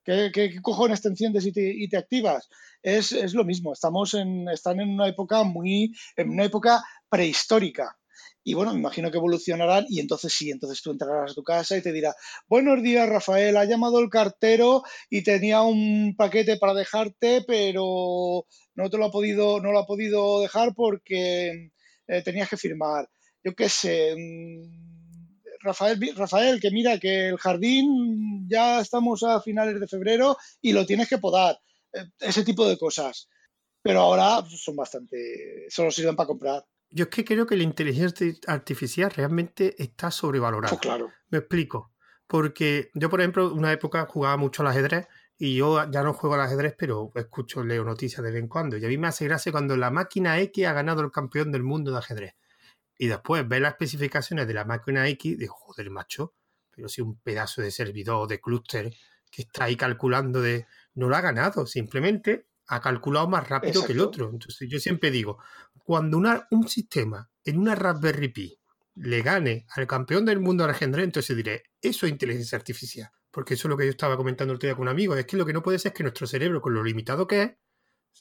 ¿Qué, 0.04 0.32
cojones 0.64 1.02
te 1.02 1.10
enciendes 1.10 1.45
y 1.45 1.88
te, 1.88 1.97
activas? 1.97 2.49
Es, 2.82 3.12
es, 3.12 3.34
lo 3.36 3.45
mismo, 3.45 3.74
estamos 3.74 4.16
en, 4.16 4.49
están 4.49 4.80
en 4.80 4.89
una 4.89 5.08
época 5.08 5.43
muy, 5.43 5.93
en 6.16 6.30
una 6.32 6.45
época 6.45 6.84
prehistórica. 7.08 7.97
y 8.43 8.56
bueno, 8.56 8.74
me 8.74 8.80
imagino 8.80 9.12
que 9.12 9.18
evolucionarán 9.18 9.86
y 9.89 9.99
entonces 9.99 10.34
sí, 10.34 10.49
entonces 10.49 10.82
tú 10.82 10.91
entrarás 10.91 11.32
a 11.32 11.36
tu 11.36 11.43
casa 11.43 11.78
y 11.78 11.84
te 11.84 11.91
dirá, 11.91 12.16
buenos 12.47 12.82
días 12.82 13.08
Rafael, 13.08 13.56
ha 13.58 13.66
llamado 13.66 13.99
el 13.99 14.10
cartero 14.10 14.84
y 15.10 15.24
tenía 15.24 15.62
un 15.62 16.16
paquete 16.18 16.58
para 16.58 16.74
dejarte, 16.74 17.43
pero 17.45 18.47
no 18.76 18.89
te 18.89 18.97
lo 18.97 19.06
ha 19.06 19.12
podido, 19.12 19.60
no 19.62 19.72
lo 19.72 19.80
ha 19.80 19.86
podido 19.86 20.41
dejar 20.41 20.74
porque 20.76 21.72
eh, 22.08 22.22
tenías 22.24 22.49
que 22.49 22.58
firmar. 22.58 23.08
Yo 23.43 23.54
qué 23.56 23.70
sé, 23.70 24.16
mm, 24.16 24.90
Rafael, 25.64 25.99
Rafael, 26.16 26.59
que 26.59 26.72
mira 26.72 26.99
que 26.99 27.30
el 27.30 27.38
jardín 27.38 28.47
ya 28.47 28.80
estamos 28.80 29.24
a 29.24 29.41
finales 29.41 29.80
de 29.80 29.88
febrero 29.88 30.38
y 30.62 30.74
lo 30.74 30.86
tienes 30.86 31.07
que 31.07 31.18
podar. 31.18 31.59
Eh, 31.93 32.05
ese 32.20 32.43
tipo 32.43 32.68
de 32.68 32.78
cosas. 32.78 33.30
Pero 33.82 34.01
ahora 34.01 34.45
son 34.47 34.76
bastante, 34.76 35.66
solo 35.70 35.91
sirven 35.91 36.16
para 36.16 36.28
comprar. 36.28 36.66
Yo 36.89 37.05
es 37.05 37.09
que 37.09 37.26
creo 37.26 37.47
que 37.47 37.55
la 37.55 37.64
inteligencia 37.64 38.28
artificial 38.47 39.09
realmente 39.12 39.82
está 39.82 40.12
sobrevalorada. 40.12 40.76
Oh, 40.76 40.80
claro. 40.80 41.09
Me 41.30 41.39
explico. 41.39 41.91
Porque 42.28 42.91
yo, 42.93 43.09
por 43.09 43.22
ejemplo, 43.22 43.53
una 43.53 43.72
época 43.72 44.05
jugaba 44.05 44.38
mucho 44.38 44.62
al 44.62 44.70
ajedrez 44.70 45.07
y 45.38 45.55
yo 45.55 45.89
ya 45.89 46.03
no 46.03 46.14
juego 46.14 46.36
al 46.36 46.41
ajedrez, 46.41 46.76
pero 46.78 47.12
escucho, 47.16 47.64
leo 47.64 47.84
noticias 47.84 48.24
de 48.24 48.32
vez 48.32 48.41
en 48.41 48.47
cuando. 48.47 48.78
Y 48.78 48.86
a 48.86 48.88
mí 48.88 48.97
me 48.97 49.07
hace 49.07 49.26
gracia 49.26 49.51
cuando 49.51 49.76
la 49.76 49.89
máquina 49.89 50.39
X 50.39 50.66
ha 50.68 50.74
ganado 50.74 51.01
el 51.01 51.12
campeón 51.12 51.51
del 51.51 51.64
mundo 51.64 51.91
de 51.91 51.97
ajedrez. 51.97 52.36
Y 53.02 53.08
después 53.08 53.47
ve 53.47 53.60
las 53.60 53.72
especificaciones 53.72 54.45
de 54.45 54.54
la 54.54 54.64
máquina 54.64 55.08
X 55.08 55.36
digo, 55.36 55.56
joder, 55.56 55.89
macho, 55.89 56.36
pero 56.70 56.88
si 56.88 57.02
un 57.02 57.20
pedazo 57.20 57.64
de 57.64 57.72
servidor, 57.72 58.28
de 58.28 58.39
clúster, 58.39 58.93
que 59.32 59.41
está 59.41 59.64
ahí 59.64 59.76
calculando 59.76 60.39
de... 60.39 60.68
No 60.93 61.10
lo 61.10 61.16
ha 61.16 61.22
ganado, 61.22 61.66
simplemente 61.66 62.45
ha 62.68 62.80
calculado 62.80 63.28
más 63.28 63.49
rápido 63.49 63.84
que 63.84 63.93
el 63.93 64.02
otro. 64.02 64.30
Entonces 64.30 64.70
yo 64.70 64.80
siempre 64.80 65.10
digo, 65.10 65.39
cuando 65.84 66.20
un 66.52 66.68
sistema 66.68 67.28
en 67.43 67.58
una 67.58 67.74
Raspberry 67.74 68.28
Pi 68.28 68.60
le 68.93 69.24
gane 69.24 69.66
al 69.76 69.88
campeón 69.88 70.24
del 70.24 70.39
mundo 70.39 70.64
al 70.64 70.70
ajedrez, 70.70 71.06
entonces 71.06 71.36
diré, 71.36 71.64
eso 71.82 72.06
es 72.06 72.12
inteligencia 72.12 72.56
artificial. 72.56 73.10
Porque 73.32 73.56
eso 73.56 73.68
es 73.68 73.70
lo 73.72 73.78
que 73.78 73.86
yo 73.86 73.89
estaba 73.89 74.16
comentando 74.16 74.52
el 74.52 74.58
otro 74.58 74.68
día 74.68 74.76
con 74.76 74.84
un 74.84 74.89
amigo. 74.89 75.16
Es 75.16 75.26
que 75.26 75.38
lo 75.38 75.45
que 75.47 75.54
no 75.54 75.64
puede 75.64 75.80
ser 75.80 75.91
es 75.91 75.97
que 75.97 76.04
nuestro 76.04 76.28
cerebro, 76.28 76.62
con 76.62 76.76
lo 76.76 76.84
limitado 76.84 77.26
que 77.26 77.41
es, 77.41 77.52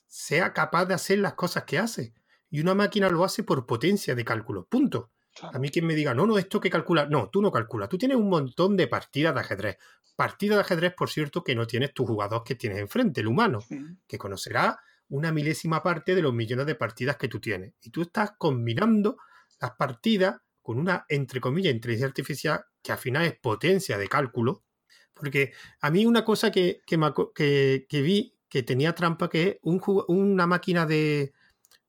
sea 0.06 0.54
capaz 0.54 0.86
de 0.86 0.94
hacer 0.94 1.18
las 1.18 1.34
cosas 1.34 1.64
que 1.64 1.76
hace. 1.76 2.14
Y 2.50 2.60
una 2.60 2.74
máquina 2.74 3.08
lo 3.08 3.24
hace 3.24 3.44
por 3.44 3.64
potencia 3.66 4.14
de 4.14 4.24
cálculo. 4.24 4.66
Punto. 4.66 5.12
A 5.42 5.58
mí 5.58 5.70
quien 5.70 5.86
me 5.86 5.94
diga, 5.94 6.12
no, 6.14 6.26
no, 6.26 6.38
esto 6.38 6.60
que 6.60 6.70
calcula. 6.70 7.06
No, 7.06 7.28
tú 7.30 7.40
no 7.40 7.52
calculas. 7.52 7.88
Tú 7.88 7.96
tienes 7.96 8.16
un 8.16 8.28
montón 8.28 8.76
de 8.76 8.88
partidas 8.88 9.34
de 9.34 9.40
ajedrez. 9.40 9.78
Partidas 10.16 10.56
de 10.56 10.60
ajedrez, 10.62 10.94
por 10.94 11.08
cierto, 11.08 11.44
que 11.44 11.54
no 11.54 11.66
tienes 11.66 11.94
tu 11.94 12.04
jugador 12.04 12.42
que 12.44 12.56
tienes 12.56 12.78
enfrente, 12.78 13.20
el 13.20 13.28
humano, 13.28 13.60
que 14.06 14.18
conocerá 14.18 14.80
una 15.08 15.32
milésima 15.32 15.82
parte 15.82 16.14
de 16.14 16.22
los 16.22 16.34
millones 16.34 16.66
de 16.66 16.74
partidas 16.74 17.16
que 17.16 17.28
tú 17.28 17.40
tienes. 17.40 17.74
Y 17.80 17.90
tú 17.90 18.02
estás 18.02 18.32
combinando 18.36 19.16
las 19.60 19.72
partidas 19.72 20.36
con 20.62 20.78
una, 20.78 21.04
entre 21.08 21.40
comillas, 21.40 21.74
inteligencia 21.74 22.08
artificial 22.08 22.64
que 22.82 22.92
al 22.92 22.98
final 22.98 23.24
es 23.24 23.38
potencia 23.38 23.96
de 23.96 24.08
cálculo. 24.08 24.64
Porque 25.14 25.52
a 25.80 25.90
mí 25.90 26.06
una 26.06 26.24
cosa 26.24 26.50
que, 26.50 26.82
que, 26.86 27.84
que, 27.88 28.02
vi 28.02 28.34
que 28.48 28.62
tenía 28.62 28.94
trampa, 28.94 29.28
que 29.28 29.42
es 29.42 29.56
un, 29.62 29.80
una 30.08 30.46
máquina 30.46 30.86
de, 30.86 31.32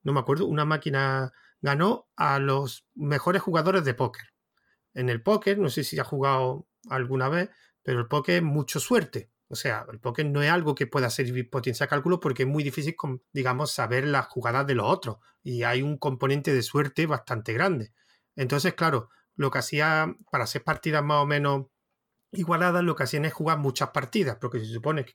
no 0.03 0.13
me 0.13 0.19
acuerdo, 0.19 0.45
una 0.47 0.65
máquina 0.65 1.31
ganó 1.61 2.09
a 2.15 2.39
los 2.39 2.87
mejores 2.95 3.41
jugadores 3.41 3.85
de 3.85 3.93
póker. 3.93 4.33
En 4.93 5.09
el 5.09 5.21
póker, 5.21 5.57
no 5.57 5.69
sé 5.69 5.83
si 5.83 5.99
ha 5.99 6.03
jugado 6.03 6.67
alguna 6.89 7.29
vez, 7.29 7.49
pero 7.83 7.99
el 7.99 8.07
póker 8.07 8.37
es 8.37 8.43
mucho 8.43 8.79
suerte. 8.79 9.31
O 9.47 9.55
sea, 9.55 9.85
el 9.91 9.99
póker 9.99 10.25
no 10.27 10.41
es 10.41 10.49
algo 10.49 10.75
que 10.75 10.87
pueda 10.87 11.09
servir 11.09 11.49
potencia 11.49 11.85
de 11.85 11.89
cálculo 11.89 12.19
porque 12.19 12.43
es 12.43 12.49
muy 12.49 12.63
difícil, 12.63 12.95
digamos, 13.33 13.71
saber 13.71 14.07
las 14.07 14.27
jugadas 14.27 14.65
de 14.65 14.75
los 14.75 14.89
otros. 14.89 15.17
Y 15.43 15.63
hay 15.63 15.81
un 15.81 15.97
componente 15.97 16.53
de 16.53 16.61
suerte 16.61 17.05
bastante 17.05 17.51
grande. 17.53 17.93
Entonces, 18.35 18.73
claro, 18.75 19.09
lo 19.35 19.51
que 19.51 19.59
hacía 19.59 20.15
para 20.31 20.45
hacer 20.45 20.63
partidas 20.63 21.03
más 21.03 21.21
o 21.21 21.25
menos 21.25 21.65
igualadas, 22.31 22.83
lo 22.83 22.95
que 22.95 23.03
hacían 23.03 23.25
es 23.25 23.33
jugar 23.33 23.57
muchas 23.57 23.89
partidas. 23.89 24.37
Porque 24.39 24.59
se 24.59 24.67
supone 24.67 25.03
que 25.03 25.13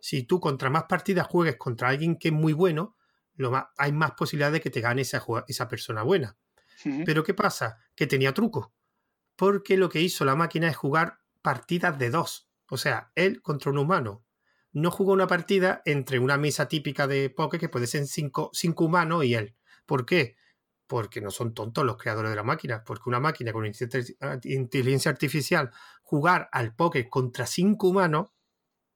si 0.00 0.24
tú 0.24 0.40
contra 0.40 0.68
más 0.68 0.84
partidas 0.84 1.28
juegues 1.28 1.56
contra 1.56 1.88
alguien 1.88 2.16
que 2.16 2.28
es 2.28 2.34
muy 2.34 2.54
bueno, 2.54 2.96
lo 3.36 3.70
hay 3.76 3.92
más 3.92 4.12
posibilidades 4.12 4.54
de 4.54 4.60
que 4.60 4.70
te 4.70 4.80
gane 4.80 5.02
esa, 5.02 5.22
esa 5.48 5.68
persona 5.68 6.02
buena. 6.02 6.36
Pero 7.04 7.24
¿qué 7.24 7.34
pasa? 7.34 7.78
Que 7.94 8.06
tenía 8.06 8.32
truco. 8.34 8.72
Porque 9.34 9.76
lo 9.76 9.88
que 9.88 10.00
hizo 10.00 10.24
la 10.24 10.36
máquina 10.36 10.68
es 10.68 10.76
jugar 10.76 11.18
partidas 11.42 11.98
de 11.98 12.10
dos. 12.10 12.48
O 12.70 12.76
sea, 12.76 13.10
él 13.14 13.42
contra 13.42 13.70
un 13.70 13.78
humano. 13.78 14.24
No 14.72 14.90
jugó 14.90 15.12
una 15.12 15.26
partida 15.26 15.82
entre 15.84 16.18
una 16.18 16.36
mesa 16.36 16.68
típica 16.68 17.06
de 17.06 17.30
póker 17.30 17.58
que 17.58 17.68
puede 17.68 17.86
ser 17.86 18.06
cinco, 18.06 18.50
cinco 18.52 18.84
humanos 18.84 19.24
y 19.24 19.34
él. 19.34 19.56
¿Por 19.86 20.04
qué? 20.04 20.36
Porque 20.86 21.20
no 21.20 21.30
son 21.30 21.54
tontos 21.54 21.84
los 21.84 21.96
creadores 21.96 22.30
de 22.30 22.36
la 22.36 22.42
máquina. 22.42 22.84
Porque 22.84 23.08
una 23.08 23.20
máquina 23.20 23.52
con 23.52 23.64
inteligencia 24.44 25.10
artificial 25.10 25.70
jugar 26.02 26.48
al 26.52 26.74
póker 26.74 27.08
contra 27.08 27.46
cinco 27.46 27.88
humanos, 27.88 28.30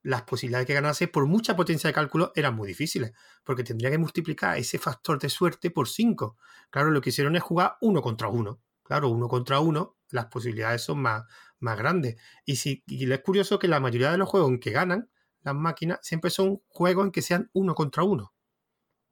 las 0.02 0.22
posibilidades 0.22 0.66
de 0.66 0.72
que 0.72 0.74
ganase 0.74 1.08
por 1.08 1.26
mucha 1.26 1.56
potencia 1.56 1.88
de 1.88 1.94
cálculo 1.94 2.32
eran 2.34 2.54
muy 2.54 2.68
difíciles. 2.68 3.12
Porque 3.44 3.64
tendría 3.64 3.90
que 3.90 3.98
multiplicar 3.98 4.58
ese 4.58 4.78
factor 4.78 5.18
de 5.18 5.28
suerte 5.28 5.70
por 5.70 5.88
cinco. 5.88 6.36
Claro, 6.70 6.90
lo 6.90 7.00
que 7.00 7.10
hicieron 7.10 7.36
es 7.36 7.42
jugar 7.42 7.76
uno 7.80 8.02
contra 8.02 8.28
uno. 8.28 8.60
Claro, 8.82 9.08
uno 9.08 9.28
contra 9.28 9.60
uno, 9.60 9.96
las 10.10 10.26
posibilidades 10.26 10.82
son 10.82 11.00
más, 11.00 11.24
más 11.60 11.78
grande. 11.78 12.16
Y, 12.44 12.56
si, 12.56 12.82
y 12.86 13.10
es 13.10 13.20
curioso 13.20 13.58
que 13.58 13.68
la 13.68 13.80
mayoría 13.80 14.10
de 14.10 14.18
los 14.18 14.28
juegos 14.28 14.50
en 14.50 14.60
que 14.60 14.70
ganan 14.70 15.10
las 15.42 15.54
máquinas 15.54 15.98
siempre 16.02 16.30
son 16.30 16.62
juegos 16.68 17.06
en 17.06 17.12
que 17.12 17.22
sean 17.22 17.50
uno 17.52 17.74
contra 17.74 18.02
uno. 18.02 18.34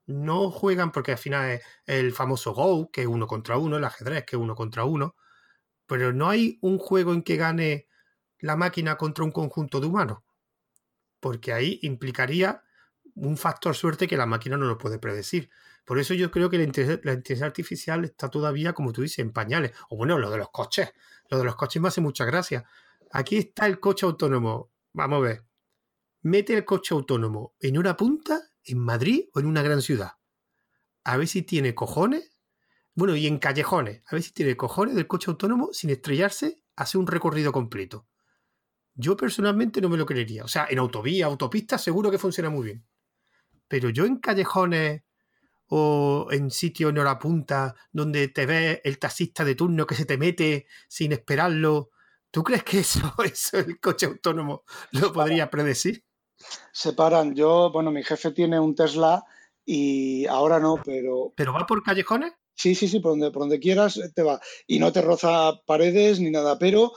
No 0.06 0.50
juegan 0.50 0.90
porque 0.92 1.12
al 1.12 1.18
final 1.18 1.50
es 1.50 1.62
el 1.86 2.12
famoso 2.12 2.54
Go, 2.54 2.90
que 2.90 3.02
es 3.02 3.06
uno 3.06 3.26
contra 3.26 3.58
uno, 3.58 3.76
el 3.76 3.84
ajedrez, 3.84 4.24
que 4.24 4.36
es 4.36 4.42
uno 4.42 4.54
contra 4.54 4.84
uno. 4.84 5.16
Pero 5.86 6.12
no 6.12 6.28
hay 6.30 6.58
un 6.62 6.78
juego 6.78 7.14
en 7.14 7.22
que 7.22 7.36
gane 7.36 7.88
la 8.40 8.56
máquina 8.56 8.96
contra 8.96 9.24
un 9.24 9.32
conjunto 9.32 9.80
de 9.80 9.86
humanos. 9.88 10.20
Porque 11.20 11.52
ahí 11.52 11.78
implicaría 11.82 12.62
un 13.14 13.36
factor 13.36 13.74
suerte 13.74 14.06
que 14.06 14.16
la 14.16 14.26
máquina 14.26 14.56
no 14.56 14.66
lo 14.66 14.78
puede 14.78 14.98
predecir. 14.98 15.50
Por 15.84 15.98
eso 15.98 16.14
yo 16.14 16.30
creo 16.30 16.50
que 16.50 16.58
la 16.58 16.64
inteligencia, 16.64 17.46
artificial 17.46 18.04
está 18.04 18.28
todavía, 18.28 18.74
como 18.74 18.92
tú 18.92 19.02
dices, 19.02 19.20
en 19.20 19.32
pañales. 19.32 19.72
O 19.88 19.96
bueno, 19.96 20.18
lo 20.18 20.30
de 20.30 20.38
los 20.38 20.50
coches. 20.50 20.92
Lo 21.30 21.38
de 21.38 21.44
los 21.44 21.56
coches 21.56 21.80
me 21.80 21.88
hace 21.88 22.00
mucha 22.00 22.24
gracia. 22.24 22.64
Aquí 23.10 23.38
está 23.38 23.66
el 23.66 23.80
coche 23.80 24.04
autónomo. 24.06 24.70
Vamos 24.92 25.18
a 25.18 25.20
ver. 25.20 25.44
Mete 26.22 26.54
el 26.54 26.64
coche 26.64 26.94
autónomo 26.94 27.54
en 27.60 27.78
una 27.78 27.96
punta, 27.96 28.40
en 28.64 28.78
Madrid 28.78 29.28
o 29.32 29.40
en 29.40 29.46
una 29.46 29.62
gran 29.62 29.80
ciudad. 29.80 30.12
A 31.04 31.16
ver 31.16 31.26
si 31.26 31.42
tiene 31.42 31.74
cojones. 31.74 32.36
Bueno, 32.94 33.16
y 33.16 33.26
en 33.26 33.38
callejones. 33.38 34.02
A 34.06 34.16
ver 34.16 34.22
si 34.22 34.32
tiene 34.32 34.56
cojones 34.56 34.94
del 34.94 35.06
coche 35.06 35.30
autónomo 35.30 35.70
sin 35.72 35.90
estrellarse, 35.90 36.62
hace 36.76 36.98
un 36.98 37.06
recorrido 37.06 37.50
completo. 37.52 38.06
Yo 39.00 39.16
personalmente 39.16 39.80
no 39.80 39.88
me 39.88 39.96
lo 39.96 40.04
creería. 40.04 40.42
O 40.42 40.48
sea, 40.48 40.66
en 40.68 40.80
autovía, 40.80 41.26
autopista, 41.26 41.78
seguro 41.78 42.10
que 42.10 42.18
funciona 42.18 42.50
muy 42.50 42.66
bien. 42.66 42.84
Pero 43.68 43.90
yo 43.90 44.04
en 44.04 44.16
callejones 44.16 45.02
o 45.68 46.26
en 46.32 46.50
sitio 46.50 46.88
en 46.88 46.98
hora 46.98 47.16
punta 47.16 47.76
donde 47.92 48.26
te 48.26 48.44
ve 48.44 48.80
el 48.84 48.98
taxista 48.98 49.44
de 49.44 49.54
turno 49.54 49.86
que 49.86 49.94
se 49.94 50.04
te 50.04 50.18
mete 50.18 50.66
sin 50.88 51.12
esperarlo. 51.12 51.90
¿Tú 52.32 52.42
crees 52.42 52.64
que 52.64 52.80
eso, 52.80 53.14
eso 53.24 53.58
el 53.58 53.78
coche 53.78 54.06
autónomo 54.06 54.64
lo 54.90 55.12
podría 55.12 55.48
predecir? 55.48 56.04
Se 56.72 56.92
paran. 56.92 57.36
Yo, 57.36 57.70
bueno, 57.70 57.92
mi 57.92 58.02
jefe 58.02 58.32
tiene 58.32 58.58
un 58.58 58.74
Tesla 58.74 59.24
y 59.64 60.26
ahora 60.26 60.58
no, 60.58 60.80
pero. 60.84 61.32
¿Pero 61.36 61.52
va 61.52 61.66
por 61.66 61.84
callejones? 61.84 62.32
Sí, 62.54 62.74
sí, 62.74 62.88
sí, 62.88 62.98
por 62.98 63.12
donde, 63.12 63.30
por 63.30 63.42
donde 63.42 63.60
quieras 63.60 64.00
te 64.12 64.22
va. 64.24 64.40
Y 64.66 64.80
no 64.80 64.90
te 64.90 65.02
roza 65.02 65.52
paredes 65.66 66.18
ni 66.18 66.32
nada, 66.32 66.58
pero. 66.58 66.92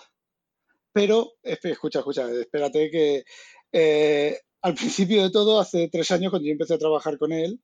Pero, 0.93 1.33
escucha, 1.43 1.99
escucha, 1.99 2.29
espérate 2.31 2.89
que. 2.89 3.23
Eh, 3.71 4.37
al 4.61 4.75
principio 4.75 5.23
de 5.23 5.31
todo, 5.31 5.59
hace 5.59 5.89
tres 5.89 6.11
años, 6.11 6.29
cuando 6.29 6.45
yo 6.45 6.51
empecé 6.51 6.75
a 6.75 6.79
trabajar 6.79 7.17
con 7.17 7.31
él, 7.31 7.59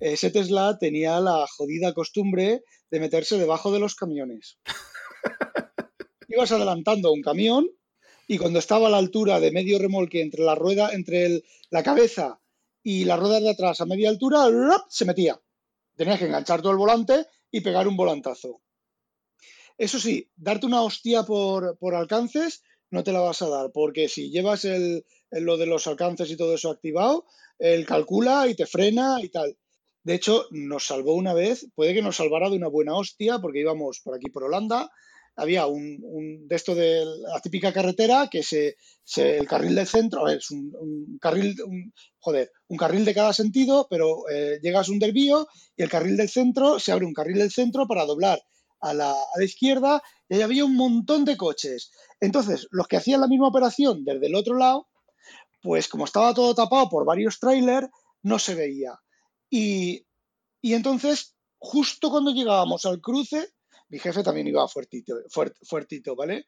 ese 0.00 0.30
Tesla 0.30 0.76
tenía 0.78 1.18
la 1.20 1.46
jodida 1.46 1.94
costumbre 1.94 2.62
de 2.90 3.00
meterse 3.00 3.38
debajo 3.38 3.72
de 3.72 3.78
los 3.78 3.94
camiones. 3.94 4.58
Ibas 6.28 6.52
adelantando 6.52 7.12
un 7.12 7.22
camión 7.22 7.68
y 8.26 8.36
cuando 8.38 8.58
estaba 8.58 8.88
a 8.88 8.90
la 8.90 8.98
altura 8.98 9.40
de 9.40 9.50
medio 9.50 9.78
remolque 9.78 10.20
entre 10.20 10.44
la 10.44 10.54
rueda, 10.54 10.92
entre 10.92 11.42
la 11.70 11.82
cabeza 11.82 12.40
y 12.82 13.04
la 13.04 13.16
rueda 13.16 13.40
de 13.40 13.50
atrás 13.50 13.80
a 13.80 13.86
media 13.86 14.10
altura, 14.10 14.46
se 14.88 15.04
metía. 15.04 15.40
Tenías 15.96 16.18
que 16.18 16.26
enganchar 16.26 16.60
todo 16.60 16.72
el 16.72 16.78
volante 16.78 17.26
y 17.50 17.60
pegar 17.60 17.86
un 17.86 17.96
volantazo. 17.96 18.60
Eso 19.78 19.98
sí, 19.98 20.30
darte 20.36 20.66
una 20.66 20.82
hostia 20.82 21.22
por, 21.22 21.78
por 21.78 21.94
alcances 21.94 22.62
no 22.92 23.02
te 23.02 23.12
la 23.12 23.20
vas 23.20 23.42
a 23.42 23.48
dar, 23.48 23.72
porque 23.72 24.08
si 24.08 24.30
llevas 24.30 24.64
el, 24.64 25.04
lo 25.30 25.56
de 25.56 25.66
los 25.66 25.86
alcances 25.86 26.30
y 26.30 26.36
todo 26.36 26.54
eso 26.54 26.70
activado, 26.70 27.24
él 27.58 27.86
calcula 27.86 28.46
y 28.48 28.54
te 28.54 28.66
frena 28.66 29.18
y 29.22 29.30
tal. 29.30 29.56
De 30.04 30.14
hecho, 30.14 30.46
nos 30.50 30.86
salvó 30.86 31.14
una 31.14 31.32
vez, 31.32 31.66
puede 31.74 31.94
que 31.94 32.02
nos 32.02 32.16
salvara 32.16 32.50
de 32.50 32.56
una 32.56 32.68
buena 32.68 32.94
hostia, 32.94 33.38
porque 33.38 33.60
íbamos 33.60 34.00
por 34.04 34.14
aquí 34.14 34.30
por 34.30 34.44
Holanda, 34.44 34.90
había 35.36 35.66
un, 35.66 36.46
de 36.46 36.54
esto 36.54 36.74
de 36.74 37.04
la 37.04 37.40
típica 37.40 37.72
carretera 37.72 38.28
que 38.30 38.42
se, 38.42 38.76
el 39.16 39.46
carril 39.46 39.74
del 39.74 39.86
centro, 39.86 40.28
es 40.28 40.50
un, 40.50 41.18
carril, 41.18 41.56
joder, 42.18 42.50
un 42.68 42.76
carril 42.76 43.06
de 43.06 43.14
cada 43.14 43.32
sentido, 43.32 43.86
pero 43.88 44.28
eh, 44.28 44.58
llegas 44.62 44.88
a 44.88 44.92
un 44.92 44.98
desvío 44.98 45.48
y 45.76 45.82
el 45.82 45.88
carril 45.88 46.18
del 46.18 46.28
centro, 46.28 46.78
se 46.78 46.92
abre 46.92 47.06
un 47.06 47.14
carril 47.14 47.38
del 47.38 47.50
centro 47.50 47.86
para 47.86 48.04
doblar 48.04 48.42
a 48.80 48.92
la, 48.92 49.12
a 49.12 49.38
la 49.38 49.44
izquierda 49.44 50.02
y 50.28 50.34
ahí 50.34 50.42
había 50.42 50.64
un 50.64 50.76
montón 50.76 51.24
de 51.24 51.36
coches. 51.36 51.92
Entonces, 52.22 52.68
los 52.70 52.86
que 52.86 52.96
hacían 52.98 53.20
la 53.20 53.26
misma 53.28 53.48
operación 53.48 54.04
desde 54.04 54.28
el 54.28 54.36
otro 54.36 54.56
lado, 54.56 54.88
pues 55.60 55.88
como 55.88 56.04
estaba 56.04 56.34
todo 56.34 56.54
tapado 56.54 56.88
por 56.88 57.04
varios 57.04 57.38
trailers, 57.40 57.88
no 58.22 58.38
se 58.38 58.54
veía. 58.54 58.94
Y, 59.50 60.06
y 60.60 60.74
entonces, 60.74 61.34
justo 61.58 62.10
cuando 62.10 62.32
llegábamos 62.32 62.86
al 62.86 63.00
cruce, 63.00 63.48
mi 63.88 63.98
jefe 63.98 64.22
también 64.22 64.46
iba 64.46 64.66
fuertito, 64.68 65.14
fuert- 65.28 65.56
fuertito, 65.62 66.16
¿vale? 66.16 66.46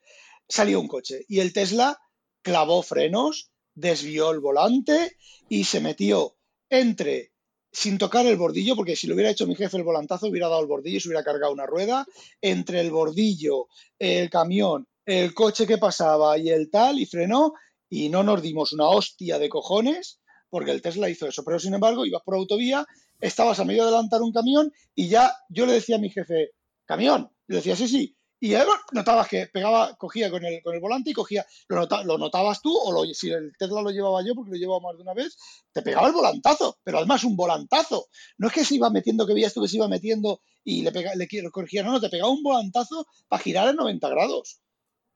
Salió 0.49 0.81
un 0.81 0.89
coche 0.89 1.25
y 1.29 1.41
el 1.41 1.53
Tesla 1.53 1.99
clavó 2.43 2.83
frenos, 2.83 3.51
desvió 3.75 4.31
el 4.31 4.41
volante 4.41 5.17
y 5.49 5.65
se 5.65 5.81
metió 5.81 6.37
entre, 6.71 7.33
sin 7.73 7.99
tocar 7.99 8.27
el 8.27 8.37
bordillo, 8.37 8.77
porque 8.77 8.97
si 8.97 9.09
lo 9.09 9.15
hubiera 9.15 9.31
hecho 9.31 9.47
mi 9.47 9.57
jefe 9.57 9.77
el 9.77 9.83
volantazo, 9.85 10.29
hubiera 10.29 10.49
dado 10.49 10.61
el 10.63 10.69
bordillo 10.69 10.99
y 10.99 11.01
se 11.01 11.09
hubiera 11.09 11.25
cargado 11.25 11.53
una 11.53 11.67
rueda, 11.67 12.07
entre 12.41 12.81
el 12.81 12.91
bordillo, 12.91 13.69
el 13.99 14.31
camión, 14.31 14.87
el 15.07 15.35
coche 15.35 15.67
que 15.67 15.79
pasaba 15.79 16.39
y 16.39 16.51
el 16.51 16.71
tal, 16.71 16.99
y 16.99 17.07
frenó, 17.07 17.53
y 17.89 18.09
no 18.09 18.23
nos 18.23 18.43
dimos 18.43 18.73
una 18.73 18.89
hostia 18.89 19.39
de 19.39 19.49
cojones, 19.49 20.21
porque 20.51 20.71
el 20.71 20.83
Tesla 20.83 21.09
hizo 21.11 21.27
eso. 21.27 21.45
Pero 21.45 21.59
sin 21.59 21.75
embargo, 21.75 22.07
ibas 22.07 22.23
por 22.25 22.35
autovía, 22.37 22.87
estabas 23.21 23.59
a 23.61 23.65
medio 23.65 23.83
de 23.85 23.89
adelantar 23.91 24.23
un 24.23 24.33
camión, 24.33 24.73
y 24.95 25.09
ya 25.09 25.33
yo 25.49 25.67
le 25.67 25.75
decía 25.75 25.97
a 25.97 25.99
mi 26.01 26.11
jefe, 26.11 26.51
camión, 26.85 27.31
le 27.47 27.57
decía, 27.57 27.77
sí, 27.77 27.89
sí. 27.89 28.17
Y 28.41 28.55
ahí 28.55 28.67
notabas 28.93 29.29
que 29.29 29.47
pegaba, 29.47 29.95
cogía 29.97 30.31
con 30.31 30.45
el, 30.45 30.63
con 30.63 30.75
el 30.75 30.81
volante 30.81 31.11
y 31.11 31.13
cogía, 31.15 31.47
lo, 31.69 31.77
nota- 31.77 32.03
lo 32.05 32.19
notabas 32.19 32.61
tú, 32.61 32.77
o 32.77 32.93
lo- 32.93 33.05
si 33.15 33.31
el 33.31 33.53
Tesla 33.59 33.81
lo 33.81 33.91
llevaba 33.91 34.23
yo, 34.25 34.35
porque 34.35 34.51
lo 34.53 34.57
llevaba 34.59 34.81
más 34.81 34.97
de 34.97 35.03
una 35.03 35.15
vez, 35.15 35.37
te 35.73 35.81
pegaba 35.83 36.09
el 36.09 36.13
volantazo, 36.13 36.79
pero 36.85 36.99
además 36.99 37.25
un 37.25 37.37
volantazo. 37.37 38.09
No 38.39 38.49
es 38.49 38.53
que 38.53 38.65
se 38.65 38.75
iba 38.75 38.91
metiendo, 38.91 39.27
que 39.27 39.33
veías 39.35 39.55
tú 39.55 39.63
que 39.63 39.69
se 39.69 39.77
iba 39.77 39.89
metiendo 39.89 40.43
y 40.63 40.83
le, 40.83 40.93
pega, 40.93 41.15
le, 41.15 41.27
le 41.31 41.83
no, 41.83 41.93
no, 41.93 42.01
te 42.01 42.09
pegaba 42.11 42.31
un 42.31 42.43
volantazo 42.43 43.07
para 43.29 43.43
girar 43.43 43.69
en 43.69 43.77
90 43.77 44.09
grados. 44.11 44.61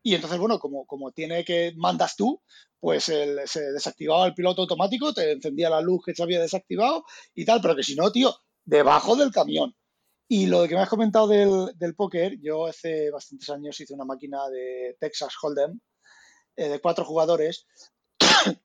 Y 0.02 0.14
entonces, 0.14 0.38
bueno, 0.38 0.58
como, 0.58 0.86
como 0.86 1.12
tiene 1.12 1.44
que 1.44 1.72
mandas 1.76 2.16
tú, 2.16 2.40
pues 2.80 3.08
el- 3.08 3.40
se 3.46 3.72
desactivaba 3.72 4.26
el 4.26 4.34
piloto 4.34 4.62
automático, 4.62 5.12
te 5.12 5.32
encendía 5.32 5.68
la 5.70 5.80
luz 5.80 6.04
que 6.04 6.14
se 6.14 6.22
había 6.22 6.40
desactivado 6.40 7.04
y 7.34 7.44
tal, 7.44 7.60
pero 7.60 7.74
que 7.76 7.82
si 7.82 7.94
no, 7.96 8.10
tío, 8.12 8.34
debajo 8.64 9.16
del 9.16 9.30
camión. 9.32 9.74
Y 10.28 10.46
lo 10.46 10.68
que 10.68 10.74
me 10.74 10.82
has 10.82 10.88
comentado 10.88 11.26
del, 11.26 11.72
del 11.76 11.94
póker, 11.94 12.38
yo 12.40 12.66
hace 12.66 13.10
bastantes 13.10 13.48
años 13.50 13.80
hice 13.80 13.94
una 13.94 14.04
máquina 14.04 14.48
de 14.48 14.96
Texas 15.00 15.34
Hold'em 15.42 15.80
eh, 16.56 16.68
de 16.68 16.80
cuatro 16.80 17.04
jugadores 17.04 17.66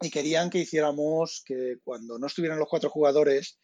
y 0.00 0.10
querían 0.10 0.50
que 0.50 0.58
hiciéramos 0.58 1.42
que 1.44 1.78
cuando 1.84 2.18
no 2.18 2.26
estuvieran 2.26 2.58
los 2.58 2.68
cuatro 2.68 2.90
jugadores, 2.90 3.58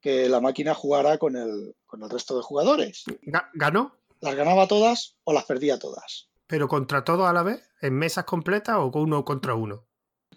que 0.00 0.28
la 0.28 0.40
máquina 0.40 0.74
jugara 0.74 1.18
con 1.18 1.36
el, 1.36 1.74
con 1.86 2.02
el 2.02 2.10
resto 2.10 2.36
de 2.36 2.42
jugadores. 2.42 3.04
Ga- 3.22 3.48
¿Ganó? 3.54 3.96
Las 4.20 4.34
ganaba 4.34 4.66
todas 4.68 5.16
o 5.24 5.32
las 5.32 5.44
perdía 5.44 5.78
todas. 5.78 6.28
¿Pero 6.48 6.66
contra 6.66 7.04
todos 7.04 7.28
a 7.28 7.32
la 7.32 7.42
vez? 7.44 7.62
¿En 7.80 7.94
mesas 7.94 8.24
completas 8.24 8.76
o 8.78 8.90
uno 8.94 9.24
contra 9.24 9.54
uno? 9.54 9.86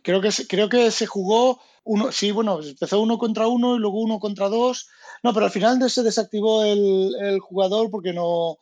Creo 0.03 0.21
que, 0.21 0.29
creo 0.47 0.67
que 0.69 0.91
se 0.91 1.05
jugó 1.05 1.59
uno, 1.83 2.11
sí, 2.11 2.31
bueno, 2.31 2.59
empezó 2.61 2.99
uno 3.01 3.17
contra 3.17 3.47
uno 3.47 3.75
y 3.75 3.79
luego 3.79 4.01
uno 4.01 4.19
contra 4.19 4.49
dos. 4.49 4.89
No, 5.23 5.33
pero 5.33 5.45
al 5.45 5.51
final 5.51 5.89
se 5.89 6.03
desactivó 6.03 6.63
el, 6.63 7.39
jugador 7.39 7.89
porque 7.89 8.13
no. 8.13 8.57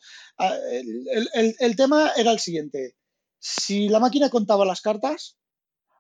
el- 0.72 1.30
el- 1.34 1.56
el 1.60 1.76
tema 1.76 2.12
era 2.16 2.32
el 2.32 2.40
siguiente. 2.40 2.96
Si 3.40 3.90
la 3.90 4.00
máquina 4.00 4.30
contaba 4.30 4.66
las 4.66 4.82
cartas, 4.82 5.38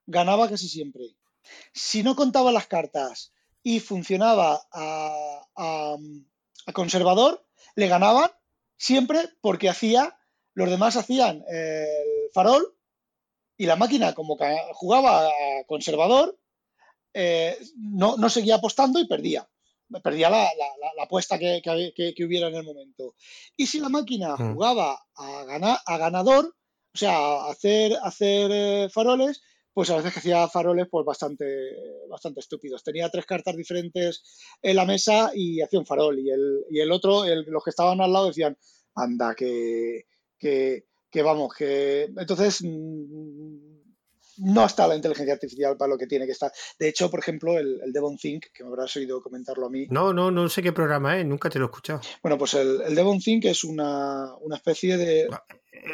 ganaba 0.05 0.49
casi 0.49 0.67
siempre. 0.67 1.15
Si 1.73 2.03
no 2.03 2.15
contaba 2.15 2.51
las 2.51 2.67
cartas 2.67 3.33
y 3.63 3.79
funcionaba 3.79 4.61
a, 4.71 5.41
a- 5.55 5.97
a 6.65 6.73
conservador, 6.73 7.45
le 7.75 7.87
ganaban 7.87 8.29
siempre 8.77 9.29
porque 9.41 9.69
hacía, 9.69 10.18
los 10.53 10.69
demás 10.69 10.95
hacían 10.97 11.43
el 11.49 12.29
farol 12.33 12.75
y 13.57 13.65
la 13.65 13.75
máquina, 13.75 14.13
como 14.13 14.37
ca- 14.37 14.73
jugaba 14.73 15.29
conservador, 15.67 16.37
eh, 17.13 17.57
no, 17.75 18.17
no 18.17 18.29
seguía 18.29 18.55
apostando 18.55 18.99
y 18.99 19.07
perdía. 19.07 19.47
Perdía 20.03 20.29
la, 20.29 20.43
la- 20.43 20.77
la- 20.81 20.93
la 20.95 21.03
apuesta 21.03 21.39
que, 21.39 21.61
que- 21.63 21.93
que- 21.95 22.13
que 22.13 22.25
hubiera 22.25 22.47
en 22.47 22.55
el 22.55 22.63
momento. 22.63 23.15
Y 23.57 23.65
si 23.67 23.79
la 23.79 23.89
máquina 23.89 24.35
Mm. 24.37 24.53
jugaba 24.53 25.03
a, 25.15 25.43
gana- 25.45 25.81
a 25.85 25.97
ganador, 25.97 26.55
o 26.93 26.97
sea, 26.97 27.17
a 27.17 27.51
hacer, 27.51 27.95
a 27.97 28.07
hacer 28.07 28.51
eh, 28.53 28.89
faroles, 28.91 29.41
pues 29.73 29.89
a 29.89 29.95
veces 29.97 30.13
que 30.13 30.19
hacía 30.19 30.47
faroles 30.47 30.87
pues 30.91 31.05
bastante, 31.05 31.45
bastante 32.09 32.39
estúpidos. 32.41 32.83
Tenía 32.83 33.09
tres 33.09 33.25
cartas 33.25 33.55
diferentes 33.55 34.23
en 34.61 34.75
la 34.75 34.85
mesa 34.85 35.31
y 35.33 35.61
hacía 35.61 35.79
un 35.79 35.85
farol. 35.85 36.19
Y 36.19 36.29
el, 36.29 36.65
y 36.69 36.79
el 36.79 36.91
otro, 36.91 37.25
el- 37.25 37.45
los 37.47 37.63
que 37.63 37.69
estaban 37.71 37.99
al 38.01 38.11
lado 38.13 38.27
decían, 38.27 38.57
anda, 38.95 39.33
que, 39.35 40.05
que, 40.39 40.85
que 41.11 41.21
vamos, 41.21 41.53
que 41.53 42.05
entonces 42.17 42.63
mm, 42.63 43.79
no 44.39 44.65
está 44.65 44.87
la 44.87 44.95
inteligencia 44.95 45.33
artificial 45.33 45.77
para 45.77 45.89
lo 45.89 45.97
que 45.97 46.07
tiene 46.07 46.25
que 46.25 46.31
estar. 46.31 46.51
De 46.77 46.87
hecho, 46.87 47.09
por 47.09 47.19
ejemplo, 47.19 47.57
el, 47.57 47.79
el 47.83 47.91
Devon 47.91 48.17
Think, 48.17 48.45
que 48.53 48.63
me 48.63 48.69
habrás 48.69 48.95
oído 48.95 49.21
comentarlo 49.21 49.67
a 49.67 49.69
mí, 49.69 49.87
No, 49.89 50.13
no, 50.13 50.31
no 50.31 50.49
sé 50.49 50.61
qué 50.61 50.71
programa 50.71 51.17
es, 51.19 51.25
nunca 51.25 51.49
te 51.49 51.59
lo 51.59 51.65
he 51.65 51.67
escuchado. 51.67 52.01
bueno, 52.23 52.37
pues 52.37 52.53
el, 52.53 52.81
el 52.81 52.95
Devon 52.95 53.19
Think 53.19 53.45
es 53.45 53.63
una, 53.63 54.33
una 54.37 54.55
especie 54.55 54.97
de... 54.97 55.27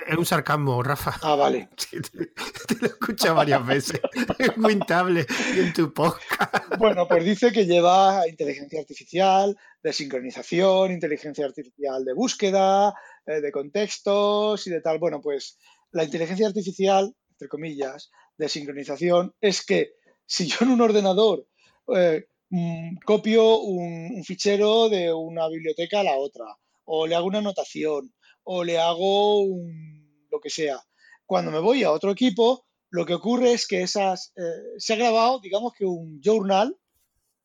Es 0.07 0.17
un 0.17 0.25
sarcasmo, 0.25 0.81
Rafa. 0.81 1.15
Ah, 1.21 1.35
vale. 1.35 1.69
Sí, 1.77 1.97
te, 2.01 2.25
te 2.67 2.75
lo 2.79 2.87
he 2.87 2.89
escuchado 2.89 3.35
varias 3.35 3.65
veces. 3.65 3.99
Es 4.39 4.57
muy 4.57 4.73
en 4.73 5.73
tu 5.73 5.93
podcast. 5.93 6.75
Bueno, 6.77 7.07
pues 7.07 7.23
dice 7.23 7.51
que 7.51 7.65
lleva 7.65 8.27
inteligencia 8.27 8.79
artificial, 8.79 9.55
de 9.83 9.93
sincronización, 9.93 10.91
inteligencia 10.91 11.45
artificial 11.45 12.03
de 12.03 12.13
búsqueda, 12.13 12.95
eh, 13.25 13.41
de 13.41 13.51
contextos 13.51 14.67
y 14.67 14.69
de 14.69 14.81
tal. 14.81 14.99
Bueno, 14.99 15.21
pues 15.21 15.57
la 15.91 16.03
inteligencia 16.03 16.47
artificial, 16.47 17.15
entre 17.31 17.47
comillas, 17.47 18.11
de 18.37 18.49
sincronización 18.49 19.33
es 19.41 19.65
que 19.65 19.93
si 20.25 20.47
yo 20.47 20.57
en 20.61 20.69
un 20.69 20.81
ordenador 20.81 21.47
eh, 21.95 22.25
mm, 22.49 22.97
copio 23.05 23.59
un, 23.59 24.23
fichero 24.23 24.89
de 24.89 25.13
una 25.13 25.47
biblioteca 25.47 25.99
a 25.99 26.03
la 26.03 26.17
otra, 26.17 26.45
o 26.85 27.07
le 27.07 27.15
hago 27.15 27.27
una 27.27 27.39
anotación, 27.39 28.13
o 28.43 28.63
le 28.63 28.77
hago 28.77 29.39
un, 29.39 30.27
lo 30.29 30.39
que 30.39 30.49
sea, 30.49 30.79
cuando 31.25 31.51
me 31.51 31.59
voy 31.59 31.83
a 31.83 31.91
otro 31.91 32.11
equipo, 32.11 32.65
lo 32.89 33.05
que 33.05 33.15
ocurre 33.15 33.53
es 33.53 33.67
que 33.67 33.81
esas, 33.81 34.31
eh, 34.35 34.41
se 34.77 34.93
ha 34.93 34.97
grabado, 34.97 35.39
digamos 35.39 35.73
que 35.73 35.85
un 35.85 36.21
journal 36.21 36.77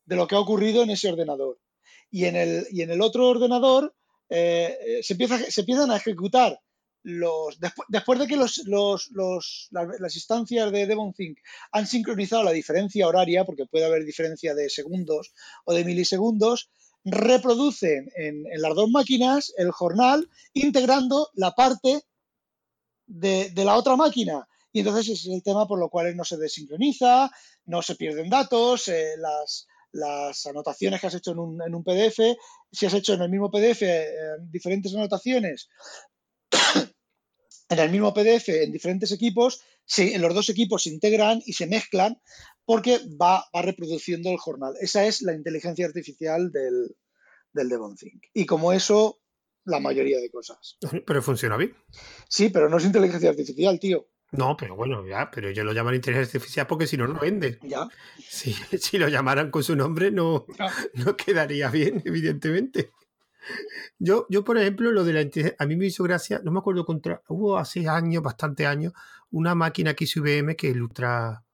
de 0.05 0.16
lo 0.16 0.27
que 0.27 0.35
ha 0.35 0.40
ocurrido 0.40 0.82
en 0.82 0.90
ese 0.90 1.09
ordenador. 1.09 1.59
Y 2.11 2.24
en 2.24 2.36
el, 2.36 2.66
y 2.70 2.82
en 2.82 2.90
el 2.90 3.01
otro 3.01 3.28
ordenador 3.28 3.94
eh, 4.31 4.78
eh, 4.86 5.02
se, 5.02 5.15
empieza, 5.15 5.39
se 5.39 5.61
empiezan 5.62 5.90
a 5.90 5.97
ejecutar 5.97 6.59
los. 7.02 7.59
Después, 7.61 7.86
después 7.90 8.19
de 8.19 8.27
que 8.27 8.36
los, 8.36 8.59
los, 8.66 9.09
los- 9.12 9.69
la- 9.70 9.89
las 9.98 10.15
instancias 10.16 10.70
de 10.73 10.86
DevonThink 10.86 11.39
han 11.73 11.86
sincronizado 11.86 12.43
la 12.44 12.52
diferencia 12.52 13.09
horaria, 13.09 13.44
porque 13.44 13.66
puede 13.66 13.86
haber 13.86 14.05
diferencia 14.05 14.55
de 14.55 14.70
segundos 14.70 15.32
o 15.65 15.73
de 15.74 15.85
milisegundos, 15.85 16.70
reproducen 17.05 18.11
en, 18.16 18.44
en 18.52 18.61
las 18.62 18.74
dos 18.74 18.90
máquinas 18.90 19.52
el 19.57 19.70
jornal 19.70 20.28
integrando 20.55 21.31
la 21.35 21.52
parte 21.52 22.02
de, 23.07 23.51
de 23.51 23.65
la 23.65 23.77
otra 23.77 23.97
máquina. 23.97 24.47
Y 24.73 24.81
entonces 24.81 25.09
es 25.09 25.27
el 25.27 25.43
tema 25.43 25.66
por 25.66 25.78
lo 25.81 25.89
cual 25.89 26.15
no 26.16 26.24
se 26.24 26.36
desincroniza, 26.36 27.31
no 27.66 27.82
se 27.82 27.97
pierden 27.97 28.31
datos, 28.31 28.86
eh, 28.89 29.15
las, 29.19 29.66
las 29.93 30.47
anotaciones 30.47 31.01
que 31.01 31.07
has 31.09 31.15
hecho 31.15 31.33
en 31.33 31.39
un, 31.39 31.62
en 31.62 31.75
un 31.75 31.83
PDF, 31.85 32.21
si 32.71 32.87
has 32.87 32.95
hecho 32.95 33.15
en 33.15 33.23
el 33.23 33.31
mismo 33.31 33.51
PDF 33.51 33.83
eh, 33.83 34.07
diferentes 34.43 34.95
anotaciones 34.95 35.69
en 37.69 37.79
el 37.79 37.91
mismo 37.91 38.12
PDF 38.12 38.49
en 38.62 38.73
diferentes 38.73 39.12
equipos, 39.12 39.62
se- 39.85 40.19
los 40.19 40.35
dos 40.35 40.49
equipos 40.49 40.83
se 40.85 40.91
integran 40.91 41.41
y 41.45 41.53
se 41.53 41.67
mezclan 41.67 42.21
porque 42.65 43.01
va, 43.21 43.45
va 43.55 43.62
reproduciendo 43.62 44.31
el 44.31 44.39
jornal. 44.39 44.75
Esa 44.81 45.07
es 45.07 45.23
la 45.23 45.35
inteligencia 45.35 45.87
artificial 45.87 46.51
del, 46.53 46.97
del 47.53 47.69
DevonThink. 47.69 48.27
Y 48.33 48.47
como 48.47 48.73
eso, 48.73 49.21
la 49.65 49.81
mayoría 49.81 50.21
de 50.21 50.31
cosas. 50.31 50.79
Pero 51.07 51.23
funciona 51.23 51.57
bien. 51.57 51.75
Sí, 52.29 52.49
pero 52.49 52.69
no 52.69 52.79
es 52.79 52.85
inteligencia 52.85 53.31
artificial, 53.31 53.79
tío. 53.81 54.09
No, 54.32 54.57
pero 54.57 54.77
bueno, 54.77 55.05
ya, 55.07 55.31
pero 55.31 55.48
ellos 55.48 55.65
lo 55.65 55.73
llaman 55.73 55.94
inteligencia 55.97 56.39
artificial 56.39 56.66
porque 56.66 56.86
si 56.86 56.97
no, 56.97 57.07
no 57.09 57.19
venden. 57.19 57.59
Ya. 57.62 57.89
Si, 58.19 58.52
si 58.78 58.98
lo 58.98 59.09
llamaran 59.09 59.51
con 59.51 59.62
su 59.62 59.74
nombre, 59.74 60.11
no, 60.11 60.47
no 60.94 61.16
quedaría 61.16 61.69
bien, 61.69 62.02
evidentemente. 62.05 62.93
Yo, 63.98 64.27
yo, 64.28 64.44
por 64.44 64.59
ejemplo, 64.59 64.93
lo 64.93 65.05
de 65.05 65.12
la 65.12 65.23
inteligencia, 65.23 65.57
a 65.59 65.66
mí 65.66 65.77
me 65.77 65.86
hizo 65.86 66.05
gracia, 66.05 66.40
no 66.44 66.52
me 66.52 66.59
acuerdo 66.59 66.85
contra, 66.85 67.23
hubo 67.28 67.59
hace 67.59 67.89
años, 67.89 68.23
bastante 68.23 68.66
años, 68.66 68.93
una 69.31 69.55
máquina 69.55 69.94
que 69.94 70.05
hizo 70.05 70.20
IBM 70.20 70.57
que 70.57 70.70
el 70.70 70.82
Ultra 70.82 71.44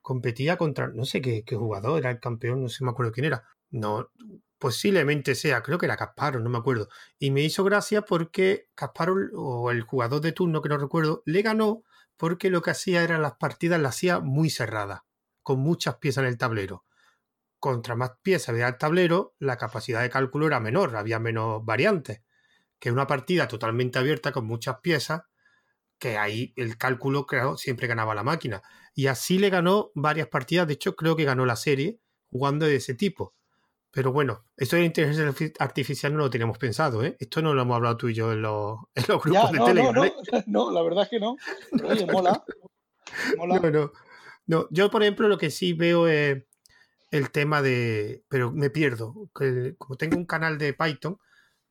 competía 0.00 0.56
contra, 0.56 0.88
no 0.88 1.04
sé 1.04 1.20
qué, 1.20 1.44
qué 1.44 1.56
jugador, 1.56 1.98
era 1.98 2.10
el 2.10 2.20
campeón, 2.20 2.62
no 2.62 2.68
sé, 2.68 2.84
me 2.84 2.90
acuerdo 2.90 3.12
quién 3.12 3.26
era. 3.26 3.44
No, 3.70 4.10
posiblemente 4.58 5.34
sea, 5.34 5.62
creo 5.62 5.78
que 5.78 5.86
era 5.86 5.96
Kasparov, 5.96 6.42
no 6.42 6.50
me 6.50 6.58
acuerdo. 6.58 6.88
Y 7.18 7.30
me 7.30 7.42
hizo 7.42 7.64
gracia 7.64 8.02
porque 8.02 8.68
Kasparov, 8.74 9.30
o 9.34 9.70
el 9.70 9.82
jugador 9.82 10.20
de 10.20 10.32
turno, 10.32 10.62
que 10.62 10.68
no 10.68 10.78
recuerdo, 10.78 11.22
le 11.26 11.42
ganó 11.42 11.84
porque 12.20 12.50
lo 12.50 12.60
que 12.60 12.70
hacía 12.70 13.02
era 13.02 13.16
las 13.16 13.36
partidas 13.36 13.80
las 13.80 13.96
hacía 13.96 14.20
muy 14.20 14.50
cerradas, 14.50 15.00
con 15.42 15.58
muchas 15.60 15.96
piezas 15.96 16.20
en 16.24 16.28
el 16.28 16.36
tablero. 16.36 16.84
Contra 17.58 17.96
más 17.96 18.12
piezas 18.20 18.50
había 18.50 18.68
el 18.68 18.76
tablero, 18.76 19.34
la 19.38 19.56
capacidad 19.56 20.02
de 20.02 20.10
cálculo 20.10 20.46
era 20.46 20.60
menor, 20.60 20.94
había 20.96 21.18
menos 21.18 21.64
variantes. 21.64 22.20
que 22.78 22.92
una 22.92 23.06
partida 23.06 23.48
totalmente 23.48 23.98
abierta 23.98 24.32
con 24.32 24.44
muchas 24.44 24.80
piezas, 24.80 25.22
que 25.98 26.18
ahí 26.18 26.52
el 26.56 26.76
cálculo, 26.76 27.24
claro, 27.24 27.56
siempre 27.56 27.86
ganaba 27.86 28.14
la 28.14 28.22
máquina. 28.22 28.62
Y 28.94 29.06
así 29.06 29.38
le 29.38 29.48
ganó 29.48 29.90
varias 29.94 30.28
partidas, 30.28 30.66
de 30.66 30.74
hecho 30.74 30.96
creo 30.96 31.16
que 31.16 31.24
ganó 31.24 31.46
la 31.46 31.56
serie 31.56 32.00
jugando 32.30 32.66
de 32.66 32.76
ese 32.76 32.94
tipo. 32.94 33.34
Pero 33.92 34.12
bueno, 34.12 34.44
esto 34.56 34.76
de 34.76 34.82
la 34.82 34.86
inteligencia 34.86 35.52
artificial 35.58 36.12
no 36.12 36.20
lo 36.20 36.30
teníamos 36.30 36.58
pensado, 36.58 37.02
¿eh? 37.04 37.16
Esto 37.18 37.42
no 37.42 37.54
lo 37.54 37.62
hemos 37.62 37.74
hablado 37.74 37.96
tú 37.96 38.08
y 38.08 38.14
yo 38.14 38.32
en 38.32 38.42
los, 38.42 38.78
grupos 38.94 39.52
de 39.52 39.58
Telegram. 39.58 39.94
No, 39.94 40.04
¿eh? 40.04 40.14
no, 40.46 40.70
la 40.70 40.82
verdad 40.82 41.04
es 41.04 41.08
que 41.10 41.20
no. 41.20 41.36
oye, 41.84 42.06
mola. 42.06 42.44
mola. 43.36 43.58
No, 43.58 43.70
no. 43.70 43.92
no, 44.46 44.68
yo 44.70 44.90
por 44.90 45.02
ejemplo 45.02 45.28
lo 45.28 45.38
que 45.38 45.50
sí 45.50 45.72
veo 45.72 46.06
es 46.06 46.44
el 47.10 47.30
tema 47.30 47.62
de... 47.62 48.24
Pero 48.28 48.52
me 48.52 48.70
pierdo. 48.70 49.14
como 49.32 49.96
tengo 49.96 50.16
un 50.16 50.26
canal 50.26 50.56
de 50.56 50.72
Python 50.72 51.18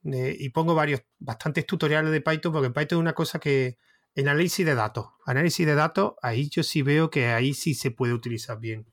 eh, 0.03 0.35
y 0.37 0.49
pongo 0.49 0.75
varios, 0.75 1.01
bastantes 1.19 1.65
tutoriales 1.65 2.11
de 2.11 2.21
Python, 2.21 2.51
porque 2.51 2.69
Python 2.71 2.99
es 2.99 3.01
una 3.01 3.13
cosa 3.13 3.39
que... 3.39 3.77
En 4.15 4.27
análisis 4.27 4.65
de 4.65 4.75
datos. 4.75 5.05
Análisis 5.25 5.65
de 5.65 5.75
datos, 5.75 6.15
ahí 6.21 6.49
yo 6.49 6.63
sí 6.63 6.81
veo 6.81 7.09
que 7.09 7.27
ahí 7.27 7.53
sí 7.53 7.75
se 7.75 7.91
puede 7.91 8.11
utilizar 8.11 8.59
bien 8.59 8.91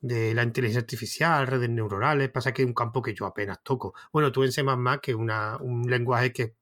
de 0.00 0.34
la 0.34 0.42
inteligencia 0.42 0.80
artificial, 0.80 1.46
redes 1.46 1.70
neuronales, 1.70 2.30
pasa 2.30 2.52
que 2.52 2.62
es 2.62 2.68
un 2.68 2.74
campo 2.74 3.02
que 3.02 3.14
yo 3.14 3.26
apenas 3.26 3.62
toco. 3.62 3.94
Bueno, 4.12 4.30
tú 4.32 4.44
en 4.44 4.52
C++, 4.52 4.62
que 5.02 5.10
es 5.12 5.16
un 5.16 5.84
lenguaje 5.88 6.32
que 6.32 6.42
es 6.42 6.52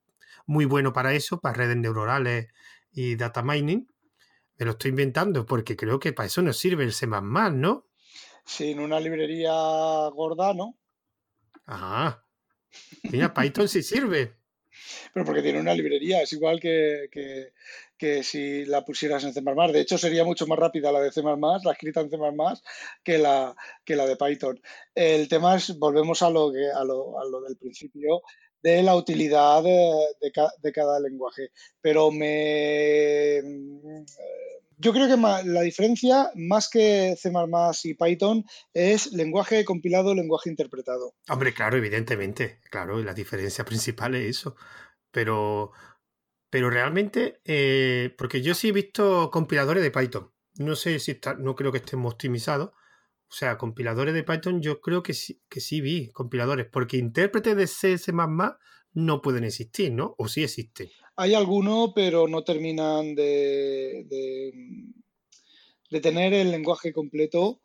muy 0.46 0.64
bueno 0.64 0.92
para 0.92 1.12
eso, 1.12 1.40
para 1.40 1.54
redes 1.54 1.76
neuronales 1.76 2.48
y 2.92 3.16
data 3.16 3.42
mining, 3.42 3.86
me 4.58 4.64
lo 4.64 4.72
estoy 4.72 4.90
inventando 4.90 5.44
porque 5.44 5.76
creo 5.76 5.98
que 5.98 6.12
para 6.12 6.26
eso 6.26 6.40
nos 6.42 6.56
sirve 6.56 6.84
el 6.84 6.92
C++, 6.92 7.06
¿no? 7.06 7.86
Sin 8.44 8.80
una 8.80 9.00
librería 9.00 9.52
gorda, 10.14 10.54
¿no? 10.54 10.78
Ah, 11.66 12.22
mira, 13.02 13.34
Python 13.34 13.68
sí 13.68 13.82
sirve. 13.82 14.36
Pero 15.12 15.26
porque 15.26 15.42
tiene 15.42 15.60
una 15.60 15.74
librería, 15.74 16.22
es 16.22 16.32
igual 16.32 16.60
que, 16.60 17.08
que 17.10 17.52
si 18.22 18.64
la 18.64 18.84
pusieras 18.84 19.24
en 19.24 19.32
C++. 19.32 19.40
De 19.40 19.80
hecho, 19.80 19.98
sería 19.98 20.24
mucho 20.24 20.46
más 20.46 20.58
rápida 20.58 20.92
la 20.92 21.00
de 21.00 21.12
C++, 21.12 21.22
la 21.22 21.72
escrita 21.72 22.00
en 22.00 22.10
C++, 22.10 22.16
que 23.02 23.18
la, 23.18 23.56
que 23.84 23.96
la 23.96 24.06
de 24.06 24.16
Python. 24.16 24.60
El 24.94 25.28
tema 25.28 25.56
es, 25.56 25.78
volvemos 25.78 26.22
a 26.22 26.30
lo, 26.30 26.52
que, 26.52 26.70
a 26.70 26.84
lo, 26.84 27.18
a 27.18 27.24
lo 27.24 27.40
del 27.40 27.56
principio, 27.56 28.22
de 28.62 28.82
la 28.82 28.96
utilidad 28.96 29.62
de, 29.62 29.92
de, 30.60 30.72
cada 30.72 31.00
lenguaje. 31.00 31.50
Pero 31.80 32.10
me... 32.10 33.40
Yo 34.78 34.92
creo 34.92 35.08
que 35.08 35.16
la 35.16 35.62
diferencia, 35.62 36.30
más 36.34 36.68
que 36.68 37.16
C++ 37.16 37.32
y 37.84 37.94
Python, 37.94 38.44
es 38.74 39.12
lenguaje 39.12 39.64
compilado, 39.64 40.14
lenguaje 40.14 40.50
interpretado. 40.50 41.14
Hombre, 41.30 41.54
claro, 41.54 41.78
evidentemente, 41.78 42.60
claro, 42.70 43.02
la 43.02 43.14
diferencia 43.14 43.64
principal 43.64 44.14
es 44.16 44.38
eso. 44.38 44.54
Pero 45.10 45.72
pero 46.50 46.70
realmente, 46.70 47.40
eh, 47.44 48.14
porque 48.16 48.42
yo 48.42 48.54
sí 48.54 48.68
he 48.68 48.72
visto 48.72 49.30
compiladores 49.30 49.82
de 49.82 49.90
Python. 49.90 50.32
No 50.58 50.76
sé 50.76 50.98
si 51.00 51.12
está, 51.12 51.34
no 51.34 51.54
creo 51.54 51.72
que 51.72 51.78
estén 51.78 52.04
optimizados. 52.04 52.70
O 53.28 53.34
sea, 53.34 53.58
compiladores 53.58 54.14
de 54.14 54.22
Python 54.22 54.62
yo 54.62 54.80
creo 54.80 55.02
que 55.02 55.12
sí, 55.12 55.42
que 55.48 55.60
sí 55.60 55.80
vi 55.80 56.10
compiladores, 56.10 56.66
porque 56.70 56.96
intérpretes 56.96 57.56
de 57.56 57.66
C, 57.66 57.98
C++ 57.98 58.12
no 58.92 59.20
pueden 59.20 59.44
existir, 59.44 59.92
¿no? 59.92 60.14
O 60.16 60.28
sí 60.28 60.44
existen. 60.44 60.88
Hay 61.16 61.34
algunos, 61.34 61.92
pero 61.94 62.28
no 62.28 62.44
terminan 62.44 63.14
de, 63.14 64.06
de, 65.90 66.00
tener 66.00 66.32
el 66.32 66.50
lenguaje 66.50 66.92
completo, 66.92 67.60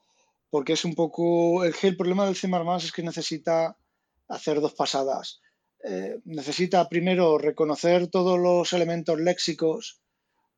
porque 0.50 0.74
es 0.74 0.84
un 0.84 0.96
poco... 0.96 1.64
El, 1.64 1.74
el 1.84 1.96
problema 1.96 2.26
del 2.26 2.36
C++ 2.36 2.50
es 2.78 2.92
que 2.92 3.04
necesita 3.04 3.78
hacer 4.28 4.60
dos 4.60 4.74
pasadas 4.74 5.42
eh, 5.84 6.20
necesita 6.26 6.88
primero 6.90 7.38
reconocer 7.38 8.08
todos 8.08 8.40
los 8.40 8.72
elementos 8.74 9.20
léxicos 9.20 10.02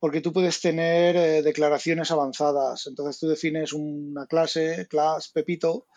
porque 0.03 0.19
tú 0.19 0.33
puedes 0.33 0.59
tener 0.59 1.15
eh, 1.15 1.41
declaraciones 1.41 2.11
avanzadas. 2.11 2.87
Entonces 2.87 3.19
tú 3.21 3.29
defines 3.29 3.71
una 3.71 4.25
clase, 4.27 4.85
class 4.89 5.29
Pepito, 5.29 5.87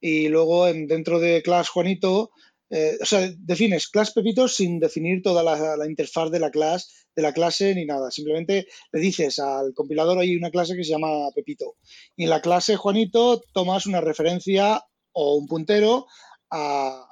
y 0.00 0.28
luego 0.28 0.66
dentro 0.66 1.18
de 1.18 1.42
class 1.42 1.68
Juanito, 1.70 2.30
eh, 2.70 2.96
o 3.02 3.04
sea, 3.04 3.28
defines 3.38 3.88
class 3.88 4.12
Pepito 4.12 4.46
sin 4.46 4.78
definir 4.78 5.20
toda 5.20 5.42
la, 5.42 5.84
interfaz 5.84 6.30
de 6.30 6.38
la, 6.38 6.52
clase, 6.52 6.86
de 7.16 7.22
la 7.22 7.32
clase 7.32 7.74
ni 7.74 7.86
nada. 7.86 8.12
Simplemente 8.12 8.68
le 8.92 9.00
dices 9.00 9.40
al 9.40 9.74
compilador 9.74 10.20
hay 10.20 10.36
una 10.36 10.52
clase 10.52 10.76
que 10.76 10.84
se 10.84 10.92
llama 10.92 11.28
Pepito. 11.34 11.74
Y 12.14 12.22
en 12.22 12.30
la 12.30 12.40
clase 12.40 12.76
Juanito 12.76 13.42
tomas 13.52 13.86
una 13.86 14.00
referencia 14.00 14.80
o 15.10 15.34
un 15.34 15.48
puntero 15.48 16.06
a, 16.52 17.04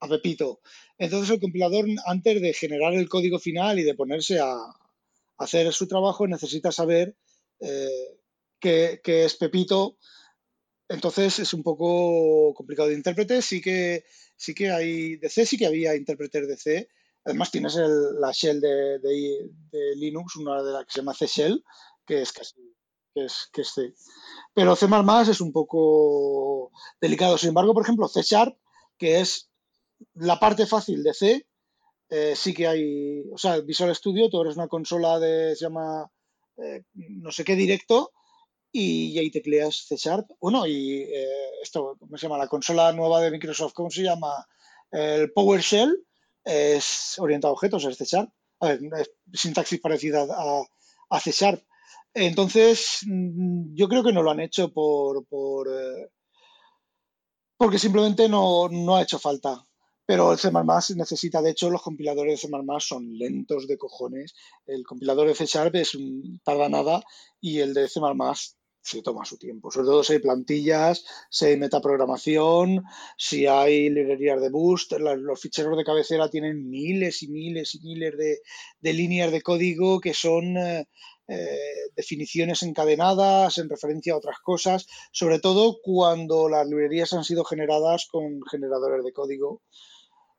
a 0.00 0.08
Pepito. 0.08 0.60
Entonces 0.96 1.30
el 1.30 1.40
compilador, 1.40 1.86
antes 2.06 2.40
de 2.40 2.52
generar 2.52 2.94
el 2.94 3.08
código 3.08 3.38
final 3.38 3.78
y 3.78 3.82
de 3.82 3.94
ponerse 3.94 4.38
a, 4.40 4.56
hacer 5.38 5.72
su 5.72 5.86
trabajo, 5.86 6.26
necesita 6.26 6.72
saber 6.72 7.16
eh, 7.60 8.18
qué, 8.60 9.00
es 9.04 9.36
Pepito. 9.36 9.96
Entonces 10.88 11.38
es 11.38 11.54
un 11.54 11.62
poco 11.62 12.54
complicado 12.54 12.88
de 12.88 12.96
intérprete. 12.96 13.40
Sí 13.42 13.60
que, 13.60 14.04
sí 14.36 14.54
que 14.54 14.70
hay 14.70 15.16
de 15.16 15.28
C, 15.28 15.46
sí 15.46 15.56
que 15.56 15.66
había 15.66 15.94
intérpretes 15.94 16.48
de 16.48 16.56
C. 16.56 16.88
Además 17.24 17.50
tienes 17.50 17.76
la 17.76 18.32
shell 18.32 18.60
de, 18.60 19.50
Linux, 19.96 20.36
una 20.36 20.62
de 20.62 20.72
las 20.72 20.86
que 20.86 20.92
se 20.92 21.00
llama 21.00 21.14
C 21.14 21.26
Shell, 21.26 21.64
que 22.06 22.22
es 22.22 22.32
casi 22.32 22.54
que 23.14 23.24
es, 23.24 23.48
que 23.52 23.62
es 23.62 23.68
C. 23.68 23.94
Pero 24.54 24.76
C++ 24.76 24.86
es 25.30 25.40
un 25.40 25.52
poco 25.52 26.72
delicado. 27.00 27.38
Sin 27.38 27.50
embargo, 27.50 27.74
por 27.74 27.82
ejemplo, 27.82 28.08
C 28.08 28.22
Sharp, 28.22 28.56
que 28.96 29.20
es 29.20 29.50
la 30.14 30.38
parte 30.38 30.66
fácil 30.66 31.02
de 31.02 31.14
C, 31.14 31.46
eh, 32.10 32.34
sí 32.34 32.54
que 32.54 32.66
hay, 32.66 33.22
o 33.30 33.38
sea, 33.38 33.60
Visual 33.60 33.94
Studio, 33.94 34.30
tú 34.30 34.40
eres 34.40 34.56
una 34.56 34.68
consola 34.68 35.18
de, 35.18 35.54
se 35.54 35.64
llama, 35.64 36.10
eh, 36.56 36.84
no 36.94 37.30
sé 37.30 37.44
qué 37.44 37.54
directo, 37.54 38.12
y, 38.72 39.18
ahí 39.18 39.30
tecleas 39.30 39.86
C 39.86 39.96
Sharp. 39.96 40.30
Bueno, 40.40 40.66
y 40.66 41.02
eh, 41.02 41.50
esto, 41.62 41.96
¿cómo 41.98 42.16
se 42.16 42.26
llama? 42.26 42.38
La 42.38 42.48
consola 42.48 42.92
nueva 42.92 43.20
de 43.20 43.30
Microsoft, 43.30 43.72
¿cómo 43.74 43.90
se 43.90 44.02
llama? 44.02 44.46
El 44.90 45.32
PowerShell 45.32 46.06
es 46.44 47.18
orientado 47.18 47.52
a 47.52 47.54
objetos, 47.54 47.84
es 47.84 47.96
C 47.96 48.04
Sharp. 48.04 48.30
A 48.60 48.68
ver, 48.68 48.80
es 48.98 49.10
sintaxis 49.32 49.80
parecida 49.80 50.26
a, 50.30 50.62
a 51.10 51.20
C 51.20 51.30
Sharp. 51.32 51.62
Entonces, 52.14 53.00
mm, 53.06 53.74
yo 53.74 53.88
creo 53.88 54.02
que 54.02 54.12
no 54.12 54.22
lo 54.22 54.30
han 54.30 54.40
hecho 54.40 54.72
por, 54.72 55.26
por 55.26 55.68
porque 57.58 57.78
simplemente 57.78 58.28
no, 58.28 58.68
no 58.68 58.96
ha 58.96 59.02
hecho 59.02 59.18
falta. 59.18 59.67
Pero 60.08 60.32
el 60.32 60.38
C++ 60.38 60.50
necesita, 60.96 61.42
de 61.42 61.50
hecho, 61.50 61.68
los 61.68 61.82
compiladores 61.82 62.40
de 62.40 62.48
C++ 62.48 62.54
son 62.80 63.18
lentos 63.18 63.68
de 63.68 63.76
cojones. 63.76 64.34
El 64.66 64.82
compilador 64.82 65.28
de 65.28 65.34
C 65.34 65.44
Sharp 65.44 65.74
es 65.74 65.98
tarda 66.42 66.70
nada 66.70 67.02
y 67.42 67.58
el 67.58 67.74
de 67.74 67.90
C++ 67.90 68.00
se 68.80 69.02
toma 69.02 69.26
su 69.26 69.36
tiempo. 69.36 69.70
Sobre 69.70 69.88
todo 69.88 70.02
si 70.02 70.14
hay 70.14 70.20
plantillas, 70.20 71.04
si 71.28 71.44
hay 71.44 71.58
metaprogramación, 71.58 72.84
si 73.18 73.44
hay 73.46 73.90
librerías 73.90 74.40
de 74.40 74.48
boost. 74.48 74.92
los 74.92 75.38
ficheros 75.42 75.76
de 75.76 75.84
cabecera 75.84 76.30
tienen 76.30 76.70
miles 76.70 77.22
y 77.22 77.28
miles 77.28 77.74
y 77.74 77.80
miles 77.80 78.14
de, 78.16 78.92
líneas 78.94 79.30
de 79.30 79.42
código 79.42 80.00
que 80.00 80.14
son 80.14 80.56
eh, 80.56 80.88
eh, 81.28 81.90
definiciones 81.94 82.62
encadenadas 82.62 83.58
en 83.58 83.68
referencia 83.68 84.14
a 84.14 84.16
otras 84.16 84.38
cosas, 84.42 84.86
sobre 85.12 85.38
todo 85.38 85.80
cuando 85.82 86.48
las 86.48 86.66
librerías 86.66 87.12
han 87.12 87.24
sido 87.24 87.44
generadas 87.44 88.06
con 88.10 88.40
generadores 88.50 89.04
de 89.04 89.12
código 89.12 89.60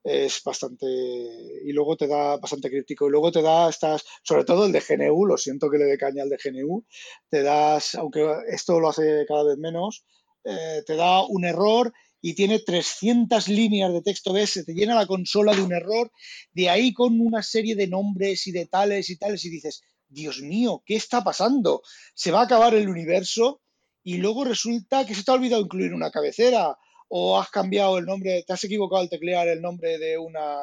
es 0.04 0.42
bastante 0.44 0.86
y 0.86 1.72
luego 1.72 1.98
te 1.98 2.08
da 2.08 2.38
bastante 2.38 2.70
crítico. 2.70 3.08
Y 3.08 3.12
luego 3.12 3.32
te 3.32 3.42
da 3.42 3.70
estas 3.70 4.04
sobre 4.24 4.46
todo 4.46 4.66
el 4.66 4.72
de 4.72 4.82
GNU 4.82 5.26
lo 5.26 5.38
siento 5.38 5.70
que 5.70 5.78
le 5.78 5.86
dé 5.86 5.98
caña 5.98 6.24
al 6.24 6.30
de 6.30 6.38
GNU 6.38 6.86
te 7.30 7.44
das 7.44 7.96
aunque 7.96 8.26
esto 8.48 8.80
lo 8.80 8.90
hace 8.90 9.26
cada 9.28 9.44
vez 9.44 9.58
menos 9.58 10.06
eh, 10.44 10.84
te 10.86 10.96
da 10.96 11.24
un 11.24 11.46
error 11.46 11.94
y 12.22 12.34
tiene 12.34 12.60
300 12.60 13.48
líneas 13.50 13.92
de 13.94 14.02
texto 14.02 14.34
ves 14.34 14.52
se 14.52 14.64
te 14.64 14.74
llena 14.74 14.96
la 14.96 15.08
consola 15.08 15.54
de 15.54 15.62
un 15.62 15.74
error 15.74 16.12
de 16.54 16.70
ahí 16.70 16.94
con 16.94 17.20
una 17.20 17.44
serie 17.44 17.76
de 17.76 17.88
nombres 17.88 18.48
y 18.48 18.52
de 18.52 18.66
tales 18.66 19.10
y 19.10 19.18
tales 19.18 19.44
y 19.46 19.50
dices 19.50 19.82
Dios 20.08 20.42
mío 20.42 20.82
qué 20.86 20.96
está 20.96 21.24
pasando 21.24 21.82
se 22.14 22.32
va 22.32 22.42
a 22.42 22.46
acabar 22.46 22.74
el 22.74 22.90
universo 22.90 23.62
y 24.02 24.18
luego 24.18 24.46
resulta 24.46 25.06
que 25.06 25.14
se 25.14 25.24
te 25.24 25.32
ha 25.32 25.36
olvidado 25.36 25.62
incluir 25.62 25.94
una 25.94 26.10
cabecera 26.10 26.78
o 27.10 27.40
has 27.40 27.50
cambiado 27.50 27.98
el 27.98 28.06
nombre, 28.06 28.44
te 28.46 28.54
has 28.54 28.64
equivocado 28.64 29.02
al 29.02 29.10
teclear 29.10 29.48
el 29.48 29.62
nombre 29.62 29.98
de 29.98 30.18
una, 30.18 30.58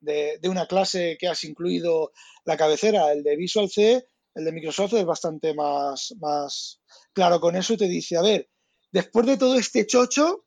de, 0.00 0.48
una 0.48 0.66
clase 0.66 1.16
que 1.18 1.28
has 1.28 1.42
incluido 1.44 2.12
la 2.44 2.56
cabecera, 2.56 3.12
el 3.12 3.22
de 3.22 3.36
Visual 3.36 3.68
C, 3.68 4.06
el 4.34 4.44
de 4.44 4.52
Microsoft 4.52 4.94
es 4.94 5.04
bastante 5.04 5.54
más, 5.54 6.14
más 6.20 6.80
claro 7.12 7.40
con 7.40 7.56
eso 7.56 7.74
y 7.74 7.76
te 7.76 7.88
dice, 7.88 8.16
a 8.16 8.22
ver, 8.22 8.48
después 8.92 9.26
de 9.26 9.36
todo 9.36 9.56
este 9.56 9.86
chocho, 9.86 10.44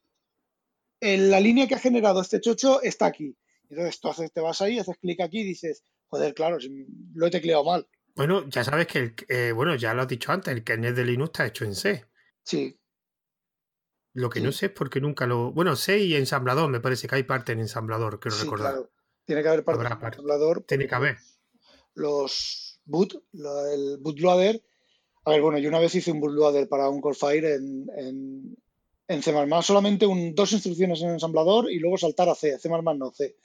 en 1.00 1.30
la 1.30 1.40
línea 1.40 1.68
que 1.68 1.76
ha 1.76 1.80
generado 1.80 2.22
este 2.22 2.42
chocho 2.42 2.82
está 2.82 3.08
aquí. 3.08 3.36
Entonces 3.70 4.00
tú 4.00 4.10
haces, 4.10 4.32
te 4.32 4.42
vas 4.42 4.62
ahí, 4.62 4.80
haces 4.80 4.98
clic 4.98 5.20
aquí 5.22 5.42
y 5.42 5.46
dices, 5.46 5.84
joder, 6.08 6.34
claro, 6.34 6.58
lo 7.14 7.28
he 7.28 7.32
tecleado 7.32 7.66
mal. 7.66 7.88
Bueno, 8.16 8.48
ya 8.50 8.64
sabes 8.64 8.88
que, 8.88 9.00
el, 9.00 9.16
eh, 9.28 9.52
bueno, 9.52 9.76
ya 9.76 9.94
lo 9.94 10.02
has 10.02 10.08
dicho 10.08 10.32
antes, 10.32 10.54
el 10.54 10.64
kernel 10.64 10.96
de 10.96 11.06
Linux 11.06 11.30
está 11.30 11.46
hecho 11.46 11.66
en 11.66 11.76
C. 11.76 12.06
Sí, 12.42 12.80
lo 14.18 14.32
que 14.32 14.42
no 14.42 14.52
sé 14.52 14.66
es 14.66 14.72
porque 14.72 15.00
nunca 15.00 15.28
lo. 15.28 15.52
Bueno, 15.52 15.76
sé 15.76 16.00
y 16.00 16.16
ensamblador, 16.16 16.72
me 16.72 16.80
parece 16.80 17.08
que 17.08 17.14
hay 17.14 17.24
parte 17.24 17.52
en 17.52 17.60
ensamblador, 17.60 18.20
quiero 18.20 18.36
recordar. 18.36 18.90
Tiene 19.26 19.44
que 19.44 19.48
haber 19.48 19.64
parte 19.64 19.84
del 19.84 19.92
ensamblador. 19.92 20.64
Tiene 20.64 20.88
que 20.88 20.96
haber. 20.96 21.18
Los 21.94 22.82
boot, 22.86 23.14
el 23.32 23.98
bootloader. 24.00 24.64
A 25.24 25.30
ver, 25.30 25.42
bueno, 25.42 25.60
yo 25.60 25.70
una 25.70 25.78
vez 25.78 25.94
hice 25.94 26.12
un 26.12 26.20
bootloader 26.20 26.68
para 26.68 26.90
un 26.90 27.00
Corefire 27.00 27.54
en, 27.54 27.88
en, 27.96 28.58
en 29.08 29.22
C++, 29.22 29.32
solamente 29.62 30.08
un, 30.08 30.34
dos 30.34 30.52
instrucciones 30.52 31.00
en 31.04 31.10
ensamblador 31.10 31.72
y 31.72 31.78
luego 31.78 32.00
saltar 32.00 32.28
a 32.28 32.34
C, 32.34 32.58
C++ 32.58 32.70
no 32.70 33.12
C. 33.12 33.36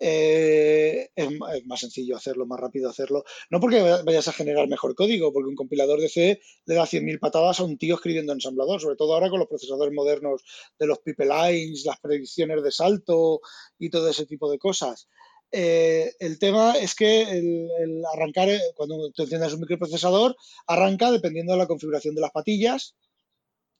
Eh, 0.00 1.08
es, 1.14 1.30
más 1.66 1.80
sencillo 1.80 2.16
hacerlo, 2.16 2.46
más 2.46 2.60
rápido 2.60 2.90
hacerlo. 2.90 3.24
No 3.50 3.60
porque 3.60 3.80
vayas 4.04 4.28
a 4.28 4.32
generar 4.32 4.68
mejor 4.68 4.94
código, 4.94 5.32
porque 5.32 5.48
un 5.48 5.54
compilador 5.56 6.00
de 6.00 6.08
C 6.08 6.40
le 6.66 6.74
da 6.74 6.86
100.000 6.86 7.18
patadas 7.18 7.60
a 7.60 7.64
un 7.64 7.78
tío 7.78 7.94
escribiendo 7.94 8.32
en 8.32 8.38
ensamblador, 8.38 8.80
sobre 8.80 8.96
todo 8.96 9.14
ahora 9.14 9.30
con 9.30 9.38
los 9.38 9.48
procesadores 9.48 9.94
modernos 9.94 10.42
de 10.78 10.86
los 10.86 10.98
pipelines, 11.00 11.84
las 11.84 12.00
predicciones 12.00 12.62
de 12.62 12.72
salto 12.72 13.40
y 13.78 13.90
todo 13.90 14.08
ese 14.08 14.26
tipo 14.26 14.50
de 14.50 14.58
cosas. 14.58 15.08
Eh, 15.56 16.12
el 16.18 16.38
tema 16.40 16.76
es 16.76 16.96
que 16.96 17.22
el, 17.22 18.02
arrancar, 18.12 18.48
eh, 18.48 18.60
cuando 18.74 19.10
tú 19.12 19.22
enciendes 19.22 19.52
un 19.54 19.60
microprocesador, 19.60 20.34
arranca 20.66 21.12
dependiendo 21.12 21.52
de 21.52 21.60
la 21.60 21.68
configuración 21.68 22.14
de 22.16 22.22
las 22.22 22.32
patillas 22.32 22.96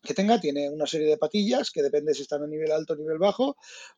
que 0.01 0.15
tenga, 0.15 0.39
tiene 0.39 0.71
una 0.71 0.87
serie 0.87 1.09
de 1.09 1.17
patillas 1.17 1.71
que 1.71 1.83
depende 1.83 2.15
si 2.15 2.23
están 2.23 2.43
a 2.43 2.47
nivel 2.47 2.71
alto 2.71 2.93
o 2.93 2.97
nivel 2.97 3.19
bajo, 3.19 3.57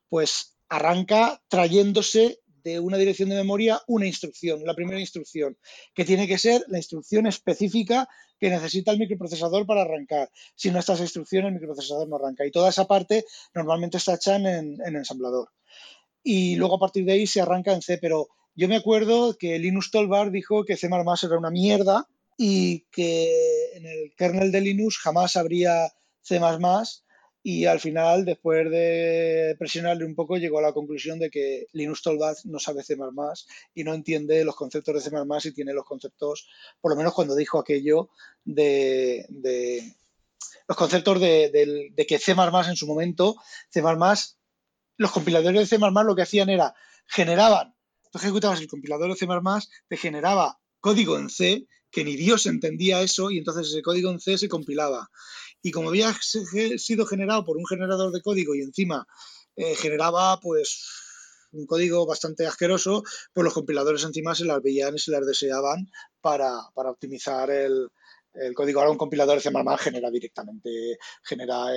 pues 0.08 0.55
arranca 0.68 1.42
trayéndose 1.48 2.40
de 2.66 2.80
una 2.80 2.96
dirección 2.96 3.28
de 3.28 3.36
memoria 3.36 3.80
una 3.86 4.06
instrucción, 4.06 4.64
la 4.64 4.74
primera 4.74 4.98
instrucción, 4.98 5.56
que 5.94 6.04
tiene 6.04 6.26
que 6.26 6.36
ser 6.36 6.64
la 6.66 6.78
instrucción 6.78 7.26
específica 7.28 8.08
que 8.40 8.50
necesita 8.50 8.90
el 8.90 8.98
microprocesador 8.98 9.66
para 9.66 9.82
arrancar. 9.82 10.30
Si 10.56 10.70
no 10.72 10.80
está 10.80 10.94
esa 10.94 11.04
instrucción, 11.04 11.46
el 11.46 11.52
microprocesador 11.52 12.08
no 12.08 12.16
arranca. 12.16 12.44
Y 12.44 12.50
toda 12.50 12.70
esa 12.70 12.86
parte 12.86 13.24
normalmente 13.54 13.98
está 13.98 14.14
hecha 14.14 14.34
en, 14.34 14.78
ensamblador. 14.84 15.50
Y 16.24 16.56
luego 16.56 16.74
a 16.74 16.80
partir 16.80 17.04
de 17.04 17.12
ahí 17.12 17.26
se 17.28 17.40
arranca 17.40 17.72
en 17.72 17.82
C, 17.82 17.98
pero 17.98 18.28
yo 18.56 18.68
me 18.68 18.76
acuerdo 18.76 19.36
que 19.38 19.60
Linus 19.60 19.92
Tolbar 19.92 20.32
dijo 20.32 20.64
que 20.64 20.76
C++ 20.76 20.88
era 20.88 21.38
una 21.38 21.50
mierda 21.50 22.08
y 22.36 22.80
que 22.90 23.30
en 23.74 23.86
el 23.86 24.12
kernel 24.16 24.50
de 24.50 24.60
Linux 24.60 24.98
jamás 24.98 25.36
habría 25.36 25.92
C++ 26.20 26.40
y 27.48 27.64
al 27.66 27.78
final, 27.78 28.24
después 28.24 28.68
de 28.72 29.54
presionarle 29.56 30.04
un 30.04 30.16
poco, 30.16 30.36
llegó 30.36 30.58
a 30.58 30.62
la 30.62 30.72
conclusión 30.72 31.20
de 31.20 31.30
que 31.30 31.68
Linus 31.74 32.02
Torvalds 32.02 32.44
no 32.46 32.58
sabe 32.58 32.82
C++ 32.82 32.96
y 33.72 33.84
no 33.84 33.94
entiende 33.94 34.44
los 34.44 34.56
conceptos 34.56 34.96
de 34.96 35.00
C++ 35.00 35.48
y 35.48 35.52
tiene 35.52 35.72
los 35.72 35.84
conceptos, 35.84 36.48
por 36.80 36.90
lo 36.90 36.96
menos 36.96 37.14
cuando 37.14 37.36
dijo 37.36 37.60
aquello 37.60 38.08
de, 38.44 39.24
los 40.66 40.76
conceptos 40.76 41.20
de, 41.20 41.94
que 42.08 42.18
C++ 42.18 42.32
en 42.32 42.76
su 42.76 42.86
momento, 42.88 43.36
C++, 43.70 43.80
los 44.96 45.12
compiladores 45.12 45.70
de 45.70 45.78
C++ 45.78 45.78
lo 45.78 46.16
que 46.16 46.22
hacían 46.22 46.48
era, 46.48 46.74
generaban, 47.06 47.76
tú 48.10 48.18
ejecutabas 48.18 48.60
el 48.60 48.66
compilador 48.66 49.10
de 49.10 49.14
C++, 49.14 49.28
te 49.86 49.96
generaba 49.96 50.58
código 50.80 51.16
en 51.16 51.30
C, 51.30 51.68
que 51.96 52.04
ni 52.04 52.14
Dios 52.14 52.44
entendía 52.44 53.00
eso, 53.00 53.30
y 53.30 53.38
entonces 53.38 53.68
ese 53.68 53.80
código 53.80 54.10
en 54.10 54.20
C 54.20 54.36
se 54.36 54.50
compilaba 54.50 55.08
y 55.62 55.70
como 55.70 55.88
había 55.88 56.12
sido 56.76 57.06
generado 57.06 57.42
por 57.42 57.56
un 57.56 57.64
generador 57.64 58.12
de 58.12 58.20
código 58.20 58.54
y 58.54 58.60
encima 58.60 59.06
eh, 59.56 59.74
generaba 59.74 60.38
pues 60.38 60.84
un 61.52 61.64
código 61.64 62.04
bastante 62.04 62.46
asqueroso, 62.46 63.02
pues 63.32 63.44
los 63.44 63.54
compiladores 63.54 64.04
encima 64.04 64.34
se 64.34 64.44
las 64.44 64.60
veían 64.60 64.94
y 64.94 64.98
se 64.98 65.10
las 65.10 65.24
deseaban 65.24 65.90
para, 66.20 66.68
optimizar 66.74 67.50
el, 67.50 67.88
código. 68.54 68.80
Ahora 68.80 68.92
un 68.92 68.98
compilador 68.98 69.36
de 69.36 69.40
C++ 69.40 69.50
genera 69.78 70.10
directamente, 70.10 70.98
genera 71.24 71.70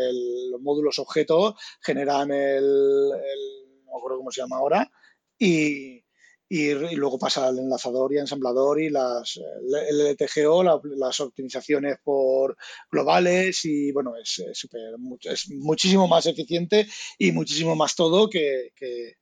los 0.51 0.59
módulos 0.59 0.99
objetos, 0.99 1.53
generan 1.79 2.29
el, 2.31 2.65
el, 2.65 3.85
no 3.85 3.95
recuerdo 3.95 4.17
cómo 4.17 4.31
se 4.31 4.41
llama 4.41 4.57
ahora, 4.57 4.91
y, 5.37 6.03
y, 6.51 6.73
luego 6.73 7.19
pasa 7.19 7.47
al 7.47 7.59
enlazador 7.59 8.11
y 8.11 8.17
ensamblador 8.17 8.81
y 8.81 8.89
las, 8.89 9.37
el 9.37 10.17
LTGO, 10.17 10.81
las 10.97 11.19
optimizaciones 11.19 11.99
por 12.03 12.57
globales 12.91 13.63
y 13.65 13.91
bueno, 13.91 14.13
es, 14.17 14.39
es, 14.39 15.49
muchísimo 15.51 16.07
más 16.07 16.25
eficiente 16.25 16.87
y 17.19 17.31
muchísimo 17.31 17.75
más 17.75 17.95
todo 17.95 18.27
que, 18.27 18.73
que, 18.75 19.15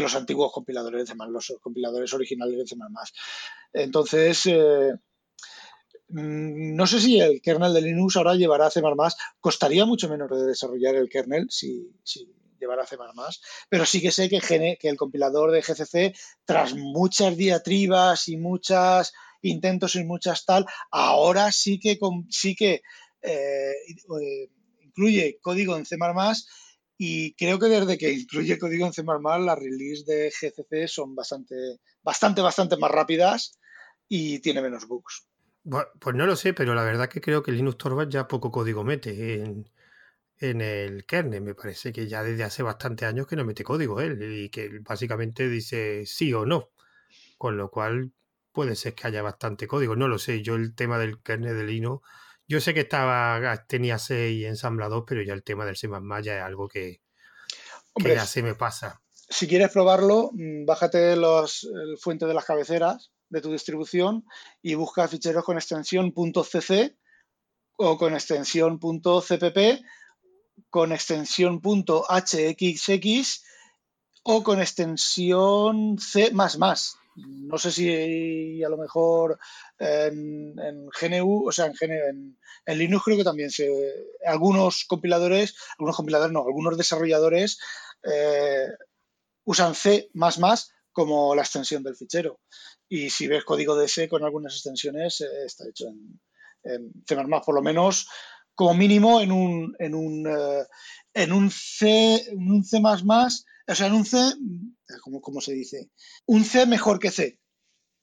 los 0.00 0.14
antiguos 0.16 0.52
compiladores 0.52 1.06
de 1.06 1.06
C++, 1.06 1.14
los 1.30 1.54
compiladores 1.60 2.12
originales 2.12 2.58
de 2.58 2.66
C++. 2.66 2.76
Entonces, 3.72 4.46
eh, 4.46 4.92
mm, 6.08 6.74
no 6.74 6.86
sé 6.86 7.00
si 7.00 7.20
el 7.20 7.40
kernel 7.40 7.72
de 7.72 7.80
Linux 7.80 8.16
ahora 8.16 8.34
llevará 8.34 8.70
C++, 8.70 8.82
costaría 9.40 9.86
mucho 9.86 10.08
menos 10.08 10.28
de 10.28 10.46
desarrollar 10.48 10.96
el 10.96 11.08
kernel 11.08 11.46
si 11.48 11.88
llevar 12.64 12.80
a 12.80 12.86
C++, 12.86 12.96
pero 13.68 13.86
sí 13.86 14.00
que 14.00 14.10
sé 14.10 14.28
que, 14.28 14.40
que 14.40 14.88
el 14.88 14.96
compilador 14.96 15.50
de 15.50 15.62
GCC, 15.62 16.14
tras 16.44 16.74
muchas 16.74 17.36
diatribas 17.36 18.28
y 18.28 18.36
muchos 18.36 19.12
intentos 19.42 19.94
y 19.94 20.04
muchas 20.04 20.44
tal, 20.44 20.66
ahora 20.90 21.52
sí 21.52 21.78
que, 21.78 21.98
sí 22.30 22.54
que 22.54 22.82
eh, 23.22 23.72
eh, 23.72 24.50
incluye 24.80 25.38
código 25.40 25.76
en 25.76 25.86
C++ 25.86 25.96
y 26.96 27.34
creo 27.34 27.58
que 27.58 27.66
desde 27.66 27.98
que 27.98 28.12
incluye 28.12 28.58
código 28.58 28.86
en 28.86 28.92
C++, 28.92 29.02
las 29.02 29.58
release 29.58 30.04
de 30.06 30.30
GCC 30.30 30.88
son 30.88 31.14
bastante, 31.14 31.54
bastante, 32.02 32.40
bastante 32.40 32.76
más 32.76 32.90
rápidas 32.90 33.58
y 34.08 34.40
tiene 34.40 34.62
menos 34.62 34.86
bugs. 34.86 35.26
pues 35.62 36.16
no 36.16 36.26
lo 36.26 36.36
sé, 36.36 36.54
pero 36.54 36.74
la 36.74 36.84
verdad 36.84 37.08
que 37.08 37.20
creo 37.20 37.42
que 37.42 37.52
Linux 37.52 37.76
Torvalds 37.78 38.12
ya 38.12 38.28
poco 38.28 38.50
código 38.50 38.84
mete 38.84 39.42
en, 39.42 39.68
en 40.50 40.60
el 40.60 41.06
kernel. 41.06 41.42
Me 41.42 41.54
parece 41.54 41.92
que 41.92 42.06
ya 42.06 42.22
desde 42.22 42.44
hace 42.44 42.62
bastante 42.62 43.06
años 43.06 43.26
que 43.26 43.36
no 43.36 43.44
mete 43.44 43.64
código 43.64 44.00
él 44.00 44.22
y 44.22 44.50
que 44.50 44.80
básicamente 44.80 45.48
dice 45.48 46.04
sí 46.06 46.32
o 46.32 46.44
no. 46.46 46.70
Con 47.38 47.56
lo 47.56 47.70
cual 47.70 48.12
puede 48.52 48.76
ser 48.76 48.94
que 48.94 49.06
haya 49.06 49.22
bastante 49.22 49.66
código. 49.66 49.96
No 49.96 50.08
lo 50.08 50.18
sé. 50.18 50.42
Yo 50.42 50.54
el 50.54 50.74
tema 50.74 50.98
del 50.98 51.22
kernel 51.22 51.56
de 51.56 51.64
Linux, 51.64 52.06
yo 52.46 52.60
sé 52.60 52.74
que 52.74 52.80
estaba 52.80 53.64
tenía 53.66 53.98
C 53.98 54.30
y 54.30 54.44
ensamblador, 54.44 55.04
pero 55.06 55.22
ya 55.22 55.32
el 55.32 55.42
tema 55.42 55.64
del 55.64 55.76
C++ 55.76 55.88
ya 56.22 56.38
es 56.38 56.42
algo 56.42 56.68
que, 56.68 57.00
ya 57.96 58.26
se 58.26 58.42
me 58.42 58.54
pasa. 58.54 59.02
Si 59.12 59.48
quieres 59.48 59.70
probarlo, 59.70 60.30
mm, 60.32 60.66
bájate 60.66 61.16
los, 61.16 61.64
el 61.64 61.98
fuente 61.98 62.26
de 62.26 62.34
las 62.34 62.44
cabeceras 62.44 63.10
de 63.30 63.40
tu 63.40 63.50
distribución 63.50 64.24
y 64.62 64.74
busca 64.74 65.08
ficheros 65.08 65.44
con 65.44 65.56
extensión 65.56 66.12
.cc 66.12 66.96
o 67.76 67.98
con 67.98 68.14
extensión 68.14 68.78
.cpp 68.78 69.82
con 70.74 70.90
extensión 70.90 71.60
.hxx 71.62 73.44
o 74.24 74.42
con 74.42 74.60
extensión 74.60 75.98
C++. 76.00 76.32
No 77.14 77.58
sé 77.58 77.70
si 77.70 78.60
a 78.64 78.68
lo 78.68 78.76
mejor 78.76 79.38
en, 79.78 80.56
GNU, 80.56 81.46
o 81.46 81.52
sea, 81.52 81.70
en, 81.80 82.36
Linux 82.66 83.04
creo 83.04 83.16
que 83.16 83.22
también 83.22 83.50
algunos 84.26 84.84
compiladores, 84.88 85.54
algunos 85.78 85.94
compiladores 85.94 86.32
no, 86.32 86.40
algunos 86.40 86.76
desarrolladores 86.76 87.60
eh, 88.02 88.66
usan 89.44 89.76
C++ 89.76 90.10
como 90.90 91.36
la 91.36 91.42
extensión 91.42 91.84
del 91.84 91.94
fichero. 91.94 92.40
Y 92.88 93.10
si 93.10 93.28
ves 93.28 93.44
código 93.44 93.76
de 93.76 93.86
C 93.86 94.08
con 94.08 94.24
algunas 94.24 94.54
extensiones, 94.54 95.20
eh, 95.20 95.44
está 95.46 95.68
hecho 95.68 95.86
en, 95.86 96.20
en 96.64 96.92
C++, 97.06 97.14
por 97.46 97.54
lo 97.54 97.62
menos 97.62 98.08
como 98.54 98.74
mínimo 98.74 99.20
en 99.20 99.32
un, 99.32 99.76
en 99.78 99.94
un, 99.94 100.26
eh, 100.26 100.64
en 101.14 101.32
un 101.32 101.50
C, 101.50 102.28
un 102.32 102.64
C++, 102.64 102.78
o 102.78 103.74
sea, 103.74 103.86
en 103.86 103.94
un 103.94 104.04
C, 104.04 104.18
¿cómo, 105.02 105.20
¿cómo, 105.20 105.40
se 105.40 105.52
dice? 105.52 105.90
Un 106.26 106.44
C 106.44 106.66
mejor 106.66 106.98
que 106.98 107.10
C, 107.10 107.40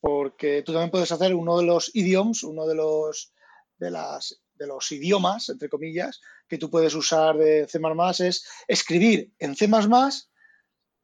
porque 0.00 0.62
tú 0.62 0.72
también 0.72 0.90
puedes 0.90 1.12
hacer 1.12 1.34
uno 1.34 1.58
de 1.58 1.64
los 1.64 1.90
idioms, 1.94 2.42
uno 2.42 2.66
de 2.66 2.74
los, 2.74 3.32
de 3.78 3.90
las, 3.90 4.42
de 4.54 4.66
los 4.66 4.90
idiomas, 4.92 5.48
entre 5.48 5.68
comillas, 5.68 6.20
que 6.48 6.58
tú 6.58 6.70
puedes 6.70 6.94
usar 6.94 7.36
de 7.36 7.66
C++ 7.68 7.78
es 8.26 8.44
escribir 8.68 9.32
en 9.38 9.56
C++ 9.56 9.68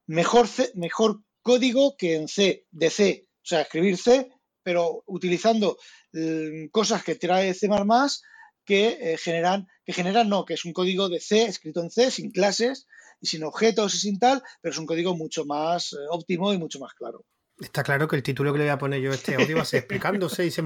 mejor, 0.06 0.48
C, 0.48 0.72
mejor 0.74 1.22
código 1.42 1.96
que 1.96 2.16
en 2.16 2.28
C, 2.28 2.66
de 2.70 2.90
C, 2.90 3.28
o 3.36 3.46
sea, 3.46 3.62
escribir 3.62 3.96
C, 3.96 4.30
pero 4.62 5.02
utilizando 5.06 5.78
mm, 6.12 6.66
cosas 6.70 7.02
que 7.02 7.14
trae 7.14 7.54
C++ 7.54 7.68
que 8.68 8.98
eh, 9.00 9.16
generan, 9.16 9.66
que 9.82 9.94
generan 9.94 10.28
no, 10.28 10.44
que 10.44 10.52
es 10.52 10.66
un 10.66 10.74
código 10.74 11.08
de 11.08 11.20
C, 11.20 11.44
escrito 11.44 11.80
en 11.80 11.90
C, 11.90 12.10
sin 12.10 12.30
clases 12.30 12.86
y 13.18 13.26
sin 13.26 13.42
objetos 13.42 13.94
y 13.94 13.98
sin 13.98 14.18
tal, 14.18 14.42
pero 14.60 14.72
es 14.72 14.78
un 14.78 14.84
código 14.84 15.16
mucho 15.16 15.46
más 15.46 15.94
eh, 15.94 15.96
óptimo 16.10 16.52
y 16.52 16.58
mucho 16.58 16.78
más 16.78 16.92
claro. 16.92 17.24
Está 17.58 17.82
claro 17.82 18.06
que 18.06 18.16
el 18.16 18.22
título 18.22 18.52
que 18.52 18.58
le 18.58 18.64
voy 18.64 18.72
a 18.72 18.78
poner 18.78 19.00
yo 19.00 19.10
a 19.10 19.14
este 19.14 19.36
audio 19.36 19.56
va 19.56 19.62
a 19.62 19.64
ser 19.64 19.78
explicando 19.78 20.28
C 20.28 20.44
y 20.44 20.50
C++, 20.50 20.62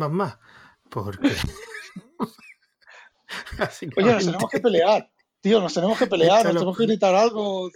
porque... 0.90 1.28
Oye, 3.96 4.12
nos 4.12 4.24
tenemos 4.24 4.50
que 4.50 4.60
pelear, 4.60 5.08
tío, 5.40 5.60
nos 5.60 5.72
tenemos 5.72 5.96
que 5.96 6.08
pelear, 6.08 6.44
nos 6.44 6.54
tenemos 6.54 6.76
que 6.76 6.86
gritar 6.86 7.14
algo. 7.14 7.70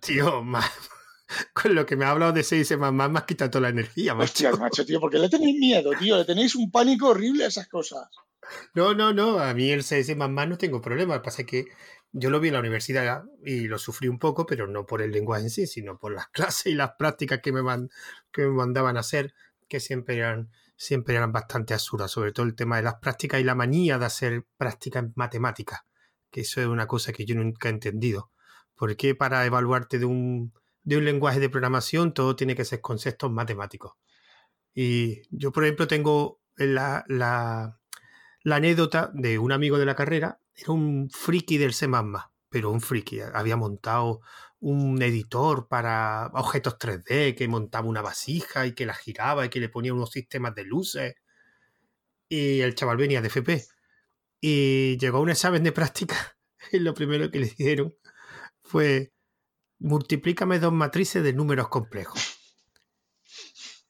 Tío, 0.00 0.42
más 0.42 0.72
con 1.54 1.74
lo 1.74 1.86
que 1.86 1.96
me 1.96 2.04
ha 2.04 2.10
hablado 2.10 2.32
de 2.32 2.42
6 2.42 2.76
más 2.78 2.92
más, 2.92 3.10
me 3.10 3.18
has 3.18 3.24
quitado 3.24 3.50
toda 3.50 3.62
la 3.62 3.68
energía, 3.68 4.14
macho. 4.14 4.56
Macho, 4.56 4.84
tío, 4.84 5.00
porque 5.00 5.18
le 5.18 5.28
tenéis 5.28 5.58
miedo, 5.58 5.90
tío, 5.98 6.16
le 6.16 6.24
tenéis 6.24 6.54
un 6.54 6.70
pánico 6.70 7.08
horrible 7.08 7.44
a 7.44 7.48
esas 7.48 7.68
cosas. 7.68 8.08
No, 8.74 8.94
no, 8.94 9.12
no, 9.12 9.38
a 9.38 9.52
mí 9.54 9.70
el 9.70 9.82
CS 9.82 10.16
no 10.16 10.58
tengo 10.58 10.80
problema. 10.80 11.14
Lo 11.14 11.20
que 11.20 11.24
pasa 11.24 11.42
es 11.42 11.48
que 11.48 11.66
yo 12.12 12.30
lo 12.30 12.40
vi 12.40 12.48
en 12.48 12.54
la 12.54 12.60
universidad 12.60 13.24
y 13.44 13.66
lo 13.68 13.78
sufrí 13.78 14.08
un 14.08 14.18
poco, 14.18 14.46
pero 14.46 14.66
no 14.66 14.86
por 14.86 15.02
el 15.02 15.10
lenguaje 15.12 15.44
en 15.44 15.50
sí, 15.50 15.66
sino 15.66 15.98
por 15.98 16.12
las 16.12 16.28
clases 16.32 16.66
y 16.66 16.74
las 16.74 16.92
prácticas 16.98 17.40
que 17.42 17.52
me, 17.52 17.60
que 18.32 18.42
me 18.42 18.50
mandaban 18.50 18.96
a 18.96 19.00
hacer, 19.00 19.34
que 19.68 19.80
siempre 19.80 20.16
eran, 20.16 20.50
siempre 20.76 21.16
eran 21.16 21.32
bastante 21.32 21.74
absurdas, 21.74 22.10
sobre 22.10 22.32
todo 22.32 22.46
el 22.46 22.54
tema 22.54 22.76
de 22.76 22.82
las 22.82 22.96
prácticas 22.96 23.40
y 23.40 23.44
la 23.44 23.54
manía 23.54 23.98
de 23.98 24.06
hacer 24.06 24.44
prácticas 24.56 25.04
en 25.04 25.12
matemáticas, 25.16 25.80
que 26.30 26.42
eso 26.42 26.60
es 26.60 26.66
una 26.66 26.86
cosa 26.86 27.12
que 27.12 27.24
yo 27.24 27.34
nunca 27.34 27.68
he 27.68 27.72
entendido. 27.72 28.30
¿Por 28.76 28.96
qué 28.96 29.14
para 29.14 29.44
evaluarte 29.46 29.98
de 29.98 30.04
un, 30.04 30.52
de 30.86 30.96
un 30.96 31.04
lenguaje 31.04 31.40
de 31.40 31.50
programación 31.50 32.14
todo 32.14 32.36
tiene 32.36 32.54
que 32.54 32.64
ser 32.64 32.80
conceptos 32.80 33.30
matemáticos? 33.30 33.92
Y 34.72 35.22
yo, 35.30 35.52
por 35.52 35.64
ejemplo, 35.64 35.86
tengo 35.86 36.40
la, 36.56 37.04
la, 37.08 37.78
la 38.42 38.56
anécdota 38.56 39.10
de 39.12 39.38
un 39.38 39.52
amigo 39.52 39.78
de 39.78 39.86
la 39.86 39.96
carrera, 39.96 40.40
era 40.54 40.72
un 40.72 41.10
friki 41.10 41.58
del 41.58 41.74
C++, 41.74 41.88
pero 42.48 42.70
un 42.70 42.80
friki, 42.80 43.20
había 43.20 43.56
montado 43.56 44.20
un 44.60 45.02
editor 45.02 45.68
para 45.68 46.30
objetos 46.34 46.78
3D 46.78 47.34
que 47.34 47.48
montaba 47.48 47.88
una 47.88 48.02
vasija 48.02 48.66
y 48.66 48.72
que 48.72 48.86
la 48.86 48.94
giraba 48.94 49.44
y 49.46 49.48
que 49.48 49.60
le 49.60 49.68
ponía 49.68 49.92
unos 49.92 50.10
sistemas 50.10 50.54
de 50.54 50.64
luces. 50.64 51.14
Y 52.28 52.60
el 52.60 52.74
chaval 52.74 52.96
venía 52.96 53.20
de 53.20 53.28
FP. 53.28 53.64
Y 54.40 54.98
llegó 54.98 55.18
a 55.18 55.20
un 55.20 55.30
examen 55.30 55.62
de 55.62 55.72
práctica 55.72 56.36
y 56.72 56.78
lo 56.78 56.94
primero 56.94 57.30
que 57.30 57.40
le 57.40 57.46
dijeron 57.46 57.94
fue 58.62 59.12
multiplícame 59.78 60.58
dos 60.58 60.72
matrices 60.72 61.22
de 61.22 61.32
números 61.32 61.68
complejos. 61.68 62.38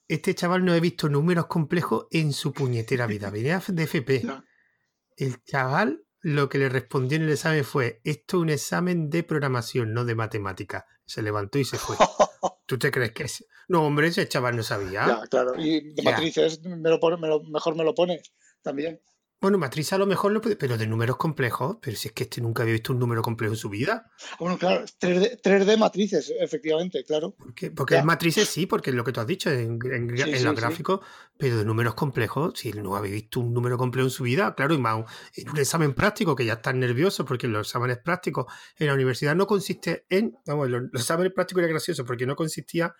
Este 0.09 0.35
chaval 0.35 0.65
no 0.65 0.75
he 0.75 0.81
visto 0.81 1.09
números 1.09 1.47
complejos 1.47 2.07
en 2.11 2.33
su 2.33 2.53
puñetera 2.53 3.07
vida. 3.07 3.31
Venía 3.31 3.63
de 3.67 3.83
FP. 3.83 4.23
El 5.17 5.43
chaval 5.43 6.07
lo 6.21 6.49
que 6.49 6.59
le 6.59 6.69
respondió 6.69 7.17
en 7.17 7.23
el 7.23 7.31
examen 7.31 7.65
fue, 7.65 8.01
esto 8.03 8.39
es 8.39 8.43
un 8.43 8.51
examen 8.51 9.11
de 9.11 9.23
programación, 9.23 9.93
no 9.93 10.05
de 10.05 10.17
matemática. 10.17 10.85
Se 11.05 11.23
levantó 11.23 11.59
y 11.59 11.65
se 11.65 11.79
fue. 11.79 11.97
¿Tú 12.67 12.79
te 12.79 12.91
crees 12.91 13.13
que 13.13 13.23
es? 13.25 13.47
No, 13.69 13.87
hombre, 13.87 14.09
ese 14.09 14.27
chaval 14.27 14.57
no 14.57 14.65
sabía. 14.65 15.07
Ya, 15.07 15.23
claro. 15.29 15.53
Y 15.57 15.95
de 15.95 16.03
matrices, 16.03 16.61
me 16.65 16.91
lo 16.91 16.99
mejor 17.45 17.77
me 17.77 17.85
lo 17.85 17.95
pones 17.95 18.33
también. 18.61 19.01
Bueno, 19.39 19.59
matriz 19.59 19.93
a 19.93 19.99
lo 19.99 20.07
mejor 20.07 20.33
lo 20.33 20.41
puede, 20.41 20.57
pero 20.57 20.79
de 20.79 20.87
números 20.87 21.19
complejos, 21.19 21.77
pero 21.83 21.95
si 21.95 22.09
es 22.09 22.15
que 22.15 22.23
este 22.23 22.41
nunca 22.41 22.63
había 22.63 22.73
visto 22.73 22.95
un 22.95 22.99
número 22.99 23.21
complejo 23.21 23.53
en 23.53 23.59
su 23.59 23.69
vida. 23.69 24.11
Bueno, 24.39 24.57
claro, 24.57 24.87
3D, 24.87 25.77
matrices, 25.77 26.33
efectivamente, 26.41 27.05
claro. 27.05 27.35
Porque, 27.37 27.71
porque 27.71 27.99
es 27.99 28.05
matrices 28.05 28.49
sí, 28.49 28.65
porque 28.65 28.91
es 28.91 28.97
lo 28.97 29.05
que 29.05 29.13
tú 29.13 29.21
has 29.21 29.27
dicho 29.27 29.51
en, 29.51 29.79
en, 29.85 30.45
los 30.45 30.57
gráficos, 30.57 31.01
pero 31.37 31.59
de 31.59 31.67
números 31.67 31.95
complejos, 31.95 32.59
si 32.59 32.73
no 32.73 32.97
había 32.97 33.13
visto 33.13 33.41
un 33.41 33.53
número 33.53 33.77
complejo 33.77 34.07
en 34.07 34.11
su 34.11 34.25
vida, 34.25 34.55
claro, 34.55 34.75
y 34.75 34.79
más 34.79 35.05
en 35.35 35.51
un 35.51 35.59
examen 35.59 35.93
práctico 35.93 36.35
que 36.35 36.47
ya 36.47 36.55
están 36.55 36.81
nerviosos 36.81 37.27
porque 37.27 37.47
los 37.47 37.69
exámenes 37.69 37.99
prácticos 37.99 38.47
en 38.79 38.87
la 38.87 38.95
universidad 38.95 39.37
no 39.37 39.47
consiste 39.47 40.07
en, 40.09 40.35
vamos, 40.47 40.71
los, 40.71 40.83
exámenes 40.95 41.35
prácticos 41.35 41.61
eran 41.61 41.73
graciosos 41.73 42.07
porque 42.07 42.25
no 42.25 42.37
consistía 42.37 42.95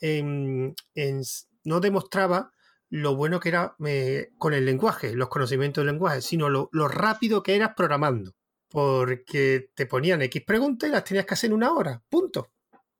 en, 0.00 0.74
en 0.94 1.22
no 1.64 1.80
demostraba 1.80 2.52
lo 2.92 3.16
bueno 3.16 3.40
que 3.40 3.48
era 3.48 3.74
eh, 3.86 4.32
con 4.36 4.52
el 4.52 4.66
lenguaje, 4.66 5.14
los 5.14 5.30
conocimientos 5.30 5.80
del 5.80 5.94
lenguaje, 5.94 6.20
sino 6.20 6.50
lo, 6.50 6.68
rápido 6.88 7.42
que 7.42 7.56
eras 7.56 7.72
programando. 7.74 8.34
Porque 8.68 9.70
te 9.74 9.86
ponían 9.86 10.20
X 10.20 10.42
preguntas 10.44 10.90
y 10.90 10.92
las 10.92 11.02
tenías 11.02 11.24
que 11.24 11.32
hacer 11.32 11.48
en 11.48 11.54
una 11.54 11.72
hora, 11.72 12.02
punto. 12.10 12.50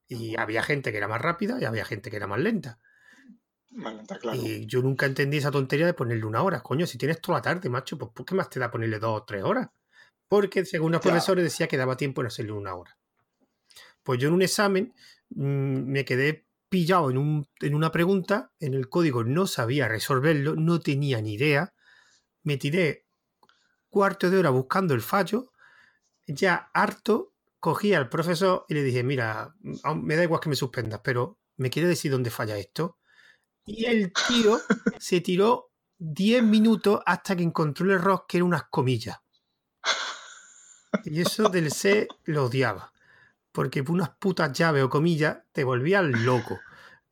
Y 0.08 0.34
había 0.38 0.62
gente 0.62 0.92
que 0.92 0.96
era 0.96 1.08
más 1.08 1.20
rápida 1.20 1.58
y 1.60 1.66
había 1.66 1.84
gente 1.84 2.10
que 2.10 2.16
era 2.16 2.26
más 2.26 2.40
lenta. 2.40 2.78
Y 4.32 4.64
yo 4.64 4.80
nunca 4.80 5.04
entendí 5.04 5.36
esa 5.36 5.50
tontería 5.50 5.84
de 5.84 5.92
ponerle 5.92 6.24
una 6.24 6.42
hora. 6.42 6.62
Coño, 6.62 6.86
si 6.86 6.96
tienes 6.96 7.20
toda 7.20 7.38
la 7.38 7.42
tarde, 7.42 7.68
macho, 7.68 7.98
pues 7.98 8.12
¿por 8.14 8.24
qué 8.24 8.34
más 8.34 8.48
te 8.48 8.60
da 8.60 8.70
ponerle 8.70 8.98
dos 8.98 9.20
o 9.20 9.24
tres 9.24 9.44
horas? 9.44 9.68
Porque 10.26 10.64
según 10.64 10.92
los 10.92 11.02
profesores 11.02 11.44
decía 11.44 11.68
que 11.68 11.76
daba 11.76 11.98
tiempo 11.98 12.22
en 12.22 12.28
hacerle 12.28 12.52
una 12.52 12.74
hora. 12.74 12.96
Pues 14.02 14.18
yo 14.18 14.28
en 14.28 14.34
un 14.34 14.42
examen 14.42 14.94
mm, 15.28 15.84
me 15.84 16.06
quedé 16.06 16.46
pillado 16.72 17.10
en, 17.10 17.18
un, 17.18 17.46
en 17.60 17.74
una 17.74 17.92
pregunta, 17.92 18.50
en 18.58 18.72
el 18.72 18.88
código 18.88 19.24
no 19.24 19.46
sabía 19.46 19.88
resolverlo, 19.88 20.56
no 20.56 20.80
tenía 20.80 21.20
ni 21.20 21.34
idea, 21.34 21.74
me 22.44 22.56
tiré 22.56 23.04
cuarto 23.90 24.30
de 24.30 24.38
hora 24.38 24.48
buscando 24.48 24.94
el 24.94 25.02
fallo, 25.02 25.52
ya 26.26 26.70
harto, 26.72 27.34
cogí 27.60 27.92
al 27.92 28.08
profesor 28.08 28.64
y 28.70 28.74
le 28.74 28.82
dije, 28.82 29.02
mira, 29.02 29.54
me 29.60 30.16
da 30.16 30.22
igual 30.22 30.40
que 30.40 30.48
me 30.48 30.56
suspendas, 30.56 31.02
pero 31.04 31.38
¿me 31.58 31.68
quiere 31.68 31.88
decir 31.88 32.10
dónde 32.10 32.30
falla 32.30 32.56
esto? 32.56 32.96
Y 33.66 33.84
el 33.84 34.10
tío 34.26 34.58
se 34.98 35.20
tiró 35.20 35.72
10 35.98 36.42
minutos 36.42 37.00
hasta 37.04 37.36
que 37.36 37.42
encontró 37.42 37.84
el 37.84 37.92
error 37.92 38.24
que 38.26 38.38
era 38.38 38.46
unas 38.46 38.64
comillas. 38.70 39.18
Y 41.04 41.20
eso 41.20 41.50
del 41.50 41.70
C 41.70 42.08
lo 42.24 42.46
odiaba 42.46 42.91
porque 43.52 43.84
por 43.84 43.94
unas 43.94 44.10
putas 44.10 44.52
llaves 44.52 44.82
o 44.82 44.90
comillas 44.90 45.38
te 45.52 45.64
volvías 45.64 46.04
loco. 46.04 46.58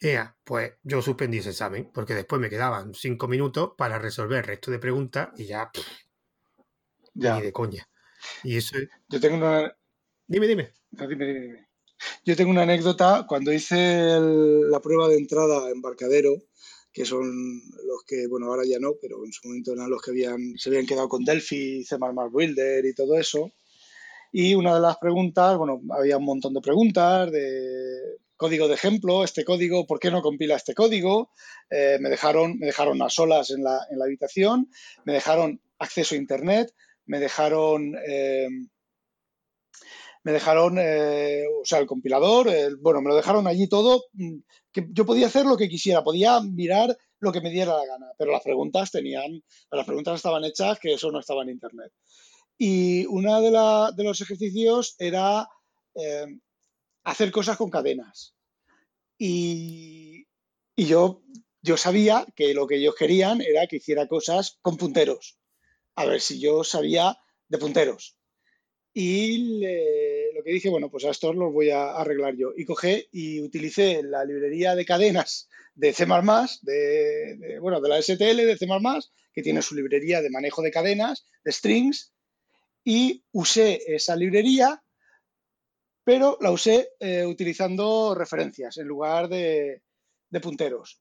Ea, 0.00 0.34
pues 0.42 0.72
yo 0.82 1.02
suspendí 1.02 1.38
ese 1.38 1.50
examen, 1.50 1.90
porque 1.92 2.14
después 2.14 2.40
me 2.40 2.48
quedaban 2.48 2.94
cinco 2.94 3.28
minutos 3.28 3.72
para 3.76 3.98
resolver 3.98 4.38
el 4.38 4.44
resto 4.44 4.70
de 4.70 4.78
preguntas 4.78 5.28
y 5.36 5.44
ya. 5.44 5.70
ya. 7.14 7.36
Ni 7.36 7.42
de 7.42 7.52
coña. 7.52 7.86
Y 8.42 8.56
eso. 8.56 8.76
Yo 9.08 9.20
tengo 9.20 9.36
una. 9.36 9.76
Dime, 10.26 10.46
dime. 10.46 10.72
dime, 10.90 11.26
dime, 11.26 11.68
Yo 12.24 12.34
tengo 12.34 12.50
una 12.50 12.62
anécdota. 12.62 13.26
Cuando 13.28 13.52
hice 13.52 14.18
la 14.18 14.80
prueba 14.80 15.08
de 15.08 15.18
entrada 15.18 15.66
a 15.66 15.70
embarcadero, 15.70 16.34
que 16.92 17.04
son 17.04 17.60
los 17.86 18.02
que, 18.06 18.26
bueno, 18.26 18.46
ahora 18.46 18.62
ya 18.66 18.78
no, 18.78 18.94
pero 19.00 19.24
en 19.24 19.32
su 19.32 19.46
momento 19.46 19.72
eran 19.74 19.90
los 19.90 20.00
que 20.00 20.12
habían, 20.12 20.54
se 20.56 20.70
habían 20.70 20.86
quedado 20.86 21.08
con 21.08 21.24
Delphi, 21.24 21.84
C++ 21.84 21.96
Builder 22.30 22.86
y 22.86 22.94
todo 22.94 23.16
eso. 23.18 23.52
Y 24.32 24.54
una 24.54 24.74
de 24.74 24.80
las 24.80 24.96
preguntas, 24.98 25.56
bueno, 25.56 25.80
había 25.90 26.16
un 26.16 26.24
montón 26.24 26.54
de 26.54 26.60
preguntas 26.60 27.30
de 27.32 28.18
código 28.36 28.68
de 28.68 28.74
ejemplo, 28.74 29.22
este 29.22 29.44
código, 29.44 29.86
¿por 29.86 30.00
qué 30.00 30.10
no 30.10 30.22
compila 30.22 30.56
este 30.56 30.72
código? 30.72 31.30
Eh, 31.68 31.98
me, 32.00 32.08
dejaron, 32.08 32.58
me 32.58 32.66
dejaron 32.66 33.02
a 33.02 33.10
solas 33.10 33.50
en 33.50 33.62
la, 33.62 33.86
en 33.90 33.98
la, 33.98 34.06
habitación, 34.06 34.70
me 35.04 35.12
dejaron 35.12 35.60
acceso 35.78 36.14
a 36.14 36.18
Internet, 36.18 36.72
me 37.06 37.18
dejaron... 37.20 37.94
Eh, 38.08 38.48
me 40.22 40.32
dejaron, 40.32 40.76
eh, 40.78 41.44
o 41.62 41.64
sea, 41.64 41.78
el 41.78 41.86
compilador, 41.86 42.50
bueno, 42.80 43.00
me 43.00 43.08
lo 43.08 43.16
dejaron 43.16 43.46
allí 43.46 43.68
todo, 43.68 44.04
mm, 44.12 44.36
que 44.70 44.86
yo 44.90 45.06
podía 45.06 45.28
hacer 45.28 45.46
lo 45.46 45.56
que 45.56 45.68
quisiera, 45.68 46.04
podía 46.04 46.40
mirar 46.40 46.94
lo 47.20 47.32
que 47.32 47.40
me 47.40 47.50
diera 47.50 47.74
la 47.74 47.86
gana, 47.86 48.06
pero 48.18 48.30
las 48.30 48.42
preguntas 48.42 48.90
tenían, 48.90 49.42
las 49.70 49.86
preguntas 49.86 50.16
estaban 50.16 50.44
hechas 50.44 50.78
que 50.78 50.92
eso 50.92 51.10
no 51.10 51.20
estaba 51.20 51.42
en 51.42 51.48
Internet. 51.48 51.92
Y 52.62 53.06
uno 53.06 53.40
de, 53.40 53.96
de 53.96 54.04
los 54.04 54.20
ejercicios 54.20 54.94
era 54.98 55.48
eh, 55.94 56.26
hacer 57.04 57.30
cosas 57.30 57.56
con 57.56 57.70
cadenas. 57.70 58.34
Y, 59.16 60.26
yo, 60.76 61.22
sabía 61.78 62.26
que 62.36 62.52
lo 62.52 62.66
que 62.66 62.76
ellos 62.76 62.94
querían 62.94 63.40
era 63.40 63.66
que 63.66 63.76
hiciera 63.76 64.06
cosas 64.06 64.58
con 64.60 64.76
punteros. 64.76 65.38
A 65.94 66.04
ver 66.04 66.20
si 66.20 66.38
yo 66.38 66.62
sabía 66.62 67.16
de 67.48 67.56
punteros. 67.56 68.18
Y 68.92 69.60
lo 70.34 70.42
que 70.44 70.52
dije, 70.52 70.68
bueno, 70.68 70.90
pues 70.90 71.06
a 71.06 71.10
estos 71.12 71.34
los 71.34 71.54
voy 71.54 71.70
a 71.70 71.92
arreglar 71.92 72.36
yo. 72.36 72.50
Y 72.54 72.66
cogé 72.66 73.08
y 73.10 73.40
utilicé 73.40 74.02
la 74.02 74.22
librería 74.26 74.74
de 74.74 74.84
cadenas 74.84 75.48
de 75.74 75.94
C++, 75.94 76.04
de, 76.04 77.58
bueno, 77.58 77.80
de 77.80 77.88
la 77.88 78.02
STL 78.02 78.36
de 78.36 78.58
C++, 78.58 78.66
que 79.32 79.42
tiene 79.42 79.62
su 79.62 79.74
librería 79.74 80.20
de 80.20 80.28
manejo 80.28 80.60
de 80.60 80.70
cadenas, 80.70 81.24
de 81.42 81.52
strings, 81.52 82.12
y 82.84 83.22
usé 83.32 83.80
esa 83.86 84.16
librería, 84.16 84.82
pero 86.04 86.38
la 86.40 86.50
usé 86.50 86.92
eh, 86.98 87.24
utilizando 87.24 88.14
referencias 88.14 88.78
en 88.78 88.86
lugar 88.86 89.28
de, 89.28 89.82
punteros. 90.42 91.00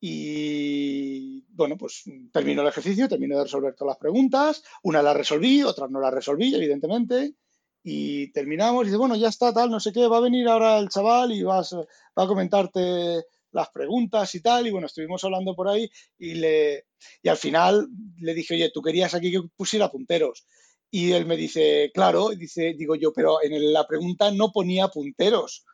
Y 0.00 1.42
bueno, 1.48 1.76
pues 1.76 2.04
terminó 2.32 2.62
el 2.62 2.68
ejercicio, 2.68 3.08
terminé 3.08 3.34
de 3.34 3.44
resolver 3.44 3.74
todas 3.74 3.92
las 3.92 3.98
preguntas. 3.98 4.62
Una 4.82 5.02
la 5.02 5.14
resolví, 5.14 5.62
otra 5.62 5.88
no 5.88 6.00
la 6.00 6.10
resolví, 6.10 6.54
evidentemente. 6.54 7.34
Y 7.82 8.30
terminamos 8.32 8.82
y 8.82 8.86
dice, 8.86 8.98
bueno, 8.98 9.16
ya 9.16 9.28
está, 9.28 9.52
tal, 9.52 9.70
no 9.70 9.80
sé 9.80 9.92
qué, 9.92 10.06
va 10.06 10.18
a 10.18 10.20
venir 10.20 10.48
ahora 10.48 10.78
el 10.78 10.88
chaval 10.88 11.32
y 11.32 11.42
vas, 11.42 11.74
va 11.74 12.24
a 12.24 12.26
comentarte 12.26 13.24
las 13.52 13.70
preguntas 13.70 14.34
y 14.34 14.40
tal. 14.40 14.66
Y 14.66 14.70
bueno, 14.70 14.86
estuvimos 14.86 15.22
hablando 15.24 15.54
por 15.54 15.68
ahí 15.68 15.90
y, 16.18 16.34
le, 16.34 16.86
y 17.22 17.28
al 17.28 17.36
final 17.36 17.88
le 18.18 18.34
dije, 18.34 18.54
oye, 18.54 18.70
tú 18.72 18.82
querías 18.82 19.14
aquí 19.14 19.32
que 19.32 19.42
pusiera 19.56 19.90
punteros. 19.90 20.46
Y 20.90 21.12
él 21.12 21.26
me 21.26 21.36
dice, 21.36 21.90
claro, 21.92 22.30
dice, 22.30 22.74
digo 22.74 22.94
yo, 22.94 23.12
pero 23.12 23.42
en 23.42 23.72
la 23.72 23.86
pregunta 23.86 24.30
no 24.30 24.52
ponía 24.52 24.88
punteros. 24.88 25.64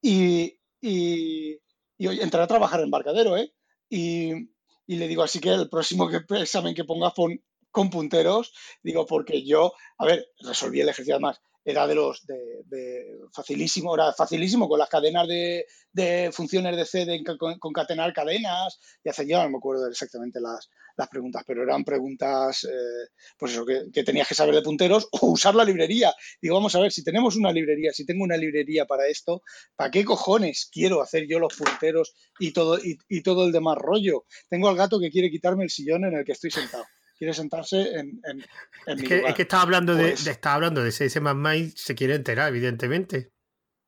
Y, 0.00 0.58
y, 0.80 1.58
y 1.98 2.06
entré 2.20 2.40
a 2.40 2.46
trabajar 2.46 2.80
en 2.80 2.84
embarcadero, 2.84 3.36
¿eh? 3.36 3.52
Y, 3.90 4.32
y, 4.86 4.96
le 4.96 5.08
digo, 5.08 5.22
así 5.22 5.40
que 5.40 5.50
el 5.50 5.68
próximo 5.68 6.08
examen 6.10 6.74
que 6.74 6.84
pongas 6.84 7.12
con 7.70 7.90
punteros, 7.90 8.52
digo, 8.82 9.06
porque 9.06 9.44
yo, 9.44 9.72
a 9.98 10.06
ver, 10.06 10.26
resolví 10.40 10.80
el 10.80 10.88
ejercicio 10.88 11.14
además. 11.14 11.40
Era 11.68 11.86
de 11.86 11.94
los 11.94 12.24
de, 12.26 13.20
facilísimo, 13.30 13.94
era 13.94 14.14
facilísimo 14.14 14.66
con 14.66 14.78
las 14.78 14.88
cadenas 14.88 15.28
de, 15.28 15.66
funciones 16.32 16.74
de 16.74 16.86
C 16.86 17.04
de 17.04 17.22
concatenar 17.60 18.14
cadenas 18.14 18.80
y 19.04 19.10
hacer 19.10 19.26
yo 19.26 19.42
no 19.42 19.50
me 19.50 19.58
acuerdo 19.58 19.86
exactamente 19.86 20.40
las, 20.40 20.70
las 20.96 21.08
preguntas, 21.08 21.42
pero 21.46 21.62
eran 21.62 21.84
preguntas, 21.84 22.64
eh, 22.64 23.10
pues 23.36 23.52
eso, 23.52 23.66
que, 23.66 24.02
tenías 24.02 24.26
que 24.26 24.34
saber 24.34 24.54
de 24.54 24.62
punteros 24.62 25.08
o 25.12 25.26
usar 25.26 25.54
la 25.54 25.64
librería. 25.64 26.14
Digo, 26.40 26.54
vamos 26.54 26.74
a 26.74 26.80
ver, 26.80 26.90
si 26.90 27.04
tenemos 27.04 27.36
una 27.36 27.52
librería, 27.52 27.92
si 27.92 28.06
tengo 28.06 28.24
una 28.24 28.38
librería 28.38 28.86
para 28.86 29.06
esto, 29.06 29.42
¿para 29.76 29.90
qué 29.90 30.06
cojones 30.06 30.70
quiero 30.72 31.02
hacer 31.02 31.26
yo 31.28 31.38
los 31.38 31.54
punteros 31.54 32.14
y 32.38 32.52
todo, 32.52 32.78
y, 32.82 33.22
todo 33.22 33.44
el 33.44 33.52
demás 33.52 33.76
rollo? 33.76 34.24
Tengo 34.48 34.70
al 34.70 34.76
gato 34.76 34.98
que 34.98 35.10
quiere 35.10 35.30
quitarme 35.30 35.64
el 35.64 35.70
sillón 35.70 36.06
en 36.06 36.14
el 36.14 36.24
que 36.24 36.32
estoy 36.32 36.50
sentado 36.50 36.86
quiere 37.18 37.34
sentarse 37.34 37.98
en, 37.98 38.22
en, 38.24 38.44
es 38.86 39.02
que, 39.02 39.18
Es 39.26 39.34
que 39.34 39.42
estaba 39.42 39.64
hablando, 39.64 39.94
de, 39.94 40.10
pues 40.10 40.26
estaba 40.26 40.54
hablando 40.54 40.82
de 40.82 40.92
CS 40.92 41.16
y 41.56 41.70
se 41.70 41.94
quiere 41.94 42.14
enterar, 42.14 42.48
evidentemente. 42.48 43.32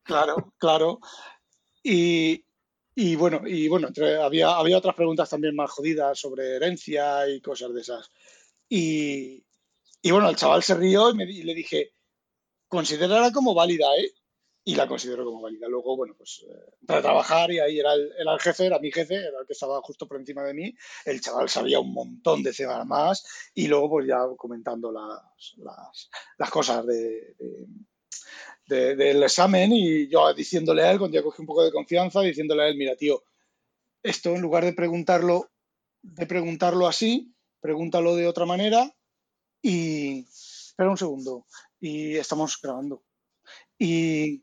Claro, 0.03 0.53
claro. 0.57 0.99
Y, 1.81 2.45
y 2.93 3.15
bueno, 3.15 3.41
y 3.47 3.67
bueno 3.69 3.87
había, 4.21 4.51
había 4.57 4.77
otras 4.77 4.95
preguntas 4.95 5.29
también 5.29 5.55
más 5.55 5.71
jodidas 5.71 6.19
sobre 6.19 6.57
herencia 6.57 7.27
y 7.29 7.39
cosas 7.39 7.73
de 7.73 7.81
esas. 7.81 8.11
Y, 8.67 9.43
y 10.01 10.11
bueno, 10.11 10.29
el 10.29 10.35
chaval 10.35 10.61
se 10.61 10.75
rió 10.75 11.09
y, 11.11 11.15
me, 11.15 11.25
le 11.25 11.53
dije, 11.53 11.93
considérala 12.67 13.31
como 13.31 13.53
válida, 13.53 13.87
¿eh? 13.97 14.11
Y 14.63 14.75
la 14.75 14.87
considero 14.87 15.25
como 15.25 15.41
válida. 15.41 15.67
Luego, 15.67 15.97
bueno, 15.97 16.13
pues 16.15 16.45
eh, 16.47 16.73
para 16.85 17.01
trabajar 17.01 17.51
y 17.51 17.59
ahí 17.59 17.79
era 17.79 17.93
el, 17.93 18.11
el, 18.15 18.39
jefe, 18.39 18.67
era 18.67 18.77
mi 18.77 18.91
jefe, 18.91 19.15
era 19.15 19.39
el 19.39 19.47
que 19.47 19.53
estaba 19.53 19.81
justo 19.81 20.07
por 20.07 20.17
encima 20.17 20.43
de 20.43 20.53
mí. 20.53 20.75
El 21.05 21.19
chaval 21.19 21.49
sabía 21.49 21.79
un 21.79 21.91
montón 21.91 22.43
de 22.43 22.53
temas 22.53 22.85
más 22.85 23.25
y 23.55 23.67
luego 23.67 23.89
pues 23.89 24.07
ya 24.07 24.19
comentando 24.37 24.91
las, 24.91 25.53
las, 25.57 26.09
las 26.37 26.49
cosas 26.51 26.85
de 26.85 27.35
del 28.67 29.23
examen 29.23 29.71
y 29.73 30.07
yo 30.07 30.33
diciéndole 30.33 30.83
a 30.83 30.91
él, 30.91 30.99
cuando 30.99 31.15
ya 31.15 31.23
cogí 31.23 31.41
un 31.41 31.47
poco 31.47 31.63
de 31.63 31.71
confianza, 31.71 32.21
diciéndole 32.21 32.63
a 32.63 32.67
él, 32.67 32.77
mira, 32.77 32.95
tío, 32.95 33.23
esto 34.03 34.33
en 34.33 34.41
lugar 34.41 34.63
de 34.63 34.73
preguntarlo, 34.73 35.51
de 36.01 36.25
preguntarlo 36.25 36.87
así, 36.87 37.35
pregúntalo 37.59 38.15
de 38.15 38.27
otra 38.27 38.45
manera 38.45 38.93
y... 39.61 40.25
Espera 40.71 40.89
un 40.89 40.97
segundo. 40.97 41.45
Y 41.81 42.15
estamos 42.15 42.57
grabando. 42.61 43.03
Y, 43.77 44.41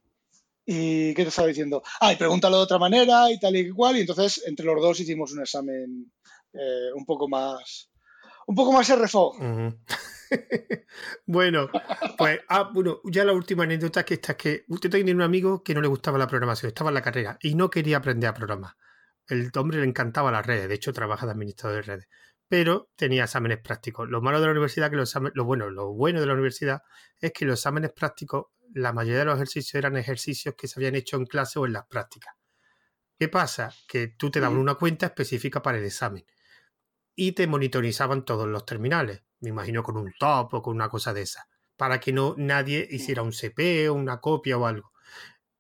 ¿Y 0.70 1.14
qué 1.14 1.22
te 1.22 1.30
estaba 1.30 1.48
diciendo? 1.48 1.82
Ah, 1.98 2.12
pregúntalo 2.18 2.58
de 2.58 2.64
otra 2.64 2.78
manera 2.78 3.30
y 3.30 3.40
tal 3.40 3.56
y 3.56 3.60
igual. 3.60 3.96
Y 3.96 4.00
entonces 4.00 4.42
entre 4.46 4.66
los 4.66 4.82
dos 4.82 5.00
hicimos 5.00 5.32
un 5.32 5.40
examen 5.40 6.12
eh, 6.52 6.92
un 6.94 7.06
poco 7.06 7.26
más. 7.26 7.90
Un 8.46 8.54
poco 8.54 8.72
más 8.72 8.86
RFO. 8.94 9.32
bueno, 11.26 11.70
pues 12.18 12.40
ah, 12.50 12.70
bueno, 12.70 13.00
ya 13.04 13.24
la 13.24 13.32
última 13.32 13.64
anécdota 13.64 14.04
que 14.04 14.14
esta 14.14 14.32
es 14.32 14.38
que 14.38 14.64
usted 14.68 14.90
tiene 14.90 15.14
un 15.14 15.22
amigo 15.22 15.62
que 15.62 15.72
no 15.72 15.80
le 15.80 15.88
gustaba 15.88 16.18
la 16.18 16.26
programación, 16.26 16.68
estaba 16.68 16.90
en 16.90 16.94
la 16.94 17.02
carrera 17.02 17.38
y 17.40 17.54
no 17.54 17.70
quería 17.70 17.96
aprender 17.96 18.28
a 18.28 18.34
programar. 18.34 18.72
El 19.26 19.50
hombre 19.56 19.78
le 19.78 19.86
encantaba 19.86 20.30
las 20.30 20.44
redes, 20.44 20.68
de 20.68 20.74
hecho 20.74 20.92
trabaja 20.92 21.24
de 21.24 21.32
administrador 21.32 21.76
de 21.76 21.82
redes, 21.82 22.08
pero 22.48 22.90
tenía 22.96 23.24
exámenes 23.24 23.58
prácticos. 23.60 24.08
Lo 24.08 24.20
malo 24.20 24.40
de 24.40 24.46
la 24.46 24.52
universidad 24.52 24.90
que 24.90 24.96
los 24.96 25.14
lo 25.34 25.44
bueno, 25.44 25.70
lo 25.70 25.92
bueno 25.92 26.20
de 26.20 26.26
la 26.26 26.32
universidad 26.34 26.82
es 27.20 27.32
que 27.32 27.44
los 27.44 27.58
exámenes 27.60 27.92
prácticos, 27.92 28.46
la 28.74 28.92
mayoría 28.92 29.20
de 29.20 29.24
los 29.26 29.36
ejercicios 29.36 29.74
eran 29.74 29.96
ejercicios 29.96 30.54
que 30.56 30.68
se 30.68 30.78
habían 30.78 30.94
hecho 30.94 31.16
en 31.16 31.26
clase 31.26 31.58
o 31.58 31.66
en 31.66 31.74
las 31.74 31.86
prácticas. 31.86 32.34
¿Qué 33.18 33.28
pasa? 33.28 33.72
Que 33.86 34.08
tú 34.08 34.30
te 34.30 34.40
daban 34.40 34.58
una 34.58 34.74
cuenta 34.74 35.06
específica 35.06 35.60
para 35.60 35.78
el 35.78 35.84
examen 35.84 36.24
y 37.14 37.32
te 37.32 37.46
monitorizaban 37.46 38.24
todos 38.24 38.46
los 38.46 38.64
terminales 38.64 39.22
me 39.40 39.50
imagino 39.50 39.82
con 39.82 39.96
un 39.96 40.12
top 40.18 40.54
o 40.54 40.62
con 40.62 40.74
una 40.74 40.88
cosa 40.88 41.12
de 41.12 41.22
esa, 41.22 41.48
para 41.76 42.00
que 42.00 42.12
no 42.12 42.34
nadie 42.36 42.86
hiciera 42.90 43.22
un 43.22 43.32
CP 43.32 43.88
o 43.88 43.94
una 43.94 44.20
copia 44.20 44.58
o 44.58 44.66
algo. 44.66 44.92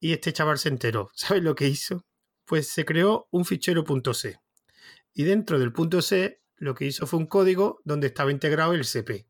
Y 0.00 0.12
este 0.12 0.32
chaval 0.32 0.58
se 0.58 0.68
enteró. 0.68 1.10
¿Sabes 1.14 1.42
lo 1.42 1.54
que 1.54 1.68
hizo? 1.68 2.04
Pues 2.44 2.68
se 2.68 2.84
creó 2.84 3.28
un 3.30 3.44
fichero 3.44 3.84
.c. 4.14 4.40
Y 5.14 5.24
dentro 5.24 5.58
del 5.58 5.72
.c 6.02 6.40
lo 6.58 6.74
que 6.74 6.86
hizo 6.86 7.06
fue 7.06 7.18
un 7.18 7.26
código 7.26 7.80
donde 7.84 8.08
estaba 8.08 8.30
integrado 8.30 8.74
el 8.74 8.84
CP 8.84 9.28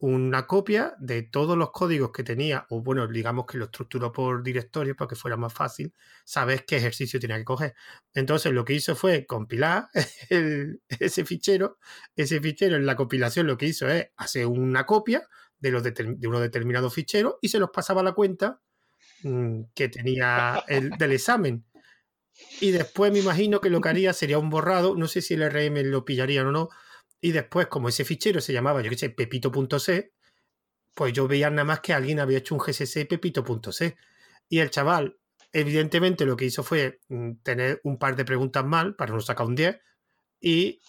una 0.00 0.46
copia 0.46 0.94
de 1.00 1.22
todos 1.22 1.58
los 1.58 1.72
códigos 1.72 2.12
que 2.12 2.22
tenía, 2.22 2.66
o 2.70 2.82
bueno, 2.82 3.08
digamos 3.08 3.46
que 3.46 3.58
lo 3.58 3.64
estructuró 3.64 4.12
por 4.12 4.44
directorio 4.44 4.94
para 4.94 5.08
que 5.08 5.16
fuera 5.16 5.36
más 5.36 5.52
fácil, 5.52 5.92
sabes 6.24 6.62
qué 6.64 6.76
ejercicio 6.76 7.18
tenía 7.18 7.36
que 7.36 7.44
coger. 7.44 7.74
Entonces 8.14 8.52
lo 8.52 8.64
que 8.64 8.74
hizo 8.74 8.94
fue 8.94 9.26
compilar 9.26 9.88
ese 10.88 11.24
fichero, 11.24 11.78
ese 12.14 12.40
fichero 12.40 12.76
en 12.76 12.86
la 12.86 12.94
compilación 12.94 13.46
lo 13.48 13.58
que 13.58 13.66
hizo 13.66 13.88
es 13.88 14.08
hacer 14.16 14.46
una 14.46 14.86
copia 14.86 15.26
de, 15.58 15.72
los 15.72 15.82
de 15.82 16.18
unos 16.28 16.40
determinados 16.40 16.94
ficheros 16.94 17.34
y 17.42 17.48
se 17.48 17.58
los 17.58 17.70
pasaba 17.70 18.00
a 18.00 18.04
la 18.04 18.12
cuenta 18.12 18.60
mm, 19.24 19.62
que 19.74 19.88
tenía 19.88 20.62
el, 20.68 20.90
del 20.90 21.12
examen. 21.12 21.64
Y 22.60 22.70
después 22.70 23.12
me 23.12 23.18
imagino 23.20 23.60
que 23.60 23.70
lo 23.70 23.80
que 23.80 23.88
haría 23.88 24.12
sería 24.12 24.38
un 24.38 24.50
borrado, 24.50 24.94
no 24.96 25.08
sé 25.08 25.22
si 25.22 25.34
el 25.34 25.42
RM 25.50 25.82
lo 25.84 26.04
pillaría 26.04 26.42
o 26.42 26.50
no, 26.52 26.68
y 27.20 27.32
después, 27.32 27.66
como 27.66 27.88
ese 27.88 28.04
fichero 28.04 28.40
se 28.40 28.52
llamaba, 28.52 28.80
yo 28.82 28.90
qué 28.90 28.98
sé, 28.98 29.10
pepito.c, 29.10 30.12
pues 30.94 31.12
yo 31.12 31.28
veía 31.28 31.50
nada 31.50 31.64
más 31.64 31.80
que 31.80 31.92
alguien 31.92 32.20
había 32.20 32.38
hecho 32.38 32.54
un 32.54 32.60
gcc 32.60 33.08
pepito.c. 33.08 33.96
Y 34.48 34.58
el 34.60 34.70
chaval, 34.70 35.18
evidentemente, 35.52 36.26
lo 36.26 36.36
que 36.36 36.46
hizo 36.46 36.62
fue 36.62 37.00
mm, 37.08 37.34
tener 37.42 37.80
un 37.84 37.98
par 37.98 38.16
de 38.16 38.24
preguntas 38.24 38.64
mal 38.64 38.94
para 38.96 39.12
no 39.12 39.20
sacar 39.20 39.46
un 39.46 39.54
10 39.54 39.80
y 40.40 40.80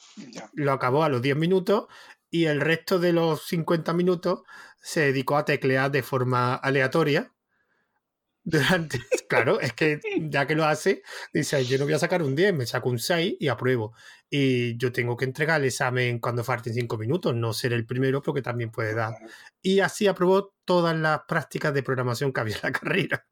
lo 0.53 0.71
acabó 0.71 1.03
a 1.03 1.09
los 1.09 1.21
10 1.21 1.35
minutos 1.35 1.88
y 2.30 2.45
el 2.45 2.61
resto 2.61 2.99
de 2.99 3.13
los 3.13 3.47
50 3.47 3.93
minutos 3.93 4.41
se 4.81 5.01
dedicó 5.01 5.38
a 5.38 5.45
teclear 5.45 5.91
de 5.91 6.03
forma 6.03 6.55
aleatoria 6.55 7.34
durante, 8.44 8.99
claro, 9.30 9.60
es 9.60 9.74
que 9.74 9.99
ya 10.22 10.48
que 10.48 10.56
lo 10.56 10.66
hace, 10.66 11.03
dice, 11.34 11.64
yo 11.66 11.78
no 11.78 11.86
voy 11.86 11.94
a 11.94 11.99
sacar 11.99 12.24
un 12.24 12.36
10, 12.36 12.53
me 12.53 12.66
saco 12.66 12.90
un 12.90 12.99
6 12.99 13.36
y 13.40 13.48
apruebo. 13.48 13.94
Y 14.30 14.78
yo 14.78 14.91
tengo 14.91 15.18
que 15.18 15.26
entregar 15.26 15.61
el 15.61 15.68
examen 15.68 16.20
cuando 16.20 16.44
falten 16.44 16.74
5 16.74 16.98
minutos, 16.98 17.36
no 17.36 17.53
ser 17.53 17.74
el 17.74 17.86
primero 17.86 18.22
porque 18.22 18.41
también 18.41 18.72
puede 18.72 18.94
dar. 18.94 19.14
Y 19.61 19.80
así 19.80 20.07
aprobó 20.07 20.53
todas 20.66 20.95
las 20.98 21.22
prácticas 21.28 21.74
de 21.74 21.84
programación 21.84 22.34
que 22.34 22.41
había 22.41 22.56
en 22.56 22.61
la 22.64 22.72
carrera. 22.80 23.26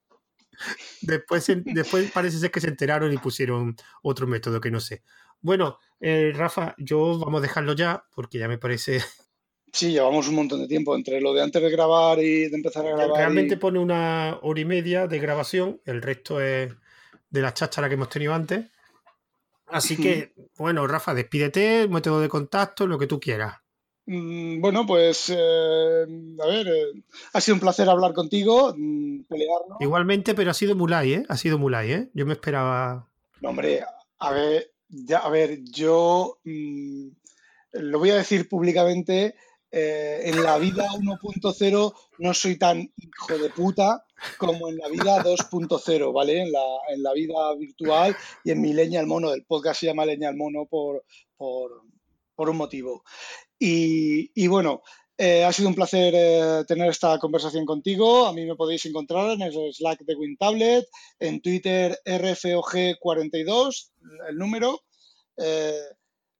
Después, 1.02 1.46
después 1.66 2.12
parece 2.12 2.40
ser 2.40 2.52
que 2.52 2.62
se 2.62 2.68
enteraron 2.68 3.14
y 3.14 3.18
pusieron 3.18 3.76
otro 4.02 4.28
método 4.28 4.60
que 4.60 4.72
no 4.72 4.80
sé. 4.80 5.04
Bueno, 5.40 5.80
eh, 6.00 6.32
Rafa, 6.36 6.74
yo 6.78 7.20
vamos 7.20 7.40
a 7.40 7.42
dejarlo 7.44 7.74
ya 7.74 8.04
porque 8.14 8.40
ya 8.40 8.48
me 8.48 8.58
parece 8.58 9.04
Sí, 9.78 9.92
llevamos 9.92 10.28
un 10.28 10.34
montón 10.34 10.60
de 10.60 10.68
tiempo 10.68 10.96
entre 10.96 11.22
lo 11.22 11.36
de 11.36 11.44
antes 11.44 11.62
de 11.62 11.70
grabar 11.70 12.18
y 12.18 12.50
de 12.50 12.56
empezar 12.56 12.84
a 12.84 12.96
grabar. 12.96 13.16
Realmente 13.16 13.58
pone 13.58 13.78
una 13.78 14.40
hora 14.42 14.60
y 14.60 14.66
media 14.66 15.06
de 15.06 15.20
grabación, 15.20 15.80
el 15.86 16.02
resto 16.02 16.42
es 16.42 16.74
de 17.30 17.42
la 17.42 17.54
cháchara 17.54 17.88
que 17.88 17.94
hemos 17.94 18.10
tenido 18.10 18.34
antes. 18.34 18.66
Así 19.68 19.96
que, 19.96 20.34
bueno, 20.58 20.88
Rafa, 20.88 21.14
despídete, 21.14 21.88
método 21.88 22.22
de 22.22 22.28
contacto, 22.28 22.88
lo 22.88 22.98
que 22.98 23.06
tú 23.06 23.20
quieras. 23.20 23.58
Mm, 24.08 24.62
bueno, 24.62 24.84
pues, 24.88 25.30
eh, 25.30 26.06
a 26.42 26.48
ver, 26.48 26.68
eh, 26.70 27.04
ha 27.34 27.40
sido 27.40 27.54
un 27.54 27.62
placer 27.62 27.88
hablar 27.88 28.14
contigo, 28.14 28.74
mm, 28.76 29.26
pelearnos. 29.30 29.78
Igualmente, 29.80 30.34
pero 30.34 30.50
ha 30.50 30.56
sido 30.56 30.76
Mulay, 30.76 31.14
¿eh? 31.14 31.26
Ha 31.30 31.38
sido 31.38 31.60
Mulay, 31.60 31.92
¿eh? 31.92 32.10
Yo 32.16 32.26
me 32.26 32.34
esperaba. 32.34 33.08
No, 33.42 33.50
hombre, 33.50 33.84
a 34.18 34.32
ver, 34.32 34.72
ya, 34.90 35.20
a 35.20 35.30
ver, 35.30 35.60
yo 35.66 36.40
mm, 36.46 37.10
lo 37.74 38.00
voy 38.00 38.10
a 38.10 38.16
decir 38.16 38.50
públicamente 38.50 39.36
eh, 39.72 40.22
en 40.24 40.44
la 40.44 40.58
vida 40.58 40.88
1.0 40.90 41.94
no 42.20 42.34
soy 42.34 42.58
tan 42.58 42.92
hijo 42.96 43.38
de 43.38 43.50
puta 43.50 44.04
como 44.38 44.70
en 44.70 44.78
la 44.78 44.88
vida 44.88 45.24
2.0, 45.24 46.14
¿vale? 46.14 46.42
En 46.42 46.52
la, 46.52 46.64
en 46.90 47.04
la, 47.04 47.14
vida 47.14 47.54
virtual 47.56 48.16
y 48.44 48.52
en 48.52 48.62
mi 48.62 48.74
leña 48.74 49.00
al 49.00 49.08
mono. 49.08 49.34
El 49.34 49.46
podcast 49.46 49.82
se 49.82 49.88
llama 49.88 50.06
Leña 50.06 50.30
al 50.30 50.38
mono 50.38 50.66
por, 50.66 51.04
por, 51.36 51.84
por 52.36 52.50
un 52.50 52.58
motivo. 52.58 53.04
Y, 53.60 54.32
y 54.34 54.48
bueno, 54.48 54.82
eh, 55.20 55.44
ha 55.44 55.52
sido 55.52 55.70
un 55.70 55.76
placer 55.76 56.14
eh, 56.16 56.64
tener 56.68 56.90
esta 56.90 57.18
conversación 57.18 57.66
contigo. 57.66 58.28
A 58.28 58.34
mí 58.34 58.46
me 58.46 58.56
podéis 58.56 58.86
encontrar 58.86 59.32
en 59.32 59.42
el 59.42 59.74
Slack 59.74 60.02
de 60.02 60.16
WinTablet, 60.16 60.88
en 61.20 61.42
Twitter 61.42 62.00
RFOG42, 62.06 63.92
el 64.30 64.38
número. 64.38 64.82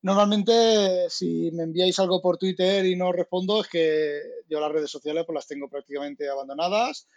Normalmente, 0.08 1.10
si 1.10 1.52
me 1.52 1.64
enviáis 1.64 2.00
algo 2.00 2.22
por 2.22 2.38
Twitter 2.38 2.86
y 2.86 2.96
no 2.96 3.12
respondo, 3.12 3.60
es 3.60 3.68
que 3.68 4.22
yo 4.48 4.62
las 4.62 4.72
redes 4.72 4.90
sociales 4.90 5.26
pues 5.26 5.36
las 5.36 5.48
tengo 5.48 5.68
prácticamente 5.68 6.30
abandonadas. 6.30 7.10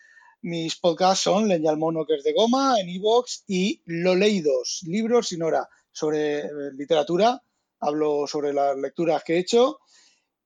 Mis 0.42 0.74
podcasts 0.74 1.22
son 1.22 1.46
Leña 1.46 1.70
al 1.70 1.76
Mono, 1.76 2.04
que 2.04 2.16
es 2.16 2.24
de 2.24 2.32
goma, 2.32 2.80
en 2.80 2.88
iVoox, 2.88 3.44
y 3.46 3.80
Lo 3.86 4.16
Leídos, 4.16 4.80
libros 4.88 5.28
sin 5.28 5.44
hora, 5.44 5.68
sobre 5.92 6.40
eh, 6.40 6.50
literatura. 6.72 7.40
Hablo 7.78 8.26
sobre 8.26 8.52
las 8.52 8.76
lecturas 8.76 9.22
que 9.22 9.34
he 9.34 9.38
hecho 9.38 9.78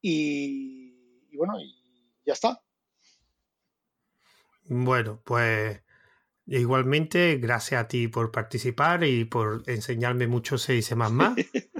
y, 0.03 1.31
y 1.31 1.37
bueno, 1.39 1.59
y 1.59 1.75
ya 2.27 2.35
está. 2.35 2.61
Bueno, 4.65 5.23
pues 5.25 5.81
igualmente, 6.45 7.39
gracias 7.39 7.81
a 7.85 7.89
ti 7.89 8.09
por 8.09 8.31
participar 8.31 9.03
y 9.05 9.25
por 9.25 9.62
enseñarme 9.65 10.27
mucho 10.27 10.59
6 10.59 10.95
más 10.95 11.11
más. 11.11 11.37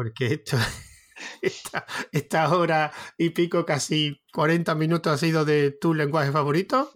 Porque 0.00 0.32
esto, 0.32 0.56
esta, 2.12 2.56
hora 2.56 2.90
y 3.18 3.28
pico, 3.28 3.66
casi 3.66 4.18
40 4.32 4.74
minutos 4.76 5.12
ha 5.12 5.18
sido 5.18 5.44
de 5.44 5.72
tu 5.72 5.92
lenguaje 5.92 6.32
favorito. 6.32 6.90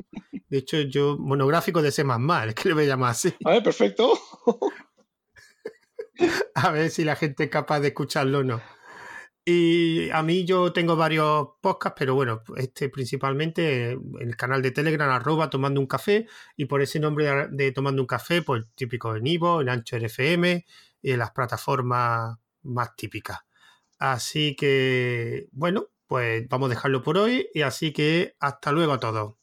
De 0.48 0.56
hecho, 0.56 0.80
yo, 0.80 1.18
monográfico 1.18 1.82
de 1.82 1.92
C, 1.92 2.02
es 2.48 2.54
que 2.54 2.68
le 2.70 2.74
voy 2.74 2.84
a 2.84 2.86
llamar 2.86 3.10
así. 3.10 3.34
A 3.44 3.50
ver, 3.50 3.62
perfecto. 3.62 4.18
a 6.54 6.70
ver 6.70 6.88
si 6.88 7.04
la 7.04 7.14
gente 7.14 7.44
es 7.44 7.50
capaz 7.50 7.80
de 7.80 7.88
escucharlo 7.88 8.38
o 8.38 8.42
no. 8.42 8.62
Y 9.44 10.08
a 10.08 10.22
mí 10.22 10.46
yo 10.46 10.72
tengo 10.72 10.96
varios 10.96 11.48
podcasts, 11.60 11.96
pero 11.98 12.14
bueno, 12.14 12.42
este 12.56 12.88
principalmente 12.88 13.90
el 13.90 14.36
canal 14.38 14.62
de 14.62 14.70
Telegram, 14.70 15.10
arroba 15.10 15.50
tomando 15.50 15.78
un 15.78 15.86
café, 15.86 16.26
y 16.56 16.64
por 16.64 16.80
ese 16.80 17.00
nombre 17.00 17.48
de, 17.50 17.70
tomando 17.72 18.00
un 18.00 18.06
café, 18.06 18.40
pues 18.40 18.64
típico 18.74 19.14
en 19.14 19.26
Ivo, 19.26 19.60
en 19.60 19.68
Ancho 19.68 19.98
RFM 19.98 20.64
y 21.02 21.10
en 21.10 21.18
las 21.18 21.32
plataformas 21.32 22.38
más 22.64 22.96
típicas. 22.96 23.40
Así 23.98 24.56
que, 24.56 25.48
bueno, 25.52 25.88
pues 26.06 26.48
vamos 26.48 26.68
a 26.68 26.70
dejarlo 26.70 27.02
por 27.02 27.18
hoy 27.18 27.48
y 27.54 27.62
así 27.62 27.92
que 27.92 28.36
hasta 28.40 28.72
luego 28.72 28.92
a 28.94 29.00
todos. 29.00 29.34